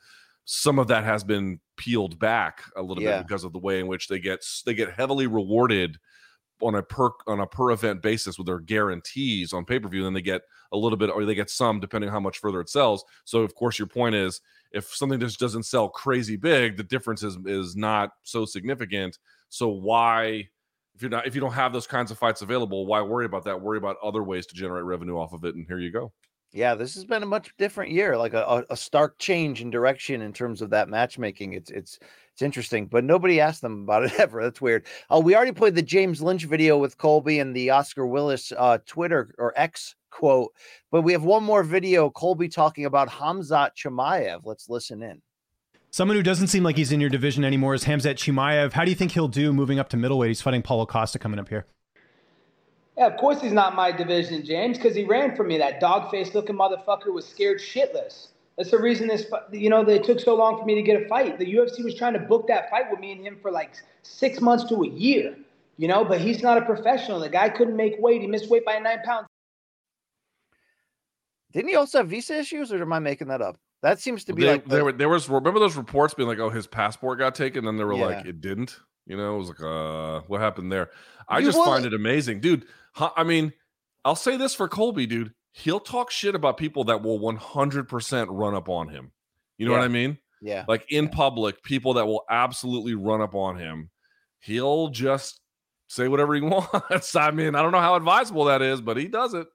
some 0.45 0.79
of 0.79 0.87
that 0.87 1.03
has 1.03 1.23
been 1.23 1.59
peeled 1.77 2.17
back 2.17 2.63
a 2.75 2.81
little 2.81 3.03
yeah. 3.03 3.17
bit 3.17 3.27
because 3.27 3.43
of 3.43 3.53
the 3.53 3.59
way 3.59 3.79
in 3.79 3.87
which 3.87 4.07
they 4.07 4.19
get 4.19 4.43
they 4.65 4.73
get 4.73 4.91
heavily 4.91 5.27
rewarded 5.27 5.97
on 6.61 6.75
a 6.75 6.83
per 6.83 7.09
on 7.27 7.39
a 7.39 7.47
per 7.47 7.71
event 7.71 8.01
basis 8.01 8.37
with 8.37 8.47
their 8.47 8.59
guarantees 8.59 9.53
on 9.53 9.65
pay 9.65 9.79
per 9.79 9.87
view, 9.87 10.03
then 10.03 10.13
they 10.13 10.21
get 10.21 10.41
a 10.71 10.77
little 10.77 10.97
bit 10.97 11.09
or 11.09 11.25
they 11.25 11.35
get 11.35 11.49
some 11.49 11.79
depending 11.79 12.09
on 12.09 12.13
how 12.13 12.19
much 12.19 12.39
further 12.39 12.61
it 12.61 12.69
sells. 12.69 13.03
So 13.25 13.41
of 13.41 13.55
course 13.55 13.79
your 13.79 13.87
point 13.87 14.15
is 14.15 14.41
if 14.71 14.93
something 14.93 15.19
just 15.19 15.39
doesn't 15.39 15.63
sell 15.63 15.89
crazy 15.89 16.35
big, 16.35 16.77
the 16.77 16.83
difference 16.83 17.23
is 17.23 17.37
is 17.45 17.75
not 17.75 18.11
so 18.23 18.45
significant. 18.45 19.17
So 19.49 19.69
why 19.69 20.49
if 20.99 21.03
you're 21.03 21.11
not 21.11 21.25
if 21.25 21.33
you 21.33 21.39
don't 21.39 21.53
have 21.53 21.71
those 21.71 21.87
kinds 21.87 22.11
of 22.11 22.17
fights 22.17 22.41
available, 22.41 22.85
why 22.85 23.01
worry 23.01 23.23
about 23.25 23.45
that? 23.45 23.61
Worry 23.61 23.77
about 23.77 23.95
other 24.03 24.21
ways 24.21 24.45
to 24.47 24.53
generate 24.53 24.83
revenue 24.83 25.17
off 25.17 25.31
of 25.31 25.45
it, 25.45 25.55
and 25.55 25.65
here 25.65 25.79
you 25.79 25.93
go. 25.93 26.11
Yeah, 26.51 26.75
this 26.75 26.93
has 26.95 27.05
been 27.05 27.23
a 27.23 27.25
much 27.25 27.55
different 27.57 27.91
year, 27.91 28.17
like 28.17 28.33
a, 28.33 28.65
a 28.69 28.75
stark 28.75 29.17
change 29.17 29.61
in 29.61 29.69
direction 29.69 30.21
in 30.21 30.33
terms 30.33 30.61
of 30.61 30.71
that 30.71 30.89
matchmaking. 30.89 31.53
It's 31.53 31.71
it's 31.71 31.99
it's 32.33 32.41
interesting, 32.41 32.87
but 32.87 33.05
nobody 33.05 33.39
asked 33.39 33.61
them 33.61 33.83
about 33.83 34.03
it 34.03 34.11
ever. 34.19 34.43
That's 34.43 34.59
weird. 34.59 34.87
Oh, 35.09 35.21
we 35.21 35.37
already 35.37 35.53
played 35.53 35.75
the 35.75 35.81
James 35.81 36.21
Lynch 36.21 36.43
video 36.43 36.77
with 36.77 36.97
Colby 36.97 37.39
and 37.39 37.55
the 37.55 37.69
Oscar 37.69 38.05
Willis 38.05 38.51
uh, 38.57 38.79
Twitter 38.85 39.33
or 39.37 39.53
X 39.55 39.95
quote, 40.11 40.51
but 40.91 41.03
we 41.03 41.13
have 41.13 41.23
one 41.23 41.45
more 41.45 41.63
video. 41.63 42.09
Colby 42.09 42.49
talking 42.49 42.83
about 42.83 43.07
Hamzat 43.07 43.69
Chimaev. 43.77 44.41
Let's 44.43 44.67
listen 44.67 45.01
in. 45.01 45.21
Someone 45.91 46.17
who 46.17 46.23
doesn't 46.23 46.47
seem 46.47 46.63
like 46.63 46.77
he's 46.77 46.91
in 46.91 47.01
your 47.01 47.09
division 47.09 47.43
anymore 47.43 47.73
is 47.73 47.85
Hamzat 47.85 48.15
Chimaev. 48.15 48.73
How 48.73 48.83
do 48.85 48.91
you 48.91 48.95
think 48.95 49.13
he'll 49.13 49.27
do 49.27 49.51
moving 49.51 49.79
up 49.79 49.89
to 49.89 49.97
middleweight? 49.97 50.29
He's 50.29 50.41
fighting 50.41 50.61
Paulo 50.61 50.85
Costa 50.85 51.17
coming 51.17 51.39
up 51.39 51.49
here. 51.49 51.65
Yeah, 52.95 53.07
of 53.07 53.17
course 53.17 53.41
he's 53.41 53.53
not 53.53 53.75
my 53.75 53.91
division, 53.91 54.45
James, 54.45 54.77
because 54.77 54.95
he 54.95 55.03
ran 55.03 55.35
from 55.35 55.47
me. 55.47 55.57
That 55.57 55.79
dog 55.79 56.11
face 56.11 56.35
looking 56.35 56.55
motherfucker 56.55 57.11
was 57.11 57.25
scared 57.27 57.59
shitless. 57.59 58.27
That's 58.55 58.69
the 58.69 58.77
reason 58.77 59.07
this, 59.07 59.25
you 59.51 59.69
know, 59.69 59.83
they 59.83 59.97
took 59.97 60.19
so 60.19 60.35
long 60.35 60.59
for 60.59 60.65
me 60.65 60.75
to 60.75 60.81
get 60.83 61.01
a 61.01 61.07
fight. 61.07 61.39
The 61.39 61.55
UFC 61.55 61.83
was 61.83 61.95
trying 61.95 62.13
to 62.13 62.19
book 62.19 62.45
that 62.49 62.69
fight 62.69 62.91
with 62.91 62.99
me 62.99 63.13
and 63.13 63.25
him 63.25 63.39
for 63.41 63.49
like 63.49 63.71
six 64.03 64.41
months 64.41 64.65
to 64.65 64.83
a 64.83 64.87
year, 64.87 65.35
you 65.77 65.87
know, 65.87 66.05
but 66.05 66.21
he's 66.21 66.43
not 66.43 66.57
a 66.57 66.61
professional. 66.61 67.19
The 67.19 67.29
guy 67.29 67.49
couldn't 67.49 67.77
make 67.77 67.95
weight. 67.99 68.21
He 68.21 68.27
missed 68.27 68.49
weight 68.49 68.65
by 68.65 68.77
nine 68.77 68.99
pounds. 69.03 69.27
Didn't 71.51 71.69
he 71.69 71.75
also 71.75 71.99
have 71.99 72.09
visa 72.09 72.37
issues, 72.37 72.71
or 72.71 72.81
am 72.81 72.93
I 72.93 72.99
making 72.99 73.29
that 73.29 73.41
up? 73.41 73.57
That 73.81 73.99
seems 73.99 74.25
to 74.25 74.33
be 74.33 74.43
they, 74.43 74.51
like 74.51 74.63
the, 74.65 74.75
there, 74.75 74.91
there 74.91 75.09
was 75.09 75.29
remember 75.29 75.59
those 75.59 75.77
reports 75.77 76.13
being 76.13 76.27
like, 76.27 76.39
oh, 76.39 76.49
his 76.49 76.67
passport 76.67 77.19
got 77.19 77.35
taken, 77.35 77.65
and 77.67 77.79
they 77.79 77.83
were 77.83 77.93
yeah. 77.93 78.05
like, 78.05 78.25
it 78.25 78.41
didn't. 78.41 78.77
You 79.05 79.17
know, 79.17 79.35
it 79.35 79.37
was 79.37 79.47
like, 79.47 79.61
uh, 79.61 80.21
what 80.27 80.41
happened 80.41 80.71
there? 80.71 80.89
I 81.27 81.39
you 81.39 81.45
just 81.45 81.57
find 81.57 81.85
it 81.85 81.93
amazing, 81.93 82.41
dude. 82.41 82.65
I 82.95 83.23
mean, 83.23 83.53
I'll 84.03 84.15
say 84.15 84.37
this 84.37 84.53
for 84.53 84.67
Colby, 84.67 85.05
dude 85.05 85.33
he'll 85.53 85.79
talk 85.79 86.11
shit 86.11 86.35
about 86.35 86.57
people 86.57 86.85
that 86.85 87.01
will 87.01 87.19
100% 87.19 88.27
run 88.29 88.55
up 88.55 88.69
on 88.69 88.87
him. 88.87 89.11
You 89.57 89.65
know 89.65 89.73
yeah. 89.73 89.79
what 89.79 89.85
I 89.85 89.89
mean? 89.89 90.17
Yeah. 90.41 90.65
Like 90.67 90.85
in 90.89 91.05
yeah. 91.05 91.11
public, 91.11 91.61
people 91.63 91.95
that 91.95 92.05
will 92.05 92.23
absolutely 92.29 92.95
run 92.95 93.21
up 93.21 93.35
on 93.35 93.57
him. 93.57 93.89
He'll 94.39 94.87
just 94.89 95.41
say 95.87 96.07
whatever 96.07 96.33
he 96.35 96.41
wants. 96.41 97.15
I 97.15 97.31
mean, 97.31 97.55
I 97.55 97.61
don't 97.61 97.71
know 97.71 97.79
how 97.79 97.95
advisable 97.95 98.45
that 98.45 98.61
is, 98.61 98.81
but 98.81 98.97
he 98.97 99.07
does 99.07 99.33
it. 99.33 99.47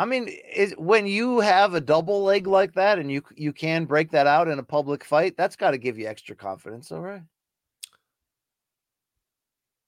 I 0.00 0.06
mean, 0.06 0.28
is 0.54 0.72
when 0.78 1.06
you 1.06 1.40
have 1.40 1.74
a 1.74 1.80
double 1.80 2.22
leg 2.22 2.46
like 2.46 2.72
that 2.72 2.98
and 2.98 3.12
you 3.12 3.22
you 3.36 3.52
can 3.52 3.84
break 3.84 4.12
that 4.12 4.26
out 4.26 4.48
in 4.48 4.58
a 4.58 4.62
public 4.62 5.04
fight, 5.04 5.36
that's 5.36 5.56
got 5.56 5.72
to 5.72 5.78
give 5.78 5.98
you 5.98 6.06
extra 6.06 6.34
confidence, 6.34 6.90
all 6.90 7.02
right? 7.02 7.20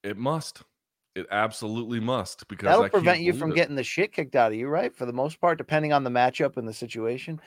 It 0.02 0.18
must. 0.18 0.64
It 1.14 1.26
absolutely 1.30 1.98
must 1.98 2.46
because 2.48 2.66
That'll 2.66 2.84
I 2.84 2.88
prevent 2.90 3.20
you 3.22 3.32
from 3.32 3.52
it. 3.52 3.54
getting 3.54 3.74
the 3.74 3.82
shit 3.82 4.12
kicked 4.12 4.36
out 4.36 4.52
of 4.52 4.58
you, 4.58 4.68
right? 4.68 4.94
For 4.94 5.06
the 5.06 5.14
most 5.14 5.40
part, 5.40 5.56
depending 5.56 5.94
on 5.94 6.04
the 6.04 6.10
matchup 6.10 6.58
and 6.58 6.68
the 6.68 6.74
situation. 6.74 7.40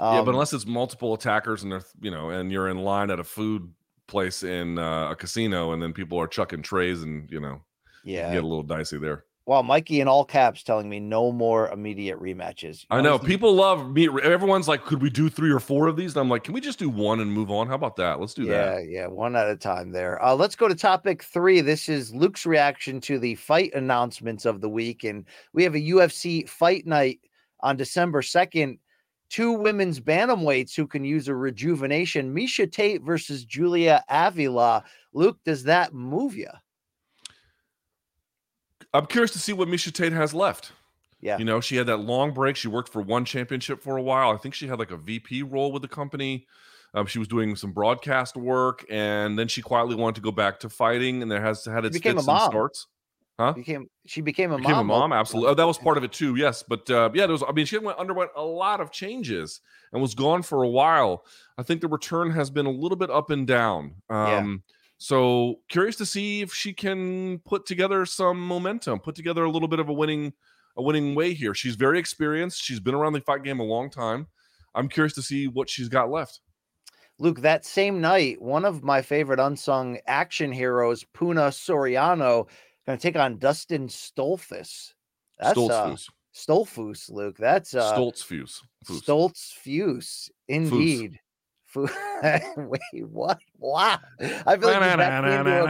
yeah, 0.00 0.06
but 0.06 0.20
Um, 0.22 0.28
unless 0.30 0.54
it's 0.54 0.64
multiple 0.64 1.12
attackers 1.12 1.64
and 1.64 1.72
they're 1.72 1.84
you 2.00 2.10
know, 2.10 2.30
and 2.30 2.50
you're 2.50 2.70
in 2.70 2.78
line 2.78 3.10
at 3.10 3.20
a 3.20 3.24
food 3.24 3.70
place 4.06 4.42
in 4.42 4.78
uh, 4.78 5.10
a 5.10 5.16
casino, 5.16 5.72
and 5.72 5.82
then 5.82 5.92
people 5.92 6.18
are 6.18 6.26
chucking 6.26 6.62
trays, 6.62 7.02
and 7.02 7.30
you 7.30 7.40
know, 7.40 7.60
you 8.04 8.14
yeah. 8.14 8.32
get 8.32 8.42
a 8.42 8.46
little 8.46 8.62
dicey 8.62 8.96
there. 8.96 9.26
Well, 9.46 9.62
Mikey 9.62 10.00
in 10.00 10.08
all 10.08 10.24
caps 10.24 10.64
telling 10.64 10.88
me 10.88 10.98
no 10.98 11.30
more 11.30 11.68
immediate 11.68 12.20
rematches. 12.20 12.84
I 12.90 13.00
know 13.00 13.14
Honestly, 13.14 13.28
people 13.28 13.54
love 13.54 13.88
me. 13.92 14.08
Everyone's 14.08 14.66
like, 14.66 14.84
"Could 14.84 15.00
we 15.00 15.08
do 15.08 15.28
three 15.28 15.52
or 15.52 15.60
four 15.60 15.86
of 15.86 15.96
these?" 15.96 16.14
And 16.14 16.20
I'm 16.20 16.28
like, 16.28 16.42
"Can 16.42 16.52
we 16.52 16.60
just 16.60 16.80
do 16.80 16.88
one 16.88 17.20
and 17.20 17.32
move 17.32 17.48
on? 17.48 17.68
How 17.68 17.76
about 17.76 17.94
that? 17.96 18.18
Let's 18.18 18.34
do 18.34 18.42
yeah, 18.42 18.74
that." 18.74 18.88
yeah, 18.88 19.06
one 19.06 19.36
at 19.36 19.48
a 19.48 19.54
time 19.54 19.92
there. 19.92 20.22
Uh, 20.22 20.34
let's 20.34 20.56
go 20.56 20.66
to 20.66 20.74
topic 20.74 21.22
three. 21.22 21.60
This 21.60 21.88
is 21.88 22.12
Luke's 22.12 22.44
reaction 22.44 23.00
to 23.02 23.20
the 23.20 23.36
fight 23.36 23.72
announcements 23.72 24.46
of 24.46 24.60
the 24.60 24.68
week, 24.68 25.04
and 25.04 25.24
we 25.52 25.62
have 25.62 25.76
a 25.76 25.80
UFC 25.80 26.48
fight 26.48 26.84
night 26.84 27.20
on 27.60 27.76
December 27.76 28.22
second. 28.22 28.78
Two 29.30 29.52
women's 29.52 30.00
bantamweights 30.00 30.74
who 30.74 30.88
can 30.88 31.04
use 31.04 31.28
a 31.28 31.34
rejuvenation: 31.36 32.34
Miesha 32.34 32.70
Tate 32.70 33.02
versus 33.02 33.44
Julia 33.44 34.02
Avila. 34.08 34.82
Luke, 35.12 35.38
does 35.44 35.62
that 35.64 35.94
move 35.94 36.34
you? 36.34 36.50
I'm 38.96 39.06
curious 39.06 39.30
to 39.32 39.38
see 39.38 39.52
what 39.52 39.68
Miesha 39.68 39.92
Tate 39.92 40.12
has 40.12 40.34
left. 40.34 40.72
Yeah, 41.20 41.38
You 41.38 41.44
know, 41.44 41.60
she 41.60 41.76
had 41.76 41.86
that 41.86 41.98
long 41.98 42.32
break. 42.32 42.56
She 42.56 42.68
worked 42.68 42.90
for 42.92 43.00
one 43.00 43.24
championship 43.24 43.82
for 43.82 43.96
a 43.96 44.02
while. 44.02 44.30
I 44.30 44.36
think 44.36 44.54
she 44.54 44.68
had 44.68 44.78
like 44.78 44.90
a 44.90 44.96
VP 44.96 45.42
role 45.44 45.72
with 45.72 45.82
the 45.82 45.88
company. 45.88 46.46
Um, 46.94 47.06
she 47.06 47.18
was 47.18 47.26
doing 47.26 47.56
some 47.56 47.72
broadcast 47.72 48.36
work, 48.36 48.84
and 48.90 49.38
then 49.38 49.48
she 49.48 49.62
quietly 49.62 49.96
wanted 49.96 50.16
to 50.16 50.20
go 50.20 50.30
back 50.30 50.60
to 50.60 50.68
fighting. 50.68 51.22
And 51.22 51.30
there 51.30 51.40
has 51.40 51.64
had 51.64 51.84
its 51.84 51.98
fits 51.98 52.18
and 52.18 52.26
mom. 52.26 52.50
starts. 52.50 52.86
Huh? 53.38 53.52
became 53.52 53.90
she 54.06 54.22
became 54.22 54.50
a 54.50 54.56
became 54.56 54.72
mom. 54.72 54.90
a 54.90 54.98
mom 54.98 55.12
absolutely 55.12 55.50
oh, 55.50 55.54
that 55.54 55.66
was 55.66 55.76
part 55.76 55.98
of 55.98 56.04
it 56.04 56.10
too 56.10 56.36
yes 56.36 56.62
but 56.66 56.88
uh, 56.88 57.10
yeah 57.12 57.26
there 57.26 57.32
was 57.34 57.42
i 57.46 57.52
mean 57.52 57.66
she 57.66 57.76
went 57.76 57.98
underwent 57.98 58.30
a 58.34 58.42
lot 58.42 58.80
of 58.80 58.90
changes 58.90 59.60
and 59.92 60.00
was 60.00 60.14
gone 60.14 60.40
for 60.40 60.62
a 60.62 60.68
while 60.68 61.22
i 61.58 61.62
think 61.62 61.82
the 61.82 61.88
return 61.88 62.30
has 62.30 62.48
been 62.48 62.64
a 62.64 62.70
little 62.70 62.96
bit 62.96 63.10
up 63.10 63.28
and 63.28 63.46
down 63.46 63.92
Yeah. 64.08 64.56
So 64.98 65.56
curious 65.68 65.96
to 65.96 66.06
see 66.06 66.42
if 66.42 66.52
she 66.52 66.72
can 66.72 67.38
put 67.40 67.66
together 67.66 68.06
some 68.06 68.40
momentum 68.40 68.98
put 68.98 69.14
together 69.14 69.44
a 69.44 69.50
little 69.50 69.68
bit 69.68 69.78
of 69.78 69.88
a 69.88 69.92
winning 69.92 70.32
a 70.76 70.82
winning 70.82 71.14
way 71.14 71.34
here 71.34 71.54
she's 71.54 71.76
very 71.76 71.98
experienced 71.98 72.62
she's 72.62 72.80
been 72.80 72.94
around 72.94 73.12
the 73.12 73.20
fight 73.20 73.42
game 73.42 73.60
a 73.60 73.64
long 73.64 73.90
time 73.90 74.26
i'm 74.74 74.88
curious 74.88 75.12
to 75.12 75.22
see 75.22 75.48
what 75.48 75.68
she's 75.68 75.88
got 75.88 76.10
left 76.10 76.40
Luke, 77.18 77.40
that 77.40 77.64
same 77.64 78.00
night, 78.00 78.42
one 78.42 78.66
of 78.66 78.84
my 78.84 79.00
favorite 79.00 79.40
unsung 79.40 79.98
action 80.06 80.52
heroes, 80.52 81.02
Puna 81.14 81.48
Soriano, 81.48 82.46
going 82.86 82.98
to 82.98 83.02
take 83.02 83.16
on 83.16 83.38
Dustin 83.38 83.88
Stolfus. 83.88 84.92
That's 85.38 85.58
uh, 85.58 85.96
Stolfus, 86.34 87.10
Luke. 87.10 87.36
That's 87.38 87.74
uh, 87.74 87.94
Stoltzfus. 87.94 88.60
Fus. 88.84 89.00
Stoltzfus, 89.00 90.30
indeed. 90.48 91.18
Fu- 91.76 91.88
Wait, 92.56 93.06
what? 93.10 93.38
Wow. 93.58 93.98
I 94.20 94.56
feel 94.56 94.68
like 94.68 94.80
you 94.92 94.96
backed 94.96 95.24
me 95.26 95.30
a. 95.32 95.64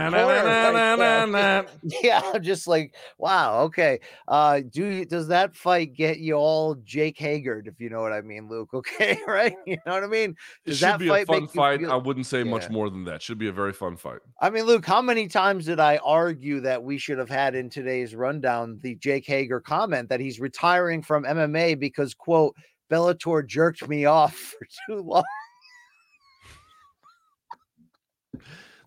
Yeah, 2.01 2.21
I'm 2.33 2.41
just 2.43 2.67
like, 2.67 2.95
wow, 3.17 3.61
okay. 3.63 3.99
Uh 4.27 4.61
do 4.61 5.03
does 5.05 5.27
that 5.27 5.55
fight 5.55 5.93
get 5.93 6.19
you 6.19 6.35
all 6.35 6.75
Jake 6.75 7.17
Hager, 7.19 7.61
if 7.65 7.79
you 7.79 7.89
know 7.89 8.01
what 8.01 8.13
I 8.13 8.21
mean, 8.21 8.47
Luke? 8.47 8.69
Okay, 8.73 9.17
right? 9.27 9.53
You 9.65 9.77
know 9.85 9.93
what 9.93 10.03
I 10.03 10.07
mean? 10.07 10.31
It 10.65 10.69
Does 10.69 10.77
should 10.77 10.85
that 10.87 10.99
be 10.99 11.09
a 11.09 11.25
fun 11.25 11.47
fight. 11.47 11.81
feel- 11.81 11.91
I 11.91 11.95
wouldn't 11.95 12.25
say 12.25 12.43
much 12.43 12.69
more 12.69 12.89
than 12.89 13.03
that. 13.05 13.21
Should 13.21 13.37
be 13.37 13.47
a 13.49 13.51
very 13.53 13.73
fun 13.73 13.97
fight. 13.97 14.19
I 14.39 14.49
mean, 14.49 14.63
Luke, 14.63 14.85
how 14.85 15.01
many 15.01 15.27
times 15.27 15.65
did 15.65 15.79
I 15.79 15.97
argue 15.97 16.61
that 16.61 16.81
we 16.81 16.97
should 16.97 17.17
have 17.17 17.29
had 17.29 17.53
in 17.55 17.69
today's 17.69 18.15
rundown 18.15 18.79
the 18.81 18.95
Jake 18.95 19.25
Hager 19.25 19.59
comment 19.59 20.07
that 20.09 20.19
he's 20.21 20.39
retiring 20.39 21.01
from 21.01 21.23
MMA 21.25 21.77
because, 21.79 22.13
quote, 22.13 22.55
Bellator 22.89 23.45
jerked 23.45 23.87
me 23.89 24.05
off 24.05 24.35
for 24.35 24.67
too 24.87 25.01
long? 25.01 25.23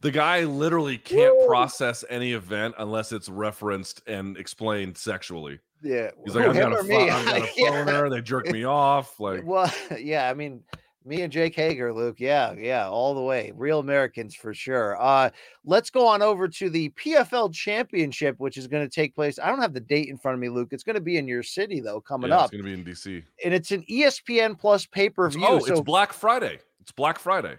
The 0.01 0.11
guy 0.11 0.45
literally 0.45 0.97
can't 0.97 1.47
process 1.47 2.05
any 2.09 2.33
event 2.33 2.75
unless 2.79 3.13
it's 3.13 3.29
referenced 3.29 4.03
and 4.07 4.37
explained 4.37 4.97
sexually. 4.97 5.61
Yeah. 5.83 6.11
He's 6.25 6.35
like, 6.35 6.47
I've 6.47 6.55
got, 6.55 6.73
a 6.73 6.77
or 6.77 6.83
pho- 6.83 6.89
me? 6.89 7.11
I've 7.11 7.25
got 7.25 7.37
a 7.43 7.49
Yeah. 7.57 8.09
They 8.09 8.23
jerked 8.23 8.51
me 8.51 8.65
off. 8.65 9.21
Like, 9.21 9.43
Well, 9.45 9.73
yeah, 9.99 10.31
I 10.31 10.35
mean, 10.35 10.63
me 11.05 11.23
and 11.23 11.33
Jake 11.33 11.55
Hager, 11.55 11.93
Luke. 11.93 12.17
Yeah, 12.19 12.53
yeah, 12.53 12.89
all 12.89 13.15
the 13.15 13.21
way. 13.21 13.53
Real 13.55 13.79
Americans 13.79 14.35
for 14.35 14.53
sure. 14.55 15.01
Uh, 15.01 15.31
let's 15.65 15.91
go 15.91 16.07
on 16.07 16.23
over 16.23 16.49
to 16.49 16.71
the 16.71 16.91
PFL 16.91 17.53
championship, 17.53 18.37
which 18.39 18.57
is 18.57 18.67
going 18.67 18.87
to 18.87 18.95
take 18.95 19.15
place. 19.15 19.39
I 19.39 19.49
don't 19.49 19.61
have 19.61 19.75
the 19.75 19.81
date 19.81 20.09
in 20.09 20.19
front 20.19 20.35
of 20.35 20.41
me, 20.41 20.49
Luke. 20.49 20.69
It's 20.73 20.85
going 20.85 20.95
to 20.95 21.01
be 21.01 21.17
in 21.17 21.27
your 21.27 21.43
city, 21.43 21.81
though, 21.81 22.01
coming 22.01 22.31
yeah, 22.31 22.39
up. 22.39 22.53
it's 22.53 22.63
going 22.63 22.65
to 22.65 22.83
be 22.83 22.91
in 22.91 22.97
DC. 22.97 23.23
And 23.45 23.55
it's 23.55 23.71
an 23.71 23.83
ESPN 23.91 24.59
plus 24.59 24.87
pay-per-view. 24.87 25.45
Oh, 25.47 25.59
so 25.59 25.73
it's 25.73 25.81
Black 25.81 26.13
Friday. 26.13 26.59
It's 26.81 26.93
Black 26.93 27.19
Friday. 27.19 27.57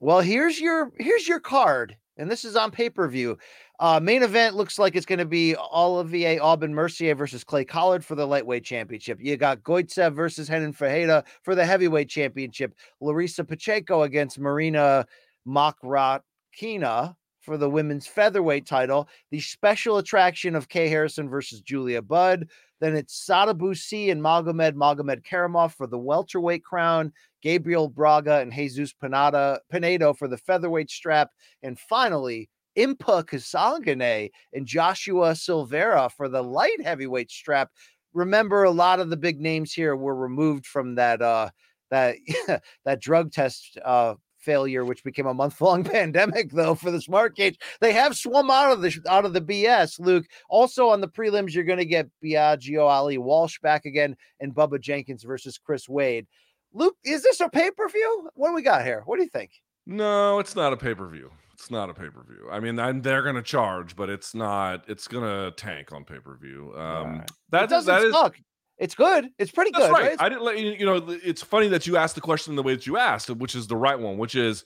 Well, 0.00 0.20
here's 0.20 0.60
your 0.60 0.92
here's 0.98 1.26
your 1.26 1.40
card, 1.40 1.96
and 2.16 2.30
this 2.30 2.44
is 2.44 2.54
on 2.54 2.70
pay 2.70 2.88
per 2.88 3.08
view. 3.08 3.36
Uh, 3.80 3.98
main 4.00 4.22
event 4.22 4.54
looks 4.54 4.78
like 4.78 4.94
it's 4.94 5.06
going 5.06 5.18
to 5.18 5.24
be 5.24 5.56
Olivier 5.56 6.38
Aubin 6.38 6.72
Mercier 6.72 7.14
versus 7.14 7.42
Clay 7.42 7.64
Collard 7.64 8.04
for 8.04 8.14
the 8.14 8.26
lightweight 8.26 8.64
championship. 8.64 9.18
You 9.20 9.36
got 9.36 9.62
Goltsov 9.62 10.14
versus 10.14 10.50
Renan 10.50 10.72
Ferreira 10.72 11.24
for 11.42 11.54
the 11.54 11.64
heavyweight 11.64 12.08
championship. 12.08 12.74
Larissa 13.00 13.44
Pacheco 13.44 14.02
against 14.02 14.38
Marina 14.38 15.06
Mokhnatkina 15.46 17.14
for 17.40 17.56
the 17.56 17.70
women's 17.70 18.06
featherweight 18.06 18.66
title. 18.66 19.08
The 19.30 19.40
special 19.40 19.98
attraction 19.98 20.54
of 20.54 20.68
Kay 20.68 20.88
Harrison 20.88 21.28
versus 21.28 21.60
Julia 21.60 22.02
Budd. 22.02 22.48
Then 22.80 22.94
it's 22.94 23.26
Sadibou 23.28 23.76
Sy 23.76 24.10
and 24.12 24.22
Magomed 24.22 24.74
Magomedkerimov 24.74 25.72
for 25.74 25.86
the 25.86 25.98
welterweight 25.98 26.64
crown. 26.64 27.12
Gabriel 27.42 27.88
Braga 27.88 28.40
and 28.40 28.52
Jesus 28.52 28.92
Pinada, 28.92 29.58
Pinedo 29.72 30.12
for 30.12 30.28
the 30.28 30.36
featherweight 30.36 30.90
strap. 30.90 31.30
And 31.62 31.78
finally, 31.78 32.48
Impa 32.76 33.24
Kasanganay 33.24 34.30
and 34.52 34.66
Joshua 34.66 35.34
Silveira 35.34 36.10
for 36.10 36.28
the 36.28 36.42
light 36.42 36.80
heavyweight 36.82 37.30
strap. 37.30 37.70
Remember, 38.14 38.64
a 38.64 38.70
lot 38.70 39.00
of 39.00 39.10
the 39.10 39.16
big 39.16 39.40
names 39.40 39.72
here 39.72 39.96
were 39.96 40.14
removed 40.14 40.66
from 40.66 40.94
that 40.94 41.20
uh 41.20 41.50
that 41.90 42.16
that 42.84 43.00
drug 43.00 43.32
test 43.32 43.78
uh 43.84 44.14
failure, 44.38 44.84
which 44.84 45.04
became 45.04 45.26
a 45.26 45.34
month-long 45.34 45.84
pandemic, 45.96 46.52
though, 46.52 46.74
for 46.74 46.90
the 46.90 47.00
smart 47.00 47.36
cage. 47.36 47.58
They 47.80 47.92
have 47.92 48.16
swum 48.16 48.50
out 48.50 48.72
of 48.72 48.80
the 48.80 48.96
out 49.08 49.24
of 49.24 49.32
the 49.32 49.40
BS, 49.40 49.98
Luke. 49.98 50.26
Also 50.48 50.88
on 50.88 51.00
the 51.00 51.08
prelims, 51.08 51.54
you're 51.54 51.64
gonna 51.64 51.84
get 51.84 52.08
Biagio 52.24 52.88
Ali 52.88 53.18
Walsh 53.18 53.58
back 53.60 53.84
again 53.84 54.16
and 54.40 54.54
Bubba 54.54 54.80
Jenkins 54.80 55.24
versus 55.24 55.58
Chris 55.58 55.88
Wade. 55.88 56.26
Luke, 56.72 56.96
is 57.04 57.22
this 57.22 57.40
a 57.40 57.48
pay-per-view? 57.48 58.30
What 58.34 58.48
do 58.48 58.54
we 58.54 58.62
got 58.62 58.84
here? 58.84 59.02
What 59.06 59.16
do 59.16 59.22
you 59.22 59.30
think? 59.30 59.50
No, 59.86 60.38
it's 60.38 60.54
not 60.54 60.72
a 60.72 60.76
pay 60.76 60.94
per 60.94 61.08
view. 61.08 61.30
It's 61.54 61.70
not 61.70 61.90
a 61.90 61.94
pay 61.94 62.08
per 62.08 62.22
view. 62.22 62.48
I 62.52 62.60
mean, 62.60 62.78
I'm, 62.78 63.02
they're 63.02 63.22
going 63.22 63.34
to 63.34 63.42
charge, 63.42 63.96
but 63.96 64.08
it's 64.08 64.34
not. 64.34 64.84
It's 64.86 65.08
going 65.08 65.24
to 65.24 65.50
tank 65.56 65.92
on 65.92 66.04
pay 66.04 66.18
per 66.18 66.36
view. 66.36 66.72
Um, 66.76 66.80
Alright. 66.80 67.22
it 67.22 67.30
that 67.50 67.68
doesn't 67.68 67.92
that 67.92 68.04
is 68.04 68.12
suck. 68.12 68.36
It's 68.78 68.94
good. 68.94 69.28
It's 69.38 69.50
pretty 69.50 69.72
good, 69.72 69.90
right. 69.90 70.10
right? 70.10 70.16
I 70.20 70.28
didn't 70.28 70.44
let 70.44 70.60
you. 70.60 70.70
You 70.72 70.86
know, 70.86 71.04
it's 71.08 71.42
funny 71.42 71.66
that 71.68 71.86
you 71.86 71.96
asked 71.96 72.14
the 72.14 72.20
question 72.20 72.54
the 72.54 72.62
way 72.62 72.74
that 72.74 72.86
you 72.86 72.96
asked, 72.96 73.28
which 73.30 73.56
is 73.56 73.66
the 73.66 73.76
right 73.76 73.98
one. 73.98 74.18
Which 74.18 74.36
is, 74.36 74.64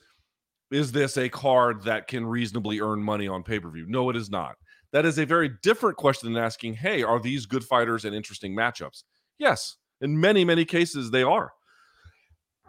is 0.71 0.91
this 0.91 1.17
a 1.17 1.29
card 1.29 1.83
that 1.85 2.07
can 2.07 2.25
reasonably 2.25 2.79
earn 2.79 3.01
money 3.01 3.27
on 3.27 3.41
pay 3.43 3.59
per 3.59 3.69
view? 3.69 3.85
No, 3.87 4.09
it 4.09 4.15
is 4.15 4.29
not. 4.29 4.55
That 4.91 5.05
is 5.05 5.17
a 5.17 5.25
very 5.25 5.49
different 5.63 5.97
question 5.97 6.31
than 6.31 6.43
asking, 6.43 6.75
"Hey, 6.75 7.01
are 7.01 7.19
these 7.19 7.47
good 7.47 7.63
fighters 7.63 8.05
and 8.05 8.13
interesting 8.13 8.55
matchups?" 8.55 9.03
Yes, 9.39 9.77
in 10.01 10.19
many 10.19 10.45
many 10.45 10.65
cases 10.65 11.09
they 11.09 11.23
are. 11.23 11.53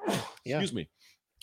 Yeah. 0.47 0.59
Excuse 0.61 0.75
me. 0.75 0.89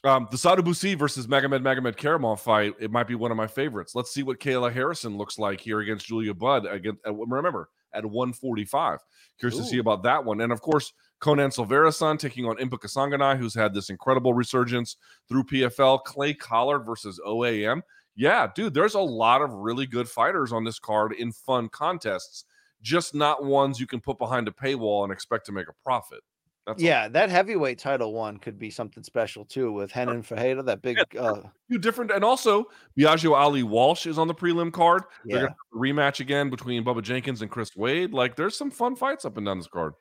Um, 0.04 0.28
the 0.30 0.38
Sadibou 0.38 0.76
Sy 0.76 0.94
versus 0.94 1.26
Magomed 1.26 1.64
Magomedkerimov 1.64 2.40
fight, 2.40 2.76
it 2.80 2.92
might 2.92 3.08
be 3.08 3.16
one 3.16 3.32
of 3.32 3.38
my 3.38 3.48
favorites. 3.48 3.96
Let's 3.96 4.12
see 4.12 4.22
what 4.22 4.40
Kayla 4.40 4.72
Harrison 4.72 5.18
looks 5.18 5.40
like 5.40 5.60
here 5.60 5.80
against 5.80 6.06
Julia 6.06 6.36
Budd. 6.36 6.68
Again, 6.68 6.98
remember 7.06 7.70
at 7.94 8.06
145. 8.06 9.00
Curious 9.40 9.58
to 9.60 9.66
see 9.66 9.80
about 9.80 10.04
that 10.04 10.24
one. 10.24 10.42
And 10.42 10.52
of 10.52 10.62
course, 10.62 10.94
Conan 11.20 11.52
Silvera-san 11.52 12.18
taking 12.18 12.46
on 12.46 12.58
Impa 12.58 12.80
Kasanganay, 12.80 13.38
who's 13.38 13.54
had 13.54 13.74
this 13.74 13.90
incredible 13.90 14.34
resurgence 14.34 14.98
through 15.28 15.44
PFL. 15.44 16.04
Clay 16.04 16.34
Collard 16.34 16.86
versus 16.86 17.20
OAM. 17.26 17.82
Yeah, 18.16 18.48
dude, 18.54 18.74
there's 18.74 18.96
a 18.96 19.00
lot 19.00 19.42
of 19.42 19.52
really 19.52 19.86
good 19.86 20.10
fighters 20.10 20.52
on 20.52 20.64
this 20.64 20.80
card 20.80 21.14
in 21.14 21.32
fun 21.32 21.70
contests, 21.70 22.46
just 22.82 23.16
not 23.16 23.46
ones 23.46 23.80
you 23.80 23.88
can 23.88 24.02
put 24.02 24.18
behind 24.18 24.48
a 24.48 24.52
paywall 24.52 25.04
and 25.04 25.14
expect 25.14 25.46
to 25.46 25.52
make 25.52 25.68
a 25.70 25.84
profit. 25.84 26.20
That's 26.68 26.82
all. 26.82 26.86
yeah, 26.86 27.08
that 27.08 27.30
heavyweight 27.30 27.80
title 27.80 28.14
one 28.14 28.38
could 28.38 28.60
be 28.60 28.70
something 28.70 29.04
special 29.04 29.46
too 29.46 29.72
with 29.72 29.96
Renan 29.96 30.22
Ferreira, 30.22 30.62
that 30.64 30.82
big 30.82 30.98
uh 31.18 31.42
few 31.68 31.80
different, 31.80 32.12
and 32.12 32.24
also 32.24 32.66
Biagio 32.98 33.36
Ali 33.36 33.64
Walsh 33.64 34.06
is 34.06 34.20
on 34.20 34.28
the 34.28 34.36
prelim 34.36 34.72
card. 34.72 35.04
They're 35.26 35.40
gonna 35.40 35.50
have 35.50 35.58
a 35.74 35.78
rematch 35.78 36.20
again 36.20 36.50
between 36.50 36.84
Bubba 36.84 37.02
Jenkins 37.02 37.42
and 37.42 37.50
Chris 37.50 37.76
Wade. 37.76 38.14
Like, 38.14 38.36
there's 38.36 38.56
some 38.56 38.70
fun 38.70 38.96
fights 38.96 39.26
up 39.26 39.38
and 39.38 39.46
down 39.46 39.58
this 39.58 39.68
card. 39.68 39.94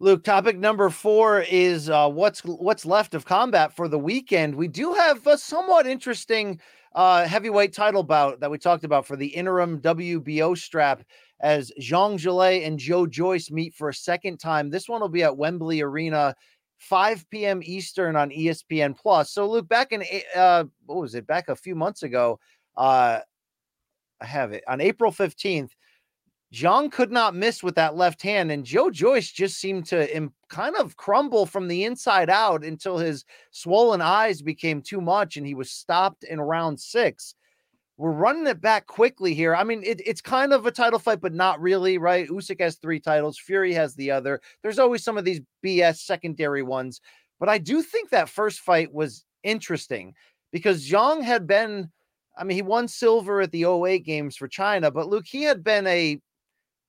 Luke, 0.00 0.24
topic 0.24 0.58
number 0.58 0.90
four 0.90 1.42
is 1.42 1.88
uh, 1.88 2.08
what's 2.08 2.40
what's 2.40 2.84
left 2.84 3.14
of 3.14 3.24
combat 3.24 3.72
for 3.72 3.86
the 3.86 3.98
weekend. 4.00 4.56
We 4.56 4.66
do 4.66 4.92
have 4.94 5.24
a 5.28 5.38
somewhat 5.38 5.86
interesting 5.86 6.60
uh, 6.94 7.26
heavyweight 7.26 7.72
title 7.72 8.02
bout 8.02 8.40
that 8.40 8.50
we 8.50 8.58
talked 8.58 8.84
about 8.84 9.06
for 9.06 9.16
the 9.16 9.26
interim 9.26 9.80
WBO 9.80 10.56
strap 10.56 11.02
as 11.40 11.72
Zhang 11.80 12.14
Zhilei 12.14 12.66
and 12.66 12.78
Joe 12.78 13.06
Joyce 13.06 13.50
meet 13.50 13.74
for 13.74 13.88
a 13.88 13.94
second 13.94 14.38
time. 14.38 14.70
This 14.70 14.88
one 14.88 15.00
will 15.00 15.08
be 15.08 15.22
at 15.22 15.36
Wembley 15.36 15.80
Arena, 15.80 16.34
5 16.78 17.28
p.m. 17.30 17.60
Eastern 17.64 18.16
on 18.16 18.30
ESPN 18.30 18.96
Plus. 18.96 19.32
So, 19.32 19.48
Luke, 19.48 19.68
back 19.68 19.92
in 19.92 20.04
uh, 20.36 20.64
what 20.86 21.00
was 21.00 21.14
it? 21.14 21.26
Back 21.26 21.48
a 21.48 21.56
few 21.56 21.74
months 21.74 22.02
ago, 22.02 22.38
uh, 22.76 23.20
I 24.20 24.24
have 24.24 24.52
it 24.52 24.62
on 24.68 24.80
April 24.80 25.10
15th. 25.10 25.70
Zhang 26.52 26.92
could 26.92 27.10
not 27.10 27.34
miss 27.34 27.62
with 27.62 27.76
that 27.76 27.96
left 27.96 28.20
hand, 28.20 28.52
and 28.52 28.64
Joe 28.64 28.90
Joyce 28.90 29.30
just 29.30 29.58
seemed 29.58 29.86
to 29.86 30.14
Im- 30.14 30.34
kind 30.50 30.76
of 30.76 30.96
crumble 30.98 31.46
from 31.46 31.66
the 31.66 31.84
inside 31.84 32.28
out 32.28 32.62
until 32.62 32.98
his 32.98 33.24
swollen 33.52 34.02
eyes 34.02 34.42
became 34.42 34.82
too 34.82 35.00
much 35.00 35.38
and 35.38 35.46
he 35.46 35.54
was 35.54 35.70
stopped 35.70 36.24
in 36.24 36.38
round 36.38 36.78
six. 36.78 37.34
We're 37.96 38.12
running 38.12 38.46
it 38.46 38.60
back 38.60 38.86
quickly 38.86 39.32
here. 39.32 39.54
I 39.54 39.64
mean, 39.64 39.82
it, 39.82 40.02
it's 40.04 40.20
kind 40.20 40.52
of 40.52 40.66
a 40.66 40.70
title 40.70 40.98
fight, 40.98 41.22
but 41.22 41.32
not 41.32 41.60
really, 41.60 41.96
right? 41.96 42.28
Usyk 42.28 42.60
has 42.60 42.76
three 42.76 43.00
titles, 43.00 43.38
Fury 43.38 43.72
has 43.72 43.94
the 43.94 44.10
other. 44.10 44.40
There's 44.62 44.78
always 44.78 45.02
some 45.02 45.16
of 45.16 45.24
these 45.24 45.40
BS 45.64 45.98
secondary 45.98 46.62
ones, 46.62 47.00
but 47.40 47.48
I 47.48 47.56
do 47.56 47.80
think 47.80 48.10
that 48.10 48.28
first 48.28 48.60
fight 48.60 48.92
was 48.92 49.24
interesting 49.42 50.14
because 50.52 50.86
Zhang 50.86 51.22
had 51.22 51.46
been. 51.46 51.90
I 52.36 52.44
mean, 52.44 52.54
he 52.54 52.62
won 52.62 52.88
silver 52.88 53.42
at 53.42 53.52
the 53.52 53.64
08 53.64 54.06
games 54.06 54.36
for 54.36 54.48
China, 54.48 54.90
but 54.90 55.06
Luke, 55.06 55.26
he 55.26 55.42
had 55.42 55.62
been 55.62 55.86
a 55.86 56.18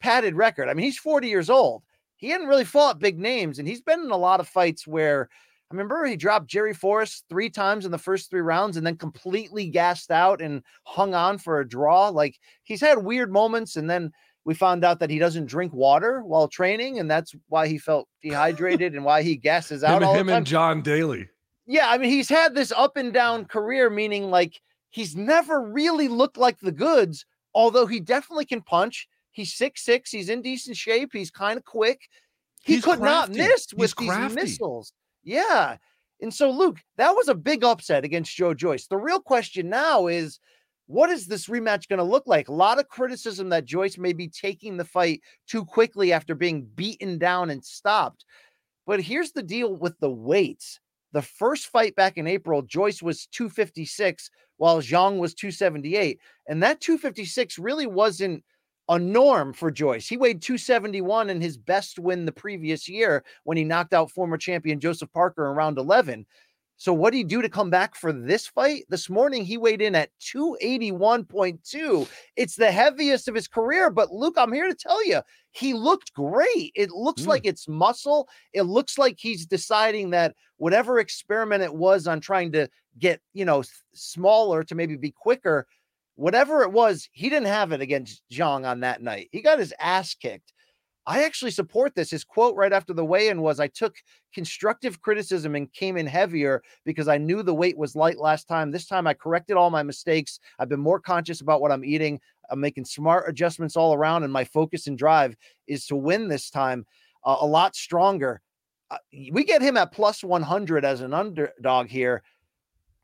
padded 0.04 0.36
record. 0.36 0.70
I 0.70 0.74
mean, 0.74 0.84
he's 0.84 1.00
40 1.00 1.28
years 1.28 1.50
old. 1.50 1.82
He 2.18 2.30
hadn't 2.30 2.48
really 2.48 2.66
fought 2.66 3.00
big 3.00 3.18
names, 3.18 3.58
and 3.58 3.68
he's 3.68 3.82
been 3.82 4.02
in 4.02 4.12
a 4.12 4.18
lot 4.18 4.40
of 4.40 4.48
fights 4.48 4.86
where 4.86 5.30
I 5.72 5.74
remember 5.74 6.06
he 6.06 6.16
dropped 6.16 6.48
Jerry 6.48 6.74
Forrest 6.74 7.26
three 7.30 7.50
times 7.50 7.86
in 7.86 7.92
the 7.92 7.98
first 7.98 8.30
three 8.30 8.42
rounds 8.42 8.78
and 8.78 8.86
then 8.86 8.98
completely 8.98 9.68
gassed 9.68 10.12
out 10.12 10.42
and 10.42 10.62
hung 10.84 11.16
on 11.16 11.38
for 11.38 11.60
a 11.60 11.68
draw. 11.68 12.10
Like 12.10 12.38
he's 12.64 12.82
had 12.82 13.00
weird 13.00 13.32
moments, 13.32 13.76
and 13.78 13.90
then 13.90 14.12
we 14.46 14.54
found 14.54 14.84
out 14.84 15.00
that 15.00 15.10
he 15.10 15.20
doesn't 15.20 15.48
drink 15.48 15.74
water 15.74 16.22
while 16.22 16.48
training, 16.48 17.00
and 17.00 17.10
that's 17.10 17.34
why 17.48 17.68
he 17.68 17.78
felt 17.78 18.08
dehydrated 18.22 18.94
and 18.94 19.04
why 19.04 19.24
he 19.24 19.36
gasses 19.36 19.84
out 19.84 20.02
him, 20.02 20.08
all 20.08 20.16
him 20.16 20.28
the 20.28 20.34
time. 20.34 20.38
and 20.38 20.46
John 20.46 20.82
Daly. 20.82 21.30
Yeah, 21.66 21.90
I 21.90 21.98
mean, 21.98 22.10
he's 22.10 22.30
had 22.30 22.56
this 22.56 22.74
up 22.74 22.98
and 22.98 23.14
down 23.14 23.46
career, 23.46 23.90
meaning 23.90 24.30
like 24.30 24.62
he's 24.90 25.16
never 25.16 25.62
really 25.62 26.10
looked 26.10 26.38
like 26.38 26.60
the 26.60 26.74
goods, 26.74 27.26
although 27.54 27.86
he 27.86 28.02
definitely 28.02 28.46
can 28.46 28.62
punch. 28.62 29.08
He's 29.34 29.54
six 29.54 29.84
six. 29.84 30.12
He's 30.12 30.30
in 30.30 30.42
decent 30.42 30.78
shape. 30.78 31.10
He's 31.12 31.32
kind 31.32 31.58
of 31.58 31.66
quick. 31.66 32.02
He 32.64 32.76
He's 32.76 32.86
could 32.86 33.00
not 33.02 33.26
crafty. 33.26 33.38
miss 33.40 33.68
He's 33.70 33.78
with 33.78 33.96
these 33.98 34.10
crafty. 34.10 34.36
missiles. 34.36 34.94
Yeah. 35.24 35.78
And 36.22 36.34
so, 36.34 36.50
Luke, 36.52 36.80
that 36.98 37.12
was 37.12 37.28
a 37.28 37.36
big 37.36 37.64
upset 37.66 38.06
against 38.06 38.34
Joe 38.36 38.54
Joyce. 38.54 38.88
The 38.88 38.96
real 38.98 39.20
question 39.20 39.70
now 39.70 40.08
is 40.08 40.40
what 40.88 41.10
is 41.10 41.26
this 41.28 41.48
rematch 41.48 41.88
going 41.90 41.98
to 41.98 42.04
look 42.04 42.28
like? 42.28 42.48
A 42.48 42.54
lot 42.54 42.80
of 42.80 42.88
criticism 42.88 43.50
that 43.50 43.66
Joyce 43.66 43.98
may 43.98 44.14
be 44.14 44.28
taking 44.30 44.78
the 44.78 44.86
fight 44.86 45.22
too 45.48 45.66
quickly 45.66 46.14
after 46.14 46.36
being 46.36 46.64
beaten 46.76 47.18
down 47.18 47.50
and 47.50 47.64
stopped. 47.64 48.26
But 48.86 49.02
here's 49.02 49.32
the 49.32 49.44
deal 49.44 49.76
with 49.76 49.98
the 50.00 50.10
weights. 50.10 50.80
The 51.14 51.22
first 51.22 51.68
fight 51.68 51.96
back 51.96 52.18
in 52.18 52.28
April, 52.28 52.62
Joyce 52.62 53.02
was 53.02 53.28
256 53.28 54.30
while 54.58 54.82
Zhang 54.82 55.20
was 55.20 55.34
278. 55.34 56.20
And 56.48 56.64
that 56.64 56.82
256 56.82 57.60
really 57.60 57.88
wasn't 57.88 58.44
a 58.90 59.00
norm 59.00 59.54
for 59.54 59.72
Joyce. 59.72 60.08
He 60.08 60.18
weighed 60.18 60.42
271 60.42 61.30
in 61.30 61.42
his 61.42 61.58
best 61.58 62.00
win 62.00 62.26
the 62.26 62.32
previous 62.32 62.90
year 62.90 63.24
when 63.44 63.58
he 63.58 63.64
knocked 63.64 63.94
out 63.94 64.12
former 64.12 64.38
champion 64.38 64.80
Joseph 64.80 65.12
Parker 65.14 65.50
in 65.50 65.56
round 65.56 65.78
11. 65.78 66.26
So, 66.76 66.92
what 66.92 67.12
did 67.12 67.18
he 67.18 67.24
do 67.24 67.42
to 67.42 67.50
come 67.50 67.70
back 67.70 67.96
for 67.96 68.12
this 68.12 68.48
fight? 68.48 68.84
This 68.90 69.10
morning, 69.10 69.46
he 69.46 69.58
weighed 69.58 69.82
in 69.82 69.96
at 69.96 70.10
281.2. 70.20 72.08
It's 72.36 72.56
the 72.56 72.72
heaviest 72.72 73.28
of 73.28 73.36
his 73.36 73.48
career. 73.48 73.90
But, 73.90 74.12
Luke, 74.12 74.36
I'm 74.38 74.52
here 74.52 74.68
to 74.68 74.76
tell 74.76 75.06
you, 75.06 75.22
he 75.52 75.74
looked 75.74 76.14
great. 76.14 76.72
It 76.76 76.92
looks 76.92 77.22
Mm. 77.24 77.28
like 77.28 77.46
it's 77.46 77.68
muscle. 77.68 78.28
It 78.54 78.64
looks 78.64 78.98
like 78.98 79.18
he's 79.20 79.46
deciding 79.46 80.10
that 80.10 80.36
whatever 80.58 81.00
experiment 81.00 81.64
it 81.64 81.74
was 81.76 82.08
on 82.08 82.20
trying 82.20 82.52
to 82.54 82.68
get, 83.00 83.22
you 83.34 83.46
know, 83.46 83.64
smaller 83.94 84.64
to 84.64 84.76
maybe 84.76 84.98
be 84.98 85.12
quicker, 85.12 85.68
whatever 86.16 86.62
it 86.64 86.72
was, 86.72 87.10
he 87.12 87.30
didn't 87.30 87.48
have 87.48 87.72
it 87.72 87.82
against 87.82 88.24
Zhang 88.32 88.68
on 88.68 88.82
that 88.82 89.02
night. 89.02 89.30
He 89.32 89.42
got 89.42 89.60
his 89.60 89.74
ass 89.80 90.14
kicked. 90.14 90.54
I 91.06 91.24
actually 91.24 91.52
support 91.52 91.96
this. 91.96 92.12
His 92.12 92.24
quote 92.24 92.56
right 92.56 92.72
after 92.72 92.94
the 92.94 93.04
weigh 93.04 93.28
in 93.28 93.42
was 93.42 93.60
I 93.60 93.68
took 93.68 93.96
constructive 94.34 95.02
criticism 95.02 95.56
and 95.56 95.72
came 95.74 95.98
in 95.98 96.08
heavier 96.08 96.64
because 96.86 97.10
I 97.10 97.18
knew 97.18 97.44
the 97.44 97.54
weight 97.54 97.78
was 97.78 97.96
light 97.96 98.18
last 98.18 98.48
time. 98.48 98.72
This 98.72 98.88
time 98.88 99.06
I 99.06 99.14
corrected 99.14 99.58
all 99.58 99.70
my 99.70 99.84
mistakes. 99.84 100.40
I've 100.60 100.70
been 100.70 100.80
more 100.80 101.02
conscious 101.02 101.42
about 101.42 101.60
what 101.60 101.74
I'm 101.74 101.84
eating. 101.84 102.22
I'm 102.50 102.62
making 102.62 102.86
smart 102.86 103.28
adjustments 103.28 103.76
all 103.76 103.94
around, 103.94 104.24
and 104.24 104.32
my 104.32 104.46
focus 104.46 104.88
and 104.88 104.98
drive 104.98 105.36
is 105.68 105.86
to 105.88 105.96
win 105.96 106.28
this 106.28 106.50
time 106.50 106.86
uh, 107.26 107.38
a 107.42 107.46
lot 107.46 107.76
stronger. 107.76 108.42
Uh, 108.92 108.98
we 109.32 109.44
get 109.44 109.62
him 109.62 109.76
at 109.76 109.92
plus 109.92 110.24
100 110.24 110.86
as 110.86 111.02
an 111.02 111.14
underdog 111.14 111.88
here. 111.88 112.24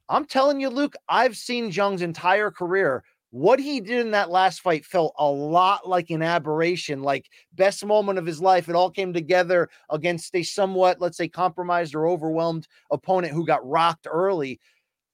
I'm 0.10 0.26
telling 0.26 0.60
you, 0.60 0.70
Luke, 0.70 0.96
I've 1.08 1.38
seen 1.38 1.72
Zhang's 1.72 2.02
entire 2.02 2.50
career. 2.50 3.04
What 3.30 3.60
he 3.60 3.80
did 3.80 4.04
in 4.04 4.12
that 4.12 4.32
last 4.32 4.62
fight 4.62 4.84
felt 4.84 5.14
a 5.20 5.30
lot 5.30 5.88
like 5.88 6.10
an 6.10 6.24
aberration, 6.24 7.04
like 7.04 7.28
best 7.54 7.86
moment 7.86 8.18
of 8.18 8.26
his 8.26 8.42
life. 8.42 8.68
It 8.68 8.76
all 8.76 8.90
came 8.90 9.14
together 9.14 9.70
against 9.92 10.36
a 10.36 10.42
somewhat, 10.42 11.00
let's 11.00 11.16
say, 11.16 11.28
compromised 11.28 11.94
or 11.94 12.08
overwhelmed 12.08 12.68
opponent 12.90 13.34
who 13.34 13.46
got 13.46 13.68
rocked 13.70 14.08
early. 14.12 14.60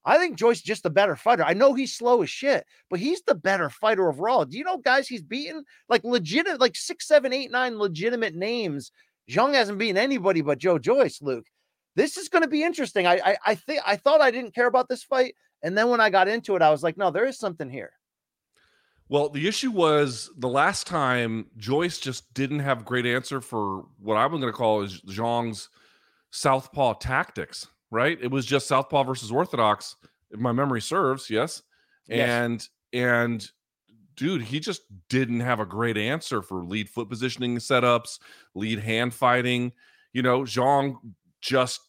I 0.06 0.16
think 0.16 0.38
Joyce 0.38 0.62
just 0.62 0.86
a 0.86 0.90
better 0.90 1.14
fighter. 1.14 1.44
I 1.44 1.52
know 1.52 1.74
he's 1.74 1.92
slow 1.92 2.22
as 2.22 2.30
shit, 2.30 2.64
but 2.88 2.98
he's 2.98 3.20
the 3.26 3.34
better 3.34 3.68
fighter 3.68 4.08
overall. 4.08 4.46
Do 4.46 4.56
you 4.56 4.64
know 4.64 4.78
guys 4.78 5.08
he's 5.08 5.22
beaten 5.22 5.62
like 5.90 6.04
legit, 6.04 6.58
like 6.58 6.76
six, 6.76 7.06
seven, 7.06 7.34
eight, 7.34 7.50
nine 7.50 7.78
legitimate 7.78 8.34
names? 8.34 8.92
Zhang 9.28 9.52
hasn't 9.52 9.78
beaten 9.78 9.98
anybody 9.98 10.40
but 10.40 10.58
Joe 10.58 10.78
Joyce, 10.78 11.20
Luke 11.20 11.44
this 11.96 12.16
is 12.16 12.28
going 12.28 12.42
to 12.42 12.48
be 12.48 12.62
interesting. 12.62 13.06
I 13.06 13.14
I, 13.24 13.36
I 13.46 13.54
think 13.56 13.80
I 13.84 13.96
thought 13.96 14.20
I 14.20 14.30
didn't 14.30 14.54
care 14.54 14.68
about 14.68 14.88
this 14.88 15.02
fight, 15.02 15.34
and 15.62 15.76
then 15.76 15.88
when 15.88 16.00
I 16.00 16.08
got 16.10 16.28
into 16.28 16.54
it, 16.54 16.62
I 16.62 16.70
was 16.70 16.84
like, 16.84 16.96
no, 16.96 17.10
there 17.10 17.26
is 17.26 17.38
something 17.38 17.68
here. 17.68 17.90
Well, 19.08 19.28
the 19.28 19.46
issue 19.48 19.70
was 19.70 20.30
the 20.36 20.48
last 20.48 20.86
time 20.86 21.46
Joyce 21.56 21.98
just 21.98 22.32
didn't 22.34 22.58
have 22.60 22.80
a 22.80 22.84
great 22.84 23.06
answer 23.06 23.40
for 23.40 23.84
what 23.98 24.16
I'm 24.16 24.30
going 24.30 24.42
to 24.42 24.52
call 24.52 24.82
is 24.82 25.00
Zhang's 25.02 25.68
southpaw 26.30 26.94
tactics. 26.94 27.66
Right? 27.92 28.18
It 28.20 28.32
was 28.32 28.44
just 28.44 28.66
southpaw 28.66 29.04
versus 29.04 29.30
orthodox, 29.30 29.94
if 30.32 30.40
my 30.40 30.50
memory 30.52 30.80
serves. 30.82 31.30
Yes, 31.30 31.62
Yes. 32.08 32.28
and 32.28 32.68
and 32.92 33.50
dude, 34.16 34.42
he 34.42 34.58
just 34.58 34.82
didn't 35.08 35.40
have 35.40 35.60
a 35.60 35.66
great 35.66 35.96
answer 35.96 36.42
for 36.42 36.64
lead 36.64 36.88
foot 36.88 37.08
positioning 37.08 37.58
setups, 37.58 38.18
lead 38.56 38.80
hand 38.80 39.14
fighting. 39.14 39.72
You 40.12 40.22
know, 40.22 40.40
Zhang 40.40 40.96
just 41.46 41.80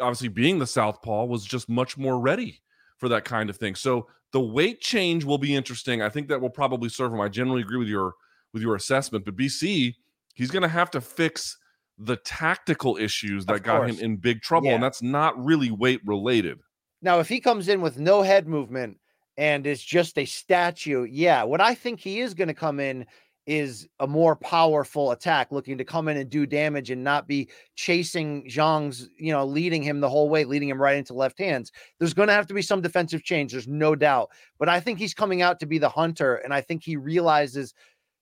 obviously 0.00 0.28
being 0.28 0.58
the 0.58 0.66
southpaw 0.66 1.24
was 1.24 1.44
just 1.44 1.68
much 1.68 1.96
more 1.96 2.18
ready 2.20 2.60
for 2.98 3.08
that 3.08 3.24
kind 3.24 3.48
of 3.48 3.56
thing. 3.56 3.74
So 3.74 4.08
the 4.32 4.40
weight 4.40 4.80
change 4.80 5.24
will 5.24 5.38
be 5.38 5.54
interesting. 5.54 6.02
I 6.02 6.08
think 6.08 6.28
that 6.28 6.40
will 6.40 6.50
probably 6.50 6.88
serve 6.88 7.12
him. 7.12 7.20
I 7.20 7.28
generally 7.28 7.62
agree 7.62 7.78
with 7.78 7.88
your 7.88 8.14
with 8.52 8.62
your 8.62 8.74
assessment, 8.74 9.24
but 9.24 9.36
BC, 9.36 9.94
he's 10.34 10.50
going 10.50 10.62
to 10.62 10.68
have 10.68 10.90
to 10.92 11.00
fix 11.00 11.56
the 11.98 12.16
tactical 12.16 12.96
issues 12.96 13.44
that 13.46 13.62
got 13.62 13.88
him 13.88 13.98
in 13.98 14.16
big 14.16 14.40
trouble, 14.40 14.68
and 14.68 14.82
that's 14.82 15.02
not 15.02 15.42
really 15.42 15.70
weight 15.70 16.00
related. 16.06 16.58
Now, 17.02 17.20
if 17.20 17.28
he 17.28 17.40
comes 17.40 17.68
in 17.68 17.80
with 17.80 17.98
no 17.98 18.22
head 18.22 18.48
movement 18.48 18.98
and 19.36 19.66
is 19.66 19.82
just 19.82 20.18
a 20.18 20.24
statue, 20.24 21.04
yeah, 21.04 21.42
what 21.42 21.60
I 21.60 21.74
think 21.74 22.00
he 22.00 22.20
is 22.20 22.34
going 22.34 22.48
to 22.48 22.54
come 22.54 22.80
in 22.80 23.06
is 23.48 23.88
a 23.98 24.06
more 24.06 24.36
powerful 24.36 25.10
attack, 25.10 25.50
looking 25.50 25.78
to 25.78 25.84
come 25.84 26.06
in 26.08 26.18
and 26.18 26.28
do 26.28 26.44
damage 26.44 26.90
and 26.90 27.02
not 27.02 27.26
be 27.26 27.48
chasing 27.76 28.46
Zhang's, 28.46 29.08
you 29.16 29.32
know, 29.32 29.46
leading 29.46 29.82
him 29.82 30.00
the 30.00 30.08
whole 30.10 30.28
way, 30.28 30.44
leading 30.44 30.68
him 30.68 30.80
right 30.80 30.98
into 30.98 31.14
left 31.14 31.38
hands. 31.38 31.72
There's 31.98 32.12
going 32.12 32.28
to 32.28 32.34
have 32.34 32.46
to 32.48 32.54
be 32.54 32.60
some 32.60 32.82
defensive 32.82 33.24
change. 33.24 33.52
There's 33.52 33.66
no 33.66 33.96
doubt. 33.96 34.28
But 34.58 34.68
I 34.68 34.80
think 34.80 34.98
he's 34.98 35.14
coming 35.14 35.40
out 35.40 35.60
to 35.60 35.66
be 35.66 35.78
the 35.78 35.88
hunter. 35.88 36.34
And 36.34 36.52
I 36.52 36.60
think 36.60 36.84
he 36.84 36.96
realizes 36.96 37.72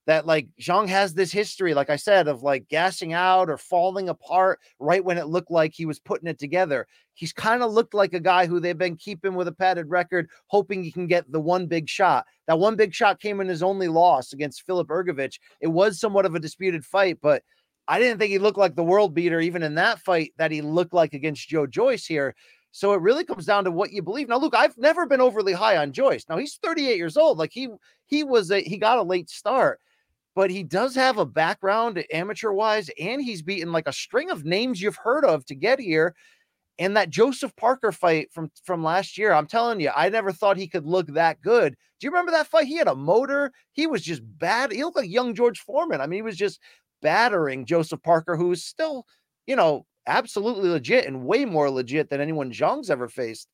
that 0.06 0.24
like 0.24 0.48
Zhang 0.60 0.88
has 0.88 1.14
this 1.14 1.32
history, 1.32 1.74
like 1.74 1.90
I 1.90 1.96
said, 1.96 2.28
of 2.28 2.42
like 2.42 2.68
gassing 2.68 3.12
out 3.12 3.50
or 3.50 3.58
falling 3.58 4.08
apart 4.08 4.60
right 4.78 5.04
when 5.04 5.18
it 5.18 5.26
looked 5.26 5.50
like 5.50 5.74
he 5.74 5.84
was 5.84 5.98
putting 5.98 6.28
it 6.28 6.38
together. 6.38 6.86
He's 7.14 7.32
kind 7.32 7.62
of 7.62 7.72
looked 7.72 7.94
like 7.94 8.14
a 8.14 8.20
guy 8.20 8.46
who 8.46 8.60
they've 8.60 8.78
been 8.78 8.96
keeping 8.96 9.34
with 9.34 9.48
a 9.48 9.52
padded 9.52 9.90
record, 9.90 10.28
hoping 10.46 10.84
he 10.84 10.92
can 10.92 11.08
get 11.08 11.30
the 11.30 11.40
one 11.40 11.66
big 11.66 11.88
shot. 11.88 12.24
That 12.46 12.58
one 12.58 12.76
big 12.76 12.94
shot 12.94 13.20
came 13.20 13.40
in 13.40 13.48
his 13.48 13.62
only 13.62 13.88
loss 13.88 14.32
against 14.32 14.64
Filip 14.64 14.88
Hrgović. 14.88 15.40
It 15.60 15.68
was 15.68 15.98
somewhat 15.98 16.26
of 16.26 16.34
a 16.34 16.40
disputed 16.40 16.84
fight, 16.84 17.18
but 17.20 17.42
I 17.88 17.98
didn't 17.98 18.18
think 18.18 18.30
he 18.30 18.38
looked 18.38 18.58
like 18.58 18.76
the 18.76 18.84
world 18.84 19.14
beater 19.14 19.40
even 19.40 19.62
in 19.62 19.74
that 19.76 20.00
fight 20.00 20.32
that 20.38 20.50
he 20.50 20.62
looked 20.62 20.94
like 20.94 21.14
against 21.14 21.48
Joe 21.48 21.66
Joyce 21.66 22.06
here. 22.06 22.34
So 22.70 22.92
it 22.92 23.00
really 23.00 23.24
comes 23.24 23.46
down 23.46 23.64
to 23.64 23.70
what 23.70 23.92
you 23.92 24.02
believe. 24.02 24.28
Now, 24.28 24.38
Luke, 24.38 24.54
I've 24.54 24.76
never 24.76 25.06
been 25.06 25.20
overly 25.20 25.54
high 25.54 25.78
on 25.78 25.92
Joyce. 25.92 26.26
Now 26.28 26.36
he's 26.36 26.58
38 26.62 26.96
years 26.96 27.16
old. 27.16 27.38
Like 27.38 27.52
he 27.52 27.68
he 28.04 28.22
was 28.22 28.50
a 28.50 28.60
he 28.60 28.76
got 28.76 28.98
a 28.98 29.02
late 29.02 29.30
start. 29.30 29.80
But 30.36 30.50
he 30.50 30.62
does 30.62 30.94
have 30.94 31.16
a 31.16 31.24
background 31.24 32.04
amateur 32.12 32.52
wise, 32.52 32.90
and 33.00 33.22
he's 33.22 33.40
beaten 33.40 33.72
like 33.72 33.88
a 33.88 33.92
string 33.92 34.30
of 34.30 34.44
names 34.44 34.80
you've 34.80 34.96
heard 34.96 35.24
of 35.24 35.46
to 35.46 35.54
get 35.54 35.80
here. 35.80 36.14
And 36.78 36.94
that 36.94 37.08
Joseph 37.08 37.56
Parker 37.56 37.90
fight 37.90 38.30
from 38.32 38.50
from 38.62 38.84
last 38.84 39.16
year, 39.16 39.32
I'm 39.32 39.46
telling 39.46 39.80
you, 39.80 39.90
I 39.96 40.10
never 40.10 40.30
thought 40.30 40.58
he 40.58 40.68
could 40.68 40.84
look 40.84 41.06
that 41.08 41.40
good. 41.40 41.74
Do 41.98 42.06
you 42.06 42.10
remember 42.10 42.32
that 42.32 42.48
fight? 42.48 42.66
He 42.66 42.76
had 42.76 42.86
a 42.86 42.94
motor. 42.94 43.50
He 43.72 43.86
was 43.86 44.02
just 44.02 44.20
bad. 44.38 44.72
He 44.72 44.84
looked 44.84 44.98
like 44.98 45.10
young 45.10 45.34
George 45.34 45.60
Foreman. 45.60 46.02
I 46.02 46.06
mean, 46.06 46.18
he 46.18 46.22
was 46.22 46.36
just 46.36 46.60
battering 47.00 47.64
Joseph 47.64 48.02
Parker, 48.02 48.36
who 48.36 48.52
is 48.52 48.62
still, 48.62 49.06
you 49.46 49.56
know, 49.56 49.86
absolutely 50.06 50.68
legit 50.68 51.06
and 51.06 51.24
way 51.24 51.46
more 51.46 51.70
legit 51.70 52.10
than 52.10 52.20
anyone 52.20 52.52
Zhang's 52.52 52.90
ever 52.90 53.08
faced. 53.08 53.48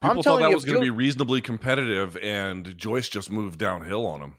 People 0.00 0.22
thought 0.22 0.38
that 0.38 0.54
was 0.54 0.64
going 0.64 0.76
to 0.76 0.82
be 0.82 0.90
reasonably 0.90 1.40
competitive, 1.40 2.16
and 2.18 2.78
Joyce 2.78 3.08
just 3.08 3.32
moved 3.32 3.58
downhill 3.58 4.06
on 4.06 4.20
him. 4.20 4.36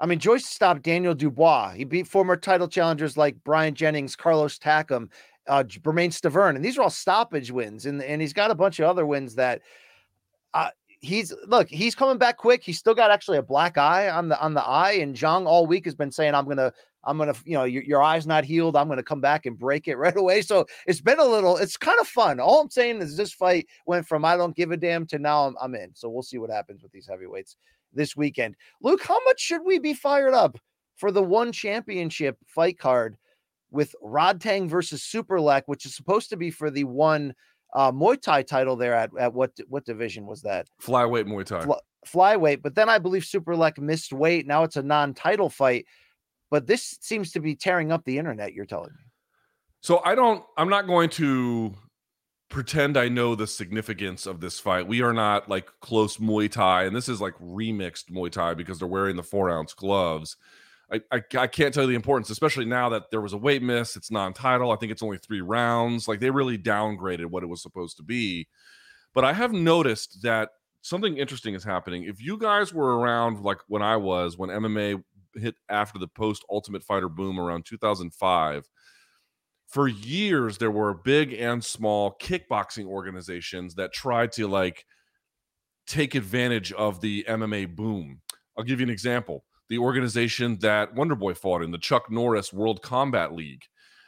I 0.00 0.06
mean, 0.06 0.18
Joyce 0.18 0.46
stopped 0.46 0.82
Daniel 0.82 1.14
Dubois. 1.14 1.72
He 1.72 1.84
beat 1.84 2.06
former 2.06 2.36
title 2.36 2.68
challengers 2.68 3.16
like 3.16 3.42
Bryant 3.44 3.76
Jennings, 3.76 4.14
Carlos 4.14 4.58
Takam, 4.58 5.10
uh, 5.48 5.64
Bermane 5.82 6.10
Stiverne, 6.10 6.56
and 6.56 6.64
these 6.64 6.78
are 6.78 6.82
all 6.82 6.90
stoppage 6.90 7.50
wins. 7.50 7.86
And 7.86 8.02
and 8.02 8.20
he's 8.20 8.32
got 8.32 8.50
a 8.50 8.54
bunch 8.54 8.78
of 8.78 8.86
other 8.88 9.06
wins 9.06 9.34
that 9.34 9.62
uh, 10.54 10.70
he's 11.00 11.32
look. 11.46 11.68
He's 11.68 11.94
coming 11.94 12.18
back 12.18 12.36
quick. 12.36 12.62
He's 12.62 12.78
still 12.78 12.94
got 12.94 13.10
actually 13.10 13.38
a 13.38 13.42
black 13.42 13.76
eye 13.78 14.08
on 14.08 14.28
the 14.28 14.40
on 14.40 14.54
the 14.54 14.62
eye. 14.64 14.92
And 14.92 15.16
Zhang 15.16 15.46
all 15.46 15.66
week 15.66 15.84
has 15.86 15.94
been 15.94 16.12
saying, 16.12 16.34
"I'm 16.34 16.46
gonna 16.46 16.72
I'm 17.04 17.16
gonna, 17.16 17.34
you 17.44 17.54
know, 17.54 17.64
your, 17.64 17.82
your 17.82 18.02
eye's 18.02 18.26
not 18.26 18.44
healed. 18.44 18.76
I'm 18.76 18.88
gonna 18.88 19.02
come 19.02 19.20
back 19.20 19.46
and 19.46 19.58
break 19.58 19.88
it 19.88 19.96
right 19.98 20.16
away. 20.16 20.42
So 20.42 20.66
it's 20.86 21.00
been 21.00 21.18
a 21.18 21.24
little, 21.24 21.56
it's 21.56 21.76
kind 21.76 21.98
of 22.00 22.06
fun. 22.06 22.40
All 22.40 22.60
I'm 22.60 22.70
saying 22.70 23.00
is 23.00 23.16
this 23.16 23.32
fight 23.32 23.66
went 23.86 24.06
from 24.06 24.24
I 24.24 24.36
don't 24.36 24.54
give 24.54 24.70
a 24.70 24.76
damn 24.76 25.06
to 25.06 25.18
now 25.18 25.46
I'm, 25.46 25.56
I'm 25.60 25.74
in. 25.74 25.94
So 25.94 26.08
we'll 26.08 26.22
see 26.22 26.38
what 26.38 26.50
happens 26.50 26.82
with 26.82 26.92
these 26.92 27.06
heavyweights 27.06 27.56
this 27.92 28.16
weekend. 28.16 28.56
Luke, 28.82 29.02
how 29.02 29.22
much 29.24 29.40
should 29.40 29.62
we 29.64 29.78
be 29.78 29.94
fired 29.94 30.34
up 30.34 30.58
for 30.96 31.10
the 31.10 31.22
one 31.22 31.52
championship 31.52 32.36
fight 32.46 32.78
card 32.78 33.16
with 33.70 33.94
Rodtang 34.02 34.68
versus 34.68 35.02
Superlek, 35.02 35.62
which 35.66 35.84
is 35.84 35.94
supposed 35.94 36.30
to 36.30 36.36
be 36.36 36.50
for 36.50 36.70
the 36.70 36.84
one 36.84 37.34
uh, 37.74 37.92
Muay 37.92 38.20
Thai 38.20 38.42
title 38.42 38.76
there 38.76 38.94
at, 38.94 39.10
at 39.18 39.34
what 39.34 39.52
what 39.68 39.84
division 39.84 40.26
was 40.26 40.42
that? 40.42 40.68
Flyweight 40.82 41.26
Muay 41.26 41.44
Thai. 41.44 41.64
Fly, 41.64 41.78
flyweight, 42.06 42.62
but 42.62 42.74
then 42.74 42.88
I 42.88 42.98
believe 42.98 43.22
Superlek 43.22 43.78
missed 43.78 44.12
weight. 44.12 44.46
Now 44.46 44.62
it's 44.62 44.76
a 44.76 44.82
non-title 44.82 45.50
fight 45.50 45.86
but 46.50 46.66
this 46.66 46.98
seems 47.00 47.32
to 47.32 47.40
be 47.40 47.54
tearing 47.54 47.92
up 47.92 48.04
the 48.04 48.18
internet 48.18 48.52
you're 48.52 48.66
telling 48.66 48.90
me 48.90 49.04
so 49.80 50.00
i 50.04 50.14
don't 50.14 50.44
i'm 50.56 50.68
not 50.68 50.86
going 50.86 51.08
to 51.08 51.74
pretend 52.48 52.96
i 52.96 53.08
know 53.08 53.34
the 53.34 53.46
significance 53.46 54.26
of 54.26 54.40
this 54.40 54.58
fight. 54.58 54.86
We 54.86 55.02
are 55.02 55.12
not 55.12 55.48
like 55.48 55.68
close 55.80 56.16
muay 56.16 56.50
thai 56.50 56.84
and 56.84 56.96
this 56.96 57.08
is 57.08 57.20
like 57.20 57.34
remixed 57.34 58.10
muay 58.10 58.30
thai 58.30 58.54
because 58.54 58.78
they're 58.78 58.88
wearing 58.88 59.16
the 59.16 59.22
four 59.22 59.50
ounce 59.50 59.74
gloves. 59.74 60.36
I, 60.90 61.02
I, 61.12 61.22
I 61.36 61.46
can't 61.46 61.74
tell 61.74 61.84
you 61.84 61.90
the 61.90 61.94
importance 61.94 62.30
especially 62.30 62.64
now 62.64 62.88
that 62.90 63.10
there 63.10 63.20
was 63.20 63.34
a 63.34 63.38
weight 63.38 63.62
miss 63.62 63.96
it's 63.96 64.10
non-title 64.10 64.72
i 64.72 64.76
think 64.76 64.90
it's 64.90 65.02
only 65.02 65.18
three 65.18 65.42
rounds 65.42 66.08
like 66.08 66.20
they 66.20 66.30
really 66.30 66.56
downgraded 66.56 67.26
what 67.26 67.42
it 67.42 67.48
was 67.48 67.62
supposed 67.62 67.98
to 67.98 68.02
be. 68.02 68.48
But 69.14 69.24
i 69.24 69.32
have 69.32 69.52
noticed 69.52 70.22
that 70.22 70.50
something 70.80 71.18
interesting 71.18 71.54
is 71.54 71.64
happening. 71.64 72.04
If 72.04 72.22
you 72.22 72.38
guys 72.38 72.72
were 72.72 72.98
around 72.98 73.40
like 73.42 73.58
when 73.68 73.82
i 73.82 73.96
was 73.96 74.38
when 74.38 74.48
mma 74.48 75.02
hit 75.34 75.56
after 75.68 75.98
the 75.98 76.08
post 76.08 76.44
Ultimate 76.50 76.82
Fighter 76.82 77.08
boom 77.08 77.38
around 77.38 77.64
2005. 77.64 78.68
For 79.68 79.86
years, 79.86 80.56
there 80.56 80.70
were 80.70 80.94
big 80.94 81.34
and 81.34 81.62
small 81.62 82.16
kickboxing 82.20 82.86
organizations 82.86 83.74
that 83.74 83.92
tried 83.92 84.32
to 84.32 84.48
like 84.48 84.86
take 85.86 86.14
advantage 86.14 86.72
of 86.72 87.00
the 87.00 87.24
MMA 87.28 87.76
boom. 87.76 88.20
I'll 88.56 88.64
give 88.64 88.80
you 88.80 88.86
an 88.86 88.90
example. 88.90 89.44
The 89.68 89.78
organization 89.78 90.58
that 90.60 90.94
Wonderboy 90.94 91.36
fought 91.36 91.62
in, 91.62 91.70
the 91.70 91.78
Chuck 91.78 92.10
Norris 92.10 92.52
World 92.52 92.80
Combat 92.80 93.34
League. 93.34 93.62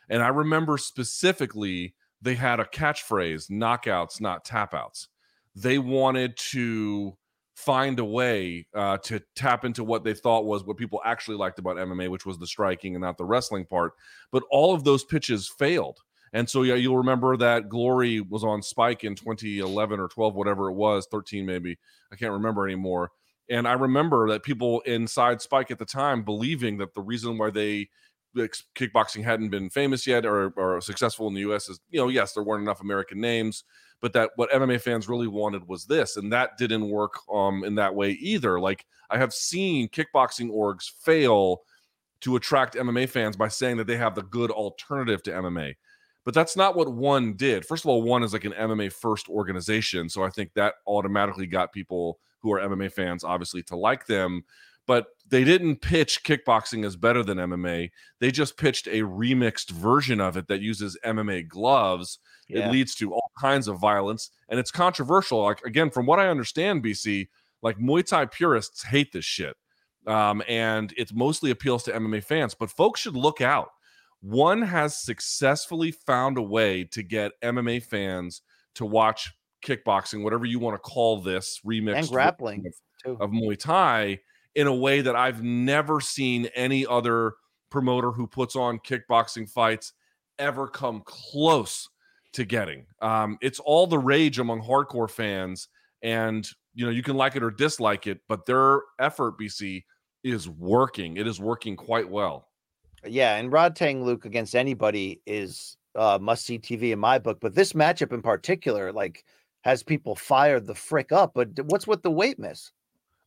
And 0.09 0.23
I 0.23 0.29
remember 0.29 0.79
specifically 0.79 1.95
they 2.23 2.35
had 2.35 2.59
a 2.59 2.65
catchphrase 2.65 3.51
knockouts, 3.51 4.21
not 4.21 4.47
tapouts. 4.47 5.09
They 5.55 5.79
wanted 5.79 6.39
to 6.53 7.19
find 7.61 7.99
a 7.99 8.05
way 8.05 8.67
uh, 8.75 8.97
to 8.99 9.21
tap 9.37 9.65
into 9.65 9.85
what 9.85 10.03
they 10.03 10.15
thought 10.15 10.47
was 10.47 10.65
what 10.65 10.79
people 10.79 11.01
actually 11.05 11.37
liked 11.37 11.59
about 11.59 11.77
MMA, 11.77 12.09
which 12.09 12.25
was 12.25 12.39
the 12.39 12.47
striking 12.47 12.95
and 12.95 13.03
not 13.03 13.19
the 13.19 13.25
wrestling 13.25 13.67
part. 13.67 13.93
But 14.33 14.45
all 14.51 14.75
of 14.75 14.85
those 14.85 15.05
pitches 15.05 15.47
failed. 15.47 15.99
And 16.33 16.49
so, 16.49 16.63
yeah, 16.63 16.75
you'll 16.75 16.97
remember 16.97 17.37
that 17.37 17.69
Glory 17.69 18.21
was 18.21 18.45
on 18.45 18.63
Spike 18.63 19.05
in 19.05 19.15
2011 19.15 20.01
or 20.01 20.09
12, 20.09 20.35
whatever 20.35 20.71
it 20.71 20.75
was, 20.75 21.07
13 21.11 21.45
maybe. 21.45 21.77
I 22.13 22.17
can't 22.17 22.33
remember 22.33 22.67
anymore. 22.67 23.11
And 23.51 23.67
I 23.69 23.73
remember 23.73 24.29
that 24.29 24.43
people 24.43 24.81
inside 24.83 25.43
Spike 25.43 25.71
at 25.71 25.79
the 25.79 25.85
time 25.85 26.23
believing 26.23 26.79
that 26.79 26.95
the 26.95 27.03
reason 27.03 27.37
why 27.37 27.51
they 27.51 27.89
kickboxing 28.37 29.25
hadn't 29.25 29.51
been 29.51 29.69
famous 29.69 30.07
yet 30.07 30.25
or, 30.25 30.51
or 30.57 30.81
successful 30.81 31.27
in 31.27 31.35
the 31.35 31.41
US 31.41 31.69
is, 31.69 31.81
you 31.91 32.01
know, 32.01 32.09
yes, 32.09 32.33
there 32.33 32.45
weren't 32.45 32.63
enough 32.63 32.81
American 32.81 33.21
names 33.21 33.65
but 34.01 34.13
that 34.13 34.31
what 34.37 34.51
MMA 34.51 34.81
fans 34.81 35.09
really 35.09 35.27
wanted 35.27 35.67
was 35.69 35.85
this, 35.87 36.17
and 36.17 36.33
that 36.33 36.59
didn't 36.59 36.89
work 36.89 37.15
um 37.33 37.65
in 37.65 37.75
that 37.77 37.95
way 37.95 38.13
either. 38.13 38.59
Like 38.61 38.87
I 39.11 39.19
have 39.19 39.33
seen 39.33 39.89
kickboxing 39.89 40.51
orgs 40.51 40.91
fail 41.03 41.63
to 42.21 42.37
attract 42.37 42.75
MMA 42.75 43.09
fans 43.09 43.37
by 43.37 43.49
saying 43.49 43.79
that 43.79 43.87
they 43.87 43.97
have 43.97 44.15
the 44.15 44.23
good 44.23 44.51
alternative 44.51 45.23
to 45.25 45.31
MMA. 45.31 45.75
But 46.25 46.35
that's 46.35 46.57
not 46.57 46.77
what 46.77 46.93
one 46.93 47.35
did. 47.35 47.65
First 47.65 47.85
of 47.85 47.89
all, 47.89 48.03
one 48.03 48.23
is 48.23 48.35
like 48.35 48.45
an 48.45 48.53
MMA 48.53 48.93
first 48.93 49.29
organization, 49.29 50.09
so 50.09 50.23
I 50.23 50.31
think 50.31 50.53
that 50.55 50.75
automatically 50.87 51.47
got 51.47 51.73
people 51.73 52.19
who 52.41 52.53
are 52.53 52.61
MMA 52.61 52.93
fans 52.93 53.25
obviously 53.25 53.63
to 53.65 53.77
like 53.77 54.07
them 54.07 54.45
but 54.91 55.07
they 55.29 55.45
didn't 55.45 55.77
pitch 55.77 56.25
kickboxing 56.25 56.85
as 56.85 56.97
better 56.97 57.23
than 57.23 57.39
MMA. 57.39 57.93
They 58.19 58.33
just 58.33 58.57
pitched 58.57 58.89
a 58.89 59.03
remixed 59.03 59.71
version 59.71 60.21
of 60.21 60.37
it 60.37 60.49
that 60.49 60.63
uses 60.63 60.99
MMA 61.05 61.47
gloves. 61.47 62.19
Yeah. 62.49 62.67
It 62.67 62.73
leads 62.73 62.97
to 62.97 63.13
all 63.13 63.20
kinds 63.39 63.69
of 63.69 63.79
violence 63.79 64.31
and 64.49 64.59
it's 64.59 64.71
controversial. 64.71 65.43
Like 65.43 65.63
again, 65.65 65.91
from 65.91 66.07
what 66.07 66.19
I 66.19 66.29
understand, 66.29 66.85
BC, 66.85 67.29
like 67.63 67.79
Muay 67.79 68.07
Thai 68.07 68.27
purists 68.27 68.83
hate 68.83 69.13
this 69.13 69.25
shit. 69.25 69.57
Um, 70.07 70.43
and 70.49 70.95
it 70.97 71.13
mostly 71.15 71.51
appeals 71.51 71.83
to 71.85 71.93
MMA 71.93 72.25
fans, 72.25 72.55
but 72.55 72.71
folks 72.71 73.01
should 73.01 73.17
look 73.17 73.41
out. 73.41 73.69
One 74.23 74.63
has 74.63 74.97
successfully 74.97 75.93
found 75.93 76.39
a 76.39 76.43
way 76.43 76.85
to 76.85 77.03
get 77.03 77.33
MMA 77.43 77.83
fans 77.83 78.43
to 78.75 78.87
watch 78.87 79.31
kickboxing, 79.65 80.23
whatever 80.23 80.47
you 80.47 80.59
want 80.59 80.75
to 80.75 80.79
call 80.79 81.21
this 81.21 81.61
remix 81.67 81.97
and 81.97 82.09
grappling 82.09 82.65
of, 83.05 83.21
of 83.21 83.31
Muay 83.31 83.59
Thai 83.59 84.21
in 84.55 84.67
a 84.67 84.75
way 84.75 85.01
that 85.01 85.17
I've 85.17 85.43
never 85.43 86.01
seen 86.01 86.47
any 86.55 86.87
other 86.87 87.35
promoter 87.71 88.11
who 88.11 88.27
puts 88.27 88.57
on 88.57 88.79
kickboxing 88.79 89.49
fights 89.49 89.93
ever 90.39 90.67
come 90.67 91.03
close 91.05 91.89
to 92.35 92.45
getting. 92.45 92.87
Um, 93.03 93.39
it's 93.41 93.59
all 93.61 93.87
the 93.87 93.99
rage 93.99 94.39
among 94.39 94.63
hardcore 94.63 95.11
fans, 95.11 95.69
and 96.03 96.49
you 96.75 96.85
know 96.85 96.91
you 96.91 97.03
can 97.03 97.17
like 97.17 97.37
it 97.37 97.43
or 97.43 97.51
dislike 97.51 98.07
it, 98.07 98.21
but 98.29 98.47
their 98.47 98.83
effort, 98.99 99.39
BC, 99.39 99.85
is 100.25 100.49
working. 100.49 101.17
It 101.17 101.27
is 101.27 101.41
working 101.41 101.77
quite 101.77 102.09
well. 102.09 102.49
Yeah, 103.07 103.37
and 103.37 103.51
Rodtang 103.51 104.05
Luke 104.05 104.25
against 104.27 104.55
anybody 104.55 105.23
is 105.27 105.77
uh, 105.95 106.19
must 106.21 106.45
see 106.45 106.59
TV 106.59 106.93
in 106.93 106.99
my 106.99 107.19
book, 107.19 107.39
but 107.41 107.55
this 107.55 107.73
matchup 107.73 108.13
in 108.13 108.23
particular, 108.23 108.93
like, 108.93 109.25
has 109.63 109.83
people 109.83 110.15
fired 110.15 110.67
the 110.67 110.75
frick 110.75 111.13
up. 111.13 111.33
But 111.35 111.49
what's 111.65 111.87
with 111.87 112.03
the 112.03 112.11
weight 112.11 112.39
miss? 112.39 112.71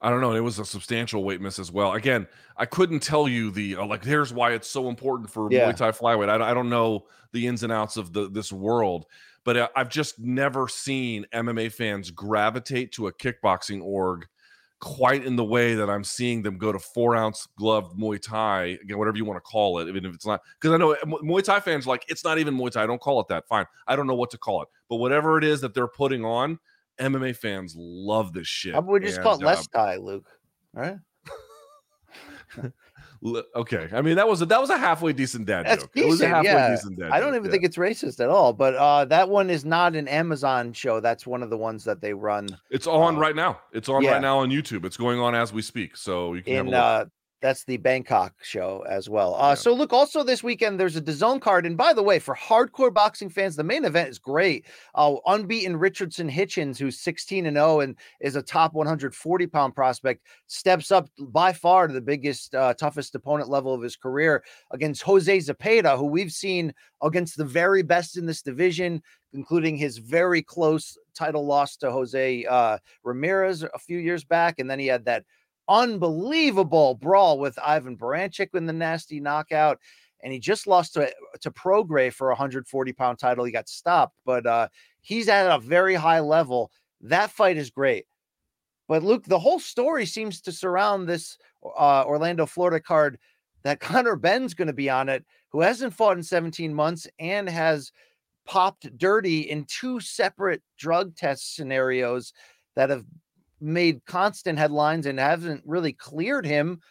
I 0.04 0.10
don't 0.10 0.20
know. 0.20 0.36
It 0.36 0.42
was 0.42 0.60
a 0.60 0.66
substantial 0.66 1.24
weight 1.24 1.40
miss 1.40 1.58
as 1.60 1.72
well. 1.72 1.94
Again, 1.94 2.28
I 2.58 2.66
couldn't 2.66 3.00
tell 3.00 3.26
you 3.26 3.52
the 3.52 3.78
uh, 3.78 3.86
like. 3.86 4.04
Here's 4.04 4.34
why 4.34 4.52
it's 4.52 4.70
so 4.70 4.90
important 4.90 5.30
for 5.30 5.48
yeah. 5.50 5.72
Muay 5.72 5.78
Thai 5.78 5.92
flyweight. 5.92 6.30
I, 6.30 6.52
I 6.52 6.54
don't 6.54 6.70
know 6.70 7.06
the 7.32 7.48
ins 7.48 7.64
and 7.64 7.72
outs 7.72 7.96
of 7.96 8.12
the 8.12 8.30
this 8.30 8.52
world, 8.52 9.06
but 9.46 9.56
uh, 9.56 9.70
I've 9.78 9.88
just 9.88 10.20
never 10.20 10.68
seen 10.68 11.26
MMA 11.34 11.72
fans 11.72 12.12
gravitate 12.12 12.92
to 12.94 13.08
a 13.08 13.14
kickboxing 13.14 13.82
org 13.82 14.28
quite 14.82 15.24
in 15.24 15.38
the 15.38 15.44
way 15.46 15.76
that 15.76 15.90
I'm 15.90 16.04
seeing 16.04 16.42
them 16.42 16.58
go 16.58 16.74
to 16.74 16.80
four 16.80 17.16
ounce 17.16 17.48
glove 17.58 17.96
Muay 17.98 18.22
Thai, 18.22 18.78
again, 18.82 18.98
whatever 18.98 19.16
you 19.16 19.24
want 19.24 19.38
to 19.38 19.42
call 19.50 19.80
it, 19.80 19.88
even 19.88 20.06
if 20.06 20.14
it's 20.14 20.26
not. 20.26 20.42
Because 20.60 20.74
I 20.74 20.78
know 20.78 20.98
Muay 21.06 21.42
Thai 21.42 21.62
fans 21.62 21.88
like 21.88 22.04
it's 22.10 22.26
not 22.26 22.40
even 22.40 22.58
Muay 22.58 22.72
Thai. 22.72 22.84
I 22.84 22.88
don't 22.88 23.00
call 23.00 23.22
it 23.22 23.30
that. 23.30 23.48
Fine. 23.48 23.66
I 23.88 23.96
don't 23.96 24.06
know 24.06 24.16
what 24.16 24.32
to 24.32 24.38
call 24.38 24.62
it, 24.62 24.68
but 24.90 24.98
whatever 24.98 25.38
it 25.38 25.46
is 25.46 25.62
that 25.62 25.74
they're 25.74 25.88
putting 25.88 26.26
on 26.26 26.60
MMA 27.00 27.36
fans 27.36 27.76
love 27.78 28.34
this 28.34 28.48
shit. 28.48 28.82
We 28.84 29.00
just 29.00 29.18
and, 29.18 29.24
call 29.24 29.36
it 29.36 29.44
less 29.44 29.68
uh, 29.74 29.80
tie, 29.80 29.98
Luke? 29.98 30.28
All 30.76 30.84
right. 30.84 30.98
okay. 33.56 33.90
I 33.94 34.02
mean, 34.02 34.16
that 34.16 34.28
was 34.28 34.42
a 34.42 34.46
that 34.48 34.60
was 34.60 34.70
a 34.70 34.78
halfway 34.78 35.14
decent 35.14 35.46
dad 35.46 35.66
That's 35.66 35.84
joke. 35.84 35.94
Decent, 35.94 36.08
it 36.08 36.10
was 36.12 36.22
a 36.22 36.28
halfway 36.28 36.52
yeah. 36.52 36.70
decent 36.70 37.00
dad. 37.00 37.12
I 37.12 37.20
don't 37.20 37.30
joke, 37.30 37.36
even 37.38 37.46
yeah. 37.46 37.52
think 37.52 37.64
it's 37.64 37.78
racist 37.78 38.20
at 38.20 38.30
all. 38.30 38.54
But 38.54 38.76
uh, 38.76 39.06
that 39.06 39.30
one 39.30 39.50
is 39.50 39.66
not 39.66 39.96
an 39.96 40.08
Amazon 40.08 40.74
show. 40.74 41.00
That's 41.00 41.26
one 41.26 41.44
of 41.44 41.50
the 41.50 41.58
ones 41.58 41.84
that 41.86 42.02
they 42.02 42.14
run. 42.14 42.48
It's 42.70 42.88
on 42.88 43.16
uh, 43.16 43.20
right 43.20 43.36
now. 43.36 43.60
It's 43.72 43.90
on 43.90 44.04
yeah. 44.04 44.14
right 44.14 44.22
now 44.22 44.40
on 44.40 44.50
YouTube. 44.50 44.86
It's 44.86 44.98
going 44.98 45.20
on 45.20 45.36
as 45.36 45.54
we 45.54 45.62
speak. 45.62 45.96
So 45.98 46.34
you 46.34 46.44
can 46.44 46.68
in 46.68 46.74
uh, 46.74 47.06
That's 47.44 47.66
the 47.66 47.76
Bangkok 47.76 48.36
show 48.42 48.86
as 48.90 49.10
well. 49.10 49.36
Uh, 49.36 49.50
yeah. 49.50 49.56
So 49.56 49.74
look, 49.74 49.92
also 49.92 50.24
this 50.24 50.44
weekend 50.44 50.80
there's 50.80 50.96
a 50.96 51.02
DAZN 51.02 51.42
card, 51.42 51.66
and 51.66 51.76
by 51.76 51.92
the 51.92 52.02
way, 52.02 52.18
for 52.18 52.34
hardcore 52.34 52.92
boxing 52.92 53.30
fans, 53.30 53.58
the 53.58 53.66
main 53.66 53.84
event 53.84 54.08
is 54.08 54.18
great. 54.18 54.66
Uh, 54.96 55.18
unbeaten 55.26 55.76
Richardson 55.76 56.30
Hitchens, 56.30 56.78
who's 56.78 57.02
16 57.02 57.46
and 57.46 57.58
0 57.58 57.82
and 57.82 57.98
is 58.22 58.38
a 58.38 58.42
top 58.42 58.74
140 58.74 59.48
pound 59.48 59.76
prospect, 59.76 60.26
steps 60.48 60.90
up 60.90 61.10
by 61.20 61.52
far 61.52 61.88
to 61.88 61.94
the 61.94 62.00
biggest, 62.00 62.56
uh, 62.56 62.74
toughest 62.76 63.14
opponent 63.14 63.50
level 63.50 63.74
of 63.74 63.82
his 63.82 63.98
career 63.98 64.42
against 64.72 65.04
Jose 65.04 65.38
Zepeda, 65.38 65.98
who 65.98 66.06
we've 66.06 66.32
seen 66.32 66.74
against 67.02 67.36
the 67.36 67.44
very 67.44 67.84
best 67.84 68.18
in 68.18 68.26
this 68.26 68.42
division, 68.42 69.04
including 69.34 69.76
his 69.76 69.98
very 69.98 70.42
close 70.42 70.98
title 71.14 71.46
loss 71.46 71.76
to 71.76 71.92
Jose 71.92 72.46
uh, 72.46 72.78
Ramirez 73.04 73.64
a 73.64 73.80
few 73.80 73.98
years 73.98 74.24
back, 74.24 74.60
and 74.60 74.70
then 74.72 74.80
he 74.80 74.88
had 74.88 75.04
that 75.04 75.26
unbelievable 75.68 76.96
brawl 76.96 77.40
with 77.40 77.58
Ivan 77.60 77.98
Baranchyk 77.98 78.50
in 78.54 78.66
the 78.66 78.74
nasty 78.74 79.20
knockout. 79.20 79.80
And 80.24 80.32
he 80.32 80.40
just 80.40 80.68
lost 80.68 80.94
to, 80.94 81.12
to 81.42 81.52
Prograis 81.52 82.14
for 82.14 82.30
a 82.30 82.34
140 82.34 82.94
pound 82.94 83.20
title. 83.20 83.44
He 83.44 83.52
got 83.52 83.68
stopped, 83.68 84.16
but 84.26 84.46
uh, 84.46 84.70
he's 85.02 85.28
at 85.28 85.54
a 85.54 85.60
very 85.60 85.96
high 85.96 86.22
level. 86.22 86.72
That 87.02 87.30
fight 87.30 87.58
is 87.58 87.70
great. 87.70 88.06
But 88.88 89.04
Luke, 89.04 89.26
the 89.26 89.40
whole 89.40 89.60
story 89.60 90.06
seems 90.06 90.42
to 90.42 90.52
surround 90.52 91.08
this 91.08 91.38
uh, 91.64 92.04
Orlando, 92.06 92.46
Florida 92.46 92.80
card 92.80 93.18
that 93.64 93.80
Conor 93.82 94.16
Benn's 94.16 94.54
going 94.54 94.68
to 94.68 94.74
be 94.74 94.90
on 94.90 95.10
it, 95.10 95.26
who 95.50 95.62
hasn't 95.62 95.94
fought 95.94 96.18
in 96.18 96.24
17 96.24 96.74
months 96.74 97.08
and 97.20 97.50
has 97.50 97.92
popped 98.46 98.98
dirty 98.98 99.42
in 99.42 99.66
two 99.66 100.00
separate 100.00 100.62
drug 100.78 101.16
test 101.16 101.56
scenarios 101.56 102.34
that 102.76 102.90
have 102.90 103.06
made 103.64 104.06
constant 104.06 104.60
headlines 104.60 105.06
and 105.06 105.20
hasn't 105.20 105.64
really 105.66 105.94
cleared 105.94 106.46
him. 106.46 106.82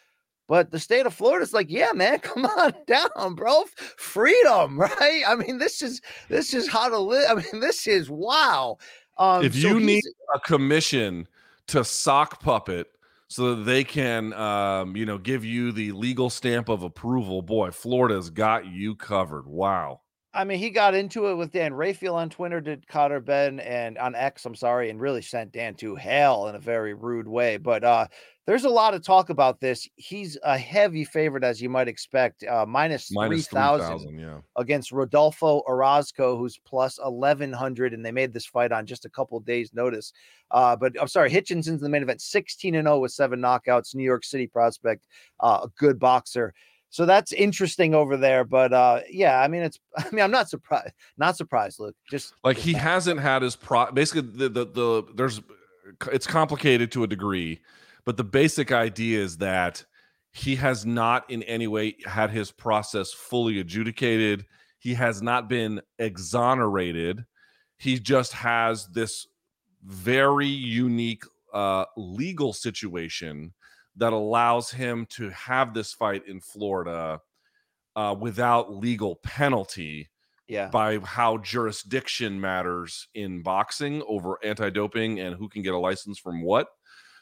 But 0.48 0.70
the 0.70 0.80
state 0.80 1.06
of 1.06 1.14
Florida 1.14 1.42
is 1.42 1.52
like, 1.52 1.70
yeah, 1.70 1.92
man, 1.94 2.18
come 2.20 2.44
on 2.44 2.74
down, 2.86 3.34
bro. 3.34 3.64
Freedom, 3.96 4.78
right? 4.80 5.22
I 5.26 5.34
mean, 5.34 5.58
this 5.58 5.82
is 5.82 6.00
this 6.28 6.54
is 6.54 6.68
how 6.68 6.88
to 6.88 6.98
live. 6.98 7.30
I 7.30 7.34
mean, 7.34 7.60
this 7.60 7.86
is 7.86 8.10
wow. 8.10 8.78
Um, 9.18 9.44
if 9.44 9.54
so 9.54 9.68
you 9.68 9.80
need 9.80 10.02
a 10.34 10.40
commission 10.40 11.28
to 11.68 11.84
sock 11.84 12.42
puppet 12.42 12.88
so 13.28 13.54
that 13.54 13.62
they 13.62 13.82
can, 13.82 14.34
um, 14.34 14.94
you 14.94 15.06
know, 15.06 15.16
give 15.16 15.42
you 15.42 15.72
the 15.72 15.92
legal 15.92 16.28
stamp 16.28 16.68
of 16.68 16.82
approval, 16.82 17.40
boy, 17.40 17.70
Florida's 17.70 18.28
got 18.28 18.66
you 18.66 18.94
covered. 18.94 19.46
Wow. 19.46 20.01
I 20.34 20.44
mean, 20.44 20.58
he 20.58 20.70
got 20.70 20.94
into 20.94 21.26
it 21.26 21.34
with 21.34 21.52
Dan 21.52 21.74
Rafael 21.74 22.14
on 22.14 22.30
Twitter, 22.30 22.60
did 22.60 22.86
Conor 22.88 23.20
Benn 23.20 23.60
and 23.60 23.98
on 23.98 24.14
X, 24.14 24.46
I'm 24.46 24.54
sorry, 24.54 24.88
and 24.88 24.98
really 24.98 25.20
sent 25.20 25.52
Dan 25.52 25.74
to 25.76 25.94
hell 25.94 26.48
in 26.48 26.54
a 26.54 26.58
very 26.58 26.94
rude 26.94 27.28
way. 27.28 27.58
But 27.58 27.84
uh, 27.84 28.06
there's 28.46 28.64
a 28.64 28.70
lot 28.70 28.94
of 28.94 29.04
talk 29.04 29.28
about 29.28 29.60
this. 29.60 29.86
He's 29.96 30.38
a 30.42 30.56
heavy 30.56 31.04
favorite, 31.04 31.44
as 31.44 31.60
you 31.60 31.68
might 31.68 31.86
expect, 31.86 32.44
uh, 32.44 32.64
minus, 32.66 33.12
minus 33.12 33.46
3,000 33.46 34.18
yeah. 34.18 34.38
against 34.56 34.90
Rodolfo 34.90 35.62
Orozco, 35.68 36.38
who's 36.38 36.58
plus 36.64 36.98
1,100. 36.98 37.92
And 37.92 38.04
they 38.04 38.10
made 38.10 38.32
this 38.32 38.46
fight 38.46 38.72
on 38.72 38.86
just 38.86 39.04
a 39.04 39.10
couple 39.10 39.38
days' 39.40 39.74
notice. 39.74 40.14
Uh, 40.50 40.74
but 40.74 40.94
I'm 40.98 41.08
sorry, 41.08 41.30
Hitchenson's 41.30 41.82
the 41.82 41.90
main 41.90 42.02
event, 42.02 42.22
16 42.22 42.74
and 42.74 42.86
0 42.86 43.00
with 43.00 43.12
seven 43.12 43.38
knockouts, 43.38 43.94
New 43.94 44.02
York 44.02 44.24
City 44.24 44.46
prospect, 44.46 45.06
uh, 45.40 45.60
a 45.64 45.68
good 45.76 45.98
boxer. 45.98 46.54
So 46.92 47.06
that's 47.06 47.32
interesting 47.32 47.94
over 47.94 48.18
there. 48.18 48.44
But 48.44 48.74
uh, 48.74 49.00
yeah, 49.10 49.40
I 49.40 49.48
mean, 49.48 49.62
it's. 49.62 49.80
I 49.96 50.04
mean, 50.12 50.22
I'm 50.22 50.30
not 50.30 50.48
surprised. 50.50 50.92
Not 51.16 51.36
surprised. 51.36 51.80
Luke, 51.80 51.96
just 52.10 52.34
like 52.44 52.58
he 52.58 52.74
hasn't 52.74 53.18
had 53.18 53.42
his 53.42 53.56
pro. 53.56 53.90
Basically, 53.90 54.20
the, 54.20 54.48
the 54.50 54.64
the 54.66 55.04
there's 55.14 55.40
it's 56.12 56.26
complicated 56.26 56.92
to 56.92 57.02
a 57.02 57.06
degree, 57.06 57.60
but 58.04 58.18
the 58.18 58.24
basic 58.24 58.72
idea 58.72 59.20
is 59.20 59.38
that 59.38 59.84
he 60.32 60.54
has 60.56 60.84
not 60.84 61.28
in 61.30 61.42
any 61.44 61.66
way 61.66 61.96
had 62.04 62.30
his 62.30 62.50
process 62.50 63.10
fully 63.12 63.58
adjudicated. 63.58 64.44
He 64.78 64.92
has 64.94 65.22
not 65.22 65.48
been 65.48 65.80
exonerated. 65.98 67.24
He 67.78 67.98
just 67.98 68.34
has 68.34 68.86
this 68.88 69.26
very 69.82 70.46
unique 70.46 71.24
uh, 71.54 71.86
legal 71.96 72.52
situation 72.52 73.54
that 73.96 74.12
allows 74.12 74.70
him 74.70 75.06
to 75.10 75.30
have 75.30 75.74
this 75.74 75.92
fight 75.92 76.26
in 76.26 76.40
Florida 76.40 77.20
uh, 77.96 78.14
without 78.18 78.74
legal 78.74 79.16
penalty. 79.16 80.08
Yeah. 80.48 80.68
By 80.68 80.98
how 80.98 81.38
jurisdiction 81.38 82.38
matters 82.38 83.08
in 83.14 83.42
boxing 83.42 84.02
over 84.06 84.38
anti-doping 84.44 85.20
and 85.20 85.34
who 85.34 85.48
can 85.48 85.62
get 85.62 85.72
a 85.72 85.78
license 85.78 86.18
from 86.18 86.42
what. 86.42 86.66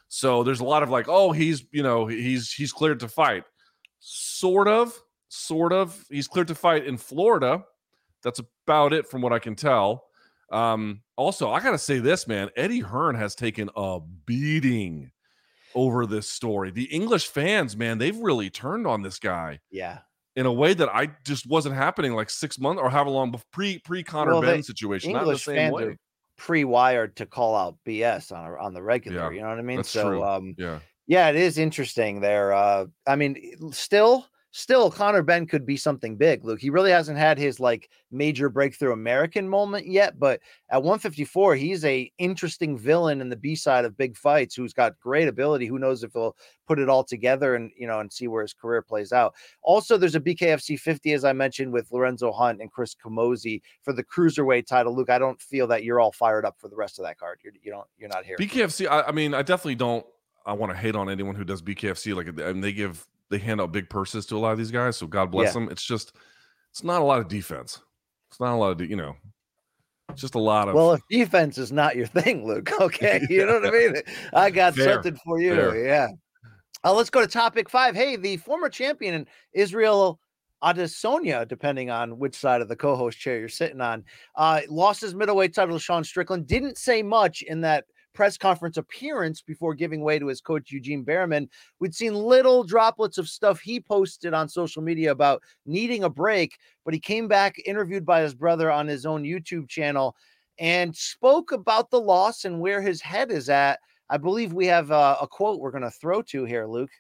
So 0.09 0.43
there's 0.43 0.59
a 0.59 0.65
lot 0.65 0.83
of 0.83 0.91
like, 0.91 1.07
oh, 1.09 1.31
he's 1.31 1.65
you 1.71 1.85
know 1.85 2.07
he's 2.07 2.51
he's 2.53 2.73
cleared 2.73 2.99
to 3.01 3.09
fight. 3.09 3.45
Sort 4.01 4.67
of, 4.67 4.99
sort 5.29 5.73
of. 5.73 6.05
He's 6.11 6.27
cleared 6.27 6.49
to 6.49 6.57
fight 6.57 6.87
in 6.87 6.97
Florida. 6.97 7.63
That's 8.25 8.41
about 8.67 8.93
it 8.93 9.07
from 9.07 9.23
what 9.23 9.33
I 9.33 9.39
can 9.39 9.55
tell. 9.55 10.07
Um, 10.51 11.03
also, 11.17 11.53
I 11.53 11.61
gotta 11.61 11.79
say 11.79 12.01
this, 12.01 12.27
man. 12.27 12.49
Eddie 12.57 12.81
Hearn 12.81 13.15
has 13.15 13.37
taken 13.37 13.71
a 13.77 14.01
beating 14.27 15.13
over 15.75 16.07
this 16.07 16.29
story. 16.29 16.71
The 16.71 16.85
English 16.85 17.29
fans, 17.29 17.77
man, 17.77 17.99
they've 17.99 18.17
really 18.17 18.51
turned 18.51 18.87
on 18.87 19.03
this 19.03 19.19
guy. 19.19 19.61
Yeah. 19.71 19.99
In 20.37 20.47
a 20.47 20.53
way 20.53 20.75
that 20.75 20.89
I 20.89 21.11
just 21.25 21.49
wasn't 21.49 21.75
happening 21.75 22.15
like 22.15 22.31
six 22.31 22.59
months 22.59 22.81
or 22.81 22.89
however 22.89 23.11
long 23.11 23.35
pre 23.53 23.79
pre 23.81 24.03
Conor 24.03 24.33
well, 24.33 24.43
Benn 24.43 24.63
situation. 24.63 25.11
English 25.11 25.45
same 25.45 25.73
way. 25.73 25.97
pre-wired 26.37 27.17
to 27.17 27.27
call 27.27 27.57
out 27.57 27.77
BS 27.87 28.33
on 28.33 28.47
a, 28.47 28.57
on 28.57 28.73
the 28.73 28.83
regular. 28.83 29.19
Yeah, 29.19 29.31
you 29.31 29.43
know 29.43 29.49
what 29.49 29.59
I 29.59 29.63
mean? 29.63 29.83
so 29.85 30.03
true. 30.03 30.25
um 30.25 30.55
yeah. 30.57 30.79
Yeah, 31.07 31.29
it 31.29 31.37
is 31.37 31.59
interesting 31.59 32.21
there. 32.21 32.53
Uh 32.53 32.87
I 33.07 33.17
mean, 33.17 33.73
still 33.73 34.27
still 34.53 34.91
Conor 34.91 35.23
Benn 35.23 35.47
could 35.47 35.65
be 35.65 35.77
something 35.77 36.17
big. 36.17 36.45
Luke, 36.45 36.61
he 36.61 36.71
really 36.71 36.91
hasn't 36.91 37.19
had 37.19 37.39
his 37.39 37.61
like 37.61 37.89
major 38.11 38.49
breakthrough 38.49 38.93
American 38.93 39.49
moment 39.49 39.87
yet, 39.87 40.19
but 40.19 40.41
at 40.71 40.83
154, 40.83 41.55
he's 41.55 41.85
a 41.85 42.11
interesting 42.19 42.77
villain 42.77 43.21
in 43.21 43.29
the 43.29 43.37
B 43.37 43.55
side 43.55 43.85
of 43.85 43.97
big 43.97 44.17
fights 44.17 44.55
who's 44.55 44.73
got 44.73 44.99
great 44.99 45.29
ability. 45.29 45.67
Who 45.67 45.79
knows 45.79 46.03
if 46.03 46.13
he'll 46.13 46.37
put 46.67 46.79
it 46.79 46.89
all 46.89 47.05
together 47.05 47.55
and 47.55 47.71
you 47.77 47.87
know 47.87 48.01
and 48.01 48.13
see 48.13 48.29
where 48.29 48.43
his 48.43 48.53
career 48.53 48.83
plays 48.83 49.13
out. 49.13 49.35
Also, 49.63 49.97
there's 49.97 50.17
a 50.17 50.21
BKFC 50.21 50.79
50 50.79 51.13
as 51.13 51.25
I 51.25 51.33
mentioned 51.33 51.73
with 51.73 51.91
Lorenzo 51.93 52.33
Hunt 52.33 52.61
and 52.61 52.71
Chris 52.71 52.95
Camozzi 52.95 53.63
for 53.83 53.93
the 53.93 54.05
cruiserweight 54.05 54.67
title. 54.67 54.95
Luke, 54.95 55.11
I 55.11 55.19
don't 55.19 55.41
feel 55.41 55.67
that 55.69 55.85
you're 55.85 56.01
all 56.01 56.13
fired 56.13 56.45
up 56.45 56.57
for 56.59 56.69
the 56.69 56.77
rest 56.77 56.99
of 56.99 57.05
that 57.05 57.19
card. 57.19 57.41
You're, 57.45 57.55
you 57.63 57.71
don't 57.71 57.87
you're 57.99 58.09
not 58.09 58.25
here. 58.25 58.37
BKFC. 58.37 58.89
I, 58.89 59.03
I 59.03 59.13
mean, 59.13 59.35
I 59.35 59.43
definitely 59.43 59.77
don't. 59.77 60.05
I 60.47 60.55
want 60.55 60.73
to 60.73 60.79
hate 60.79 60.97
on 60.97 61.11
anyone 61.11 61.35
who 61.35 61.45
does 61.45 61.61
BKFC. 61.61 62.17
Like, 62.17 62.29
I 62.43 62.53
mean, 62.53 62.63
they 62.63 62.73
give 62.73 63.07
they 63.31 63.39
hand 63.39 63.61
out 63.61 63.73
big 63.73 63.89
purses 63.89 64.27
to 64.27 64.37
a 64.37 64.39
lot 64.39 64.53
of 64.53 64.59
these 64.59 64.71
guys. 64.71 64.97
So 64.97 65.07
God 65.07 65.31
bless 65.31 65.49
yeah. 65.49 65.53
them. 65.61 65.69
It's 65.71 65.85
just 65.85 66.13
it's 66.71 66.85
not 66.85 67.01
a 67.01 67.05
lot 67.05 67.21
of 67.21 67.29
defense. 67.29 67.81
It's 68.31 68.41
not 68.41 68.55
a 68.55 68.57
lot 68.57 68.81
of 68.81 68.89
you 68.89 68.97
know. 68.97 69.17
It's 70.11 70.21
just 70.21 70.35
a 70.35 70.41
lot 70.41 70.69
of 70.69 70.75
well, 70.75 70.93
if 70.93 71.01
defense 71.09 71.57
is 71.57 71.71
not 71.71 71.97
your 71.97 72.07
thing, 72.07 72.47
Luke. 72.47 72.71
Okay, 72.81 73.21
you 73.31 73.47
know 73.47 73.61
what 73.61 73.67
I 73.67 73.71
mean. 73.71 73.95
I 74.33 74.51
got 74.51 74.75
Fair. 74.75 74.95
something 74.95 75.19
for 75.25 75.41
you. 75.41 75.55
Fair. 75.55 75.87
Yeah. 75.87 76.09
Uh, 76.83 76.95
let's 76.95 77.11
go 77.11 77.21
to 77.21 77.27
topic 77.27 77.69
five. 77.69 77.95
Hey, 77.95 78.17
the 78.17 78.39
former 78.39 78.69
champion 78.69 79.15
in 79.15 79.27
Israel 79.53 80.19
Adesanya, 80.63 81.47
depending 81.47 81.91
on 81.91 82.19
which 82.19 82.35
side 82.35 82.61
of 82.61 82.69
the 82.69 82.77
co-host 82.77 83.19
chair 83.19 83.39
you're 83.39 83.49
sitting 83.49 83.81
on, 83.81 84.05
uh, 84.37 84.61
lost 84.69 85.01
his 85.01 85.15
middleweight 85.15 85.55
title 85.55 85.77
to 85.77 85.81
Sean 85.81 86.05
Strickland. 86.05 86.47
Didn't 86.47 86.79
say 86.79 87.03
much 87.03 87.43
in 87.43 87.61
that 87.63 87.85
press 88.13 88.37
conference 88.37 88.77
appearance 88.77 89.43
before 89.43 89.75
giving 89.75 90.03
way 90.03 90.19
to 90.19 90.27
his 90.27 90.41
coach 90.41 90.71
Eugene 90.71 91.05
Bareman. 91.05 91.49
We'd 91.79 91.95
seen 91.95 92.15
little 92.15 92.65
droplets 92.65 93.19
of 93.19 93.29
stuff 93.29 93.61
he 93.61 93.81
posted 93.81 94.35
on 94.35 94.49
social 94.49 94.83
media 94.83 95.11
about 95.11 95.43
needing 95.67 96.05
a 96.05 96.11
break, 96.11 96.57
but 96.85 96.95
he 96.95 97.01
came 97.01 97.29
back 97.29 97.57
interviewed 97.65 98.05
by 98.05 98.23
his 98.23 98.35
brother 98.35 98.71
on 98.71 98.87
his 98.87 99.07
own 99.07 99.23
YouTube 99.23 99.69
channel 99.69 100.17
and 100.59 100.95
spoke 100.95 101.53
about 101.53 101.91
the 101.91 102.01
loss 102.01 102.45
and 102.45 102.61
where 102.61 102.83
his 102.83 103.01
head 103.01 103.31
is 103.31 103.49
at. 103.49 103.81
I 104.09 104.17
believe 104.17 104.53
we 104.53 104.67
have 104.67 104.91
a, 104.91 105.17
a 105.21 105.29
quote 105.29 105.61
we're 105.61 105.71
going 105.71 105.83
to 105.83 105.91
throw 105.91 106.23
to 106.23 106.45
here, 106.45 106.67
Luke, 106.67 106.91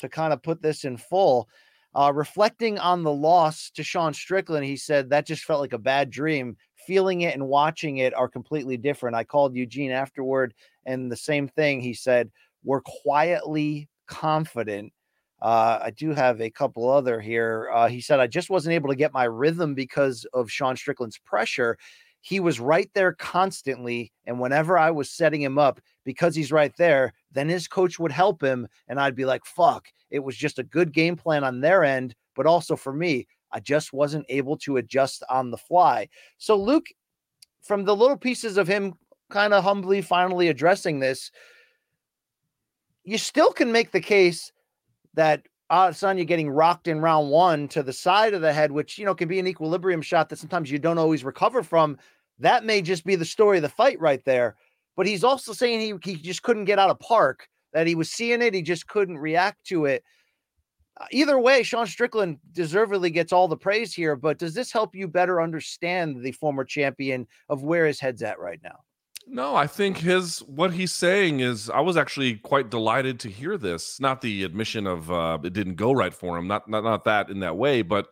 to 0.00 0.08
kind 0.08 0.32
of 0.32 0.42
put 0.42 0.62
this 0.62 0.84
in 0.84 0.96
full. 0.96 1.48
Uh, 1.94 2.12
reflecting 2.14 2.78
on 2.78 3.02
the 3.02 3.12
loss 3.12 3.70
to 3.70 3.82
Sean 3.82 4.12
Strickland, 4.12 4.64
he 4.64 4.76
said 4.76 5.10
that 5.10 5.26
just 5.26 5.44
felt 5.44 5.60
like 5.60 5.72
a 5.72 5.78
bad 5.78 6.10
dream 6.10 6.56
feeling 6.88 7.20
it 7.20 7.34
and 7.34 7.46
watching 7.46 7.98
it 7.98 8.14
are 8.14 8.28
completely 8.28 8.78
different. 8.78 9.14
I 9.14 9.22
called 9.22 9.54
Eugene 9.54 9.90
afterward, 9.90 10.54
and 10.86 11.12
the 11.12 11.16
same 11.16 11.46
thing. 11.46 11.82
He 11.82 11.92
said, 11.92 12.30
We're 12.64 12.80
quietly 12.80 13.90
confident. 14.06 14.94
Uh, 15.42 15.80
I 15.82 15.90
do 15.90 16.14
have 16.14 16.40
a 16.40 16.48
couple 16.48 16.88
other 16.88 17.20
here. 17.20 17.70
Uh, 17.72 17.88
he 17.88 18.00
said, 18.00 18.20
I 18.20 18.26
just 18.26 18.48
wasn't 18.48 18.72
able 18.72 18.88
to 18.88 18.96
get 18.96 19.12
my 19.12 19.24
rhythm 19.24 19.74
because 19.74 20.26
of 20.32 20.50
Sean 20.50 20.76
Strickland's 20.76 21.18
pressure. 21.18 21.76
He 22.22 22.40
was 22.40 22.58
right 22.58 22.90
there 22.94 23.12
constantly. 23.12 24.10
And 24.26 24.40
whenever 24.40 24.78
I 24.78 24.90
was 24.90 25.10
setting 25.10 25.42
him 25.42 25.58
up, 25.58 25.80
because 26.04 26.34
he's 26.34 26.50
right 26.50 26.72
there, 26.78 27.12
then 27.30 27.50
his 27.50 27.68
coach 27.68 27.98
would 27.98 28.12
help 28.12 28.42
him. 28.42 28.66
And 28.88 28.98
I'd 28.98 29.14
be 29.14 29.26
like, 29.26 29.44
fuck, 29.44 29.88
it 30.10 30.20
was 30.20 30.36
just 30.36 30.58
a 30.58 30.64
good 30.64 30.92
game 30.92 31.16
plan 31.16 31.44
on 31.44 31.60
their 31.60 31.84
end, 31.84 32.14
but 32.34 32.46
also 32.46 32.76
for 32.76 32.94
me. 32.94 33.26
I 33.52 33.60
just 33.60 33.92
wasn't 33.92 34.26
able 34.28 34.56
to 34.58 34.76
adjust 34.76 35.22
on 35.28 35.50
the 35.50 35.56
fly. 35.56 36.08
So, 36.38 36.56
Luke, 36.56 36.86
from 37.62 37.84
the 37.84 37.96
little 37.96 38.16
pieces 38.16 38.56
of 38.56 38.68
him 38.68 38.94
kind 39.30 39.52
of 39.52 39.64
humbly 39.64 40.00
finally 40.02 40.48
addressing 40.48 41.00
this, 41.00 41.30
you 43.04 43.18
still 43.18 43.52
can 43.52 43.72
make 43.72 43.92
the 43.92 44.00
case 44.00 44.52
that 45.14 45.42
Adesanya 45.70 46.26
getting 46.26 46.50
rocked 46.50 46.88
in 46.88 47.00
round 47.00 47.30
one 47.30 47.68
to 47.68 47.82
the 47.82 47.92
side 47.92 48.34
of 48.34 48.40
the 48.40 48.52
head, 48.52 48.72
which 48.72 48.98
you 48.98 49.04
know 49.04 49.14
can 49.14 49.28
be 49.28 49.38
an 49.38 49.46
equilibrium 49.46 50.00
shot 50.00 50.28
that 50.28 50.38
sometimes 50.38 50.70
you 50.70 50.78
don't 50.78 50.98
always 50.98 51.24
recover 51.24 51.62
from. 51.62 51.98
That 52.38 52.64
may 52.64 52.80
just 52.82 53.04
be 53.04 53.16
the 53.16 53.24
story 53.24 53.58
of 53.58 53.62
the 53.62 53.68
fight 53.68 54.00
right 54.00 54.24
there. 54.24 54.56
But 54.96 55.06
he's 55.06 55.24
also 55.24 55.52
saying 55.52 55.80
he 55.80 56.10
he 56.10 56.16
just 56.16 56.42
couldn't 56.42 56.64
get 56.64 56.78
out 56.78 56.90
of 56.90 56.98
park. 57.00 57.48
That 57.74 57.86
he 57.86 57.94
was 57.94 58.10
seeing 58.10 58.40
it, 58.40 58.54
he 58.54 58.62
just 58.62 58.86
couldn't 58.88 59.18
react 59.18 59.64
to 59.66 59.84
it. 59.84 60.02
Either 61.10 61.38
way, 61.38 61.62
Sean 61.62 61.86
Strickland 61.86 62.38
deservedly 62.52 63.10
gets 63.10 63.32
all 63.32 63.48
the 63.48 63.56
praise 63.56 63.94
here. 63.94 64.16
But 64.16 64.38
does 64.38 64.54
this 64.54 64.72
help 64.72 64.94
you 64.94 65.06
better 65.08 65.40
understand 65.40 66.22
the 66.22 66.32
former 66.32 66.64
champion 66.64 67.26
of 67.48 67.62
where 67.62 67.86
his 67.86 68.00
head's 68.00 68.22
at 68.22 68.38
right 68.38 68.60
now? 68.62 68.80
No, 69.30 69.54
I 69.54 69.66
think 69.66 69.98
his 69.98 70.38
what 70.44 70.72
he's 70.72 70.92
saying 70.92 71.40
is 71.40 71.68
I 71.68 71.80
was 71.80 71.98
actually 71.98 72.36
quite 72.36 72.70
delighted 72.70 73.20
to 73.20 73.28
hear 73.28 73.58
this. 73.58 74.00
Not 74.00 74.22
the 74.22 74.42
admission 74.42 74.86
of 74.86 75.10
uh, 75.10 75.38
it 75.44 75.52
didn't 75.52 75.74
go 75.74 75.92
right 75.92 76.14
for 76.14 76.38
him, 76.38 76.46
not 76.46 76.68
not 76.68 76.82
not 76.82 77.04
that 77.04 77.28
in 77.28 77.40
that 77.40 77.56
way, 77.56 77.82
but 77.82 78.08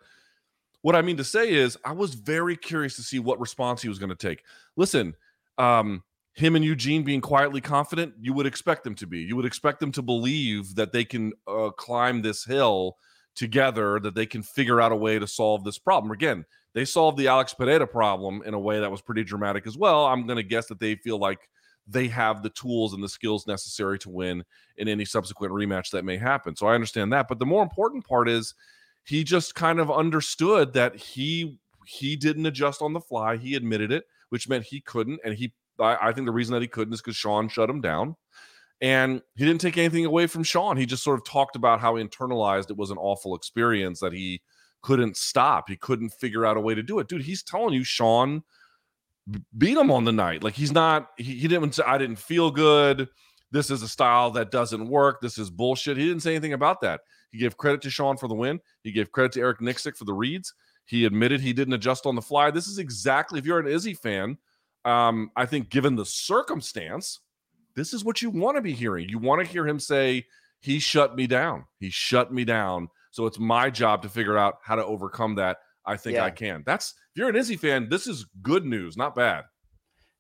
what 0.83 0.95
I 0.95 1.03
mean 1.03 1.17
to 1.17 1.25
say 1.25 1.53
is 1.53 1.79
I 1.85 1.93
was 1.93 2.15
very 2.15 2.57
curious 2.57 2.97
to 2.97 3.03
see 3.03 3.19
what 3.19 3.41
response 3.41 3.81
he 3.81 3.89
was 3.89 3.99
going 3.99 4.11
to 4.11 4.15
take. 4.15 4.43
Listen, 4.77 5.15
um, 5.59 6.05
him 6.37 6.55
and 6.55 6.65
Eugene 6.65 7.03
being 7.03 7.23
quietly 7.23 7.63
confident, 7.63 8.13
you 8.21 8.35
would 8.35 8.45
expect 8.45 8.85
them 8.85 8.95
to 8.97 9.07
be. 9.07 9.21
You 9.21 9.37
would 9.37 9.47
expect 9.47 9.81
them 9.81 9.91
to 9.93 10.03
believe 10.03 10.75
that 10.75 10.93
they 10.93 11.03
can 11.03 11.33
uh, 11.49 11.71
climb 11.71 12.21
this 12.21 12.45
hill 12.45 12.97
together, 13.35 13.99
that 14.01 14.15
they 14.15 14.27
can 14.27 14.43
figure 14.43 14.81
out 14.81 14.93
a 14.93 14.97
way 14.97 15.19
to 15.19 15.27
solve 15.27 15.65
this 15.65 15.79
problem. 15.79 16.13
Again, 16.13 16.45
they 16.75 16.85
solved 16.85 17.17
the 17.17 17.29
Alex 17.29 17.55
Pereira 17.55 17.87
problem 17.87 18.43
in 18.45 18.53
a 18.53 18.59
way 18.59 18.81
that 18.81 18.91
was 18.91 19.01
pretty 19.01 19.25
dramatic 19.25 19.67
as 19.67 19.79
well. 19.79 20.05
I'm 20.05 20.27
going 20.27 20.37
to 20.37 20.43
guess 20.43 20.67
that 20.67 20.79
they 20.79 20.97
feel 20.97 21.19
like 21.19 21.49
they 21.87 22.07
have 22.09 22.43
the 22.43 22.51
tools 22.51 22.93
and 22.93 23.03
the 23.03 23.09
skills 23.09 23.47
necessary 23.47 23.99
to 24.01 24.11
win 24.11 24.45
in 24.77 24.89
any 24.89 25.07
subsequent 25.07 25.55
rematch 25.55 25.91
that 25.91 26.05
may 26.05 26.19
happen. 26.19 26.55
So 26.55 26.67
I 26.67 26.75
understand 26.75 27.15
that, 27.15 27.29
but 27.29 27.39
the 27.39 27.47
more 27.47 27.63
important 27.63 28.07
part 28.07 28.29
is 28.29 28.55
he 29.05 29.25
just 29.25 29.55
kind 29.55 29.81
of 29.81 29.91
understood 29.91 30.75
that 30.75 30.97
he 30.97 31.59
he 31.87 32.17
didn't 32.17 32.45
adjust 32.45 32.83
on 32.83 32.93
the 32.93 33.01
fly. 33.01 33.37
He 33.37 33.55
admitted 33.55 33.91
it, 33.91 34.05
which 34.29 34.49
meant 34.51 34.65
he 34.65 34.83
couldn't, 34.83 35.21
and 35.25 35.33
he. 35.35 35.55
I, 35.81 36.09
I 36.09 36.13
think 36.13 36.27
the 36.27 36.33
reason 36.33 36.53
that 36.55 36.63
he 36.63 36.69
couldn't 36.69 36.95
is 36.95 37.01
because 37.01 37.17
Sean 37.17 37.49
shut 37.49 37.71
him 37.71 37.81
down. 37.81 38.17
And 38.81 39.23
he 39.37 39.47
didn't 39.47 39.63
take 39.63 39.79
anything 39.79 40.05
away 40.05 40.27
from 40.27 40.43
Sean. 40.43 40.77
He 40.77 40.85
just 40.85 41.03
sort 41.03 41.19
of 41.19 41.25
talked 41.25 41.57
about 41.57 41.81
how 41.81 41.95
internalized 41.95 42.71
it 42.71 42.77
was 42.77 42.91
an 42.91 42.99
awful 42.99 43.35
experience 43.35 44.01
that 44.01 44.13
he 44.13 44.43
couldn't 44.83 45.17
stop. 45.17 45.69
He 45.69 45.77
couldn't 45.77 46.11
figure 46.11 46.45
out 46.45 46.59
a 46.59 46.61
way 46.61 46.75
to 46.75 46.83
do 46.83 46.99
it. 46.99 47.09
Dude, 47.09 47.23
he's 47.23 47.43
telling 47.43 47.73
you 47.73 47.85
Sean 47.85 48.43
beat 49.57 49.79
him 49.79 49.91
on 49.91 50.05
the 50.05 50.13
night. 50.13 50.45
Like 50.45 50.55
he's 50.55 50.73
not, 50.73 51.09
he, 51.17 51.37
he 51.37 51.49
didn't 51.49 51.75
say, 51.75 51.85
I 51.87 51.97
didn't 51.97 52.19
feel 52.19 52.51
good. 52.51 53.09
This 53.51 53.71
is 53.71 53.83
a 53.83 53.89
style 53.89 54.31
that 54.33 54.51
doesn't 54.51 54.89
work. 54.89 55.21
This 55.21 55.39
is 55.39 55.51
bullshit. 55.51 55.97
He 55.97 56.07
didn't 56.07 56.23
say 56.23 56.33
anything 56.33 56.53
about 56.53 56.81
that. 56.83 57.01
He 57.31 57.39
gave 57.39 57.57
credit 57.57 57.81
to 57.83 57.91
Sean 57.91 58.17
for 58.17 58.29
the 58.29 58.35
win. 58.35 58.61
He 58.83 58.93
gave 58.93 59.11
credit 59.11 59.33
to 59.33 59.41
Eric 59.41 59.61
Nicksick 59.61 59.97
for 59.97 60.05
the 60.05 60.13
reads. 60.13 60.53
He 60.85 61.07
admitted 61.07 61.41
he 61.41 61.53
didn't 61.53 61.75
adjust 61.75 62.07
on 62.07 62.15
the 62.15 62.23
fly. 62.23 62.51
This 62.51 62.69
is 62.69 62.79
exactly, 62.79 63.39
if 63.39 63.47
you're 63.47 63.59
an 63.59 63.67
Izzy 63.67 63.95
fan, 63.95 64.39
um, 64.87 65.31
I 65.37 65.47
think 65.47 65.69
given 65.69 65.97
the 65.97 66.07
circumstance, 66.07 67.21
this 67.75 67.93
is 67.93 68.05
what 68.05 68.23
you 68.23 68.31
want 68.31 68.57
to 68.57 68.63
be 68.63 68.73
hearing. 68.73 69.09
You 69.09 69.19
want 69.19 69.45
to 69.45 69.53
hear 69.53 69.67
him 69.67 69.81
say, 69.81 70.25
he 70.61 70.79
shut 70.79 71.17
me 71.17 71.27
down. 71.27 71.65
He 71.79 71.91
shut 71.91 72.33
me 72.33 72.45
down. 72.45 72.89
So 73.11 73.27
it's 73.27 73.39
my 73.39 73.69
job 73.69 74.03
to 74.03 74.09
figure 74.09 74.39
out 74.39 74.55
how 74.63 74.77
to 74.77 74.85
overcome 74.85 75.35
that. 75.35 75.59
I 75.85 75.97
think 75.97 76.17
yeah. 76.17 76.25
I 76.25 76.31
can. 76.31 76.63
That's 76.67 76.95
if 77.15 77.21
you're 77.21 77.29
an 77.29 77.37
Izzy 77.37 77.57
fan, 77.57 77.89
this 77.89 78.07
is 78.07 78.27
good 78.43 78.65
news, 78.65 78.97
not 78.97 79.15
bad. 79.15 79.45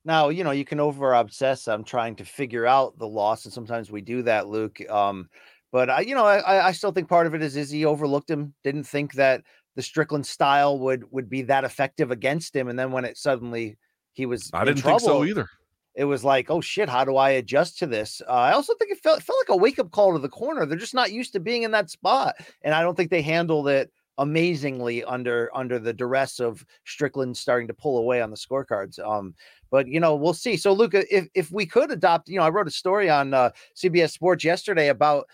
Now, 0.04 0.28
you 0.28 0.44
know, 0.44 0.52
you 0.52 0.64
can 0.64 0.78
over 0.78 1.14
obsess. 1.14 1.66
I'm 1.66 1.82
trying 1.82 2.14
to 2.16 2.24
figure 2.24 2.66
out 2.66 2.96
the 2.98 3.08
loss, 3.08 3.44
and 3.44 3.52
sometimes 3.52 3.90
we 3.90 4.00
do 4.00 4.22
that, 4.22 4.48
Luke. 4.48 4.80
Um, 4.88 5.28
but 5.72 5.90
I, 5.90 6.00
you 6.00 6.14
know, 6.14 6.24
I, 6.24 6.68
I 6.68 6.72
still 6.72 6.92
think 6.92 7.08
part 7.08 7.26
of 7.26 7.34
it 7.34 7.42
is 7.42 7.56
Izzy 7.56 7.84
overlooked 7.84 8.30
him, 8.30 8.54
didn't 8.62 8.84
think 8.84 9.14
that 9.14 9.42
the 9.74 9.82
Strickland 9.82 10.24
style 10.24 10.78
would 10.78 11.04
would 11.10 11.28
be 11.28 11.42
that 11.42 11.64
effective 11.64 12.12
against 12.12 12.54
him, 12.54 12.68
and 12.68 12.78
then 12.78 12.92
when 12.92 13.04
it 13.04 13.18
suddenly 13.18 13.76
he 14.16 14.26
was, 14.26 14.50
I 14.52 14.64
didn't 14.64 14.78
trouble, 14.78 14.98
think 14.98 15.08
so 15.08 15.24
either 15.24 15.48
it 15.96 16.04
was 16.04 16.22
like, 16.22 16.50
oh 16.50 16.60
shit, 16.60 16.88
how 16.88 17.04
do 17.04 17.16
I 17.16 17.30
adjust 17.30 17.78
to 17.78 17.86
this? 17.86 18.20
Uh, 18.28 18.32
I 18.32 18.52
also 18.52 18.74
think 18.74 18.92
it 18.92 18.98
felt, 18.98 19.18
it 19.18 19.24
felt 19.24 19.38
like 19.40 19.54
a 19.54 19.56
wake 19.56 19.78
up 19.78 19.90
call 19.90 20.12
to 20.12 20.18
the 20.18 20.28
corner. 20.28 20.66
They're 20.66 20.76
just 20.76 20.94
not 20.94 21.10
used 21.10 21.32
to 21.32 21.40
being 21.40 21.62
in 21.62 21.70
that 21.70 21.90
spot, 21.90 22.36
and 22.62 22.74
I 22.74 22.82
don't 22.82 22.94
think 22.94 23.10
they 23.10 23.22
handled 23.22 23.66
it 23.68 23.90
amazingly 24.18 25.04
under 25.04 25.50
under 25.54 25.78
the 25.78 25.92
duress 25.92 26.38
of 26.38 26.64
Strickland 26.84 27.36
starting 27.36 27.66
to 27.68 27.74
pull 27.74 27.98
away 27.98 28.20
on 28.20 28.30
the 28.30 28.36
scorecards. 28.36 28.98
Um, 28.98 29.34
but 29.70 29.88
you 29.88 29.98
know, 29.98 30.14
we'll 30.14 30.34
see. 30.34 30.58
So, 30.58 30.72
Luca, 30.72 31.04
if 31.14 31.28
if 31.34 31.50
we 31.50 31.64
could 31.64 31.90
adopt, 31.90 32.28
you 32.28 32.36
know, 32.36 32.44
I 32.44 32.50
wrote 32.50 32.68
a 32.68 32.72
story 32.72 33.08
on 33.08 33.32
uh, 33.32 33.50
CBS 33.74 34.10
Sports 34.10 34.44
yesterday 34.44 34.88
about 34.88 35.26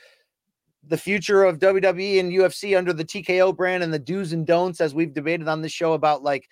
the 0.84 0.98
future 0.98 1.44
of 1.44 1.58
WWE 1.58 2.20
and 2.20 2.32
UFC 2.32 2.76
under 2.76 2.92
the 2.92 3.04
TKO 3.04 3.56
brand 3.56 3.82
and 3.82 3.92
the 3.92 3.98
do's 3.98 4.32
and 4.32 4.46
don'ts, 4.46 4.80
as 4.80 4.94
we've 4.94 5.14
debated 5.14 5.48
on 5.48 5.62
this 5.62 5.72
show 5.72 5.92
about 5.92 6.22
like, 6.22 6.48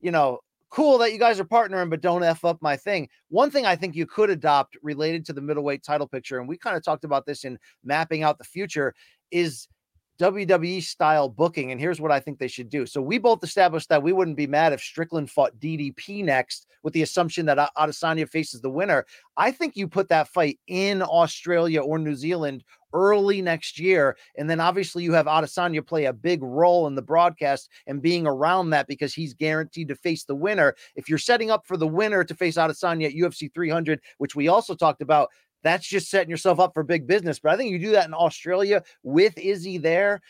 you 0.00 0.10
know, 0.10 0.40
cool 0.74 0.98
that 0.98 1.12
you 1.12 1.20
guys 1.20 1.38
are 1.38 1.44
partnering, 1.44 1.88
but 1.88 2.00
don't 2.00 2.24
F 2.24 2.44
up 2.44 2.60
my 2.60 2.76
thing. 2.76 3.08
One 3.28 3.48
thing 3.48 3.64
I 3.64 3.76
think 3.76 3.94
you 3.94 4.06
could 4.06 4.28
adopt 4.28 4.76
related 4.82 5.24
to 5.26 5.32
the 5.32 5.40
middleweight 5.40 5.84
title 5.84 6.08
picture, 6.08 6.40
and 6.40 6.48
we 6.48 6.58
kind 6.58 6.76
of 6.76 6.82
talked 6.82 7.04
about 7.04 7.26
this 7.26 7.44
in 7.44 7.58
mapping 7.84 8.24
out 8.24 8.38
the 8.38 8.44
future, 8.44 8.92
is 9.30 9.68
WWE 10.20 10.82
style 10.82 11.28
booking. 11.28 11.72
And 11.72 11.80
here's 11.80 12.00
what 12.00 12.12
I 12.12 12.20
think 12.20 12.38
they 12.38 12.48
should 12.48 12.68
do. 12.68 12.86
So 12.86 13.00
we 13.00 13.18
both 13.18 13.42
established 13.42 13.88
that 13.88 14.02
we 14.02 14.12
wouldn't 14.12 14.36
be 14.36 14.46
mad 14.46 14.72
if 14.72 14.80
Strickland 14.80 15.30
fought 15.30 15.58
DDP 15.58 16.24
next 16.24 16.66
with 16.82 16.92
the 16.92 17.02
assumption 17.02 17.46
that 17.46 17.70
Adesanya 17.76 18.28
faces 18.28 18.60
the 18.60 18.70
winner. 18.70 19.06
I 19.36 19.50
think 19.50 19.76
you 19.76 19.88
put 19.88 20.08
that 20.10 20.28
fight 20.28 20.58
in 20.66 21.02
Australia 21.02 21.80
or 21.80 21.98
New 21.98 22.14
Zealand 22.14 22.62
early 22.92 23.42
next 23.42 23.78
year. 23.78 24.16
And 24.38 24.48
then 24.48 24.60
obviously 24.60 25.02
you 25.02 25.12
have 25.12 25.26
Adesanya 25.26 25.84
play 25.84 26.04
a 26.04 26.12
big 26.12 26.42
role 26.42 26.86
in 26.86 26.94
the 26.94 27.02
broadcast 27.02 27.68
and 27.86 28.00
being 28.00 28.26
around 28.26 28.70
that 28.70 28.86
because 28.86 29.12
he's 29.12 29.34
guaranteed 29.34 29.88
to 29.88 29.96
face 29.96 30.24
the 30.24 30.36
winner. 30.36 30.74
If 30.94 31.08
you're 31.08 31.18
setting 31.18 31.50
up 31.50 31.66
for 31.66 31.76
the 31.76 31.88
winner 31.88 32.22
to 32.22 32.34
face 32.34 32.56
Adesanya 32.56 33.06
at 33.06 33.14
UFC 33.14 33.52
300, 33.52 34.00
which 34.18 34.36
we 34.36 34.48
also 34.48 34.74
talked 34.74 35.02
about, 35.02 35.30
that's 35.64 35.86
just 35.86 36.08
setting 36.08 36.30
yourself 36.30 36.60
up 36.60 36.74
for 36.74 36.84
big 36.84 37.06
business. 37.06 37.40
But 37.40 37.52
I 37.52 37.56
think 37.56 37.72
you 37.72 37.78
do 37.80 37.92
that 37.92 38.06
in 38.06 38.14
Australia 38.14 38.82
with 39.02 39.36
Izzy 39.36 39.78
there. 39.78 40.20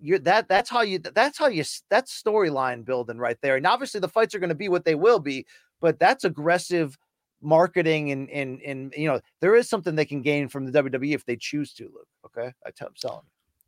You're 0.00 0.18
that 0.20 0.48
that's 0.48 0.68
how 0.68 0.82
you 0.82 0.98
that's 0.98 1.38
how 1.38 1.46
you 1.46 1.64
that's 1.88 2.22
storyline 2.22 2.84
building 2.84 3.16
right 3.16 3.38
there. 3.40 3.56
And 3.56 3.66
obviously 3.66 4.00
the 4.00 4.08
fights 4.08 4.34
are 4.34 4.40
going 4.40 4.48
to 4.48 4.54
be 4.54 4.68
what 4.68 4.84
they 4.84 4.96
will 4.96 5.20
be, 5.20 5.46
but 5.80 5.98
that's 5.98 6.24
aggressive 6.24 6.98
marketing 7.40 8.10
and 8.10 8.28
and 8.30 8.60
and 8.62 8.94
you 8.96 9.06
know 9.06 9.20
there 9.40 9.54
is 9.54 9.68
something 9.68 9.94
they 9.94 10.04
can 10.04 10.22
gain 10.22 10.48
from 10.48 10.66
the 10.66 10.82
WWE 10.82 11.14
if 11.14 11.24
they 11.24 11.36
choose 11.36 11.72
to. 11.74 11.84
Luke, 11.84 12.08
okay, 12.26 12.52
I 12.66 12.70
tell 12.70 12.88
I'm 12.88 12.96
selling. 12.96 13.22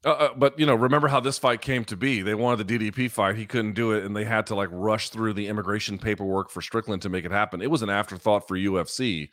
Uh, 0.05 0.11
uh, 0.11 0.35
but 0.37 0.59
you 0.59 0.67
know, 0.67 0.75
remember 0.75 1.09
how 1.09 1.21
this 1.21 1.39
fight 1.39 1.61
came 1.61 1.85
to 1.85 1.97
be? 1.97 2.23
They 2.23 2.35
wanted 2.35 2.67
the 2.67 2.79
DDP 2.79 3.11
fight. 3.11 3.37
He 3.37 3.47
couldn't 3.47 3.73
do 3.73 3.93
it, 3.93 4.05
and 4.05 4.17
they 4.17 4.25
had 4.25 4.47
to 4.49 4.55
like 4.55 4.69
rush 4.73 5.09
through 5.09 5.33
the 5.33 5.47
immigration 5.49 5.99
paperwork 5.99 6.51
for 6.51 6.61
Strickland 6.61 7.03
to 7.03 7.09
make 7.09 7.25
it 7.25 7.33
happen. 7.33 7.63
It 7.63 7.71
was 7.71 7.83
an 7.83 7.91
afterthought 7.91 8.47
for 8.47 8.57
UFC. 8.57 9.31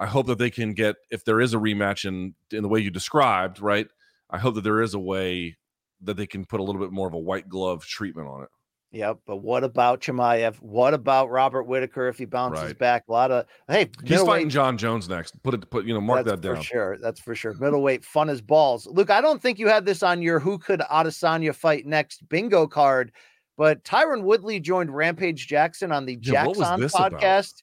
I 0.00 0.06
hope 0.06 0.26
that 0.28 0.38
they 0.38 0.50
can 0.50 0.72
get 0.72 0.96
if 1.10 1.24
there 1.24 1.40
is 1.40 1.52
a 1.52 1.58
rematch 1.58 2.06
in 2.06 2.34
in 2.50 2.62
the 2.62 2.68
way 2.68 2.80
you 2.80 2.90
described, 2.90 3.60
right? 3.60 3.86
I 4.30 4.38
hope 4.38 4.54
that 4.54 4.64
there 4.64 4.80
is 4.80 4.94
a 4.94 4.98
way 4.98 5.58
that 6.00 6.16
they 6.16 6.26
can 6.26 6.46
put 6.46 6.58
a 6.58 6.62
little 6.62 6.80
bit 6.80 6.90
more 6.90 7.06
of 7.06 7.12
a 7.12 7.18
white 7.18 7.48
glove 7.48 7.84
treatment 7.84 8.26
on 8.26 8.42
it. 8.44 8.48
Yep, 8.92 9.18
but 9.24 9.36
what 9.36 9.62
about 9.62 10.00
Chimaev? 10.00 10.56
What 10.56 10.94
about 10.94 11.30
Robert 11.30 11.64
Whitaker 11.64 12.08
if 12.08 12.18
he 12.18 12.24
bounces 12.24 12.64
right. 12.64 12.78
back? 12.78 13.04
A 13.08 13.12
lot 13.12 13.30
of 13.30 13.46
hey, 13.68 13.90
he's 14.02 14.22
fighting 14.22 14.48
John 14.48 14.76
Jones 14.76 15.08
next. 15.08 15.40
Put 15.44 15.54
it, 15.54 15.70
put 15.70 15.84
you 15.84 15.94
know, 15.94 16.00
mark 16.00 16.24
that 16.24 16.40
down 16.40 16.56
for 16.56 16.62
sure. 16.62 16.98
That's 16.98 17.20
for 17.20 17.36
sure. 17.36 17.54
Middleweight, 17.54 18.04
fun 18.04 18.28
as 18.28 18.40
balls. 18.40 18.88
Luke, 18.90 19.10
I 19.10 19.20
don't 19.20 19.40
think 19.40 19.60
you 19.60 19.68
had 19.68 19.84
this 19.84 20.02
on 20.02 20.22
your 20.22 20.40
who 20.40 20.58
could 20.58 20.80
Adesanya 20.80 21.54
fight 21.54 21.86
next 21.86 22.28
bingo 22.28 22.66
card, 22.66 23.12
but 23.56 23.84
Tyron 23.84 24.22
Woodley 24.22 24.58
joined 24.58 24.92
Rampage 24.92 25.46
Jackson 25.46 25.92
on 25.92 26.04
the 26.04 26.18
yeah, 26.22 26.46
Jackson 26.46 26.64
podcast, 26.88 27.62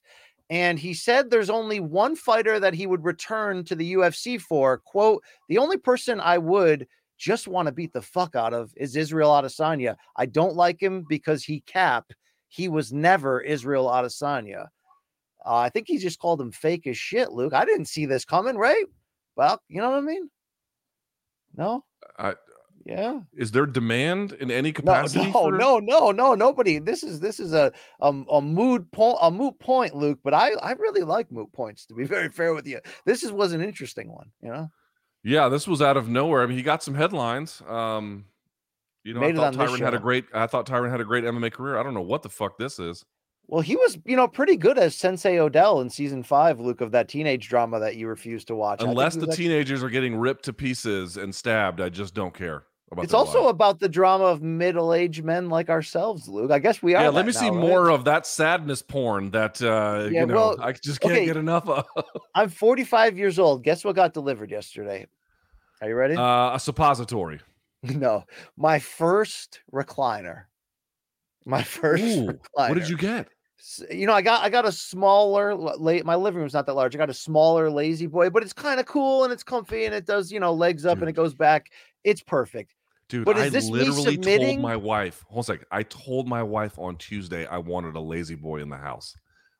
And 0.50 0.78
he 0.78 0.94
said 0.94 1.30
there's 1.30 1.50
only 1.50 1.80
one 1.80 2.16
fighter 2.16 2.58
that 2.60 2.74
he 2.74 2.86
would 2.86 3.04
return 3.04 3.64
to 3.64 3.74
the 3.74 3.94
UFC 3.94 4.40
for. 4.40 4.78
"Quote: 4.78 5.22
The 5.48 5.58
only 5.58 5.76
person 5.76 6.20
I 6.20 6.38
would." 6.38 6.86
just 7.18 7.48
want 7.48 7.66
to 7.66 7.72
beat 7.72 7.92
the 7.92 8.00
fuck 8.00 8.34
out 8.36 8.54
of 8.54 8.72
is 8.76 8.96
Israel 8.96 9.30
Adesanya. 9.30 9.96
I 10.16 10.26
don't 10.26 10.54
like 10.54 10.80
him 10.80 11.04
because 11.08 11.44
he 11.44 11.60
cap. 11.62 12.12
He 12.46 12.68
was 12.68 12.92
never 12.92 13.40
Israel 13.40 13.86
Adesanya. 13.86 14.68
Uh, 15.44 15.56
I 15.56 15.68
think 15.68 15.88
he 15.88 15.98
just 15.98 16.18
called 16.18 16.40
him 16.40 16.52
fake 16.52 16.86
as 16.86 16.96
shit, 16.96 17.32
Luke. 17.32 17.52
I 17.52 17.64
didn't 17.64 17.86
see 17.86 18.06
this 18.06 18.24
coming, 18.24 18.56
right? 18.56 18.84
Well, 19.36 19.60
you 19.68 19.80
know 19.80 19.90
what 19.90 19.98
I 19.98 20.02
mean? 20.02 20.30
No? 21.56 21.84
I, 22.18 22.34
yeah. 22.88 23.20
Is 23.36 23.50
there 23.50 23.66
demand 23.66 24.32
in 24.32 24.50
any 24.50 24.72
capacity? 24.80 25.26
No, 25.26 25.26
no, 25.26 25.42
for... 25.42 25.52
no, 25.52 25.78
no, 25.78 26.10
no, 26.10 26.34
nobody. 26.34 26.78
This 26.78 27.02
is 27.02 27.20
this 27.20 27.38
is 27.38 27.52
a 27.52 27.70
a, 28.00 28.08
a 28.08 28.40
mood 28.40 28.90
point 28.92 29.18
a 29.20 29.30
moot 29.30 29.58
point, 29.58 29.94
Luke. 29.94 30.20
But 30.24 30.32
I 30.32 30.52
I 30.54 30.72
really 30.72 31.02
like 31.02 31.30
moot 31.30 31.52
points. 31.52 31.84
To 31.86 31.94
be 31.94 32.04
very 32.06 32.30
fair 32.30 32.54
with 32.54 32.66
you, 32.66 32.80
this 33.04 33.22
is 33.22 33.30
was 33.30 33.52
an 33.52 33.60
interesting 33.60 34.10
one. 34.10 34.30
You 34.42 34.48
know. 34.48 34.70
Yeah, 35.22 35.50
this 35.50 35.68
was 35.68 35.82
out 35.82 35.98
of 35.98 36.08
nowhere. 36.08 36.42
I 36.42 36.46
mean, 36.46 36.56
he 36.56 36.62
got 36.62 36.82
some 36.82 36.94
headlines. 36.94 37.60
Um, 37.68 38.24
you 39.04 39.12
know, 39.12 39.20
Made 39.20 39.36
I 39.36 39.50
thought 39.50 39.54
Tyron 39.54 39.80
had 39.80 39.94
a 39.94 39.98
great. 39.98 40.24
I 40.32 40.46
thought 40.46 40.66
Tyron 40.66 40.90
had 40.90 41.02
a 41.02 41.04
great 41.04 41.24
MMA 41.24 41.52
career. 41.52 41.78
I 41.78 41.82
don't 41.82 41.94
know 41.94 42.00
what 42.00 42.22
the 42.22 42.30
fuck 42.30 42.56
this 42.56 42.78
is. 42.78 43.04
Well, 43.48 43.62
he 43.62 43.76
was, 43.76 43.98
you 44.04 44.14
know, 44.14 44.28
pretty 44.28 44.56
good 44.56 44.76
as 44.76 44.94
Sensei 44.94 45.38
Odell 45.38 45.80
in 45.80 45.88
season 45.88 46.22
five, 46.22 46.60
Luke, 46.60 46.82
of 46.82 46.90
that 46.90 47.08
teenage 47.08 47.48
drama 47.48 47.80
that 47.80 47.96
you 47.96 48.06
refused 48.06 48.46
to 48.48 48.54
watch. 48.54 48.82
Unless 48.82 49.14
the 49.14 49.22
actually... 49.22 49.36
teenagers 49.36 49.82
are 49.82 49.88
getting 49.88 50.16
ripped 50.16 50.44
to 50.44 50.52
pieces 50.52 51.16
and 51.16 51.34
stabbed, 51.34 51.80
I 51.80 51.88
just 51.88 52.12
don't 52.12 52.34
care. 52.34 52.64
It's 52.98 53.12
also 53.12 53.44
life. 53.44 53.50
about 53.50 53.80
the 53.80 53.88
drama 53.88 54.24
of 54.24 54.42
middle-aged 54.42 55.22
men 55.22 55.50
like 55.50 55.68
ourselves, 55.68 56.26
Luke. 56.26 56.50
I 56.50 56.58
guess 56.58 56.82
we 56.82 56.94
are. 56.94 57.04
yeah. 57.04 57.08
Let 57.10 57.26
me 57.26 57.32
see 57.32 57.50
right? 57.50 57.54
more 57.54 57.90
of 57.90 58.04
that 58.04 58.26
sadness 58.26 58.80
porn 58.80 59.30
that 59.32 59.60
uh, 59.60 60.08
Yeah, 60.10 60.20
you 60.20 60.26
know 60.26 60.34
well, 60.34 60.56
I 60.62 60.72
just 60.72 61.00
can't 61.00 61.12
okay. 61.12 61.26
get 61.26 61.36
enough 61.36 61.68
of. 61.68 61.84
I'm 62.34 62.48
45 62.48 63.18
years 63.18 63.38
old. 63.38 63.62
Guess 63.62 63.84
what 63.84 63.94
got 63.94 64.14
delivered 64.14 64.50
yesterday? 64.50 65.06
Are 65.82 65.88
you 65.88 65.94
ready? 65.94 66.16
uh, 66.16 66.54
a 66.54 66.58
suppository. 66.58 67.40
no, 67.82 68.24
my 68.56 68.78
first 68.78 69.60
recliner. 69.72 70.44
My 71.44 71.62
first 71.62 72.02
Ooh, 72.02 72.26
recliner. 72.26 72.68
what 72.68 72.74
did 72.74 72.88
you 72.88 72.96
get? 72.96 73.28
You 73.90 74.06
know, 74.06 74.12
I 74.12 74.22
got 74.22 74.42
I 74.42 74.50
got 74.50 74.64
a 74.66 74.72
smaller. 74.72 75.54
Late, 75.54 76.06
my 76.06 76.14
living 76.14 76.40
room's 76.40 76.54
not 76.54 76.66
that 76.66 76.74
large. 76.74 76.94
I 76.94 76.98
got 76.98 77.10
a 77.10 77.14
smaller 77.14 77.70
lazy 77.70 78.06
boy, 78.06 78.30
but 78.30 78.42
it's 78.42 78.52
kind 78.52 78.78
of 78.80 78.86
cool 78.86 79.24
and 79.24 79.32
it's 79.32 79.42
comfy 79.42 79.84
and 79.84 79.94
it 79.94 80.06
does 80.06 80.30
you 80.32 80.40
know 80.40 80.52
legs 80.54 80.86
up 80.86 81.00
and 81.00 81.08
it 81.08 81.12
goes 81.12 81.34
back. 81.34 81.70
It's 82.04 82.22
perfect. 82.22 82.74
Dude, 83.08 83.24
But 83.24 83.36
I 83.38 83.48
literally 83.48 84.18
told 84.18 84.60
my 84.60 84.76
wife. 84.76 85.24
Hold 85.28 85.38
on 85.38 85.40
a 85.40 85.44
second. 85.44 85.66
I 85.70 85.82
told 85.82 86.28
my 86.28 86.42
wife 86.42 86.78
on 86.78 86.96
Tuesday 86.96 87.46
I 87.46 87.56
wanted 87.58 87.96
a 87.96 88.00
lazy 88.00 88.34
boy 88.34 88.60
in 88.60 88.68
the 88.68 88.76
house. 88.76 89.16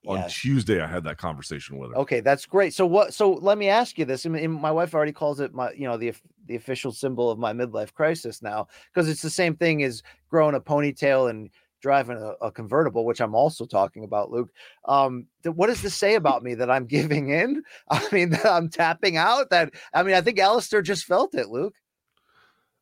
On 0.06 0.26
Tuesday, 0.28 0.80
I 0.80 0.86
had 0.86 1.04
that 1.04 1.18
conversation 1.18 1.76
with 1.76 1.90
her. 1.90 1.98
Okay, 1.98 2.20
that's 2.20 2.46
great. 2.46 2.72
So 2.72 2.86
what? 2.86 3.12
So 3.12 3.32
let 3.32 3.58
me 3.58 3.68
ask 3.68 3.98
you 3.98 4.04
this. 4.04 4.24
I 4.24 4.28
mean, 4.30 4.50
my 4.52 4.70
wife 4.70 4.94
already 4.94 5.12
calls 5.12 5.40
it 5.40 5.52
my, 5.52 5.72
you 5.72 5.86
know, 5.86 5.96
the 5.96 6.14
the 6.46 6.56
official 6.56 6.92
symbol 6.92 7.30
of 7.30 7.38
my 7.38 7.52
midlife 7.52 7.92
crisis 7.92 8.40
now 8.40 8.68
because 8.92 9.08
it's 9.08 9.20
the 9.22 9.28
same 9.28 9.56
thing 9.56 9.82
as 9.82 10.02
growing 10.30 10.54
a 10.54 10.60
ponytail 10.60 11.28
and 11.28 11.50
driving 11.82 12.16
a, 12.16 12.46
a 12.46 12.50
convertible, 12.50 13.04
which 13.04 13.20
I'm 13.20 13.34
also 13.34 13.66
talking 13.66 14.04
about, 14.04 14.30
Luke. 14.30 14.50
Um, 14.84 15.26
th- 15.42 15.54
what 15.54 15.66
does 15.66 15.82
this 15.82 15.94
say 15.94 16.14
about 16.14 16.42
me 16.42 16.54
that 16.54 16.70
I'm 16.70 16.86
giving 16.98 17.30
in? 17.30 17.62
I 17.90 18.06
mean, 18.12 18.30
that 18.30 18.46
I'm 18.46 18.70
tapping 18.70 19.16
out. 19.16 19.50
That 19.50 19.74
I 19.92 20.02
mean, 20.04 20.14
I 20.14 20.20
think 20.20 20.38
Alistair 20.38 20.80
just 20.80 21.04
felt 21.04 21.34
it, 21.34 21.48
Luke. 21.48 21.74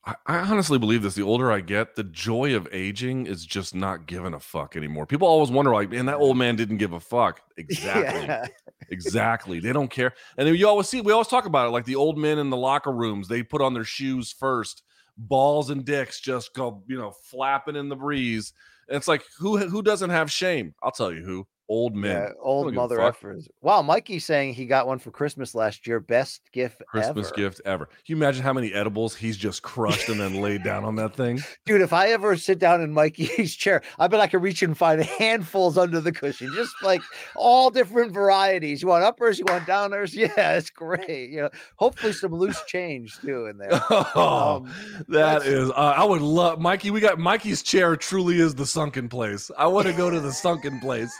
I, 0.07 0.15
I 0.27 0.39
honestly 0.39 0.79
believe 0.79 1.03
this. 1.03 1.15
The 1.15 1.23
older 1.23 1.51
I 1.51 1.61
get, 1.61 1.97
the 1.97 2.05
joy 2.05 2.55
of 2.55 2.69
aging 2.73 3.27
is 3.27 3.45
just 3.45 3.75
not 3.75 4.07
giving 4.07 4.35
a 4.35 4.41
fuck 4.41 4.77
anymore. 4.77 5.07
People 5.07 5.27
always 5.29 5.51
wonder, 5.51 5.73
like, 5.73 5.91
man, 5.91 6.07
that 6.07 6.17
old 6.17 6.37
man 6.37 6.57
didn't 6.57 6.77
give 6.79 6.93
a 6.93 7.01
fuck. 7.01 7.41
Exactly. 7.59 8.21
Yeah. 8.27 8.47
Exactly. 8.91 9.61
They 9.61 9.73
don't 9.73 9.91
care. 9.91 10.13
And 10.37 10.47
then 10.47 10.55
you 10.55 10.69
always 10.69 10.89
see, 10.89 11.01
we 11.01 11.11
always 11.13 11.27
talk 11.27 11.47
about 11.47 11.67
it, 11.67 11.71
like 11.71 11.87
the 11.87 11.97
old 11.97 12.19
men 12.19 12.39
in 12.39 12.51
the 12.51 12.57
locker 12.57 12.93
rooms, 12.93 13.29
they 13.29 13.43
put 13.43 13.63
on 13.63 13.73
their 13.75 13.83
shoes 13.85 14.31
first, 14.31 14.83
balls 15.17 15.71
and 15.71 15.85
dicks 15.85 16.21
just 16.21 16.55
go, 16.55 16.83
you 16.87 16.99
know, 16.99 17.11
flapping 17.11 17.77
in 17.77 17.89
the 17.89 17.97
breeze. 17.97 18.53
And 18.89 18.97
it's 18.97 19.09
like, 19.09 19.25
who 19.39 19.57
who 19.57 19.83
doesn't 19.83 20.11
have 20.11 20.31
shame? 20.31 20.75
I'll 20.83 20.93
tell 20.93 21.13
you 21.13 21.25
who. 21.25 21.47
Old 21.69 21.97
men. 21.97 22.11
Yeah, 22.13 22.29
old 22.41 22.67
Don't 22.67 22.73
give 22.75 22.79
a 22.79 22.83
mother 22.83 22.99
effers. 22.99 23.49
Wow, 23.61 23.83
Mikey's 23.83 24.25
saying 24.25 24.55
he 24.55 24.67
got 24.67 24.87
one 24.87 25.01
for 25.01 25.11
Christmas 25.11 25.53
last 25.53 25.85
year. 25.87 25.99
Best 25.99 26.43
gift 26.53 26.81
Christmas 26.87 27.27
ever. 27.29 27.37
gift 27.37 27.61
ever. 27.65 27.87
Can 27.87 27.95
you 28.07 28.17
imagine 28.17 28.45
how 28.45 28.53
many 28.53 28.73
edibles 28.73 29.17
he's 29.17 29.37
just 29.37 29.63
crushed 29.63 30.09
and 30.09 30.21
then 30.21 30.41
laid 30.41 30.63
down 30.63 30.85
on 30.85 30.95
that 30.97 31.17
thing? 31.17 31.41
Dude, 31.67 31.81
if 31.81 31.93
I 31.93 32.11
ever 32.11 32.37
sit 32.37 32.61
down 32.61 32.83
in 32.83 32.93
Mikey's 32.93 33.57
chair, 33.57 33.83
I 33.99 34.07
bet 34.07 34.21
I 34.21 34.29
could 34.29 34.43
reach 34.43 34.63
and 34.63 34.79
find 34.79 35.03
handfuls 35.19 35.77
under 35.77 36.01
the 36.01 36.13
cushion, 36.13 36.53
just 36.55 36.73
like 36.85 37.03
all 37.35 37.71
different 37.71 38.13
varieties. 38.13 38.81
You 38.81 38.87
want 38.89 39.03
uppers, 39.03 39.39
you 39.41 39.45
want 39.49 39.65
downers. 39.67 40.15
Yeah, 40.15 40.53
it's 40.57 40.71
great. 40.71 41.31
You 41.31 41.43
know, 41.43 41.51
hopefully 41.77 42.13
some 42.13 42.33
loose 42.33 42.63
change 42.67 43.19
too 43.21 43.47
in 43.47 43.59
there. 43.59 43.71
Oh, 43.91 44.57
Um, 44.65 44.73
that's- 45.09 45.47
Uh, 45.47 45.73
I 45.97 46.05
would 46.05 46.23
love 46.23 46.61
Mikey. 46.61 46.93
We 46.93 47.01
got 47.01 47.19
Mikey's 47.19 47.63
chair. 47.63 47.97
Truly 47.97 48.39
is 48.41 48.55
the 48.55 48.67
sunken 48.67 49.09
place. 49.09 49.51
I 49.59 49.67
want 49.67 49.89
to 49.89 49.93
go 49.93 50.11
to 50.11 50.21
the 50.21 50.33
sunken 50.33 50.79
place 50.81 51.13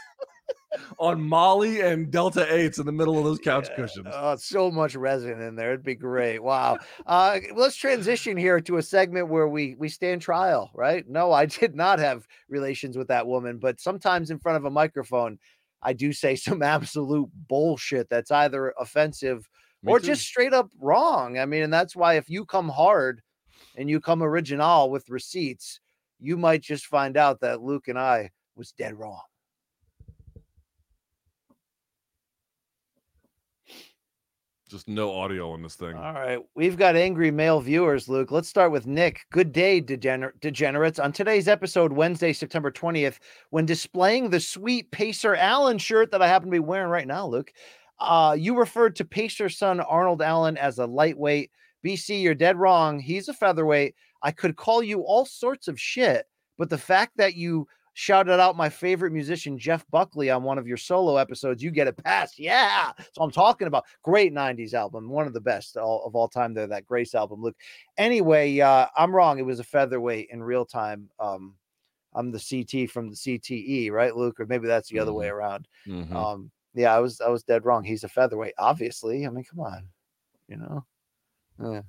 on 0.99 1.21
Molly 1.21 1.81
and 1.81 2.11
Delta 2.11 2.51
Eights 2.53 2.77
in 2.77 2.85
the 2.85 2.91
middle 2.91 3.17
of 3.17 3.23
those 3.23 3.39
couch 3.39 3.67
cushions. 3.75 4.07
Oh, 4.11 4.35
so 4.35 4.69
much 4.71 4.95
resin 4.95 5.41
in 5.41 5.55
there. 5.55 5.73
It'd 5.73 5.83
be 5.83 5.95
great. 6.09 6.39
Wow. 6.39 6.77
Uh, 7.05 7.39
let's 7.55 7.75
transition 7.75 8.37
here 8.37 8.59
to 8.61 8.77
a 8.77 8.81
segment 8.83 9.29
where 9.29 9.47
we 9.47 9.75
we 9.77 9.89
stand 9.89 10.21
trial, 10.21 10.71
right? 10.73 11.07
No, 11.07 11.31
I 11.31 11.45
did 11.45 11.75
not 11.75 11.99
have 11.99 12.27
relations 12.49 12.97
with 12.97 13.07
that 13.07 13.27
woman, 13.27 13.57
but 13.59 13.79
sometimes 13.79 14.29
in 14.31 14.39
front 14.39 14.57
of 14.57 14.65
a 14.65 14.69
microphone, 14.69 15.39
I 15.81 15.93
do 15.93 16.11
say 16.13 16.35
some 16.37 16.61
absolute 16.61 17.29
bullshit 17.47 18.09
that's 18.09 18.31
either 18.31 18.73
offensive 18.77 19.47
Me 19.83 19.93
or 19.93 19.99
too. 19.99 20.07
just 20.07 20.23
straight 20.23 20.53
up 20.53 20.69
wrong. 20.79 21.37
I 21.37 21.45
mean, 21.45 21.63
and 21.63 21.73
that's 21.73 21.95
why 21.95 22.15
if 22.15 22.29
you 22.29 22.45
come 22.45 22.69
hard 22.69 23.21
and 23.75 23.89
you 23.89 23.99
come 23.99 24.21
original 24.23 24.89
with 24.89 25.09
receipts, 25.09 25.79
you 26.19 26.35
might 26.37 26.61
just 26.61 26.87
find 26.87 27.15
out 27.15 27.39
that 27.41 27.61
Luke 27.61 27.87
and 27.87 27.97
I 27.97 28.31
was 28.55 28.71
dead 28.71 28.97
wrong. 28.97 29.21
Just 34.67 34.87
no 34.87 35.11
audio 35.13 35.51
on 35.51 35.61
this 35.61 35.75
thing. 35.75 35.95
All 35.95 36.13
right, 36.13 36.39
we've 36.55 36.77
got 36.77 36.95
angry 36.95 37.31
male 37.31 37.59
viewers, 37.61 38.07
Luke. 38.07 38.31
Let's 38.31 38.49
start 38.49 38.71
with 38.71 38.85
Nick. 38.85 39.21
Good 39.31 39.51
day, 39.51 39.81
degener- 39.81 40.39
degenerates. 40.41 40.99
On 40.99 41.11
today's 41.11 41.47
episode, 41.47 41.93
Wednesday, 41.93 42.33
September 42.33 42.71
20th, 42.71 43.19
when 43.49 43.65
displaying 43.65 44.29
the 44.29 44.39
sweet 44.39 44.91
Pacer 44.91 45.35
Allen 45.35 45.77
shirt 45.77 46.11
that 46.11 46.21
I 46.21 46.27
happen 46.27 46.49
to 46.49 46.51
be 46.51 46.59
wearing 46.59 46.89
right 46.89 47.07
now, 47.07 47.25
Luke, 47.25 47.51
uh, 47.99 48.35
you 48.37 48.57
referred 48.57 48.95
to 48.97 49.05
Pacer 49.05 49.49
son 49.49 49.79
Arnold 49.79 50.21
Allen 50.21 50.57
as 50.57 50.79
a 50.79 50.85
lightweight. 50.85 51.51
BC, 51.85 52.21
you're 52.21 52.35
dead 52.35 52.57
wrong. 52.57 52.99
He's 52.99 53.29
a 53.29 53.33
featherweight. 53.33 53.95
I 54.21 54.31
could 54.31 54.55
call 54.55 54.83
you 54.83 55.01
all 55.01 55.25
sorts 55.25 55.67
of 55.67 55.79
shit, 55.79 56.25
but 56.57 56.69
the 56.69 56.77
fact 56.77 57.13
that 57.17 57.35
you 57.35 57.67
shouted 57.99 58.39
out 58.39 58.55
my 58.55 58.69
favorite 58.69 59.11
musician 59.11 59.57
Jeff 59.57 59.83
Buckley 59.89 60.29
on 60.29 60.43
one 60.43 60.59
of 60.59 60.67
your 60.67 60.77
solo 60.77 61.17
episodes, 61.17 61.63
you 61.63 61.71
get 61.71 61.87
a 61.87 61.93
pass. 61.93 62.37
Yeah, 62.37 62.91
so 63.11 63.23
I'm 63.23 63.31
talking 63.31 63.67
about 63.67 63.85
great 64.03 64.31
'90s 64.31 64.75
album, 64.75 65.09
one 65.09 65.25
of 65.25 65.33
the 65.33 65.41
best 65.41 65.75
of 65.77 66.15
all 66.15 66.27
time. 66.27 66.53
There, 66.53 66.67
that 66.67 66.85
Grace 66.85 67.15
album. 67.15 67.41
Look, 67.41 67.55
anyway, 67.97 68.59
uh, 68.59 68.85
I'm 68.95 69.15
wrong. 69.15 69.39
It 69.39 69.47
was 69.47 69.59
a 69.59 69.63
featherweight 69.63 70.29
in 70.31 70.43
real 70.43 70.63
time. 70.63 71.09
Um, 71.19 71.55
I'm 72.13 72.31
the 72.31 72.37
CT 72.39 72.91
from 72.91 73.09
the 73.09 73.15
CTE, 73.15 73.89
right, 73.89 74.15
Luke? 74.15 74.39
Or 74.39 74.45
maybe 74.45 74.67
that's 74.67 74.89
the 74.89 74.99
other 74.99 75.13
way 75.13 75.27
around. 75.27 75.67
Mhm. 75.87 76.13
Um, 76.13 76.51
yeah, 76.75 76.95
I 76.95 76.99
was 76.99 77.19
I 77.19 77.29
was 77.29 77.41
dead 77.41 77.65
wrong. 77.65 77.83
He's 77.83 78.03
a 78.03 78.09
featherweight, 78.09 78.53
obviously. 78.59 79.25
I 79.25 79.29
mean, 79.31 79.43
come 79.43 79.61
on, 79.61 79.89
you 80.47 80.57
know. 80.57 80.85
Yeah. 81.59 81.81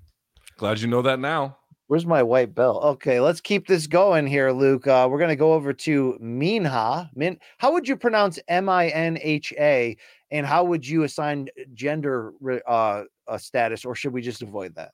Glad 0.56 0.80
you 0.80 0.88
know 0.88 1.02
that 1.02 1.20
now. 1.20 1.57
Where's 1.88 2.04
my 2.04 2.22
white 2.22 2.54
belt? 2.54 2.84
Okay, 2.84 3.18
let's 3.18 3.40
keep 3.40 3.66
this 3.66 3.86
going 3.86 4.26
here, 4.26 4.52
Luke. 4.52 4.86
Uh, 4.86 5.08
we're 5.10 5.18
gonna 5.18 5.34
go 5.34 5.54
over 5.54 5.72
to 5.72 6.18
Minha. 6.20 7.10
Min, 7.14 7.38
how 7.56 7.72
would 7.72 7.88
you 7.88 7.96
pronounce 7.96 8.38
M 8.46 8.68
I 8.68 8.88
N 8.88 9.18
H 9.22 9.54
A, 9.58 9.96
and 10.30 10.46
how 10.46 10.64
would 10.64 10.86
you 10.86 11.04
assign 11.04 11.48
gender 11.72 12.34
uh, 12.68 13.04
uh, 13.26 13.38
status, 13.38 13.86
or 13.86 13.94
should 13.94 14.12
we 14.12 14.20
just 14.20 14.42
avoid 14.42 14.74
that? 14.74 14.92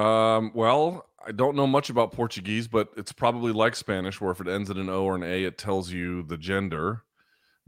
Um, 0.00 0.50
well, 0.52 1.06
I 1.24 1.30
don't 1.30 1.54
know 1.54 1.68
much 1.68 1.90
about 1.90 2.10
Portuguese, 2.10 2.66
but 2.66 2.88
it's 2.96 3.12
probably 3.12 3.52
like 3.52 3.76
Spanish, 3.76 4.20
where 4.20 4.32
if 4.32 4.40
it 4.40 4.48
ends 4.48 4.68
in 4.68 4.78
an 4.78 4.88
O 4.88 5.04
or 5.04 5.14
an 5.14 5.22
A, 5.22 5.44
it 5.44 5.58
tells 5.58 5.92
you 5.92 6.24
the 6.24 6.36
gender. 6.36 7.04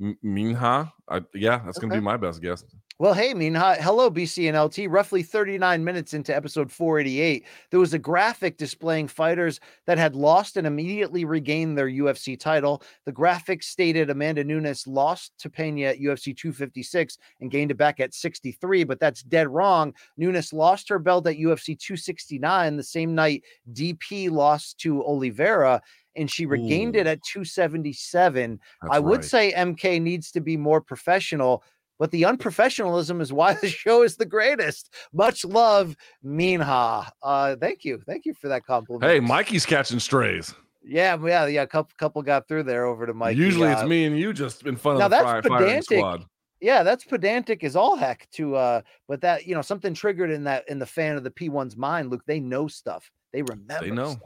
M- 0.00 0.18
Minha, 0.20 0.92
I, 1.08 1.22
yeah, 1.32 1.60
that's 1.64 1.78
gonna 1.78 1.94
be 1.94 2.00
my 2.00 2.16
best 2.16 2.42
guess. 2.42 2.64
Well, 3.00 3.12
hey, 3.12 3.34
Minha. 3.34 3.74
Hello, 3.80 4.08
BC 4.08 4.48
and 4.48 4.56
LT. 4.56 4.88
Roughly 4.88 5.24
39 5.24 5.82
minutes 5.82 6.14
into 6.14 6.34
episode 6.34 6.70
488, 6.70 7.44
there 7.72 7.80
was 7.80 7.92
a 7.92 7.98
graphic 7.98 8.56
displaying 8.56 9.08
fighters 9.08 9.58
that 9.88 9.98
had 9.98 10.14
lost 10.14 10.56
and 10.56 10.64
immediately 10.64 11.24
regained 11.24 11.76
their 11.76 11.88
UFC 11.88 12.38
title. 12.38 12.84
The 13.04 13.10
graphic 13.10 13.64
stated 13.64 14.10
Amanda 14.10 14.44
Nunes 14.44 14.86
lost 14.86 15.32
to 15.38 15.50
Pena 15.50 15.86
at 15.86 15.98
UFC 15.98 16.36
256 16.36 17.18
and 17.40 17.50
gained 17.50 17.72
it 17.72 17.76
back 17.76 17.98
at 17.98 18.14
63, 18.14 18.84
but 18.84 19.00
that's 19.00 19.24
dead 19.24 19.48
wrong. 19.48 19.92
Nunes 20.16 20.52
lost 20.52 20.88
her 20.88 21.00
belt 21.00 21.26
at 21.26 21.34
UFC 21.34 21.76
269 21.76 22.76
the 22.76 22.82
same 22.84 23.12
night 23.12 23.42
DP 23.72 24.30
lost 24.30 24.78
to 24.78 25.04
Oliveira. 25.04 25.82
And 26.14 26.30
she 26.30 26.46
regained 26.46 26.94
it 26.94 27.08
at 27.08 27.24
277. 27.24 28.60
That's 28.82 28.94
I 28.94 29.00
would 29.00 29.16
right. 29.16 29.24
say 29.24 29.52
MK 29.52 30.00
needs 30.00 30.30
to 30.30 30.40
be 30.40 30.56
more 30.56 30.80
professional, 30.80 31.64
but 31.98 32.10
the 32.10 32.22
unprofessionalism 32.22 33.20
is 33.20 33.32
why 33.32 33.54
the 33.60 33.68
show 33.68 34.02
is 34.02 34.16
the 34.16 34.26
greatest. 34.26 34.92
Much 35.12 35.44
love, 35.44 35.96
Minha. 36.22 37.12
Uh, 37.22 37.56
thank 37.56 37.84
you, 37.84 38.00
thank 38.06 38.24
you 38.26 38.34
for 38.34 38.48
that 38.48 38.64
compliment. 38.64 39.10
Hey, 39.10 39.20
Mikey's 39.20 39.66
catching 39.66 40.00
strays. 40.00 40.54
Yeah, 40.86 41.16
yeah, 41.24 41.46
yeah. 41.46 41.64
Couple, 41.64 41.92
couple 41.98 42.22
got 42.22 42.46
through 42.46 42.64
there 42.64 42.84
over 42.84 43.06
to 43.06 43.14
Mike. 43.14 43.36
Usually 43.36 43.70
it's 43.70 43.84
me 43.84 44.04
and 44.04 44.18
you 44.18 44.32
just 44.34 44.66
in 44.66 44.76
front 44.76 44.98
now 44.98 45.06
of 45.06 45.10
the 45.10 45.16
that's 45.16 45.24
fire, 45.24 45.42
pedantic. 45.42 45.98
squad. 45.98 46.24
Yeah, 46.60 46.82
that's 46.82 47.04
pedantic 47.04 47.64
as 47.64 47.74
all 47.74 47.96
heck. 47.96 48.28
To 48.32 48.54
uh, 48.56 48.80
but 49.08 49.20
that 49.22 49.46
you 49.46 49.54
know 49.54 49.62
something 49.62 49.94
triggered 49.94 50.30
in 50.30 50.44
that 50.44 50.68
in 50.68 50.78
the 50.78 50.86
fan 50.86 51.16
of 51.16 51.24
the 51.24 51.30
P1's 51.30 51.76
mind. 51.76 52.10
Luke, 52.10 52.22
they 52.26 52.38
know 52.40 52.68
stuff. 52.68 53.10
They 53.32 53.42
remember. 53.42 53.80
They 53.84 53.90
know 53.90 54.10
stuff. 54.10 54.20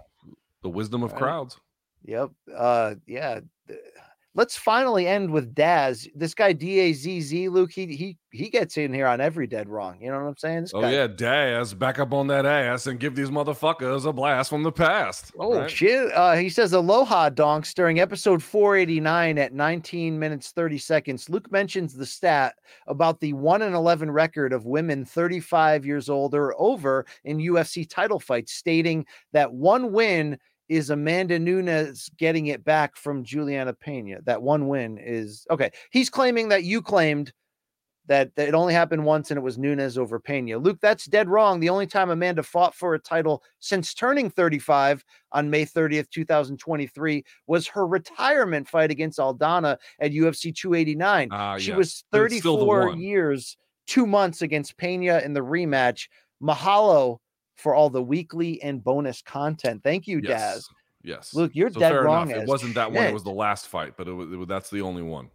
the 0.63 0.69
wisdom 0.69 1.03
of 1.05 1.13
Right. 1.13 1.19
crowds. 1.21 1.61
Yep. 2.05 2.31
Uh, 2.57 2.95
yeah. 3.07 3.41
Let's 4.35 4.57
finally 4.57 5.07
end 5.07 5.31
with 5.31 5.55
Daz. 5.55 6.07
This 6.15 6.35
guy 6.35 6.53
D 6.53 6.79
A 6.81 6.93
Z 6.93 7.21
Z 7.21 7.49
Luke. 7.49 7.73
He 7.73 7.87
he 7.87 8.17
he 8.31 8.51
gets 8.51 8.77
in 8.77 8.93
here 8.93 9.07
on 9.07 9.21
every 9.21 9.47
dead 9.47 9.69
wrong. 9.69 9.99
You 10.01 10.11
know 10.11 10.21
what 10.21 10.29
I'm 10.29 10.37
saying? 10.37 10.61
This 10.63 10.73
Oh 10.75 10.83
guy- 10.83 10.93
yeah, 10.93 11.07
Daz, 11.07 11.75
back 11.75 11.99
up 11.99 12.13
on 12.13 12.27
that 12.29 12.47
ass 12.47 12.87
and 12.87 13.01
give 13.01 13.17
these 13.17 13.31
motherfuckers 13.31 14.05
a 14.07 14.13
blast 14.13 14.51
from 14.51 14.63
the 14.63 14.73
past. 14.73 15.33
Oh 15.39 15.59
right? 15.61 15.71
shit! 15.71 16.13
Uh, 16.13 16.35
he 16.35 16.49
says 16.49 16.73
aloha 16.73 17.31
donks 17.31 17.73
during 17.75 18.01
episode 18.01 18.43
489 18.43 19.39
at 19.39 19.53
19 19.53 20.19
minutes 20.19 20.51
30 20.53 20.79
seconds. 20.79 21.29
Luke 21.29 21.51
mentions 21.51 21.95
the 21.95 22.07
stat 22.07 22.55
about 22.87 23.21
the 23.21 23.33
one 23.33 23.63
and 23.63 23.75
11 23.75 24.11
record 24.11 24.53
of 24.53 24.67
women 24.67 25.05
35 25.05 25.85
years 25.87 26.09
old 26.09 26.35
or 26.35 26.55
over 26.61 27.07
in 27.25 27.39
UFC 27.39 27.89
title 27.89 28.21
fights, 28.21 28.53
stating 28.53 29.07
that 29.33 29.53
one 29.53 29.93
win 29.93 30.39
is 30.69 30.91
Amanda 30.91 31.39
Nunes 31.39 32.11
getting 32.19 32.47
it 32.47 32.65
back 32.65 32.97
from 32.97 33.25
Juliana 33.25 33.73
Pena. 33.73 34.19
That 34.25 34.43
one 34.43 34.69
win 34.69 34.99
is 34.99 35.47
okay. 35.51 35.71
He's 35.91 36.11
claiming 36.11 36.49
that 36.49 36.65
you 36.65 36.83
claimed 36.83 37.33
that, 38.09 38.35
that 38.37 38.49
it 38.49 38.55
only 38.55 38.75
happened 38.75 39.05
once 39.05 39.31
and 39.31 39.39
it 39.39 39.43
was 39.43 39.59
Nunes 39.59 39.97
over 39.97 40.19
Pena. 40.19 40.59
Luke, 40.59 40.79
that's 40.81 41.05
dead 41.05 41.29
wrong. 41.29 41.61
The 41.61 41.69
only 41.69 41.87
time 41.87 42.11
Amanda 42.11 42.43
fought 42.43 42.75
for 42.75 42.95
a 42.95 42.99
title 42.99 43.43
since 43.61 43.95
turning 43.95 44.31
35 44.31 45.05
on 45.33 45.51
May 45.51 45.65
30th, 45.65 46.11
2023 46.11 47.25
was 47.47 47.67
her 47.69 47.87
retirement 47.87 48.67
fight 48.69 48.91
against 48.91 49.19
Aldana 49.19 49.77
at 50.01 50.13
UFC 50.13 50.55
289. 50.55 51.29
Ah, 51.31 51.59
she 51.59 51.69
yes. 51.69 51.77
was 51.77 52.05
But 52.11 52.23
it's 52.23 52.39
still 52.39 52.57
the 52.57 52.65
34 52.65 52.97
years, 52.97 53.57
two 53.87 54.07
months 54.07 54.43
against 54.43 54.77
Pena 54.77 55.21
in 55.25 55.35
the 55.35 55.41
rematch. 55.41 56.09
Mahalo 56.43 57.19
for 57.59 57.75
all 57.75 57.91
the 57.91 58.03
weekly 58.03 58.63
and 58.63 58.83
bonus 58.83 59.21
content. 59.21 59.83
Thank 59.83 60.07
you, 60.07 60.21
Daz. 60.21 60.69
Yes. 61.03 61.35
Luke, 61.35 61.53
you're 61.55 61.71
So 61.71 61.81
dead 61.81 61.91
fair 61.91 62.05
wrong 62.05 62.31
enough. 62.31 62.45
It 62.45 62.49
wasn't 62.49 62.75
that 62.75 62.91
one. 62.91 63.05
It 63.05 63.13
was 63.13 63.25
the 63.25 63.31
last 63.31 63.69
fight, 63.69 63.95
but 63.97 64.09
it 64.09 64.13
was, 64.13 64.33
it 64.33 64.37
was 64.37 64.49
that's 64.49 64.71
the 64.71 64.81
only 64.81 65.03
one. 65.03 65.31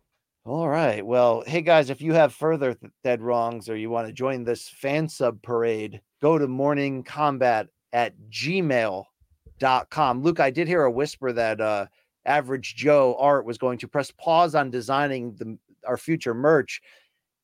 All 0.46 0.68
right. 0.68 1.06
Well, 1.06 1.44
hey 1.48 1.62
guys, 1.62 1.90
if 1.90 2.02
you 2.02 2.14
have 2.14 2.34
further 2.34 2.74
th- 2.74 2.92
dead 3.04 3.22
wrongs 3.22 3.70
or 3.70 3.78
you 3.78 3.90
want 3.90 4.08
to 4.08 4.14
join 4.14 4.44
this 4.44 4.68
fan 4.68 5.08
sub 5.08 5.42
parade, 5.42 6.02
go 6.22 6.38
to 6.38 6.48
morning 6.48 7.04
kombat 7.04 7.68
at 7.94 8.14
gmail.com. 8.30 10.22
Luke, 10.22 10.40
I 10.40 10.50
did 10.50 10.68
hear 10.68 10.84
a 10.84 10.92
whisper 10.92 11.32
that 11.32 11.62
uh 11.62 11.86
average 12.26 12.76
Joe 12.76 13.16
Art 13.20 13.46
was 13.46 13.58
going 13.58 13.78
to 13.80 13.88
press 13.88 14.12
pause 14.12 14.56
on 14.56 14.70
designing 14.70 15.36
the 15.36 15.58
our 15.88 15.98
future 15.98 16.34
merch 16.34 16.82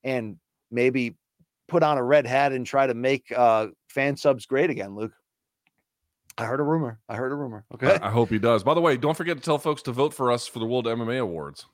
and 0.04 0.38
maybe 0.72 1.16
put 1.70 1.84
on 1.84 1.98
a 1.98 2.04
red 2.04 2.26
hat 2.26 2.52
and 2.52 2.66
try 2.66 2.88
to 2.88 2.94
make 2.94 3.32
uh 3.36 3.68
fan 3.88 4.18
subs 4.18 4.46
great 4.46 4.70
again, 4.70 4.96
Luke. 4.96 5.14
I 6.38 6.46
heard 6.46 6.62
a 6.62 6.64
rumor. 6.64 7.00
I 7.10 7.16
heard 7.16 7.34
a 7.34 7.36
rumor. 7.36 7.66
Okay. 7.74 7.98
I, 8.02 8.08
I 8.08 8.12
hope 8.12 8.30
he 8.30 8.40
does. 8.40 8.64
By 8.64 8.74
the 8.74 8.82
way, 8.82 8.96
don't 8.96 9.18
forget 9.18 9.36
to 9.36 9.44
tell 9.44 9.58
folks 9.58 9.82
to 9.84 9.92
vote 9.92 10.14
for 10.14 10.32
us 10.32 10.48
for 10.48 10.60
the 10.60 10.66
World 10.66 10.86
MMA 10.86 11.20
Awards. 11.20 11.66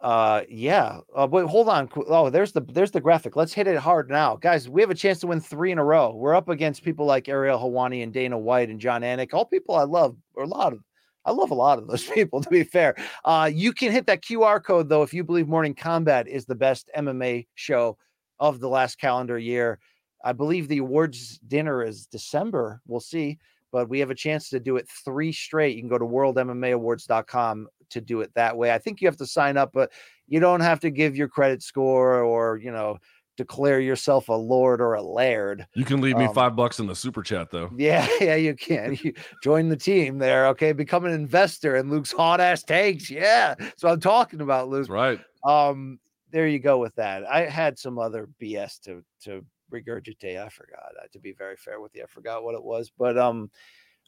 Uh, 0.00 0.42
yeah. 0.48 1.00
Uh, 1.14 1.26
but 1.26 1.46
hold 1.46 1.68
on. 1.68 1.88
Oh, 2.06 2.30
there's 2.30 2.52
the 2.52 2.60
there's 2.60 2.92
the 2.92 3.00
graphic. 3.00 3.36
Let's 3.36 3.52
hit 3.52 3.66
it 3.66 3.76
hard 3.76 4.08
now, 4.08 4.36
guys. 4.36 4.68
We 4.68 4.80
have 4.80 4.90
a 4.90 4.94
chance 4.94 5.20
to 5.20 5.26
win 5.26 5.40
three 5.40 5.72
in 5.72 5.78
a 5.78 5.84
row. 5.84 6.14
We're 6.14 6.34
up 6.34 6.48
against 6.48 6.84
people 6.84 7.06
like 7.06 7.28
Ariel 7.28 7.58
Helwani 7.58 8.02
and 8.02 8.12
Dana 8.12 8.38
White 8.38 8.70
and 8.70 8.80
Jon 8.80 9.02
Anik, 9.02 9.34
all 9.34 9.44
people 9.44 9.74
I 9.74 9.82
love, 9.82 10.16
or 10.34 10.44
a 10.44 10.48
lot 10.48 10.72
of. 10.72 10.80
I 11.26 11.32
love 11.32 11.50
a 11.50 11.54
lot 11.54 11.78
of 11.78 11.86
those 11.86 12.04
people. 12.14 12.40
To 12.40 12.48
be 12.48 12.62
fair, 12.62 12.94
uh, 13.26 13.50
you 13.52 13.72
can 13.72 13.92
hit 13.92 14.06
that 14.06 14.22
QR 14.22 14.62
code 14.62 14.88
though 14.88 15.02
if 15.02 15.12
you 15.12 15.22
believe 15.24 15.48
Morning 15.48 15.74
Kombat 15.74 16.28
is 16.28 16.46
the 16.46 16.54
best 16.54 16.88
MMA 16.96 17.46
show 17.56 17.98
of 18.40 18.60
the 18.60 18.68
last 18.68 18.98
calendar 18.98 19.38
year. 19.38 19.78
I 20.24 20.32
believe 20.32 20.68
the 20.68 20.78
awards 20.78 21.38
dinner 21.46 21.82
is 21.82 22.06
December. 22.06 22.80
We'll 22.86 23.00
see, 23.00 23.38
but 23.72 23.88
we 23.88 24.00
have 24.00 24.10
a 24.10 24.14
chance 24.14 24.50
to 24.50 24.60
do 24.60 24.76
it 24.76 24.88
three 25.04 25.32
straight. 25.32 25.76
You 25.76 25.82
can 25.82 25.88
go 25.88 25.98
to 25.98 26.04
worldmmaawards.com 26.04 27.68
to 27.90 28.00
do 28.00 28.20
it 28.20 28.30
that 28.34 28.56
way. 28.56 28.72
I 28.72 28.78
think 28.78 29.00
you 29.00 29.08
have 29.08 29.16
to 29.18 29.26
sign 29.26 29.56
up, 29.56 29.70
but 29.72 29.92
you 30.26 30.40
don't 30.40 30.60
have 30.60 30.80
to 30.80 30.90
give 30.90 31.16
your 31.16 31.28
credit 31.28 31.62
score 31.62 32.20
or, 32.22 32.58
you 32.58 32.70
know, 32.70 32.98
declare 33.36 33.80
yourself 33.80 34.28
a 34.28 34.34
lord 34.34 34.82
or 34.82 34.94
a 34.94 35.02
laird. 35.02 35.66
You 35.74 35.84
can 35.86 36.02
leave 36.02 36.16
me 36.18 36.26
Um, 36.26 36.34
five 36.34 36.54
bucks 36.54 36.78
in 36.78 36.86
the 36.86 36.94
super 36.94 37.22
chat 37.22 37.50
though. 37.50 37.70
Yeah, 37.74 38.06
yeah, 38.20 38.34
you 38.34 38.54
can. 38.54 38.98
You 39.02 39.14
join 39.42 39.70
the 39.70 39.76
team 39.76 40.18
there. 40.18 40.46
Okay. 40.48 40.72
Become 40.72 41.06
an 41.06 41.12
investor 41.12 41.76
in 41.76 41.88
Luke's 41.90 42.12
hot 42.12 42.40
ass 42.40 42.62
takes. 42.62 43.10
Yeah. 43.10 43.54
So 43.76 43.88
I'm 43.88 44.00
talking 44.00 44.42
about, 44.42 44.68
Luke. 44.68 44.82
That's 44.82 44.90
right. 44.90 45.20
Um, 45.44 45.98
there 46.30 46.46
you 46.48 46.58
go 46.58 46.78
with 46.78 46.94
that. 46.96 47.24
I 47.26 47.46
had 47.46 47.78
some 47.78 47.98
other 47.98 48.28
BS 48.40 48.80
to 48.80 49.04
to 49.24 49.44
regurgitate. 49.72 50.44
I 50.44 50.48
forgot. 50.48 50.92
uh, 51.02 51.06
To 51.12 51.18
be 51.18 51.32
very 51.32 51.56
fair 51.56 51.80
with 51.80 51.94
you, 51.94 52.02
I 52.02 52.06
forgot 52.06 52.42
what 52.44 52.54
it 52.54 52.62
was. 52.62 52.90
But 52.96 53.16
um, 53.18 53.50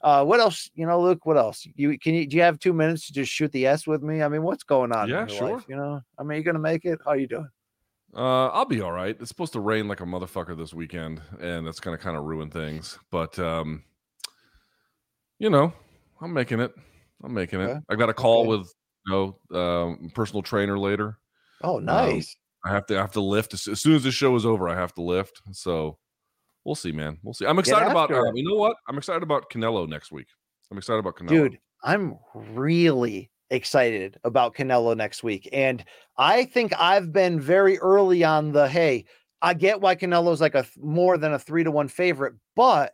uh, 0.03 0.25
what 0.25 0.41
else? 0.41 0.71
You 0.75 0.87
know, 0.87 1.01
Luke. 1.01 1.25
What 1.27 1.37
else? 1.37 1.67
You 1.77 1.99
can 1.99 2.15
you 2.15 2.27
do 2.27 2.37
you 2.37 2.43
have 2.43 2.59
two 2.59 2.73
minutes 2.73 3.07
to 3.07 3.13
just 3.13 3.31
shoot 3.33 3.53
the 3.53 3.67
S 3.67 3.87
with 3.87 4.03
me? 4.03 4.23
I 4.23 4.29
mean, 4.29 4.43
what's 4.43 4.65
going 4.65 4.93
on? 4.93 5.05
in 5.05 5.11
Yeah, 5.11 5.27
your 5.27 5.39
sure. 5.39 5.49
life, 5.57 5.65
you 5.69 5.77
know, 5.77 6.01
I 6.19 6.23
mean, 6.23 6.39
you 6.39 6.45
gonna 6.45 6.59
make 6.59 6.85
it? 6.85 6.99
How 7.05 7.13
you 7.13 7.27
doing? 7.29 7.49
Uh, 8.15 8.49
I'll 8.49 8.67
be 8.67 8.83
all 8.83 8.93
right. 8.93 9.17
It's 9.21 9.29
supposed 9.29 9.55
to 9.55 9.61
rain 9.61 9.89
like 9.89 10.01
a 10.01 10.05
motherfucker 10.05 10.57
this 10.57 10.75
weekend, 10.75 11.23
and 11.41 11.67
that's 11.67 11.81
gonna 11.81 11.97
kind 11.99 12.17
of 12.17 12.25
ruin 12.25 12.51
things. 12.51 12.99
But 13.11 13.39
um, 13.39 13.85
you 15.39 15.49
know, 15.51 15.73
I'm 16.21 16.33
making 16.33 16.61
it. 16.61 16.75
I'm 17.25 17.33
making 17.33 17.61
it. 17.61 17.71
Okay. 17.71 17.81
I 17.89 17.95
got 17.95 18.09
a 18.11 18.15
call 18.15 18.41
Okay. 18.41 18.49
with 18.49 18.75
you 19.07 19.13
know 19.51 19.59
um, 19.59 20.11
personal 20.15 20.43
trainer 20.43 20.79
later. 20.79 21.19
Oh, 21.63 21.79
nice. 21.79 22.37
I 22.65 22.71
have 22.71 22.87
to 22.87 22.99
I 22.99 23.01
have 23.01 23.13
to 23.13 23.21
lift 23.21 23.55
as, 23.55 23.67
as 23.67 23.81
soon 23.81 23.95
as 23.95 24.05
the 24.05 24.13
show 24.13 24.35
is 24.37 24.47
over. 24.47 24.69
I 24.69 24.77
have 24.77 24.95
to 24.95 25.03
lift. 25.03 25.43
So 25.53 25.99
we'll 26.65 26.75
see, 26.75 26.93
man. 26.93 27.19
We'll 27.23 27.35
see. 27.35 27.47
I'm 27.47 27.59
excited 27.59 27.91
about. 27.91 28.13
Uh, 28.13 28.33
you 28.35 28.49
know 28.49 28.57
what? 28.57 28.77
I'm 28.89 28.99
excited 28.99 29.23
about 29.23 29.51
Canelo 29.51 29.89
next 29.89 30.13
week. 30.13 30.29
I'm 30.71 30.79
excited 30.79 30.99
about 30.99 31.17
Canelo. 31.17 31.29
Dude, 31.29 31.59
I'm 31.83 32.19
really 32.35 33.31
excited 33.51 34.19
about 34.25 34.55
Canelo 34.55 34.97
next 34.97 35.23
week. 35.23 35.49
And 35.53 35.85
I 36.17 36.45
think 36.47 36.73
I've 36.79 37.13
been 37.13 37.39
very 37.41 37.79
early 37.79 38.25
on 38.25 38.53
the 38.53 38.69
hey, 38.69 39.05
I 39.43 39.55
get 39.55 39.81
why 39.81 39.97
Canelo's 39.97 40.41
like 40.41 40.55
a 40.55 40.65
more 40.79 41.19
than 41.19 41.33
a 41.33 41.39
three 41.39 41.65
to 41.65 41.71
one 41.71 41.89
favorite, 41.89 42.35
but 42.57 42.93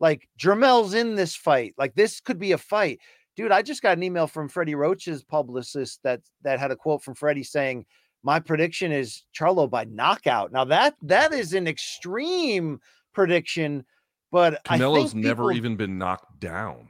like 0.00 0.28
Jermell's 0.36 0.94
in 0.94 1.14
this 1.14 1.34
fight. 1.36 1.74
Like 1.76 1.94
this 1.94 2.20
could 2.20 2.38
be 2.38 2.52
a 2.52 2.58
fight. 2.58 3.00
Dude, 3.36 3.52
I 3.52 3.62
just 3.62 3.82
got 3.82 3.96
an 3.96 4.02
email 4.02 4.26
from 4.26 4.48
Freddie 4.48 4.74
Roach's 4.74 5.22
publicist 5.22 6.00
that 6.04 6.20
that 6.42 6.58
had 6.58 6.70
a 6.70 6.76
quote 6.76 7.02
from 7.02 7.14
Freddie 7.14 7.44
saying, 7.44 7.84
My 8.22 8.40
prediction 8.40 8.92
is 8.92 9.24
Charlo 9.38 9.70
by 9.70 9.84
knockout. 9.84 10.52
Now 10.52 10.64
that 10.64 10.96
that 11.02 11.32
is 11.32 11.54
an 11.54 11.68
extreme 11.68 12.80
prediction, 13.14 13.84
but 14.30 14.60
I 14.68 14.78
Canelo's 14.78 15.12
think 15.12 15.24
never 15.24 15.52
even 15.52 15.76
been 15.76 15.98
knocked 15.98 16.40
down. 16.40 16.88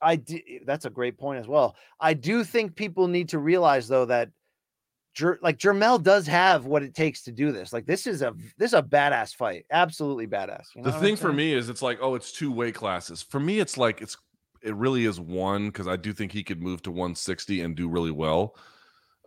I 0.00 0.16
do, 0.16 0.36
eh, 0.36 0.58
that's 0.64 0.84
a 0.84 0.90
great 0.90 1.18
point 1.18 1.40
as 1.40 1.48
well. 1.48 1.74
I 2.00 2.14
do 2.14 2.44
think 2.44 2.76
people 2.76 3.08
need 3.08 3.30
to 3.30 3.38
realize 3.38 3.88
though 3.88 4.04
that 4.06 4.30
like 5.42 5.58
Jermell 5.58 6.00
does 6.00 6.28
have 6.28 6.66
what 6.66 6.84
it 6.84 6.94
takes 6.94 7.22
to 7.24 7.32
do 7.32 7.50
this. 7.50 7.72
Like 7.72 7.86
this 7.86 8.06
is 8.06 8.22
a 8.22 8.34
this 8.56 8.70
is 8.72 8.78
a 8.78 8.82
badass 8.82 9.34
fight. 9.34 9.64
Absolutely 9.72 10.26
badass. 10.26 10.66
You 10.76 10.82
know 10.82 10.90
the 10.90 10.98
thing 11.00 11.16
for 11.16 11.32
me 11.32 11.54
is 11.54 11.68
it's 11.68 11.82
like 11.82 11.98
oh 12.00 12.14
it's 12.14 12.30
two 12.30 12.52
weight 12.52 12.74
classes 12.74 13.22
for 13.22 13.40
me 13.40 13.58
it's 13.58 13.76
like 13.76 14.00
it's 14.00 14.16
it 14.62 14.74
really 14.74 15.04
is 15.04 15.20
one 15.20 15.68
because 15.68 15.86
i 15.86 15.96
do 15.96 16.12
think 16.12 16.32
he 16.32 16.42
could 16.42 16.62
move 16.62 16.82
to 16.82 16.90
160 16.90 17.60
and 17.60 17.76
do 17.76 17.88
really 17.88 18.10
well 18.10 18.56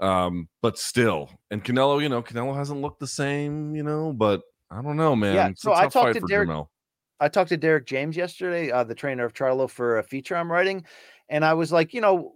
um 0.01 0.47
but 0.61 0.77
still 0.77 1.29
and 1.51 1.63
canelo 1.63 2.01
you 2.01 2.09
know 2.09 2.21
canelo 2.21 2.55
hasn't 2.55 2.81
looked 2.81 2.99
the 2.99 3.07
same 3.07 3.75
you 3.75 3.83
know 3.83 4.11
but 4.11 4.41
i 4.69 4.81
don't 4.81 4.97
know 4.97 5.15
man 5.15 5.51
it's 5.51 5.61
so 5.61 5.73
I 5.73 5.87
talked 5.87 6.15
to 6.15 6.21
Derek- 6.21 6.49
Jermell. 6.49 6.67
I 7.21 7.27
talked 7.27 7.49
to 7.49 7.57
Derrick 7.57 7.85
James 7.85 8.17
yesterday, 8.17 8.71
uh, 8.71 8.83
the 8.83 8.95
trainer 8.95 9.23
of 9.23 9.33
Charlo, 9.33 9.69
for 9.69 9.99
a 9.99 10.03
feature 10.03 10.35
I'm 10.35 10.51
writing, 10.51 10.83
and 11.29 11.45
I 11.45 11.53
was 11.53 11.71
like, 11.71 11.93
you 11.93 12.01
know, 12.01 12.33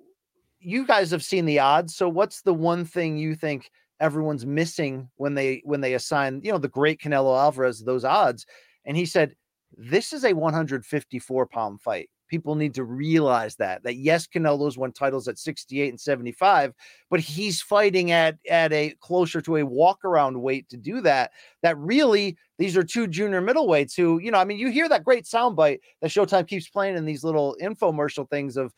you 0.59 0.85
guys 0.85 1.09
have 1.09 1.23
seen 1.23 1.45
the 1.45 1.57
odds, 1.57 1.95
so 1.95 2.07
what's 2.07 2.43
the 2.43 2.53
one 2.53 2.85
thing 2.85 3.17
you 3.17 3.33
think 3.33 3.71
everyone's 3.99 4.45
missing 4.45 5.09
when 5.15 5.33
they 5.33 5.63
when 5.65 5.81
they 5.81 5.95
assign, 5.95 6.39
you 6.43 6.51
know, 6.51 6.59
the 6.59 6.67
great 6.67 7.01
Canelo 7.01 7.35
Alvarez 7.35 7.81
those 7.83 8.05
odds? 8.05 8.45
And 8.85 8.95
he 8.95 9.07
said, 9.07 9.35
this 9.75 10.13
is 10.13 10.23
a 10.23 10.33
154 10.33 11.47
pound 11.47 11.81
fight. 11.81 12.09
People 12.35 12.55
need 12.55 12.73
to 12.73 12.83
realize 12.83 13.55
that 13.55 13.81
that 13.83 13.95
yes, 13.95 14.27
Canelo's 14.27 14.77
won 14.77 14.91
titles 14.91 15.29
at 15.29 15.39
68 15.39 15.87
and 15.87 15.97
75, 15.97 16.73
but 17.09 17.21
he's 17.21 17.61
fighting 17.61 18.11
at 18.11 18.35
at 18.49 18.73
a 18.73 18.93
closer 18.99 19.39
to 19.39 19.55
a 19.55 19.65
walk 19.65 20.03
around 20.03 20.41
weight 20.41 20.67
to 20.67 20.75
do 20.75 20.99
that. 20.99 21.31
That 21.63 21.77
really 21.77 22.35
these 22.57 22.75
are 22.75 22.83
two 22.83 23.07
junior 23.07 23.41
middleweights 23.41 23.95
who, 23.95 24.19
you 24.19 24.31
know, 24.31 24.37
I 24.37 24.43
mean, 24.43 24.59
you 24.59 24.69
hear 24.69 24.89
that 24.89 25.05
great 25.05 25.23
soundbite 25.23 25.79
that 26.01 26.11
Showtime 26.11 26.45
keeps 26.45 26.67
playing 26.67 26.97
in 26.97 27.05
these 27.05 27.23
little 27.23 27.55
infomercial 27.61 28.29
things 28.29 28.57
of 28.57 28.73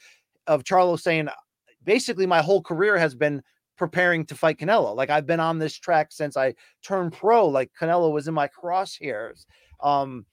of 0.46 0.64
Charlo 0.64 1.00
saying, 1.00 1.30
basically, 1.84 2.28
my 2.28 2.44
whole 2.44 2.62
career 2.62 2.96
has 3.00 3.16
been 3.16 3.42
preparing 3.76 4.24
to 4.28 4.36
fight 4.36 4.60
Canelo. 4.60 4.96
Like 4.96 5.10
I've 5.10 5.26
been 5.26 5.40
on 5.40 5.58
this 5.58 5.74
track 5.74 6.12
since 6.12 6.38
I 6.38 6.54
turned 6.84 7.14
pro. 7.14 7.48
Like 7.48 7.72
Canelo 7.80 8.12
was 8.12 8.28
in 8.28 8.36
my 8.36 8.50
crosshairs. 8.50 9.48
Um, 9.82 10.28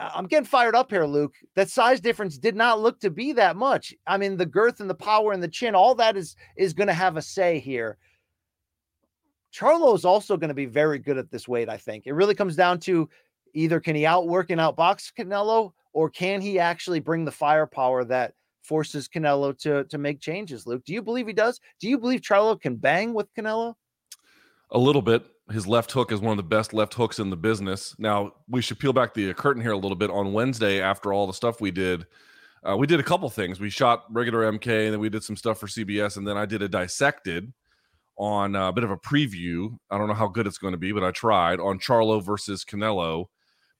I'm 0.00 0.26
getting 0.26 0.46
fired 0.46 0.74
up 0.74 0.90
here, 0.90 1.04
Luke. 1.04 1.34
That 1.54 1.68
size 1.68 2.00
difference 2.00 2.38
did 2.38 2.56
not 2.56 2.80
look 2.80 3.00
to 3.00 3.10
be 3.10 3.32
that 3.32 3.56
much. 3.56 3.94
I 4.06 4.16
mean, 4.16 4.36
the 4.36 4.46
girth 4.46 4.80
and 4.80 4.88
the 4.88 4.94
power 4.94 5.32
and 5.32 5.42
the 5.42 5.48
chin, 5.48 5.74
all 5.74 5.94
that 5.96 6.16
is 6.16 6.36
is 6.56 6.72
going 6.72 6.88
to 6.88 6.94
have 6.94 7.16
a 7.16 7.22
say 7.22 7.58
here. 7.58 7.98
Charlo 9.52 9.94
is 9.94 10.04
also 10.04 10.36
going 10.36 10.48
to 10.48 10.54
be 10.54 10.66
very 10.66 10.98
good 10.98 11.18
at 11.18 11.30
this 11.30 11.46
weight. 11.46 11.68
I 11.68 11.76
think 11.76 12.06
it 12.06 12.14
really 12.14 12.34
comes 12.34 12.56
down 12.56 12.80
to 12.80 13.08
either 13.52 13.80
can 13.80 13.96
he 13.96 14.06
outwork 14.06 14.50
and 14.50 14.60
outbox 14.60 15.12
Canelo, 15.12 15.72
or 15.92 16.08
can 16.08 16.40
he 16.40 16.58
actually 16.58 17.00
bring 17.00 17.24
the 17.24 17.32
firepower 17.32 18.04
that 18.04 18.34
forces 18.62 19.08
Canelo 19.08 19.56
to 19.58 19.84
to 19.84 19.98
make 19.98 20.20
changes. 20.20 20.66
Luke, 20.66 20.84
do 20.84 20.92
you 20.92 21.02
believe 21.02 21.26
he 21.26 21.32
does? 21.32 21.60
Do 21.80 21.88
you 21.88 21.98
believe 21.98 22.20
Charlo 22.20 22.60
can 22.60 22.76
bang 22.76 23.12
with 23.14 23.32
Canelo? 23.34 23.74
A 24.70 24.78
little 24.78 25.02
bit. 25.02 25.24
His 25.50 25.66
left 25.66 25.90
hook 25.92 26.12
is 26.12 26.20
one 26.20 26.32
of 26.32 26.36
the 26.36 26.42
best 26.42 26.72
left 26.72 26.94
hooks 26.94 27.18
in 27.18 27.30
the 27.30 27.36
business. 27.36 27.94
Now 27.98 28.34
we 28.48 28.62
should 28.62 28.78
peel 28.78 28.92
back 28.92 29.14
the 29.14 29.34
curtain 29.34 29.62
here 29.62 29.72
a 29.72 29.76
little 29.78 29.96
bit. 29.96 30.10
On 30.10 30.32
Wednesday, 30.32 30.80
after 30.80 31.12
all 31.12 31.26
the 31.26 31.32
stuff 31.32 31.60
we 31.60 31.70
did, 31.70 32.06
uh, 32.68 32.76
we 32.76 32.86
did 32.86 33.00
a 33.00 33.02
couple 33.02 33.28
things. 33.30 33.58
We 33.58 33.70
shot 33.70 34.04
regular 34.10 34.50
MK, 34.52 34.84
and 34.84 34.92
then 34.92 35.00
we 35.00 35.08
did 35.08 35.24
some 35.24 35.36
stuff 35.36 35.58
for 35.58 35.66
CBS, 35.66 36.16
and 36.16 36.26
then 36.26 36.36
I 36.36 36.46
did 36.46 36.62
a 36.62 36.68
dissected 36.68 37.52
on 38.16 38.54
uh, 38.54 38.68
a 38.68 38.72
bit 38.72 38.84
of 38.84 38.90
a 38.90 38.96
preview. 38.96 39.76
I 39.90 39.98
don't 39.98 40.08
know 40.08 40.14
how 40.14 40.28
good 40.28 40.46
it's 40.46 40.58
going 40.58 40.72
to 40.72 40.78
be, 40.78 40.92
but 40.92 41.02
I 41.02 41.10
tried 41.10 41.58
on 41.58 41.78
Charlo 41.78 42.22
versus 42.22 42.64
Canelo. 42.64 43.26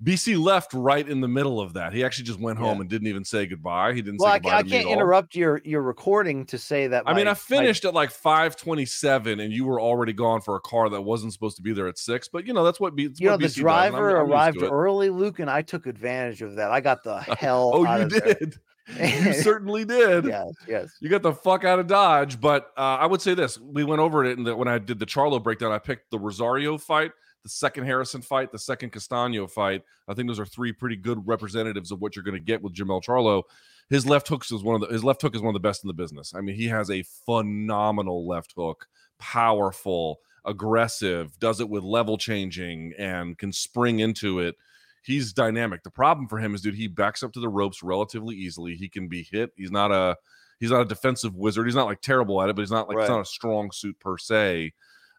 BC 0.02 0.42
left 0.42 0.72
right 0.72 1.06
in 1.06 1.20
the 1.20 1.28
middle 1.28 1.60
of 1.60 1.74
that. 1.74 1.92
He 1.92 2.02
actually 2.04 2.24
just 2.24 2.40
went 2.40 2.58
home 2.58 2.76
Yeah. 2.76 2.80
and 2.82 2.88
didn't 2.90 3.08
even 3.08 3.24
say 3.24 3.46
goodbye. 3.46 3.92
He 3.92 4.00
didn't 4.00 4.20
Well, 4.20 4.30
say 4.30 4.34
I, 4.34 4.38
goodbye. 4.38 4.56
I 4.58 4.62
to 4.62 4.68
can't 4.68 4.88
interrupt 4.88 5.34
your 5.34 5.60
your 5.64 5.82
recording 5.82 6.46
to 6.46 6.58
say 6.58 6.86
that. 6.86 7.02
I 7.06 7.12
mean, 7.14 7.28
I 7.28 7.34
finished 7.34 7.84
at 7.84 7.92
like 7.92 8.10
527 8.10 9.40
and 9.40 9.52
you 9.52 9.64
were 9.64 9.80
already 9.80 10.12
gone 10.12 10.40
for 10.40 10.56
a 10.56 10.60
car 10.60 10.88
that 10.90 11.02
wasn't 11.02 11.32
supposed 11.32 11.56
to 11.56 11.62
be 11.62 11.72
there 11.72 11.86
at 11.88 11.98
six. 11.98 12.28
But 12.28 12.46
you 12.46 12.52
know, 12.52 12.64
that's 12.64 12.80
what 12.80 12.96
beats. 12.96 13.20
You 13.20 13.28
know, 13.28 13.36
the 13.36 13.46
BC 13.46 13.60
driver 13.60 14.16
I'm- 14.16 14.26
I'm 14.26 14.30
arrived 14.32 14.62
early, 14.62 15.10
Luke, 15.10 15.38
and 15.38 15.50
I 15.50 15.62
took 15.62 15.86
advantage 15.86 16.42
of 16.42 16.56
that. 16.56 16.70
I 16.70 16.80
got 16.80 17.02
the 17.04 17.18
hell. 17.38 17.70
Oh, 17.74 17.86
out 17.86 17.98
you 18.00 18.04
of 18.06 18.10
there. 18.12 18.34
did. 18.34 18.54
you 18.98 19.32
certainly 19.34 19.84
did. 19.84 20.24
Yes, 20.30 20.52
yes. 20.66 20.90
You 21.00 21.08
got 21.08 21.22
the 21.22 21.32
fuck 21.32 21.64
out 21.64 21.78
of 21.78 21.86
Dodge. 21.86 22.40
But 22.40 22.70
uh, 22.76 22.80
I 23.00 23.06
would 23.06 23.20
say 23.20 23.34
this: 23.34 23.58
we 23.60 23.84
went 23.84 24.00
over 24.00 24.24
it, 24.24 24.36
and 24.38 24.46
that 24.46 24.56
when 24.56 24.66
I 24.68 24.78
did 24.78 24.98
the 24.98 25.06
Charlo 25.06 25.42
breakdown, 25.42 25.70
I 25.72 25.78
picked 25.78 26.10
the 26.10 26.18
Rosario 26.18 26.76
fight, 26.78 27.12
the 27.42 27.48
second 27.48 27.84
Harrison 27.84 28.22
fight, 28.22 28.52
the 28.52 28.58
second 28.58 28.90
Castano 28.90 29.46
fight. 29.46 29.82
I 30.08 30.14
think 30.14 30.28
those 30.28 30.40
are 30.40 30.46
three 30.46 30.72
pretty 30.72 30.96
good 30.96 31.26
representatives 31.26 31.90
of 31.90 32.00
what 32.00 32.14
you're 32.14 32.22
going 32.24 32.36
to 32.36 32.40
get 32.40 32.62
with 32.62 32.74
Jermell 32.74 33.02
Charlo. 33.02 33.42
His 33.88 34.06
left 34.06 34.28
hooks 34.28 34.52
is 34.52 34.62
one 34.62 34.74
of 34.76 34.82
the 34.82 34.92
his 34.92 35.02
left 35.04 35.22
hook 35.22 35.34
is 35.34 35.42
one 35.42 35.54
of 35.54 35.60
the 35.62 35.68
best 35.68 35.82
in 35.82 35.88
the 35.88 35.94
business. 35.94 36.32
I 36.34 36.40
mean, 36.40 36.54
he 36.54 36.66
has 36.66 36.90
a 36.90 37.02
phenomenal 37.02 38.26
left 38.26 38.54
hook, 38.56 38.86
powerful, 39.18 40.20
aggressive, 40.44 41.38
does 41.40 41.60
it 41.60 41.68
with 41.68 41.82
level 41.82 42.16
changing, 42.16 42.92
and 42.98 43.36
can 43.36 43.52
spring 43.52 44.00
into 44.00 44.40
it 44.40 44.56
he's 45.02 45.32
dynamic. 45.32 45.82
The 45.82 45.90
problem 45.90 46.28
for 46.28 46.38
him 46.38 46.54
is, 46.54 46.60
dude, 46.60 46.74
he 46.74 46.86
backs 46.86 47.22
up 47.22 47.32
to 47.32 47.40
the 47.40 47.48
ropes 47.48 47.82
relatively 47.82 48.36
easily. 48.36 48.74
He 48.76 48.88
can 48.88 49.08
be 49.08 49.26
hit. 49.30 49.50
He's 49.56 49.70
not 49.70 49.90
a 49.90 50.16
he's 50.58 50.70
not 50.70 50.82
a 50.82 50.86
defensive 50.86 51.34
wizard. 51.34 51.66
He's 51.66 51.74
not 51.74 51.86
like 51.86 52.00
terrible 52.00 52.40
at 52.42 52.50
it, 52.50 52.56
but 52.56 52.62
he's 52.62 52.70
not 52.70 52.88
like 52.88 52.98
Right. 52.98 53.04
he's 53.04 53.10
not 53.10 53.20
a 53.20 53.26
strong 53.26 53.70
suit 53.70 53.98
per 53.98 54.18
se. 54.18 54.72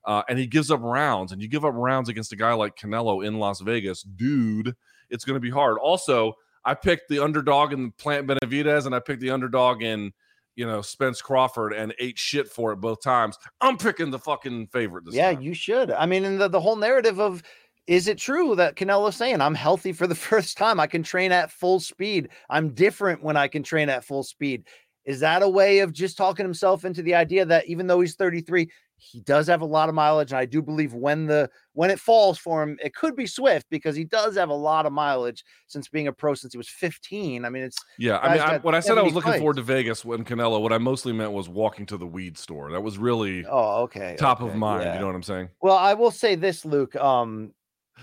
Uh, 0.05 0.23
and 0.27 0.39
he 0.39 0.47
gives 0.47 0.71
up 0.71 0.81
rounds, 0.81 1.31
and 1.31 1.41
you 1.41 1.47
give 1.47 1.63
up 1.63 1.73
rounds 1.75 2.09
against 2.09 2.33
a 2.33 2.35
guy 2.35 2.53
like 2.53 2.75
Canelo 2.75 3.25
in 3.25 3.37
Las 3.37 3.61
Vegas, 3.61 4.01
dude. 4.01 4.75
It's 5.09 5.25
going 5.25 5.35
to 5.35 5.41
be 5.41 5.51
hard. 5.51 5.77
Also, 5.77 6.33
I 6.65 6.73
picked 6.73 7.09
the 7.09 7.19
underdog 7.19 7.73
in 7.73 7.91
Plant 7.91 8.27
Benavidez, 8.27 8.85
and 8.85 8.95
I 8.95 8.99
picked 8.99 9.21
the 9.21 9.31
underdog 9.31 9.83
in 9.83 10.11
you 10.55 10.65
know 10.65 10.81
Spence 10.81 11.21
Crawford, 11.21 11.73
and 11.73 11.93
ate 11.99 12.17
shit 12.17 12.47
for 12.47 12.71
it 12.71 12.77
both 12.77 13.01
times. 13.01 13.37
I'm 13.61 13.77
picking 13.77 14.11
the 14.11 14.19
fucking 14.19 14.67
favorite 14.67 15.05
this 15.05 15.15
yeah, 15.15 15.33
time. 15.33 15.41
you 15.41 15.53
should. 15.53 15.91
I 15.91 16.05
mean, 16.05 16.25
and 16.25 16.41
the, 16.41 16.47
the 16.47 16.61
whole 16.61 16.75
narrative 16.75 17.19
of 17.19 17.43
is 17.87 18.07
it 18.07 18.17
true 18.17 18.55
that 18.55 18.75
Canelo's 18.75 19.15
saying 19.15 19.41
I'm 19.41 19.55
healthy 19.55 19.91
for 19.91 20.07
the 20.07 20.15
first 20.29 20.57
time? 20.57 20.79
I 20.79 20.87
can 20.87 21.03
train 21.03 21.31
at 21.31 21.51
full 21.51 21.79
speed. 21.79 22.29
I'm 22.49 22.73
different 22.73 23.23
when 23.23 23.37
I 23.37 23.47
can 23.47 23.63
train 23.63 23.89
at 23.89 24.05
full 24.05 24.23
speed. 24.23 24.67
Is 25.03 25.19
that 25.21 25.41
a 25.41 25.49
way 25.49 25.79
of 25.79 25.93
just 25.93 26.15
talking 26.15 26.45
himself 26.45 26.85
into 26.85 27.01
the 27.01 27.15
idea 27.15 27.43
that 27.45 27.65
even 27.65 27.87
though 27.87 28.01
he's 28.01 28.15
33, 28.15 28.69
he 29.03 29.19
does 29.21 29.47
have 29.47 29.61
a 29.61 29.65
lot 29.65 29.89
of 29.89 29.95
mileage, 29.95 30.31
and 30.31 30.37
I 30.37 30.45
do 30.45 30.61
believe 30.61 30.93
when 30.93 31.25
the 31.25 31.49
when 31.73 31.89
it 31.89 31.99
falls 31.99 32.37
for 32.37 32.61
him, 32.61 32.77
it 32.83 32.93
could 32.93 33.15
be 33.15 33.25
swift 33.25 33.65
because 33.71 33.95
he 33.95 34.03
does 34.03 34.37
have 34.37 34.49
a 34.49 34.53
lot 34.53 34.85
of 34.85 34.93
mileage 34.93 35.43
since 35.65 35.89
being 35.89 36.07
a 36.07 36.13
pro 36.13 36.35
since 36.35 36.53
he 36.53 36.57
was 36.57 36.69
15. 36.69 37.43
I 37.43 37.49
mean, 37.49 37.63
it's 37.63 37.79
Yeah, 37.97 38.19
I 38.19 38.33
mean, 38.33 38.41
I, 38.41 38.57
when 38.59 38.75
I 38.75 38.79
said 38.79 38.99
I 38.99 39.01
was 39.01 39.13
70 39.13 39.15
looking 39.15 39.39
forward 39.39 39.55
to 39.55 39.63
Vegas 39.63 40.05
when 40.05 40.23
Canelo, 40.23 40.61
what 40.61 40.71
I 40.71 40.77
mostly 40.77 41.13
meant 41.13 41.31
was 41.31 41.49
walking 41.49 41.87
to 41.87 41.97
the 41.97 42.05
weed 42.05 42.37
store. 42.37 42.71
That 42.71 42.81
was 42.81 42.99
really 42.99 43.43
oh 43.49 43.81
okay, 43.83 44.15
top 44.19 44.39
of 44.41 44.55
mind. 44.55 44.83
yeah. 44.83 44.93
You 44.93 44.99
know 44.99 45.07
what 45.07 45.15
I'm 45.15 45.23
saying? 45.23 45.49
Well, 45.61 45.77
I 45.77 45.95
will 45.95 46.11
say 46.11 46.35
this, 46.35 46.63
Luke. 46.63 46.95
Um, 46.95 47.53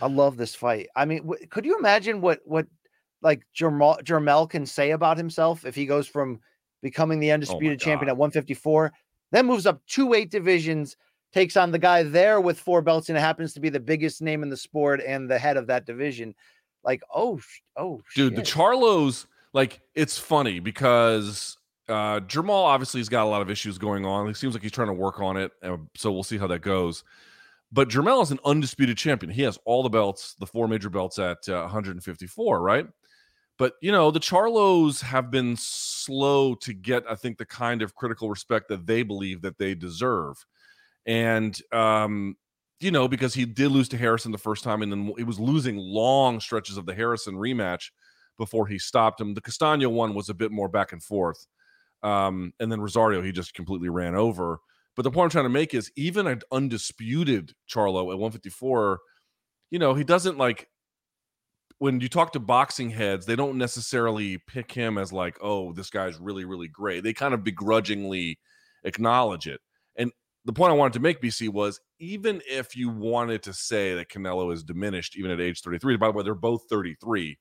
I 0.03 0.09
love 0.09 0.37
this 0.37 0.57
fight. 0.57 0.89
I 0.97 1.05
mean, 1.05 1.21
w- 1.21 1.47
could 1.47 1.65
you 1.65 1.79
imagine 1.79 2.21
what 2.21 2.41
what 2.45 2.67
like 3.23 3.43
Jermell, 3.57 4.03
Jermell 4.03 4.51
can 4.51 4.67
say 4.67 4.91
about 4.91 5.17
himself 5.17 5.65
if 5.65 5.77
he 5.77 5.87
goes 5.87 6.09
from 6.09 6.41
becoming 6.83 7.21
the 7.21 7.31
undisputed 7.31 7.81
champion 7.81 8.09
at 8.09 8.17
154, 8.17 8.93
then 9.31 9.47
moves 9.47 9.67
up 9.67 9.81
two 9.87 10.07
weight 10.07 10.31
divisions, 10.31 10.97
takes 11.33 11.57
on 11.57 11.71
the 11.71 11.79
guy 11.79 12.03
there 12.03 12.41
with 12.41 12.59
four 12.59 12.83
belts, 12.83 13.09
and 13.09 13.19
it 13.19 13.21
happens 13.21 13.53
to 13.55 13.61
be 13.61 13.69
the 13.69 13.81
biggest 13.81 14.23
name 14.23 14.43
in 14.43 14.49
the 14.49 14.57
sport 14.57 15.01
and 15.07 15.31
the 15.31 15.39
head 15.39 15.57
of 15.57 15.67
that 15.67 15.87
division. 15.87 16.35
Like, 16.85 17.03
oh, 17.15 17.41
oh, 17.77 18.01
Dude, 18.15 18.37
the. 18.37 18.43
Charlos, 18.43 19.27
like, 19.53 19.81
it's 19.95 20.19
funny 20.19 20.61
because 20.61 21.57
uh 21.89 22.21
Jamal 22.21 22.65
obviously 22.65 23.01
has 23.01 23.09
got 23.09 23.25
a 23.25 23.31
lot 23.31 23.41
of 23.41 23.51
issues 23.51 23.79
going 23.79 24.05
on. 24.05 24.29
It 24.29 24.37
seems 24.37 24.55
like 24.55 24.63
he's 24.63 24.73
trying 24.73 24.89
to 24.89 24.95
work 24.95 25.21
on 25.21 25.37
it. 25.37 25.53
uh, 25.63 25.79
so 25.95 26.13
we'll 26.13 26.23
see 26.23 26.39
how 26.39 26.47
that 26.49 26.61
goes. 26.61 27.03
But 27.71 27.89
Jermell 27.89 28.23
is 28.23 28.31
an 28.31 28.41
undisputed 28.45 28.97
champion. 28.97 29.31
He 29.31 29.43
has 29.43 29.59
all 29.65 29.83
the 29.83 29.91
belts, 29.91 30.35
the 30.39 30.47
four 30.47 30.69
major 30.69 30.89
belts 30.89 31.19
at 31.19 31.47
uh, 31.49 31.61
154, 31.63 32.61
right? 32.61 32.87
But 33.59 33.75
you 33.83 33.91
know, 33.93 34.11
the 34.11 34.21
Charlos 34.21 35.03
have 35.03 35.31
been 35.31 35.57
slow 35.59 36.55
to 36.57 36.73
get, 36.73 37.05
I 37.09 37.17
think, 37.17 37.39
the 37.39 37.47
kind 37.47 37.83
of 37.83 37.95
critical 37.95 38.31
respect 38.31 38.69
that 38.69 38.87
they 38.87 39.03
believe 39.03 39.43
that 39.43 39.59
they 39.59 39.75
deserve. 39.75 40.37
And 41.07 41.61
um, 41.73 42.37
you 42.81 42.93
know, 42.93 43.09
because 43.09 43.35
he 43.35 43.45
did 43.45 43.73
lose 43.73 43.89
to 43.91 43.99
Harrison 43.99 44.31
the 44.31 44.39
first 44.39 44.63
time, 44.63 44.83
and 44.83 44.93
then 44.93 45.13
he 45.17 45.25
was 45.25 45.41
losing 45.41 45.77
long 45.77 46.39
stretches 46.41 46.77
of 46.77 46.87
the 46.87 46.95
Harrison 46.95 47.35
rematch 47.35 47.91
before 48.39 48.69
he 48.69 48.79
stopped 48.79 49.21
him. 49.21 49.35
The 49.35 49.41
Castano 49.41 49.89
one 49.89 50.15
was 50.15 50.29
a 50.29 50.35
bit 50.35 50.53
more 50.53 50.69
back 50.69 50.93
and 50.93 51.03
forth. 51.03 51.47
Um, 52.05 52.53
and 52.61 52.71
then 52.71 52.81
Rosario, 52.81 53.21
he 53.23 53.33
just 53.33 53.55
completely 53.55 53.89
ran 53.89 54.15
over. 54.15 54.61
But 54.95 55.03
the 55.03 55.11
point 55.11 55.25
I'm 55.25 55.31
trying 55.31 55.45
to 55.45 55.51
make 55.51 55.75
is 55.75 55.91
even 55.97 56.27
an 56.29 56.41
undisputed 56.53 57.53
Charlo 57.69 58.03
at 58.13 58.19
154, 58.19 59.01
you 59.71 59.79
know, 59.79 59.95
he 59.95 60.05
doesn't 60.05 60.39
like 60.39 60.69
when 61.79 62.01
you 62.01 62.09
talk 62.09 62.33
to 62.33 62.41
boxing 62.41 62.91
heads, 62.91 63.25
they 63.25 63.37
don't 63.37 63.57
necessarily 63.57 64.39
pick 64.39 64.73
him 64.73 64.99
as 64.99 65.13
like, 65.13 65.37
oh, 65.41 65.73
this 65.73 65.91
guy's 65.91 66.19
really, 66.19 66.45
really 66.45 66.69
great. 66.69 67.05
They 67.05 67.13
kind 67.13 67.35
of 67.35 67.45
begrudgingly 67.45 68.39
acknowledge 68.85 69.47
it. 69.47 69.61
And 69.97 70.11
the 70.45 70.53
point 70.53 70.73
I 70.73 70.77
wanted 70.77 70.95
to 70.95 71.01
make, 71.01 71.23
BC, 71.23 71.51
was 71.51 71.81
even 72.01 72.43
if 72.49 72.77
you 72.77 72.89
wanted 72.89 73.43
to 73.45 73.53
say 73.53 73.95
that 73.95 74.09
Canelo 74.09 74.53
is 74.53 74.65
diminished 74.65 75.17
even 75.17 75.31
at 75.31 75.41
age 75.41 75.61
33, 75.61 75.97
by 75.97 76.09
the 76.09 76.13
way, 76.13 76.25
they're 76.25 76.35
both 76.35 76.63
33. 76.69 77.39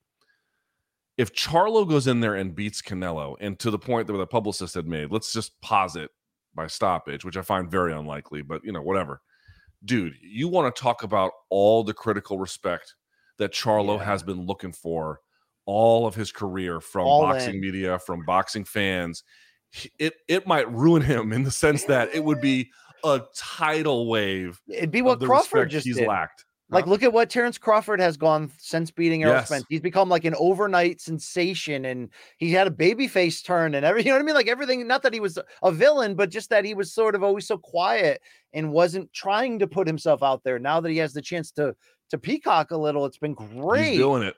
If 1.18 1.34
Charlo 1.34 1.90
goes 1.90 2.06
in 2.06 2.20
there 2.20 2.36
and 2.36 2.54
beats 2.54 2.80
Canelo, 2.80 3.36
and 3.40 3.58
to 3.60 3.72
the 3.72 3.80
point 3.80 4.06
that 4.06 4.14
the 4.14 4.28
publicist 4.28 4.76
had 4.76 4.86
made, 4.86 5.12
let's 5.12 5.34
just 5.34 5.60
posit 5.62 6.12
by 6.54 6.68
stoppage, 6.68 7.26
which 7.26 7.38
I 7.38 7.42
find 7.42 7.72
very 7.72 7.92
unlikely, 7.92 8.44
but 8.44 8.64
you 8.64 8.72
know, 8.72 8.84
whatever. 8.84 9.22
Dude, 9.84 10.14
you 10.22 10.48
want 10.48 10.76
to 10.76 10.80
talk 10.80 11.02
about 11.02 11.32
all 11.50 11.84
the 11.84 11.94
critical 11.94 12.38
respect 12.38 12.94
that 13.38 13.54
Charlo 13.54 13.98
Yeah. 13.98 14.06
has 14.06 14.24
been 14.24 14.46
looking 14.46 14.72
for 14.72 15.22
all 15.66 16.08
of 16.08 16.16
his 16.16 16.32
career 16.32 16.80
from 16.80 17.06
All 17.06 17.22
boxing 17.24 17.56
in. 17.56 17.62
media, 17.62 18.00
from 18.00 18.24
boxing 18.26 18.64
fans. 18.64 19.24
It 20.00 20.14
it 20.28 20.48
might 20.48 20.72
ruin 20.72 21.02
him 21.02 21.34
in 21.34 21.44
the 21.44 21.52
sense 21.52 21.84
that 21.86 22.10
it 22.16 22.24
would 22.24 22.40
be 22.42 22.72
a 23.04 23.22
tidal 23.36 24.08
wave. 24.08 24.60
it'd 24.70 24.92
be 24.92 25.02
what 25.02 25.20
Crawford 25.20 25.70
just 25.70 25.86
he's 25.86 25.98
did. 25.98 26.08
lacked. 26.08 26.46
Like, 26.70 26.84
Huh? 26.84 26.90
look 26.92 27.04
at 27.04 27.14
what 27.14 27.30
Terence 27.30 27.58
Crawford 27.58 28.02
has 28.02 28.18
gone 28.18 28.52
since 28.58 28.92
beating 28.92 29.24
Errol 29.24 29.36
Yes. 29.36 29.48
Spence. 29.48 29.64
He's 29.70 29.80
become 29.80 30.10
like 30.10 30.26
an 30.26 30.36
overnight 30.38 31.00
sensation, 31.00 31.86
and 31.86 32.10
he 32.40 32.52
had 32.52 32.68
a 32.68 32.72
baby 32.72 33.08
face 33.08 33.42
turn 33.42 33.74
and 33.76 33.86
everything. 33.86 34.08
You 34.08 34.12
know 34.14 34.18
what 34.18 34.24
I 34.24 34.26
mean? 34.26 34.36
Like 34.36 34.48
everything. 34.50 34.86
Not 34.88 35.02
that 35.04 35.14
he 35.14 35.20
was 35.22 35.38
a 35.64 35.72
villain, 35.72 36.16
but 36.16 36.30
just 36.30 36.50
that 36.50 36.66
he 36.66 36.74
was 36.74 36.94
sort 36.94 37.16
of 37.16 37.24
always 37.24 37.48
so 37.48 37.58
quiet 37.58 38.22
and 38.54 38.72
wasn't 38.74 39.12
trying 39.14 39.60
to 39.60 39.68
put 39.68 39.88
himself 39.88 40.22
out 40.24 40.44
there. 40.44 40.60
Now 40.60 40.82
that 40.82 40.90
he 40.92 40.98
has 40.98 41.14
the 41.14 41.22
chance 41.22 41.52
to 41.54 41.74
to 42.10 42.18
peacock 42.18 42.72
a 42.72 42.78
little, 42.78 43.06
it's 43.06 43.18
been 43.18 43.34
great. 43.34 43.90
he's 43.90 43.98
doing 43.98 44.24
it. 44.24 44.36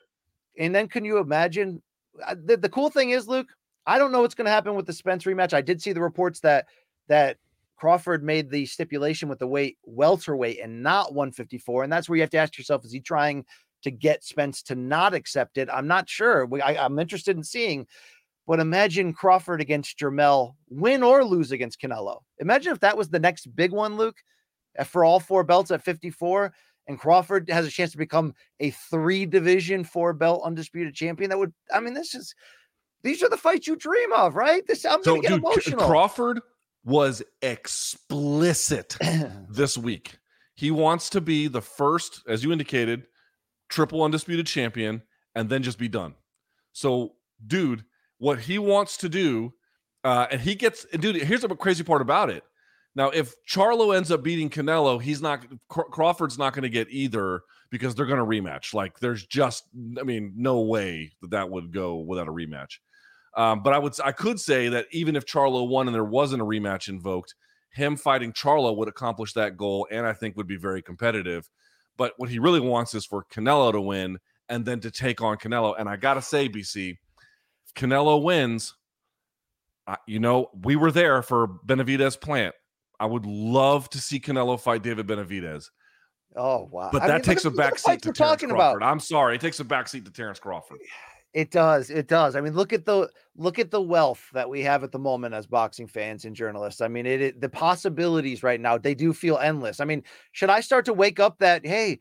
And 0.57 0.73
then 0.73 0.87
can 0.87 1.05
you 1.05 1.17
imagine? 1.19 1.81
uh, 2.25 2.35
The, 2.43 2.57
the 2.57 2.69
cool 2.69 2.89
thing 2.89 3.11
is, 3.11 3.27
Luke, 3.27 3.47
I 3.85 3.97
don't 3.97 4.11
know 4.11 4.21
what's 4.21 4.35
going 4.35 4.45
to 4.45 4.51
happen 4.51 4.75
with 4.75 4.85
the 4.85 4.93
Spence 4.93 5.23
rematch. 5.23 5.53
I 5.53 5.61
did 5.61 5.81
see 5.81 5.93
the 5.93 6.01
reports 6.01 6.39
that 6.41 6.65
that 7.07 7.37
Crawford 7.77 8.23
made 8.23 8.49
the 8.51 8.65
stipulation 8.65 9.29
with 9.29 9.39
the 9.39 9.47
weight 9.47 9.77
welterweight 9.85 10.59
and 10.61 10.83
not 10.83 11.13
154, 11.13 11.83
and 11.83 11.91
that's 11.93 12.09
where 12.09 12.17
you 12.17 12.21
have 12.21 12.29
to 12.31 12.37
ask 12.37 12.57
yourself: 12.57 12.83
Is 12.85 12.91
he 12.91 12.99
trying 12.99 13.45
to 13.83 13.91
get 13.91 14.23
Spence 14.23 14.61
to 14.63 14.75
not 14.75 15.13
accept 15.13 15.57
it? 15.57 15.69
I'm 15.71 15.87
not 15.87 16.09
sure. 16.09 16.45
We- 16.45 16.61
I, 16.61 16.83
I'm 16.83 16.99
interested 16.99 17.37
in 17.37 17.43
seeing. 17.43 17.87
But 18.47 18.59
imagine 18.59 19.13
Crawford 19.13 19.61
against 19.61 19.99
Jermell, 19.99 20.55
win 20.69 21.03
or 21.03 21.23
lose 21.23 21.51
against 21.51 21.79
Canelo. 21.79 22.21
Imagine 22.39 22.73
if 22.73 22.79
that 22.79 22.97
was 22.97 23.07
the 23.09 23.19
next 23.19 23.45
big 23.55 23.71
one, 23.71 23.95
Luke, 23.95 24.17
uh, 24.79 24.83
for 24.85 25.05
all 25.05 25.19
four 25.19 25.43
belts 25.43 25.69
at 25.69 25.83
54, 25.83 26.51
and 26.89 26.99
Crawford 26.99 27.49
has 27.49 27.65
a 27.65 27.69
chance 27.69 27.93
to 27.93 27.97
become 27.97 28.33
a 28.59 28.71
three 28.71 29.25
division, 29.25 29.85
four 29.85 30.11
belt 30.11 30.41
undisputed 30.43 30.93
champion. 30.95 31.29
That 31.29 31.37
would, 31.37 31.53
I 31.73 31.79
mean, 31.79 31.93
this 31.93 32.13
is, 32.15 32.35
these 33.03 33.23
are 33.23 33.29
the 33.29 33.37
fights 33.37 33.67
you 33.67 33.77
dream 33.77 34.11
of, 34.11 34.35
right? 34.35 34.67
This, 34.67 34.83
I'm 34.85 35.01
So, 35.03 35.15
to 35.15 35.21
get 35.21 35.29
dude, 35.29 35.39
emotional. 35.39 35.87
Crawford 35.87 36.41
was 36.83 37.23
explicit 37.41 38.97
this 39.49 39.77
week. 39.77 40.17
He 40.55 40.71
wants 40.71 41.09
to 41.11 41.21
be 41.21 41.47
the 41.47 41.61
first, 41.61 42.21
as 42.27 42.43
you 42.43 42.51
indicated, 42.51 43.03
triple 43.69 44.03
undisputed 44.03 44.47
champion 44.47 45.03
and 45.35 45.49
then 45.49 45.63
just 45.63 45.77
be 45.77 45.87
done. 45.87 46.15
So, 46.73 47.13
dude, 47.45 47.85
what 48.17 48.39
he 48.41 48.59
wants 48.59 48.97
to 48.97 49.09
do 49.09 49.53
Uh, 50.03 50.27
and 50.31 50.41
he 50.41 50.55
gets, 50.55 50.85
and 50.93 51.01
dude. 51.01 51.17
Here's 51.17 51.41
the 51.41 51.49
crazy 51.55 51.83
part 51.83 52.01
about 52.01 52.29
it. 52.29 52.43
Now, 52.95 53.09
if 53.09 53.33
Charlo 53.45 53.95
ends 53.95 54.11
up 54.11 54.23
beating 54.23 54.49
Canelo, 54.49 55.01
he's 55.01 55.21
not 55.21 55.45
Crawford's 55.69 56.37
not 56.37 56.53
going 56.53 56.63
to 56.63 56.69
get 56.69 56.89
either 56.89 57.41
because 57.69 57.95
they're 57.95 58.05
going 58.05 58.19
to 58.19 58.25
rematch. 58.25 58.73
Like, 58.73 58.99
there's 58.99 59.25
just, 59.25 59.65
I 59.99 60.03
mean, 60.03 60.33
no 60.35 60.61
way 60.61 61.11
that 61.21 61.31
that 61.31 61.49
would 61.49 61.71
go 61.71 61.97
without 61.97 62.27
a 62.27 62.31
rematch. 62.31 62.79
Um, 63.37 63.61
but 63.61 63.73
I 63.73 63.79
would, 63.79 63.93
I 64.03 64.11
could 64.11 64.39
say 64.39 64.69
that 64.69 64.87
even 64.91 65.15
if 65.15 65.25
Charlo 65.25 65.67
won 65.67 65.87
and 65.87 65.93
there 65.93 66.03
wasn't 66.03 66.41
a 66.41 66.45
rematch 66.45 66.89
invoked, 66.89 67.35
him 67.71 67.95
fighting 67.95 68.33
Charlo 68.33 68.75
would 68.75 68.87
accomplish 68.87 69.33
that 69.33 69.55
goal, 69.55 69.87
and 69.91 70.05
I 70.05 70.13
think 70.13 70.35
would 70.35 70.47
be 70.47 70.57
very 70.57 70.81
competitive. 70.81 71.49
But 71.95 72.13
what 72.17 72.29
he 72.29 72.39
really 72.39 72.59
wants 72.59 72.95
is 72.95 73.05
for 73.05 73.25
Canelo 73.31 73.71
to 73.71 73.81
win 73.81 74.17
and 74.47 74.65
then 74.65 74.79
to 74.79 74.89
take 74.89 75.21
on 75.21 75.37
Canelo. 75.37 75.75
And 75.77 75.87
I 75.87 75.95
gotta 75.95 76.21
say, 76.21 76.49
BC, 76.49 76.97
if 77.65 77.73
Canelo 77.75 78.21
wins, 78.23 78.73
you 80.07 80.19
know, 80.19 80.49
we 80.63 80.75
were 80.75 80.91
there 80.91 81.21
for 81.21 81.47
Benavidez 81.65 82.19
Plant. 82.19 82.55
I 82.99 83.05
would 83.05 83.25
love 83.25 83.89
to 83.91 83.99
see 83.99 84.19
Canelo 84.19 84.59
fight 84.59 84.83
David 84.83 85.07
Benavidez. 85.07 85.69
Oh 86.35 86.69
wow! 86.71 86.89
But 86.91 86.99
that 86.99 87.11
I 87.11 87.13
mean, 87.15 87.21
takes 87.23 87.45
a 87.45 87.51
backseat 87.51 88.01
to 88.01 88.11
Terence 88.11 88.43
Crawford. 88.43 88.81
About. 88.81 88.83
I'm 88.83 88.99
sorry, 88.99 89.35
it 89.35 89.41
takes 89.41 89.59
a 89.59 89.65
backseat 89.65 90.05
to 90.05 90.11
Terence 90.11 90.39
Crawford. 90.39 90.77
It 91.33 91.51
does. 91.51 91.91
It 91.91 92.07
does. 92.07 92.35
I 92.35 92.41
mean, 92.41 92.53
look 92.53 92.73
at 92.73 92.85
the 92.85 93.09
look 93.35 93.59
at 93.59 93.69
the 93.69 93.81
wealth 93.81 94.27
that 94.33 94.49
we 94.49 94.61
have 94.61 94.83
at 94.83 94.91
the 94.91 94.99
moment 94.99 95.35
as 95.35 95.45
boxing 95.45 95.87
fans 95.87 96.25
and 96.25 96.35
journalists. 96.35 96.81
I 96.81 96.87
mean, 96.87 97.05
it, 97.05 97.21
it 97.21 97.41
the 97.41 97.49
possibilities 97.49 98.41
right 98.41 98.59
now 98.59 98.77
they 98.77 98.95
do 98.95 99.13
feel 99.13 99.37
endless. 99.37 99.79
I 99.79 99.85
mean, 99.85 100.03
should 100.31 100.49
I 100.49 100.61
start 100.61 100.85
to 100.85 100.93
wake 100.93 101.19
up 101.19 101.37
that 101.39 101.65
hey, 101.65 101.99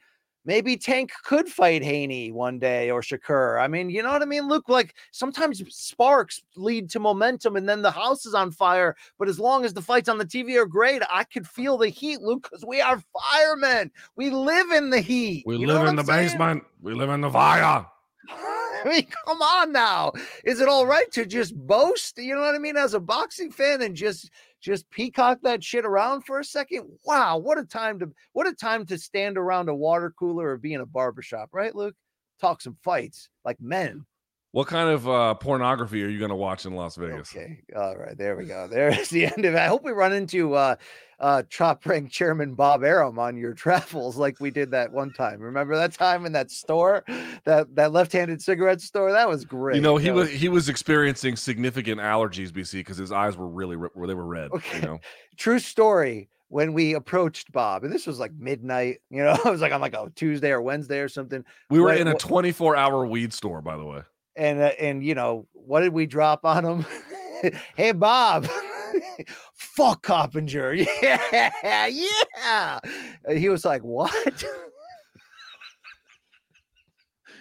maybe 0.48 0.78
Tank 0.78 1.12
could 1.24 1.46
fight 1.46 1.84
Haney 1.84 2.32
one 2.32 2.58
day 2.58 2.90
or 2.90 3.02
Shakur. 3.02 3.62
I 3.62 3.68
mean, 3.68 3.90
you 3.90 4.02
know 4.02 4.10
what 4.10 4.22
I 4.22 4.24
mean? 4.24 4.48
Look, 4.48 4.70
like 4.70 4.94
sometimes 5.12 5.62
sparks 5.68 6.42
lead 6.56 6.88
to 6.90 6.98
momentum 6.98 7.56
and 7.56 7.68
then 7.68 7.82
the 7.82 7.90
house 7.90 8.24
is 8.24 8.32
on 8.32 8.50
fire. 8.50 8.96
But 9.18 9.28
as 9.28 9.38
long 9.38 9.66
as 9.66 9.74
the 9.74 9.82
fights 9.82 10.08
on 10.08 10.16
the 10.16 10.24
TV 10.24 10.56
are 10.56 10.64
great, 10.64 11.02
I 11.10 11.24
could 11.24 11.46
feel 11.46 11.76
the 11.76 11.90
heat, 11.90 12.22
Luke, 12.22 12.48
because 12.50 12.64
we 12.64 12.80
are 12.80 13.02
firemen. 13.12 13.90
We 14.16 14.30
live 14.30 14.70
in 14.70 14.88
the 14.88 15.02
heat. 15.02 15.44
We 15.46 15.58
you 15.58 15.66
live 15.66 15.86
in 15.86 15.96
the 15.96 16.04
saying? 16.04 16.28
basement. 16.28 16.64
We 16.80 16.94
live 16.94 17.10
in 17.10 17.20
the 17.20 17.30
fire. 17.30 17.84
I 18.30 18.88
mean, 18.88 19.06
come 19.26 19.42
on 19.42 19.72
now. 19.72 20.12
Is 20.44 20.60
it 20.60 20.68
all 20.68 20.86
right 20.86 21.10
to 21.12 21.26
just 21.26 21.54
boast? 21.66 22.16
You 22.16 22.34
know 22.34 22.40
what 22.40 22.54
I 22.54 22.58
mean? 22.58 22.76
As 22.78 22.94
a 22.94 23.00
boxing 23.00 23.50
fan 23.50 23.82
and 23.82 23.94
just 23.94 24.30
just 24.60 24.90
peacock 24.90 25.38
that 25.42 25.62
shit 25.62 25.84
around 25.84 26.22
for 26.22 26.40
a 26.40 26.44
second. 26.44 26.88
Wow, 27.04 27.38
what 27.38 27.58
a 27.58 27.64
time 27.64 27.98
to 28.00 28.10
what 28.32 28.46
a 28.46 28.52
time 28.52 28.86
to 28.86 28.98
stand 28.98 29.38
around 29.38 29.68
a 29.68 29.74
water 29.74 30.12
cooler 30.18 30.50
or 30.50 30.58
be 30.58 30.74
in 30.74 30.80
a 30.80 30.86
barbershop, 30.86 31.50
right, 31.52 31.74
Luke? 31.74 31.94
Talk 32.40 32.60
some 32.60 32.76
fights 32.82 33.28
like 33.44 33.60
men. 33.60 34.04
What 34.52 34.66
kind 34.66 34.88
of 34.88 35.06
uh, 35.06 35.34
pornography 35.34 36.02
are 36.02 36.08
you 36.08 36.18
going 36.18 36.30
to 36.30 36.36
watch 36.36 36.64
in 36.64 36.74
Las 36.74 36.96
Vegas? 36.96 37.34
Okay, 37.36 37.60
all 37.76 37.96
right, 37.96 38.16
there 38.16 38.34
we 38.34 38.46
go. 38.46 38.66
There's 38.66 39.10
the 39.10 39.26
end 39.36 39.44
of 39.44 39.54
it. 39.54 39.58
I 39.58 39.66
hope 39.66 39.84
we 39.84 39.92
run 39.92 40.14
into 40.14 40.54
uh, 40.54 40.76
uh, 41.20 41.42
Top 41.50 41.84
Rank 41.84 42.10
Chairman 42.10 42.54
Bob 42.54 42.82
Arum 42.82 43.18
on 43.18 43.36
your 43.36 43.52
travels, 43.54 44.16
like 44.16 44.40
we 44.40 44.50
did 44.50 44.70
that 44.70 44.90
one 44.90 45.12
time. 45.12 45.40
Remember 45.40 45.76
that 45.76 45.92
time 45.92 46.24
in 46.24 46.32
that 46.32 46.50
store, 46.50 47.04
that 47.44 47.74
that 47.74 47.92
left-handed 47.92 48.40
cigarette 48.40 48.80
store? 48.80 49.12
That 49.12 49.28
was 49.28 49.44
great. 49.44 49.76
You 49.76 49.82
know, 49.82 49.98
he 49.98 50.10
was, 50.10 50.30
was 50.30 50.40
he 50.40 50.48
was 50.48 50.70
experiencing 50.70 51.36
significant 51.36 52.00
allergies, 52.00 52.50
BC, 52.50 52.72
because 52.72 52.96
his 52.96 53.12
eyes 53.12 53.36
were 53.36 53.48
really 53.48 53.76
where 53.76 54.06
they 54.06 54.14
were 54.14 54.26
red. 54.26 54.50
Okay. 54.52 54.80
You 54.80 54.86
know, 54.86 54.98
true 55.36 55.58
story 55.58 56.30
when 56.48 56.72
we 56.72 56.94
approached 56.94 57.52
Bob, 57.52 57.84
and 57.84 57.92
this 57.92 58.06
was 58.06 58.18
like 58.18 58.32
midnight, 58.32 59.00
you 59.10 59.22
know, 59.22 59.36
I 59.44 59.50
was 59.50 59.60
like 59.60 59.72
on 59.72 59.82
like 59.82 59.92
a 59.92 60.10
Tuesday 60.14 60.52
or 60.52 60.62
Wednesday 60.62 61.00
or 61.00 61.08
something. 61.08 61.44
We 61.68 61.80
were 61.80 61.88
when, 61.88 61.98
in 61.98 62.08
a 62.08 62.14
24 62.14 62.76
hour 62.76 63.06
weed 63.06 63.34
store, 63.34 63.60
by 63.60 63.76
the 63.76 63.84
way 63.84 64.00
and 64.38 64.62
uh, 64.62 64.72
and 64.78 65.04
you 65.04 65.14
know 65.14 65.46
what 65.52 65.80
did 65.80 65.92
we 65.92 66.06
drop 66.06 66.44
on 66.44 66.64
him? 66.64 66.86
hey 67.76 67.92
Bob, 67.92 68.48
fuck 69.54 70.02
Coppinger, 70.02 70.72
yeah, 71.02 71.86
yeah. 71.86 72.78
he 73.36 73.48
was 73.48 73.64
like, 73.64 73.82
what? 73.82 74.44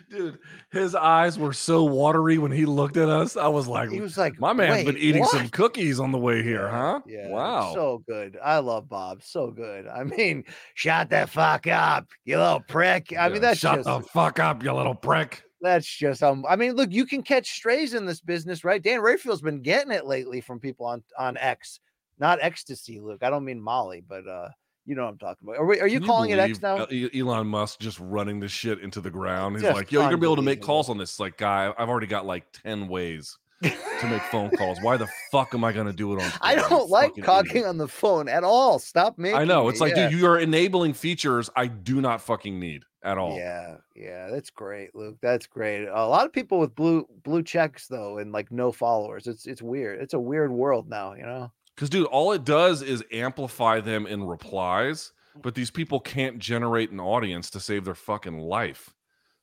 Dude, 0.10 0.40
his 0.72 0.96
eyes 0.96 1.38
were 1.38 1.52
so 1.52 1.84
watery 1.84 2.38
when 2.38 2.52
he 2.52 2.66
looked 2.66 2.96
at 2.96 3.10
us. 3.10 3.36
I 3.36 3.50
was 3.50 3.68
like, 3.68 3.90
he 3.90 4.00
was 4.00 4.18
like, 4.18 4.40
my 4.40 4.54
man's 4.54 4.86
been 4.86 4.98
eating 4.98 5.24
what? 5.24 5.32
some 5.32 5.50
cookies 5.50 6.00
on 6.00 6.14
the 6.14 6.18
way 6.18 6.42
here, 6.42 6.70
huh? 6.70 7.02
Yeah, 7.06 7.28
wow, 7.28 7.74
so 7.74 8.04
good. 8.08 8.38
I 8.42 8.60
love 8.60 8.88
Bob, 8.88 9.22
so 9.22 9.52
good. 9.52 9.86
I 9.86 10.06
mean, 10.06 10.46
shut 10.76 11.10
the 11.10 11.28
fuck 11.28 11.68
up, 11.68 12.08
you 12.24 12.38
little 12.38 12.62
prick. 12.62 13.12
I 13.12 13.28
yeah, 13.28 13.34
mean, 13.34 13.42
that's 13.42 13.60
shut 13.60 13.84
just... 13.84 13.86
the 13.86 14.00
fuck 14.00 14.40
up, 14.40 14.64
you 14.64 14.72
little 14.72 14.96
prick. 14.96 15.44
That's 15.62 15.88
just 15.88 16.22
um. 16.22 16.46
I 16.48 16.56
mean, 16.56 16.74
look, 16.74 16.92
you 16.92 17.06
can 17.06 17.24
catch 17.24 17.52
strays 17.52 17.94
in 17.94 18.06
this 18.06 18.22
business, 18.22 18.64
right? 18.64 18.82
Dan 18.82 19.02
Rafael's 19.02 19.42
been 19.42 19.62
getting 19.62 19.92
it 19.92 20.06
lately 20.06 20.42
from 20.42 20.60
people 20.60 20.86
on 20.86 21.04
on 21.18 21.38
X, 21.38 21.80
not 22.20 22.40
ecstasy. 22.42 23.00
Luke, 23.00 23.24
I 23.24 23.30
don't 23.30 23.46
mean 23.46 23.60
Molly, 23.60 24.04
but 24.08 24.28
uh, 24.28 24.50
you 24.86 24.96
know 24.96 25.04
what 25.04 25.12
I'm 25.12 25.18
talking 25.18 25.48
about. 25.48 25.58
Are, 25.58 25.66
we, 25.66 25.80
are 25.80 25.88
you, 25.88 26.00
you 26.00 26.06
calling 26.06 26.30
it 26.30 26.40
X 26.40 26.62
now? 26.62 26.86
Elon 26.86 27.48
Musk 27.48 27.80
just 27.80 28.00
running 28.00 28.40
the 28.40 28.48
shit 28.48 28.80
into 28.82 29.02
the 29.02 29.10
ground. 29.10 29.56
He's 29.56 29.64
just 29.64 29.76
like, 29.76 29.92
yo, 29.92 30.02
you're 30.02 30.10
gonna 30.10 30.18
be 30.18 30.28
able 30.28 30.36
to 30.36 30.42
make 30.44 30.62
calls 30.62 30.90
on 30.90 30.98
this. 30.98 31.20
Like, 31.20 31.38
guy, 31.38 31.74
I've 31.78 31.90
already 31.90 32.08
got 32.08 32.26
like 32.26 32.46
ten 32.52 32.88
ways 32.88 33.38
to 33.62 34.08
make 34.08 34.22
phone 34.24 34.52
calls. 34.58 34.80
Why 34.82 34.98
the 34.98 35.08
fuck 35.32 35.54
am 35.54 35.64
I 35.64 35.72
going 35.72 35.88
to 35.88 35.94
do 35.94 36.14
it 36.14 36.22
on? 36.22 36.32
I 36.42 36.56
don't 36.56 36.90
like 36.90 37.16
talking 37.24 37.66
on 37.66 37.78
the 37.78 37.88
phone 37.88 38.30
at 38.30 38.44
all. 38.44 38.80
Stop 38.80 39.18
me. 39.18 39.34
I 39.34 39.46
know. 39.46 39.70
It's 39.70 39.82
like, 39.82 39.96
yeah. 39.96 40.10
dude, 40.10 40.20
you 40.20 40.28
are 40.28 40.40
enabling 40.40 40.94
features 40.94 41.50
I 41.56 41.68
do 41.68 42.02
not 42.02 42.22
fucking 42.22 42.60
need 42.60 42.84
at 43.08 43.18
all. 43.18 43.38
Yeah, 43.38 43.78
yeah, 43.96 44.30
that's 44.30 44.50
great, 44.50 44.94
Luke. 44.94 45.18
That's 45.22 45.48
great. 45.48 45.88
A 45.88 46.06
lot 46.08 46.26
of 46.26 46.34
people 46.34 46.60
with 46.60 46.76
blue 46.76 47.08
blue 47.24 47.42
checks 47.42 47.88
though, 47.88 48.18
and 48.18 48.32
like 48.32 48.52
no 48.52 48.72
followers. 48.72 49.28
It's 49.28 49.48
it's 49.48 49.62
weird. 49.62 50.02
It's 50.02 50.14
a 50.14 50.20
weird 50.20 50.52
world 50.52 50.90
now, 50.90 51.14
you 51.14 51.24
know. 51.24 51.52
Because, 51.74 51.90
dude, 51.90 52.08
all 52.08 52.34
it 52.34 52.44
does 52.44 52.82
is 52.82 53.04
amplify 53.12 53.80
them 53.80 54.08
in 54.08 54.24
replies, 54.24 55.14
mm. 55.38 55.42
but 55.42 55.56
these 55.56 55.72
people 55.72 56.00
can't 56.00 56.40
generate 56.40 56.92
an 56.92 57.00
audience 57.00 57.50
to 57.52 57.60
save 57.60 57.86
their 57.86 57.96
fucking 57.96 58.40
life. 58.40 58.94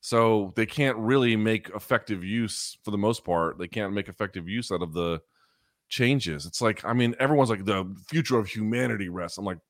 So 0.01 0.53
they 0.55 0.67
can't 0.67 0.99
really 0.99 1.35
make 1.35 1.71
effective 1.71 2.23
use 2.23 2.77
for 2.85 2.91
the 2.91 2.99
most 2.99 3.25
part. 3.25 3.59
They 3.59 3.69
can't 3.69 3.95
make 3.95 4.09
effective 4.09 4.47
use 4.47 4.71
out 4.71 4.83
of 4.83 4.93
the 4.93 5.23
changes. 5.89 6.45
It's 6.45 6.61
like, 6.61 6.85
I 6.85 6.93
mean, 6.93 7.15
everyone's 7.19 7.49
like 7.49 7.65
the 7.65 7.97
future 8.09 8.39
of 8.39 8.47
humanity 8.47 9.09
rests. 9.09 9.39
I'm 9.39 9.47
like, 9.47 9.61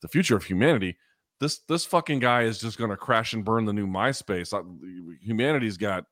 the 0.00 0.08
future 0.08 0.36
of 0.36 0.44
humanity. 0.44 0.96
This 1.40 1.60
this 1.68 1.86
fucking 1.86 2.18
guy 2.18 2.42
is 2.42 2.60
just 2.60 2.78
gonna 2.78 2.96
crash 2.96 3.32
and 3.32 3.44
burn 3.44 3.64
the 3.64 3.72
new 3.72 3.86
MySpace. 3.86 4.52
Humanity's 5.22 5.76
got 5.76 6.04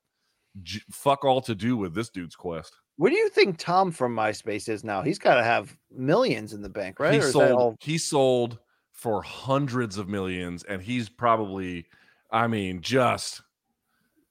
j- 0.62 0.80
fuck 0.90 1.24
all 1.24 1.40
to 1.42 1.55
do 1.55 1.76
with 1.76 1.94
this 1.94 2.09
dude's 2.09 2.34
quest. 2.34 2.74
What 2.96 3.10
do 3.10 3.16
you 3.16 3.28
think 3.28 3.59
Tom 3.59 3.92
from 3.92 4.14
MySpace 4.14 4.68
is 4.68 4.82
now? 4.82 5.02
He's 5.02 5.20
got 5.20 5.36
to 5.36 5.44
have 5.44 5.76
millions 5.90 6.52
in 6.52 6.62
the 6.62 6.68
bank, 6.68 6.98
right? 6.98 7.14
He 7.14 7.20
sold. 7.20 7.52
All... 7.52 7.76
He 7.80 7.96
sold 7.96 8.59
for 8.92 9.22
hundreds 9.22 9.98
of 9.98 10.09
millions, 10.09 10.64
and 10.64 10.82
he's 10.82 11.09
probably, 11.09 11.86
I 12.32 12.48
mean, 12.48 12.80
just 12.80 13.42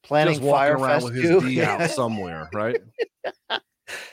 planning 0.02 0.34
just 0.34 0.44
walking 0.44 0.74
around 0.74 1.04
with 1.04 1.14
his 1.14 1.42
D 1.42 1.62
out 1.62 1.88
somewhere, 1.90 2.50
right? 2.52 2.76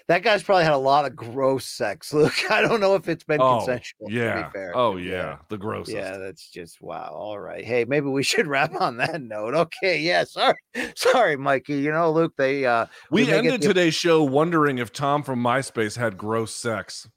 that 0.08 0.24
guy's 0.24 0.44
probably 0.44 0.64
had 0.64 0.74
a 0.74 0.78
lot 0.78 1.06
of 1.06 1.16
gross 1.16 1.66
sex. 1.66 2.14
Luke. 2.14 2.34
I 2.50 2.62
don't 2.62 2.80
know 2.80 2.96
if 2.96 3.08
it's 3.08 3.24
been 3.24 3.42
oh, 3.42 3.58
consensual. 3.58 4.10
Yeah. 4.10 4.50
Oh 4.74 4.98
yeah. 4.98 5.12
yeah. 5.12 5.38
The 5.50 5.58
gross. 5.58 5.90
Yeah, 5.90 6.18
that's 6.18 6.50
just 6.50 6.82
wow. 6.82 7.12
All 7.14 7.40
right. 7.40 7.64
Hey, 7.64 7.86
maybe 7.86 8.08
we 8.08 8.24
should 8.24 8.48
wrap 8.48 8.76
on 8.76 8.98
that 8.98 9.22
note. 9.22 9.56
Okay. 9.56 10.00
Yeah. 10.00 10.24
Sorry. 10.24 10.56
Sorry, 10.96 11.36
Mikey. 11.36 11.78
You 11.78 11.92
know, 11.92 12.12
Luke, 12.12 12.34
they 12.38 12.66
uh 12.66 12.86
we, 13.12 13.26
we 13.26 13.32
ended 13.32 13.62
the... 13.62 13.68
today's 13.68 13.96
show 13.96 14.24
wondering 14.24 14.78
if 14.78 14.92
Tom 14.92 15.24
from 15.24 15.42
MySpace 15.42 15.98
had 15.98 16.18
gross 16.18 16.54
sex. 16.54 17.10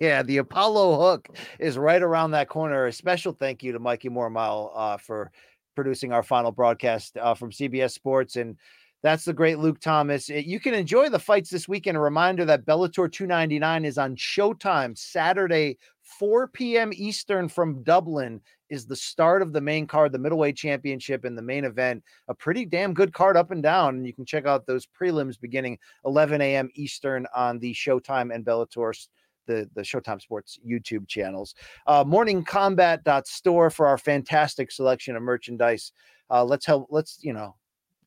yeah. 0.00 0.22
The 0.22 0.38
Apollo 0.38 1.00
hook 1.00 1.28
is 1.58 1.78
right 1.78 2.02
around 2.02 2.32
that 2.32 2.48
corner. 2.48 2.86
A 2.86 2.92
special 2.92 3.32
thank 3.32 3.62
you 3.62 3.72
to 3.72 3.78
Mikey 3.78 4.08
Mormile 4.08 4.70
uh 4.74 4.96
for 4.96 5.30
producing 5.76 6.10
our 6.10 6.22
final 6.24 6.50
broadcast 6.50 7.16
uh, 7.18 7.34
from 7.34 7.50
CBS 7.52 7.92
Sports. 7.92 8.34
And 8.34 8.56
that's 9.06 9.24
the 9.24 9.32
great 9.32 9.60
Luke 9.60 9.78
Thomas. 9.80 10.28
Eh, 10.30 10.42
you 10.44 10.58
can 10.58 10.74
enjoy 10.74 11.08
the 11.08 11.18
fights 11.18 11.48
this 11.48 11.68
weekend. 11.68 11.96
A 11.96 12.00
reminder 12.00 12.44
that 12.44 12.66
Bellator 12.66 13.10
299 13.10 13.84
is 13.84 13.98
on 13.98 14.16
Showtime 14.16 14.98
Saturday, 14.98 15.78
4 16.02 16.48
p.m. 16.48 16.90
Eastern 16.92 17.48
from 17.48 17.84
Dublin 17.84 18.40
is 18.68 18.84
the 18.84 18.96
start 18.96 19.42
of 19.42 19.52
the 19.52 19.60
main 19.60 19.86
card, 19.86 20.10
the 20.10 20.18
middleweight 20.18 20.56
championship 20.56 21.24
and 21.24 21.38
the 21.38 21.42
main 21.42 21.64
event. 21.64 22.02
A 22.26 22.34
pretty 22.34 22.64
damn 22.64 22.94
good 22.94 23.12
card 23.12 23.36
up 23.36 23.52
and 23.52 23.62
down. 23.62 23.94
And 23.94 24.06
you 24.06 24.12
can 24.12 24.24
check 24.24 24.44
out 24.44 24.66
those 24.66 24.86
prelims 24.86 25.40
beginning 25.40 25.78
11 26.04 26.40
a.m. 26.40 26.68
Eastern 26.74 27.26
on 27.32 27.60
the 27.60 27.72
Showtime 27.74 28.34
and 28.34 28.44
Bellator 28.44 29.06
the, 29.46 29.70
the 29.74 29.82
Showtime 29.82 30.20
Sports 30.20 30.58
YouTube 30.68 31.06
channels. 31.06 31.54
Uh, 31.86 32.04
morningkombat.store 32.04 33.70
for 33.70 33.86
our 33.86 33.98
fantastic 33.98 34.72
selection 34.72 35.14
of 35.14 35.22
merchandise. 35.22 35.92
Uh, 36.28 36.44
let's 36.44 36.66
help, 36.66 36.88
let's, 36.90 37.18
you 37.22 37.32
know, 37.32 37.54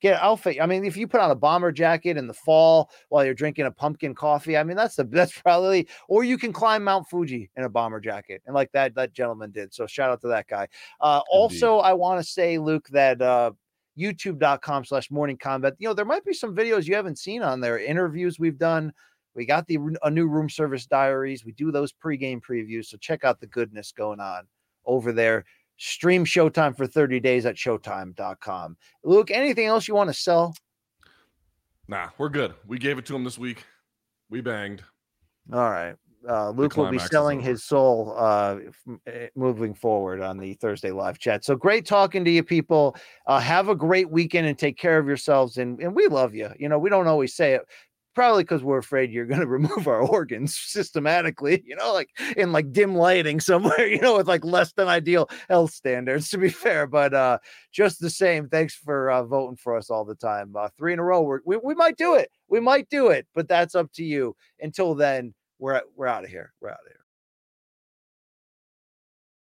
get 0.02 0.14
an 0.14 0.20
outfit. 0.22 0.58
I 0.62 0.66
mean, 0.66 0.86
if 0.86 0.98
you 0.98 1.08
put 1.08 1.22
on 1.22 1.32
a 1.32 1.36
bomber 1.36 1.72
jacket 1.72 2.18
in 2.18 2.28
the 2.28 2.34
fall 2.34 2.90
while 3.10 3.26
you're 3.26 3.34
drinking 3.34 3.66
a 3.66 3.72
pumpkin 3.72 4.16
coffee, 4.16 4.58
I 4.58 4.64
mean, 4.64 4.78
that's 4.78 4.96
the 4.96 5.04
that's 5.12 5.40
probably, 5.40 5.88
or 6.08 6.24
you 6.24 6.38
can 6.38 6.54
climb 6.54 6.84
Mount 6.84 7.08
Fuji 7.10 7.50
in 7.56 7.64
a 7.64 7.70
bomber 7.70 8.00
jacket, 8.00 8.42
and 8.46 8.56
like 8.56 8.72
that 8.74 8.96
that 8.96 9.14
gentleman 9.14 9.52
did. 9.52 9.74
So 9.74 9.88
shout 9.88 10.10
out 10.10 10.22
to 10.22 10.28
that 10.30 10.48
guy. 10.48 10.68
Uh, 11.02 11.22
also, 11.30 11.78
I 11.78 11.94
want 11.94 12.20
to 12.20 12.30
say, 12.30 12.58
Luke, 12.58 12.88
that 12.90 13.22
uh, 13.22 13.52
youtube.com 13.98 14.86
slash 14.86 15.12
morning 15.12 15.38
kombat 15.38 15.74
you 15.78 15.86
know 15.86 15.94
there 15.94 16.06
might 16.06 16.24
be 16.24 16.32
some 16.32 16.56
videos 16.56 16.86
you 16.86 16.96
haven't 16.96 17.20
seen 17.20 17.42
on 17.42 17.60
there 17.60 17.78
interviews 17.78 18.40
we've 18.40 18.58
done 18.58 18.94
We 19.36 19.46
got 19.46 19.68
the 19.68 19.78
a 20.04 20.10
new 20.10 20.28
room 20.28 20.50
service 20.50 20.86
diaries. 20.86 21.46
We 21.46 21.52
do 21.52 21.72
those 21.72 21.94
pregame 21.94 22.42
previews. 22.42 22.86
So 22.86 22.98
check 22.98 23.24
out 23.24 23.40
the 23.40 23.48
goodness 23.48 23.92
going 23.92 24.20
on 24.20 24.48
over 24.86 25.12
there. 25.12 25.46
Stream 25.80 26.26
Showtime 26.26 26.76
for 26.76 26.86
30 26.86 27.20
days 27.22 27.46
at 27.46 27.56
showtime.com. 27.56 28.78
Luke, 29.04 29.32
anything 29.32 29.66
else 29.66 29.88
you 29.88 29.96
want 29.96 30.10
to 30.10 30.14
sell? 30.14 30.54
Nah, 31.88 32.10
we're 32.18 32.30
good. 32.30 32.54
We 32.68 32.78
gave 32.78 32.98
it 33.00 33.06
to 33.08 33.16
him 33.16 33.24
this 33.24 33.38
week. 33.40 33.64
We 34.30 34.42
banged. 34.42 34.84
All 35.52 35.72
right. 35.72 35.96
Uh, 36.28 36.50
Luke 36.50 36.76
will 36.76 36.92
be 36.92 37.00
selling 37.00 37.40
his 37.40 37.64
soul 37.64 38.14
uh, 38.18 38.58
eh, 39.08 39.28
moving 39.36 39.74
forward 39.74 40.22
on 40.22 40.38
the 40.38 40.54
Thursday 40.56 40.92
live 40.92 41.18
chat. 41.18 41.46
So 41.46 41.56
great 41.56 41.86
talking 41.86 42.26
to 42.26 42.30
you, 42.30 42.44
people. 42.44 42.98
Uh, 43.26 43.40
have 43.40 43.70
a 43.70 43.76
great 43.76 44.12
weekend 44.12 44.46
and 44.46 44.58
take 44.58 44.78
care 44.78 45.00
of 45.00 45.08
yourselves. 45.08 45.58
And, 45.58 45.80
and 45.80 45.96
we 45.96 46.08
love 46.08 46.36
you. 46.36 46.50
You 46.60 46.68
know, 46.68 46.78
we 46.78 46.90
don't 46.90 47.08
always 47.08 47.34
say 47.34 47.54
it, 47.54 47.62
probably 48.20 48.44
because 48.44 48.62
we're 48.62 48.80
afraid 48.80 49.14
you're 49.14 49.26
going 49.26 49.40
to 49.40 49.48
remove 49.48 49.88
our 49.88 50.02
organs 50.02 50.54
systematically, 50.58 51.64
you 51.66 51.74
know, 51.74 51.94
like 51.94 52.10
in 52.36 52.52
like 52.52 52.74
dim 52.74 52.94
lighting 52.94 53.40
somewhere, 53.40 53.88
you 53.88 54.02
know, 54.02 54.18
with 54.18 54.28
like 54.28 54.44
less 54.44 54.74
than 54.74 54.90
ideal 54.90 55.30
health 55.48 55.72
standards, 55.72 56.30
to 56.30 56.38
be 56.38 56.50
fair. 56.50 56.86
But 56.86 57.14
uh, 57.14 57.38
just 57.72 58.02
the 58.02 58.10
same, 58.10 58.50
thanks 58.50 58.76
for 58.76 59.10
uh, 59.10 59.24
voting 59.24 59.56
for 59.56 59.78
us 59.78 59.90
all 59.90 60.04
the 60.04 60.16
time. 60.16 60.54
Uh, 60.54 60.68
three 60.78 60.92
in 60.92 61.00
a 61.00 61.04
row. 61.04 61.40
We, 61.46 61.56
we 61.64 61.76
might 61.76 61.96
do 61.96 62.16
it. 62.16 62.30
We 62.50 62.60
might 62.60 62.90
do 62.90 63.08
it, 63.08 63.26
but 63.34 63.48
that's 63.48 63.74
up 63.74 63.90
to 63.94 64.04
you. 64.04 64.36
Until 64.60 64.96
then, 64.96 65.34
we're, 65.58 65.82
we're 65.96 66.08
out 66.08 66.26
of 66.26 66.30
here. 66.30 66.52
We're 66.60 66.72
out 66.72 66.80
of 66.86 66.92
here. 66.92 66.99